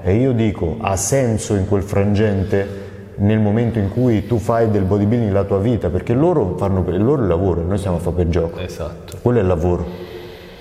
E 0.01 0.15
io 0.15 0.31
dico, 0.31 0.77
ha 0.79 0.95
senso 0.95 1.55
in 1.55 1.67
quel 1.67 1.81
frangente 1.81 2.85
nel 3.15 3.39
momento 3.39 3.79
in 3.79 3.89
cui 3.89 4.25
tu 4.25 4.37
fai 4.37 4.69
del 4.69 4.83
bodybuilding 4.83 5.31
la 5.31 5.43
tua 5.43 5.57
vita, 5.57 5.89
perché 5.89 6.13
loro 6.13 6.55
fanno 6.57 6.83
per 6.83 6.93
il 6.93 7.03
loro 7.03 7.21
il 7.21 7.27
lavoro, 7.27 7.61
noi 7.63 7.77
stiamo 7.77 7.97
a 7.97 7.99
fare 7.99 8.15
per 8.15 8.29
gioco. 8.29 8.59
Esatto. 8.59 9.17
Quello 9.21 9.39
è 9.39 9.41
il 9.41 9.47
lavoro. 9.47 10.06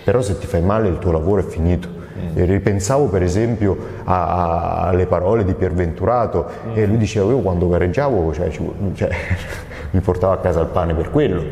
Però 0.06 0.22
se 0.22 0.38
ti 0.38 0.46
fai 0.46 0.62
male 0.62 0.86
il 0.86 0.98
tuo 1.00 1.10
lavoro 1.10 1.40
è 1.40 1.44
finito. 1.44 1.88
E 2.34 2.44
ripensavo 2.44 3.06
per 3.06 3.22
esempio 3.24 3.76
a- 4.04 4.26
a- 4.28 4.80
alle 4.88 5.06
parole 5.06 5.44
di 5.44 5.52
Pierventurato 5.54 6.46
e 6.74 6.86
lui 6.86 6.96
diceva 6.96 7.28
io 7.32 7.38
quando 7.40 7.68
gareggiavo 7.68 8.32
cioè, 8.32 8.48
ci- 8.50 8.70
cioè, 8.94 9.08
mi 9.90 9.98
portavo 10.00 10.32
a 10.32 10.38
casa 10.38 10.60
il 10.60 10.68
pane 10.68 10.94
per 10.94 11.10
quello. 11.10 11.42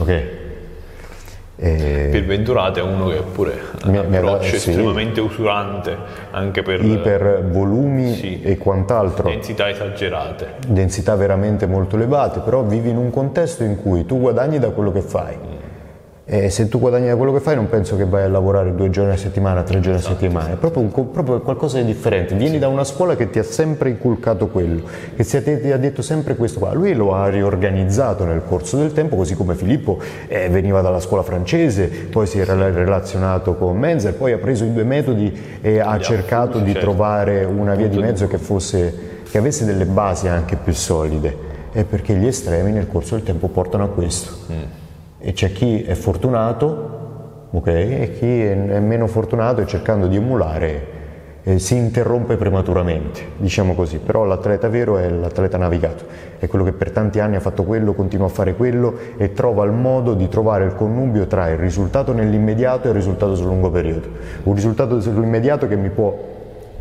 Ok? 0.00 0.22
E- 1.56 2.08
Pierventurato 2.10 2.80
è 2.80 2.82
uno 2.82 3.06
che 3.08 3.22
pure 3.32 3.52
ha 3.82 3.88
Mi- 3.88 4.04
mi 4.08 4.16
ha 4.16 4.18
approccio 4.18 4.56
sì. 4.56 4.70
estremamente 4.70 5.20
usurante 5.20 5.96
anche 6.32 6.62
per 6.62 6.82
ipervolumi 6.84 8.14
Sì. 8.14 8.40
e 8.42 8.58
quant'altro. 8.58 9.28
densità 9.28 9.70
esagerate. 9.70 10.54
densità 10.66 11.14
veramente 11.14 11.66
molto 11.66 11.94
elevate, 11.94 12.40
però 12.40 12.62
vivi 12.62 12.90
in 12.90 12.96
un 12.96 13.10
contesto 13.10 13.62
in 13.62 13.80
cui 13.80 14.04
tu 14.04 14.18
guadagni 14.18 14.58
da 14.58 14.70
quello 14.70 14.90
che 14.90 15.00
fai. 15.00 15.36
E 16.26 16.48
se 16.48 16.68
tu 16.68 16.78
guadagni 16.78 17.08
da 17.08 17.16
quello 17.16 17.34
che 17.34 17.40
fai 17.40 17.54
non 17.54 17.68
penso 17.68 17.96
che 17.96 18.06
vai 18.06 18.22
a 18.22 18.28
lavorare 18.28 18.74
due 18.74 18.88
giorni 18.88 19.12
a 19.12 19.16
settimana, 19.16 19.62
tre 19.62 19.80
giorni 19.80 19.98
a 19.98 20.02
settimana, 20.02 20.52
è 20.52 20.56
proprio, 20.56 20.82
un 20.82 21.10
proprio 21.10 21.40
qualcosa 21.42 21.78
di 21.78 21.84
differente. 21.84 22.34
Vieni 22.34 22.58
da 22.58 22.66
una 22.68 22.84
scuola 22.84 23.14
che 23.14 23.28
ti 23.28 23.38
ha 23.38 23.42
sempre 23.42 23.90
inculcato 23.90 24.48
quello, 24.48 24.84
che 25.14 25.22
si- 25.22 25.42
ti 25.42 25.70
ha 25.70 25.76
detto 25.76 26.00
sempre 26.00 26.34
questo 26.36 26.60
qua. 26.60 26.72
Lui 26.72 26.94
lo 26.94 27.14
ha 27.14 27.28
riorganizzato 27.28 28.24
nel 28.24 28.40
corso 28.46 28.78
del 28.78 28.92
tempo, 28.92 29.16
così 29.16 29.34
come 29.34 29.54
Filippo 29.54 29.98
eh, 30.26 30.48
veniva 30.48 30.80
dalla 30.80 31.00
scuola 31.00 31.22
francese, 31.22 31.88
poi 32.10 32.26
si 32.26 32.38
era 32.38 32.54
relazionato 32.70 33.56
con 33.56 33.76
Menzer, 33.76 34.14
poi 34.14 34.32
ha 34.32 34.38
preso 34.38 34.64
i 34.64 34.72
due 34.72 34.84
metodi 34.84 35.58
e 35.60 35.78
ha 35.78 35.98
cercato 36.00 36.58
di 36.58 36.72
certo. 36.72 36.86
trovare 36.86 37.44
una 37.44 37.74
via 37.74 37.88
di 37.88 37.98
mezzo 37.98 38.26
che 38.28 38.38
fosse 38.38 39.12
che 39.30 39.36
avesse 39.36 39.66
delle 39.66 39.84
basi 39.84 40.28
anche 40.28 40.56
più 40.56 40.72
solide, 40.72 41.36
è 41.72 41.84
perché 41.84 42.14
gli 42.14 42.26
estremi 42.26 42.70
nel 42.70 42.86
corso 42.86 43.16
del 43.16 43.24
tempo 43.24 43.48
portano 43.48 43.84
a 43.84 43.88
questo. 43.88 44.83
E 45.26 45.32
c'è 45.32 45.52
chi 45.52 45.82
è 45.82 45.94
fortunato, 45.94 47.48
ok, 47.50 47.66
e 47.66 48.14
chi 48.18 48.42
è, 48.42 48.50
è 48.50 48.80
meno 48.80 49.06
fortunato 49.06 49.62
e 49.62 49.66
cercando 49.66 50.06
di 50.06 50.16
emulare 50.16 50.86
eh, 51.44 51.58
si 51.58 51.76
interrompe 51.76 52.36
prematuramente, 52.36 53.22
diciamo 53.38 53.74
così, 53.74 54.00
però 54.00 54.24
l'atleta 54.24 54.68
vero 54.68 54.98
è 54.98 55.08
l'atleta 55.08 55.56
navigato, 55.56 56.04
è 56.38 56.46
quello 56.46 56.64
che 56.64 56.72
per 56.72 56.90
tanti 56.90 57.20
anni 57.20 57.36
ha 57.36 57.40
fatto 57.40 57.64
quello, 57.64 57.94
continua 57.94 58.26
a 58.26 58.28
fare 58.28 58.54
quello 58.54 58.98
e 59.16 59.32
trova 59.32 59.64
il 59.64 59.72
modo 59.72 60.12
di 60.12 60.28
trovare 60.28 60.66
il 60.66 60.74
connubio 60.74 61.26
tra 61.26 61.48
il 61.48 61.56
risultato 61.56 62.12
nell'immediato 62.12 62.86
e 62.86 62.90
il 62.90 62.96
risultato 62.96 63.34
sul 63.34 63.46
lungo 63.46 63.70
periodo. 63.70 64.08
Un 64.42 64.54
risultato 64.54 65.00
sull'immediato 65.00 65.66
che 65.66 65.76
mi 65.76 65.88
può 65.88 66.14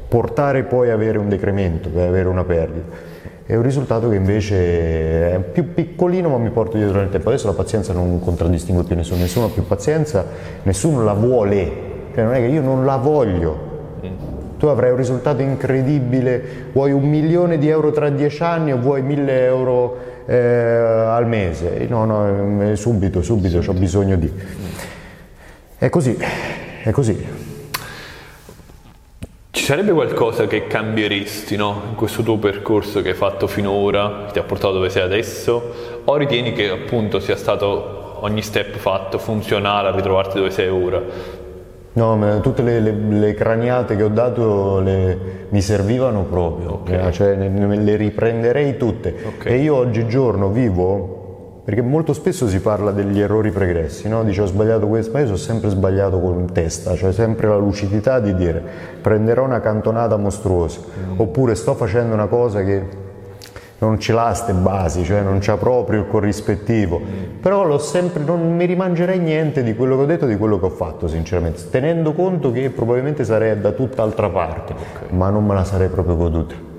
portare 0.10 0.64
poi 0.64 0.90
a 0.90 0.94
avere 0.95 1.18
un 1.18 1.30
decremento, 1.30 1.88
per 1.88 2.10
avere 2.10 2.28
una 2.28 2.44
perdita. 2.44 3.22
È 3.45 3.56
un 3.56 3.61
risultato 3.61 4.07
che 4.07 4.15
invece 4.15 5.34
è 5.34 5.40
più 5.40 5.74
piccolino 5.74 6.30
ma 6.30 6.38
mi 6.38 6.49
porto 6.49 6.78
dietro 6.78 6.99
nel 6.99 7.10
tempo. 7.10 7.28
Adesso 7.28 7.48
la 7.48 7.53
pazienza 7.53 7.91
non 7.91 8.22
contraddistingue 8.22 8.86
più 8.86 8.95
nessuno, 8.95 9.20
nessuno 9.20 9.48
ha 9.48 9.49
più 9.49 9.68
pazienza, 9.68 10.26
nessuno 10.64 11.03
la 11.03 11.11
vuole, 11.11 11.72
cioè 12.15 12.24
non 12.24 12.36
è 12.36 12.38
che 12.38 12.45
io 12.45 12.61
non 12.61 12.86
la 12.86 12.95
voglio. 12.95 13.72
Tu 14.57 14.68
avrai 14.68 14.91
un 14.91 14.95
risultato 14.95 15.41
incredibile, 15.41 16.70
vuoi 16.72 16.94
un 16.94 17.03
milione 17.03 17.57
di 17.57 17.68
euro 17.68 17.91
tra 17.91 18.10
dieci 18.10 18.41
anni 18.41 18.72
o 18.72 18.78
vuoi 18.78 19.02
mille 19.02 19.44
euro 19.44 19.98
eh, 20.26 20.38
al 20.38 21.28
mese? 21.28 21.86
No, 21.90 22.06
no, 22.06 22.72
eh, 22.72 22.76
subito, 22.78 23.22
subito, 23.22 23.61
ho 23.70 23.74
bisogno 23.74 24.15
di... 24.15 24.32
È 25.78 25.90
così, 25.90 26.18
è 26.82 26.91
così. 26.91 27.43
Ci 29.55 29.65
sarebbe 29.65 29.91
qualcosa 29.91 30.47
che 30.47 30.65
cambieresti 30.65 31.55
no? 31.55 31.84
in 31.89 31.93
questo 31.95 32.23
tuo 32.23 32.38
percorso 32.38 33.03
che 33.03 33.09
hai 33.09 33.13
fatto 33.15 33.45
finora, 33.45 34.23
che 34.25 34.31
ti 34.34 34.39
ha 34.39 34.43
portato 34.43 34.73
dove 34.73 34.89
sei 34.89 35.03
adesso, 35.03 36.01
o 36.03 36.15
ritieni 36.17 36.53
che 36.53 36.71
appunto 36.71 37.19
sia 37.19 37.35
stato 37.35 38.17
ogni 38.21 38.41
step 38.41 38.77
fatto 38.77 39.19
funzionale 39.19 39.89
a 39.89 39.91
ritrovarti 39.95 40.38
dove 40.38 40.49
sei 40.49 40.69
ora? 40.69 40.99
No, 41.93 42.39
tutte 42.41 42.63
le, 42.63 42.80
le- 42.80 42.95
le 43.19 43.34
craniate 43.35 43.95
che 43.95 44.01
ho 44.01 44.07
dato 44.09 44.80
le- 44.80 45.45
mi 45.49 45.61
servivano 45.61 46.23
proprio, 46.23 46.81
eh, 46.88 47.11
cioè 47.11 47.35
ne, 47.35 47.47
ne- 47.47 47.77
le 47.77 47.95
riprenderei 47.95 48.75
tutte. 48.75 49.13
Ok. 49.23 49.45
E 49.45 49.57
io 49.57 49.75
oggigiorno 49.75 50.49
vivo, 50.49 51.22
perché 51.64 51.81
molto 51.81 52.11
spesso 52.11 52.48
si 52.48 52.60
parla 52.60 52.91
degli 52.91 53.22
errori 53.22 53.49
pregressi, 53.52 54.10
no? 54.10 54.23
Dice 54.23 54.41
ho 54.41 54.45
sbagliato 54.45 54.88
questo, 54.88 55.14
ma 55.14 55.19
io 55.19 55.26
sono 55.26 55.38
sempre 55.38 55.69
sbagliato 55.69 56.19
con 56.19 56.52
testa, 56.52 56.94
cioè 56.95 57.14
sempre 57.14 57.48
la 57.48 57.56
lucidità 57.56 58.19
di 58.19 58.35
dire 58.35 58.61
prenderò 59.02 59.45
una 59.45 59.61
cantonata 59.61 60.18
mostruosa, 60.18 60.81
oppure 61.15 61.56
sto 61.56 61.73
facendo 61.73 62.14
una 62.14 62.27
cosa 62.27 62.64
che 62.64 63.02
non 63.77 63.99
ce 63.99 64.14
l'ha 64.14 64.34
ste 64.34 64.53
basi, 64.53 65.03
cioè 65.03 65.22
non 65.22 65.40
c'ha 65.40 65.57
proprio 65.57 66.02
il 66.02 66.07
corrispettivo. 66.07 67.02
Però 67.41 67.65
l'ho 67.65 67.77
sempre, 67.77 68.23
non 68.23 68.56
mi 68.56 68.65
rimangerei 68.65 69.19
niente 69.19 69.64
di 69.64 69.76
quello 69.76 69.95
che 69.98 70.02
ho 70.03 70.06
detto, 70.06 70.26
di 70.26 70.38
quello 70.38 70.60
che 70.60 70.65
ho 70.65 70.69
fatto, 70.69 71.07
sinceramente, 71.07 71.69
tenendo 71.69 72.14
conto 72.14 72.52
che 72.52 72.69
probabilmente 72.69 73.23
sarei 73.26 73.60
da 73.60 73.72
tutt'altra 73.72 74.30
parte, 74.30 74.73
ma 75.10 75.30
non 75.30 75.45
me 75.45 75.53
la 75.53 75.64
sarei 75.64 75.90
proprio 75.90 76.15
goduta. 76.15 76.72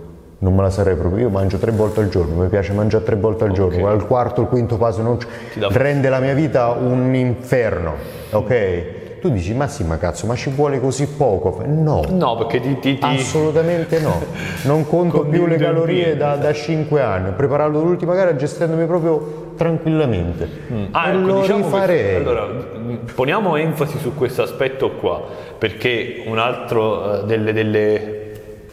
Non 0.44 0.54
me 0.54 0.60
la 0.60 0.68
sarei 0.70 0.94
proprio. 0.94 1.22
Io 1.22 1.30
mangio 1.30 1.56
tre 1.56 1.70
volte 1.70 2.00
al 2.00 2.10
giorno, 2.10 2.42
mi 2.42 2.48
piace 2.48 2.74
mangiare 2.74 3.02
tre 3.02 3.16
volte 3.16 3.44
al 3.44 3.52
giorno, 3.52 3.88
al 3.88 4.06
quarto, 4.06 4.42
il 4.42 4.48
quinto 4.48 4.76
passo 4.76 5.00
non 5.00 5.16
c- 5.16 5.26
rende 5.70 6.10
la 6.10 6.20
mia 6.20 6.34
vita 6.34 6.68
un 6.68 7.14
inferno, 7.14 7.94
ok? 8.30 9.02
Tu 9.22 9.30
dici, 9.30 9.54
ma 9.54 9.66
sì, 9.68 9.84
ma 9.84 9.96
cazzo, 9.96 10.26
ma 10.26 10.34
ci 10.36 10.50
vuole 10.50 10.78
così 10.80 11.06
poco? 11.06 11.62
No, 11.64 12.02
No, 12.10 12.36
perché 12.36 12.60
ti, 12.60 12.78
ti, 12.78 12.98
ti- 12.98 13.06
Assolutamente 13.06 13.98
no, 14.00 14.20
non 14.64 14.86
conto 14.86 15.20
più 15.22 15.46
le 15.46 15.56
calorie 15.56 16.14
da, 16.14 16.36
da 16.36 16.52
5 16.52 17.00
anni, 17.00 17.28
ho 17.30 17.32
preparato 17.32 17.82
l'ultima 17.82 18.14
gara 18.14 18.36
gestendomi 18.36 18.84
proprio 18.84 19.52
tranquillamente. 19.56 20.46
Ah, 20.90 21.08
e 21.08 21.16
ecco, 21.16 21.26
lo 21.26 21.40
diciamo 21.40 21.64
rifarei. 21.64 22.16
allora, 22.16 22.42
mh, 22.44 22.98
poniamo 23.14 23.56
enfasi 23.56 23.98
su 23.98 24.14
questo 24.14 24.42
aspetto 24.42 24.90
qua, 24.90 25.22
perché 25.56 26.22
un 26.26 26.36
altro 26.36 27.22
eh, 27.22 27.24
delle, 27.24 27.54
delle, 27.54 28.23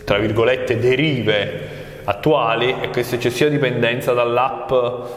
tra 0.03 0.17
virgolette, 0.17 0.79
derive 0.79 1.79
attuali 2.03 2.75
è 2.81 2.89
questa 2.89 3.15
eccessiva 3.15 3.49
dipendenza 3.49 4.13
dall'app, 4.13 4.71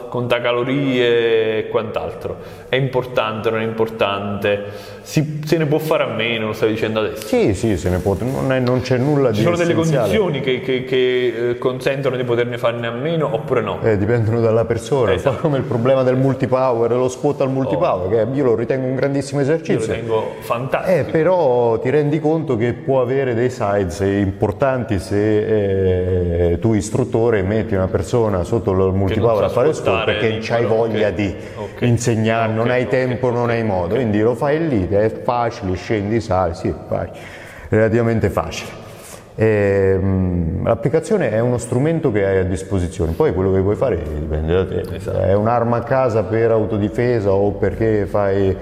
contacalorie 0.09 1.57
e 1.59 1.67
quant'altro. 1.69 2.37
È 2.69 2.75
importante, 2.75 3.49
non 3.49 3.61
è 3.61 3.63
importante? 3.63 4.93
Si, 5.01 5.41
se 5.45 5.57
ne 5.57 5.65
può 5.65 5.77
fare 5.77 6.03
a 6.03 6.07
meno, 6.07 6.47
lo 6.47 6.53
stai 6.53 6.69
dicendo 6.69 6.99
adesso. 6.99 7.27
Sì, 7.27 7.53
sì, 7.53 7.77
se 7.77 7.89
ne 7.89 7.99
può, 7.99 8.15
non, 8.19 8.51
è- 8.51 8.59
non 8.59 8.81
c'è 8.81 8.97
nulla 8.97 9.29
di 9.29 9.37
Ci 9.37 9.43
sono 9.43 9.55
delle 9.55 9.71
essenziale. 9.73 10.17
condizioni 10.17 10.41
che, 10.41 10.61
che- 10.61 10.83
che, 10.83 11.49
eh, 11.51 11.57
consentono 11.57 12.15
di 12.15 12.23
poterne 12.23 12.57
farne 12.57 12.87
a 12.87 12.91
meno 12.91 13.29
oppure 13.31 13.61
no? 13.61 13.79
Eh, 13.83 13.97
dipendono 13.97 14.41
dalla 14.41 14.65
persona, 14.65 15.13
Esatto. 15.13 15.41
come 15.41 15.57
il 15.57 15.63
problema 15.63 16.01
del 16.03 16.15
multipower, 16.15 16.91
lo 16.91 17.07
squat 17.07 17.41
al 17.41 17.49
multipower, 17.51 18.09
che 18.09 18.35
io 18.35 18.43
lo 18.43 18.55
ritengo 18.55 18.87
un 18.87 18.95
grandissimo 18.95 19.41
Io 19.41 19.47
lo 19.47 19.53
esercizio. 19.53 19.93
tengo 19.93 20.33
fantastico. 20.39 20.97
Eh, 20.97 21.03
però 21.11 21.77
ti 21.79 21.89
rendi 21.91 22.19
conto 22.19 22.57
che 22.57 22.73
può 22.73 23.01
avere 23.01 23.33
dei 23.35 23.49
sides 23.51 23.99
importanti 23.99 24.97
se 24.99 26.51
eh, 26.51 26.59
tu 26.59 26.73
istruttore 26.85 27.41
metti 27.41 27.73
una 27.73 27.87
persona 27.87 28.43
sotto 28.43 28.71
il 28.71 28.93
multipower 28.93 29.43
a 29.43 29.49
fare 29.49 29.73
scuola 29.73 30.03
perché 30.03 30.27
libero, 30.29 30.67
voglia 30.67 31.07
ok. 31.07 31.13
di 31.13 31.35
Ok. 31.55 31.81
insegnare, 31.81 32.53
non 32.53 32.65
Ok, 32.65 32.71
hai 32.71 32.87
tempo, 32.87 33.31
non 33.31 33.49
hai 33.49 33.63
modo, 33.63 33.95
quindi 33.95 34.21
lo 34.21 34.35
fai 34.35 34.67
lì, 34.67 34.87
è 34.87 35.09
facile, 35.23 35.75
scendi, 35.75 36.21
sali, 36.21 36.53
sì, 36.53 36.73
vai, 36.87 37.09
relativamente 37.69 38.29
facile. 38.29 38.83
Ehm, 39.37 40.63
l'applicazione 40.63 41.31
è 41.31 41.39
uno 41.39 41.57
strumento 41.57 42.11
che 42.11 42.25
hai 42.25 42.37
a 42.37 42.43
disposizione, 42.43 43.11
poi 43.11 43.33
quello 43.33 43.51
che 43.51 43.59
vuoi 43.59 43.75
fare 43.75 44.01
dipende 44.01 44.53
da 44.53 44.65
te. 44.65 44.95
Esatto. 44.95 45.19
È 45.19 45.33
un'arma 45.33 45.77
a 45.77 45.83
casa 45.83 46.23
per 46.23 46.51
autodifesa 46.51 47.31
o 47.31 47.51
perché 47.51 48.05
fai 48.05 48.55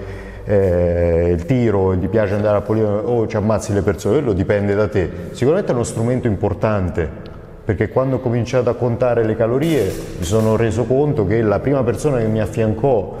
eh, 0.44 1.30
il 1.32 1.44
tiro 1.44 1.92
e 1.92 1.98
ti 2.00 2.08
piace 2.08 2.34
andare 2.34 2.56
a 2.56 2.60
pulire 2.60 2.86
o 2.86 3.26
ci 3.26 3.36
ammazzi 3.36 3.72
le 3.72 3.82
persone, 3.82 4.16
quello 4.16 4.32
dipende 4.32 4.74
da 4.74 4.88
te. 4.88 5.10
Sicuramente 5.30 5.70
è 5.70 5.74
uno 5.74 5.84
strumento 5.84 6.26
importante 6.26 7.32
perché 7.64 7.88
quando 7.88 8.16
ho 8.16 8.20
cominciato 8.20 8.68
a 8.68 8.74
contare 8.74 9.24
le 9.24 9.36
calorie 9.36 9.90
mi 10.18 10.24
sono 10.24 10.56
reso 10.56 10.84
conto 10.84 11.26
che 11.26 11.40
la 11.40 11.60
prima 11.60 11.82
persona 11.82 12.18
che 12.18 12.26
mi 12.26 12.40
affiancò 12.40 13.16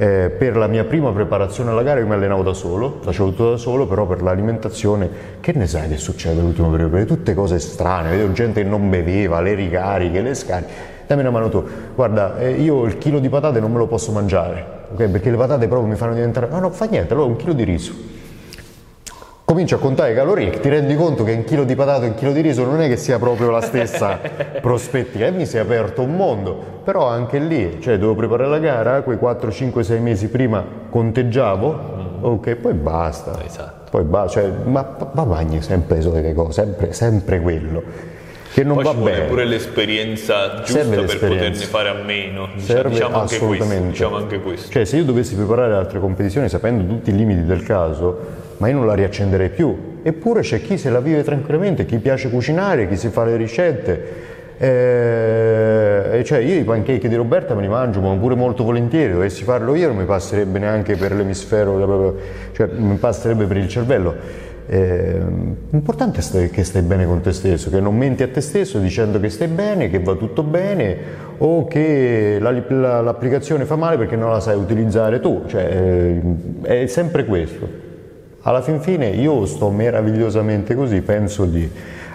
eh, 0.00 0.30
per 0.30 0.56
la 0.56 0.68
mia 0.68 0.84
prima 0.84 1.10
preparazione 1.10 1.70
alla 1.70 1.82
gara 1.82 1.98
io 1.98 2.06
mi 2.06 2.12
allenavo 2.12 2.44
da 2.44 2.52
solo, 2.52 2.98
facevo 3.00 3.30
tutto 3.30 3.50
da 3.50 3.56
solo, 3.56 3.88
però 3.88 4.06
per 4.06 4.22
l'alimentazione 4.22 5.10
che 5.40 5.52
ne 5.52 5.66
sai 5.66 5.88
che 5.88 5.96
succede 5.96 6.36
nell'ultimo 6.36 6.70
periodo? 6.70 6.92
Perché 6.92 7.06
tutte 7.06 7.34
cose 7.34 7.58
strane, 7.58 8.10
vedevo 8.10 8.32
gente 8.32 8.62
che 8.62 8.68
non 8.68 8.88
beveva, 8.88 9.40
le 9.40 9.54
ricariche, 9.54 10.20
le 10.20 10.34
scariche. 10.34 10.96
Dammi 11.04 11.22
una 11.22 11.30
mano 11.30 11.48
tu, 11.48 11.64
guarda, 11.96 12.38
eh, 12.38 12.52
io 12.52 12.84
il 12.84 12.98
chilo 12.98 13.18
di 13.18 13.28
patate 13.28 13.58
non 13.58 13.72
me 13.72 13.78
lo 13.78 13.88
posso 13.88 14.12
mangiare, 14.12 14.64
ok? 14.92 15.08
Perché 15.08 15.30
le 15.30 15.36
patate 15.36 15.66
proprio 15.66 15.88
mi 15.88 15.96
fanno 15.96 16.14
diventare. 16.14 16.46
No, 16.48 16.60
no, 16.60 16.70
fa 16.70 16.84
niente, 16.84 17.14
allora 17.14 17.28
un 17.28 17.36
chilo 17.36 17.52
di 17.52 17.64
riso. 17.64 17.92
Cominci 19.48 19.72
a 19.72 19.78
contare 19.78 20.12
calorie, 20.12 20.50
ti 20.60 20.68
rendi 20.68 20.94
conto 20.94 21.24
che 21.24 21.32
un 21.32 21.42
chilo 21.44 21.64
di 21.64 21.74
patate 21.74 22.04
e 22.04 22.08
un 22.08 22.14
chilo 22.16 22.32
di 22.32 22.42
riso 22.42 22.66
non 22.66 22.82
è 22.82 22.86
che 22.86 22.98
sia 22.98 23.18
proprio 23.18 23.48
la 23.48 23.62
stessa 23.62 24.18
prospettiva 24.60 25.24
e 25.24 25.30
mi 25.30 25.46
si 25.46 25.56
è 25.56 25.60
aperto 25.60 26.02
un 26.02 26.14
mondo, 26.16 26.54
però 26.84 27.06
anche 27.06 27.38
lì, 27.38 27.78
cioè 27.80 27.94
dovevo 27.94 28.14
preparare 28.14 28.50
la 28.50 28.58
gara, 28.58 29.00
quei 29.00 29.16
4, 29.16 29.50
5, 29.50 29.82
6 29.82 30.00
mesi 30.00 30.28
prima 30.28 30.62
conteggiavo, 30.90 32.18
ok, 32.20 32.56
poi 32.56 32.74
basta, 32.74 33.42
Esatto. 33.42 33.88
poi 33.90 34.02
basta, 34.04 34.42
cioè, 34.42 34.50
ma, 34.64 35.10
ma 35.12 35.24
mangi 35.24 35.62
sempre 35.62 35.96
le 35.96 36.02
solite 36.02 36.34
cose, 36.34 36.52
sempre, 36.52 36.92
sempre 36.92 37.40
quello, 37.40 37.82
che 38.52 38.62
non 38.64 38.74
Poi 38.74 38.84
va 38.84 38.90
ci 38.90 38.96
vuole 38.98 39.12
bene. 39.12 39.24
pure 39.28 39.44
l'esperienza 39.46 40.56
giusta 40.56 40.72
Serve 40.72 40.90
per 40.90 41.00
l'esperienza. 41.04 41.64
poterne 41.64 41.64
fare 41.64 41.88
a 41.88 41.94
meno. 42.04 42.48
Diciamo, 42.52 42.66
Serve 42.66 42.88
diciamo 42.90 43.16
anche 43.18 43.38
questo, 43.38 43.74
diciamo 43.80 44.16
anche 44.16 44.40
questo. 44.40 44.70
Cioè, 44.72 44.84
se 44.84 44.96
io 44.98 45.04
dovessi 45.04 45.34
preparare 45.34 45.72
altre 45.74 46.00
competizioni 46.00 46.50
sapendo 46.50 46.84
tutti 46.84 47.08
i 47.08 47.16
limiti 47.16 47.44
del 47.44 47.62
caso, 47.62 48.46
ma 48.58 48.68
io 48.68 48.76
non 48.76 48.86
la 48.86 48.94
riaccenderei 48.94 49.48
più. 49.48 49.96
Eppure 50.02 50.42
c'è 50.42 50.60
chi 50.60 50.76
se 50.78 50.90
la 50.90 51.00
vive 51.00 51.22
tranquillamente, 51.24 51.84
chi 51.84 51.98
piace 51.98 52.30
cucinare, 52.30 52.88
chi 52.88 52.96
si 52.96 53.08
fa 53.08 53.24
le 53.24 53.36
ricette. 53.36 54.36
Eh, 54.60 56.22
cioè 56.24 56.38
io 56.38 56.56
i 56.58 56.64
pancake 56.64 57.08
di 57.08 57.14
Roberta 57.14 57.54
me 57.54 57.62
li 57.62 57.68
mangio, 57.68 58.00
ma 58.00 58.12
pure 58.16 58.34
molto 58.34 58.64
volentieri, 58.64 59.12
dovessi 59.12 59.44
farlo 59.44 59.74
io 59.76 59.86
non 59.88 59.96
mi 59.96 60.04
passerebbe 60.04 60.58
neanche 60.58 60.96
per 60.96 61.12
l'emisfero, 61.12 62.16
cioè 62.52 62.68
mi 62.76 62.96
passerebbe 62.96 63.46
per 63.46 63.56
il 63.56 63.68
cervello. 63.68 64.14
Eh, 64.70 65.16
L'importante 65.70 66.20
è 66.44 66.50
che 66.50 66.64
stai 66.64 66.82
bene 66.82 67.06
con 67.06 67.20
te 67.20 67.32
stesso, 67.32 67.70
che 67.70 67.80
non 67.80 67.96
menti 67.96 68.22
a 68.22 68.28
te 68.28 68.40
stesso 68.40 68.78
dicendo 68.78 69.18
che 69.20 69.30
stai 69.30 69.48
bene, 69.48 69.88
che 69.88 70.00
va 70.00 70.14
tutto 70.14 70.42
bene 70.42 70.96
o 71.38 71.66
che 71.66 72.38
la- 72.40 72.50
la- 72.68 73.00
l'applicazione 73.00 73.64
fa 73.64 73.76
male 73.76 73.96
perché 73.96 74.16
non 74.16 74.30
la 74.30 74.40
sai 74.40 74.56
utilizzare 74.56 75.20
tu, 75.20 75.44
cioè, 75.46 76.20
eh, 76.62 76.82
è 76.82 76.86
sempre 76.86 77.24
questo. 77.24 77.86
Alla 78.48 78.62
fin 78.62 78.80
fine 78.80 79.08
io 79.08 79.44
sto 79.44 79.68
meravigliosamente 79.68 80.74
così, 80.74 81.02
penso 81.02 81.44
di 81.44 81.70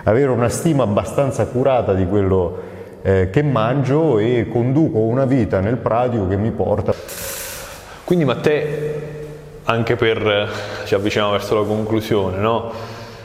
avere 0.05 0.31
una 0.31 0.49
stima 0.49 0.81
abbastanza 0.81 1.45
curata 1.45 1.93
di 1.93 2.07
quello 2.07 2.57
eh, 3.03 3.29
che 3.31 3.43
mangio 3.43 4.17
e 4.17 4.47
conduco 4.51 4.97
una 4.97 5.25
vita 5.25 5.59
nel 5.59 5.77
pratico 5.77 6.27
che 6.27 6.35
mi 6.35 6.49
porta 6.49 6.91
Quindi 8.03 8.25
Matteo, 8.25 8.67
anche 9.65 9.95
per 9.95 10.49
ci 10.85 10.95
avviciniamo 10.95 11.33
verso 11.33 11.53
la 11.53 11.67
conclusione, 11.67 12.37
no? 12.37 12.71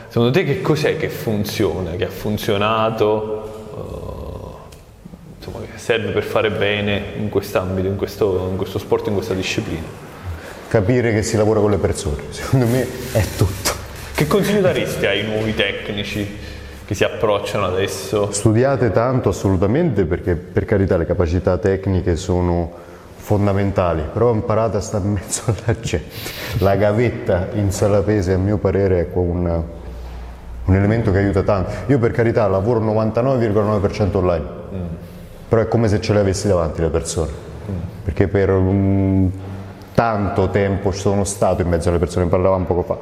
Secondo 0.07 0.29
te 0.29 0.43
che 0.43 0.61
cos'è 0.61 0.95
che 0.95 1.09
funziona, 1.09 1.93
che 1.93 2.05
ha 2.05 2.11
funzionato, 2.11 3.43
eh, 3.75 5.35
insomma, 5.37 5.65
che 5.65 5.79
serve 5.79 6.11
per 6.11 6.23
fare 6.23 6.51
bene 6.51 7.01
in 7.17 7.29
quest'ambito, 7.29 7.87
in 7.87 7.95
questo, 7.95 8.49
in 8.51 8.55
questo 8.55 8.77
sport, 8.77 9.07
in 9.07 9.13
questa 9.15 9.33
disciplina? 9.33 10.08
Capire 10.69 11.11
che 11.11 11.23
si 11.23 11.35
lavora 11.35 11.59
con 11.59 11.71
le 11.71 11.77
persone, 11.77 12.21
secondo 12.29 12.67
me 12.67 12.87
è 13.11 13.23
tutto. 13.35 13.71
Che 14.13 14.27
consiglio 14.27 14.61
daresti 14.61 15.05
ai 15.07 15.23
nuovi 15.23 15.55
tecnici 15.55 16.37
che 16.85 16.93
si 16.93 17.03
approcciano 17.03 17.65
adesso? 17.65 18.31
Studiate 18.31 18.91
tanto 18.91 19.29
assolutamente 19.29 20.05
perché 20.05 20.35
per 20.35 20.65
carità 20.65 20.95
le 20.95 21.07
capacità 21.07 21.57
tecniche 21.57 22.15
sono 22.15 22.71
fondamentali, 23.15 24.03
però 24.13 24.31
imparate 24.31 24.77
a 24.77 24.79
stare 24.79 25.05
in 25.05 25.13
mezzo 25.13 25.43
alla 25.45 25.79
gente. 25.79 26.07
La 26.59 26.75
gavetta 26.75 27.47
in 27.53 27.71
sala 27.71 28.01
pesi 28.01 28.31
a 28.31 28.37
mio 28.37 28.57
parere 28.57 28.99
è 28.99 29.07
un, 29.13 29.63
un 30.65 30.75
elemento 30.75 31.11
che 31.11 31.17
aiuta 31.17 31.41
tanto. 31.41 31.71
Io 31.87 31.97
per 31.97 32.11
carità 32.11 32.47
lavoro 32.47 32.79
99,9% 32.79 34.15
online, 34.17 34.45
però 35.47 35.63
è 35.63 35.67
come 35.67 35.87
se 35.87 35.99
ce 35.99 36.13
le 36.13 36.19
avessi 36.19 36.47
davanti 36.47 36.81
le 36.81 36.89
persone, 36.89 37.31
perché 38.03 38.27
per 38.27 38.51
un 38.51 39.31
tanto 39.99 40.47
tempo 40.47 40.91
sono 40.91 41.25
stato 41.25 41.61
in 41.61 41.67
mezzo 41.67 41.89
alle 41.89 41.97
persone, 41.97 42.27
parlavamo 42.27 42.63
poco 42.63 42.83
fa. 42.83 42.97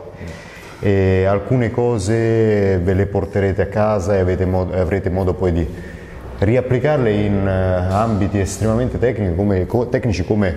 E 0.80 1.26
alcune 1.26 1.70
cose 1.70 2.80
ve 2.80 2.94
le 2.96 3.06
porterete 3.06 3.62
a 3.62 3.66
casa 3.68 4.18
e 4.18 4.46
modo- 4.46 4.74
avrete 4.74 5.12
modo 5.12 5.36
poi 5.36 5.52
di 5.54 5.68
riapplicarle 6.40 7.12
in 7.12 7.48
eh, 7.48 7.94
ambiti 7.94 8.40
estremamente 8.40 8.98
tecnici 8.98 9.36
come, 9.36 9.68
co- 9.68 9.86
tecnici 9.90 10.26
come 10.26 10.56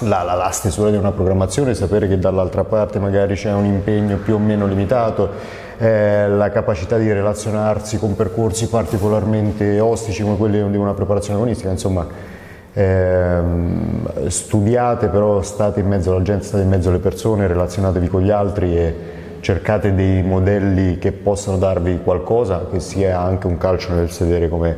la, 0.00 0.24
la- 0.24 0.34
la 0.34 0.50
stesura 0.50 0.90
di 0.90 0.96
una 0.96 1.12
programmazione, 1.12 1.72
sapere 1.74 2.08
che 2.08 2.18
dall'altra 2.18 2.64
parte 2.64 2.98
magari 2.98 3.36
c'è 3.36 3.52
un 3.52 3.66
impegno 3.66 4.16
più 4.16 4.34
o 4.34 4.38
meno 4.38 4.66
limitato, 4.66 5.30
eh, 5.78 6.28
la 6.30 6.50
capacità 6.50 6.98
di 6.98 7.12
relazionarsi 7.12 7.96
con 7.96 8.16
percorsi 8.16 8.66
particolarmente 8.66 9.78
ostici 9.78 10.24
come 10.24 10.36
quelli 10.36 10.68
di 10.68 10.76
una 10.76 10.94
preparazione 10.94 11.38
agonistica, 11.38 11.70
insomma 11.70 12.32
ehm, 12.74 14.28
studiate, 14.28 15.08
però 15.08 15.40
state 15.42 15.80
in 15.80 15.86
mezzo 15.86 16.10
alla 16.10 16.22
gente, 16.22 16.44
state 16.44 16.62
in 16.62 16.68
mezzo 16.68 16.90
alle 16.90 16.98
persone, 16.98 17.46
relazionatevi 17.46 18.08
con 18.08 18.22
gli 18.22 18.30
altri 18.30 18.76
e 18.76 18.94
cercate 19.40 19.94
dei 19.94 20.22
modelli 20.22 20.98
che 20.98 21.12
possano 21.12 21.58
darvi 21.58 22.00
qualcosa, 22.02 22.66
che 22.70 22.80
sia 22.80 23.20
anche 23.20 23.46
un 23.46 23.58
calcio 23.58 23.92
nel 23.92 24.10
sedere 24.10 24.48
come, 24.48 24.76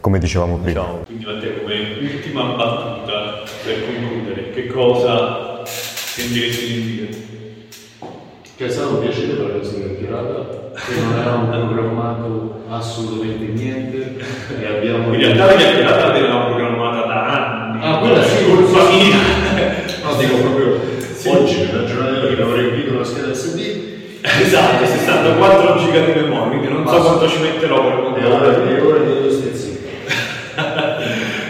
come 0.00 0.18
dicevamo 0.18 0.56
prima. 0.56 0.80
Diciamo, 0.80 1.04
quindi 1.04 1.24
Matteo 1.24 1.60
come 1.60 1.74
ultima 2.00 2.42
battuta 2.56 3.42
per 3.64 3.84
concludere, 3.84 4.50
che 4.50 4.66
cosa 4.66 5.62
sentiresti 5.64 6.66
di 6.66 6.82
dire? 6.82 7.26
Che 8.56 8.64
è 8.66 8.68
stato 8.70 8.94
un 8.94 9.00
piacere 9.00 9.34
per 9.34 9.46
la 9.46 9.56
nostra 9.58 9.78
chiacchierata, 9.78 10.72
che 10.74 11.00
non 11.00 11.12
avevamo 11.18 11.66
programmato 11.66 12.62
assolutamente 12.68 13.52
niente 13.52 14.16
e 14.60 14.66
abbiamo... 14.66 15.12
In 15.12 15.20
realtà 15.20 15.44
la 15.44 15.54
chiacchierata 15.54 16.06
l'avevamo 16.06 16.47
sì, 18.68 18.74
famiglia. 18.74 19.86
No, 20.08 20.14
dico 20.16 20.36
proprio 20.36 20.80
oggi, 21.26 21.56
per 21.56 21.74
la 21.74 21.84
giornata 21.84 22.20
che 22.20 22.32
abbiamo 22.32 22.54
riempito 22.54 22.96
la 22.96 23.04
scheda 23.04 23.34
SD 23.34 23.96
Esatto, 24.20 24.84
64 24.84 25.78
giga 25.78 26.00
di 26.00 26.20
memoria, 26.20 26.58
quindi 26.58 26.68
non 26.68 26.86
so 26.86 26.92
Basta. 26.92 27.08
quanto 27.08 27.28
ci 27.28 27.40
metterò 27.40 27.82
per 27.82 27.92
e 27.92 28.26
ora 28.26 28.38
montare. 28.38 28.76
e 28.76 28.80
ora 28.80 28.98
dello 28.98 29.30
stezzino. 29.30 29.76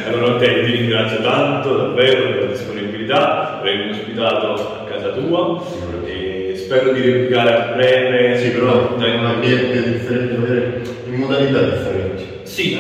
Allora 0.07 0.36
te 0.39 0.65
ti 0.65 0.70
ringrazio 0.73 1.20
tanto 1.23 1.77
davvero 1.77 2.23
per 2.28 2.45
la 2.45 2.51
disponibilità, 2.51 3.59
per 3.62 3.73
avermi 3.73 3.90
ospitato 3.90 4.53
a 4.53 4.85
casa 4.90 5.11
tua 5.11 5.62
e 6.05 6.55
spero 6.57 6.93
di 6.93 7.01
replicare 7.01 7.55
a 7.55 7.74
breve. 7.74 8.39
Sì, 8.39 8.51
però 8.51 8.95
dai, 8.99 9.15
in 9.15 9.19
un 9.20 9.27
ambiente 9.27 9.90
differente, 9.93 10.90
in 11.07 11.15
modalità 11.15 11.61
differenti. 11.62 12.24
Sì, 12.43 12.78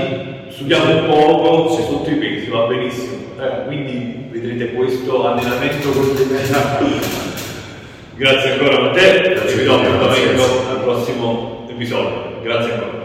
studiamo 0.48 0.96
un 0.96 1.06
poco 1.06 1.76
sì. 1.76 1.82
sotto 1.82 2.10
i 2.10 2.14
pesi, 2.14 2.50
va 2.50 2.66
benissimo. 2.66 3.27
Eh, 3.40 3.66
quindi 3.66 4.26
vedrete 4.30 4.72
questo 4.72 5.28
allenamento 5.28 5.90
con 5.90 6.12
Grazie 8.16 8.52
ancora 8.52 8.90
a 8.90 8.90
te, 8.90 9.34
do 9.34 9.54
mille, 9.54 9.70
appuntamento 9.70 10.42
al 10.68 10.80
prossimo 10.82 11.68
episodio. 11.70 12.40
Grazie 12.42 12.72
ancora. 12.72 12.97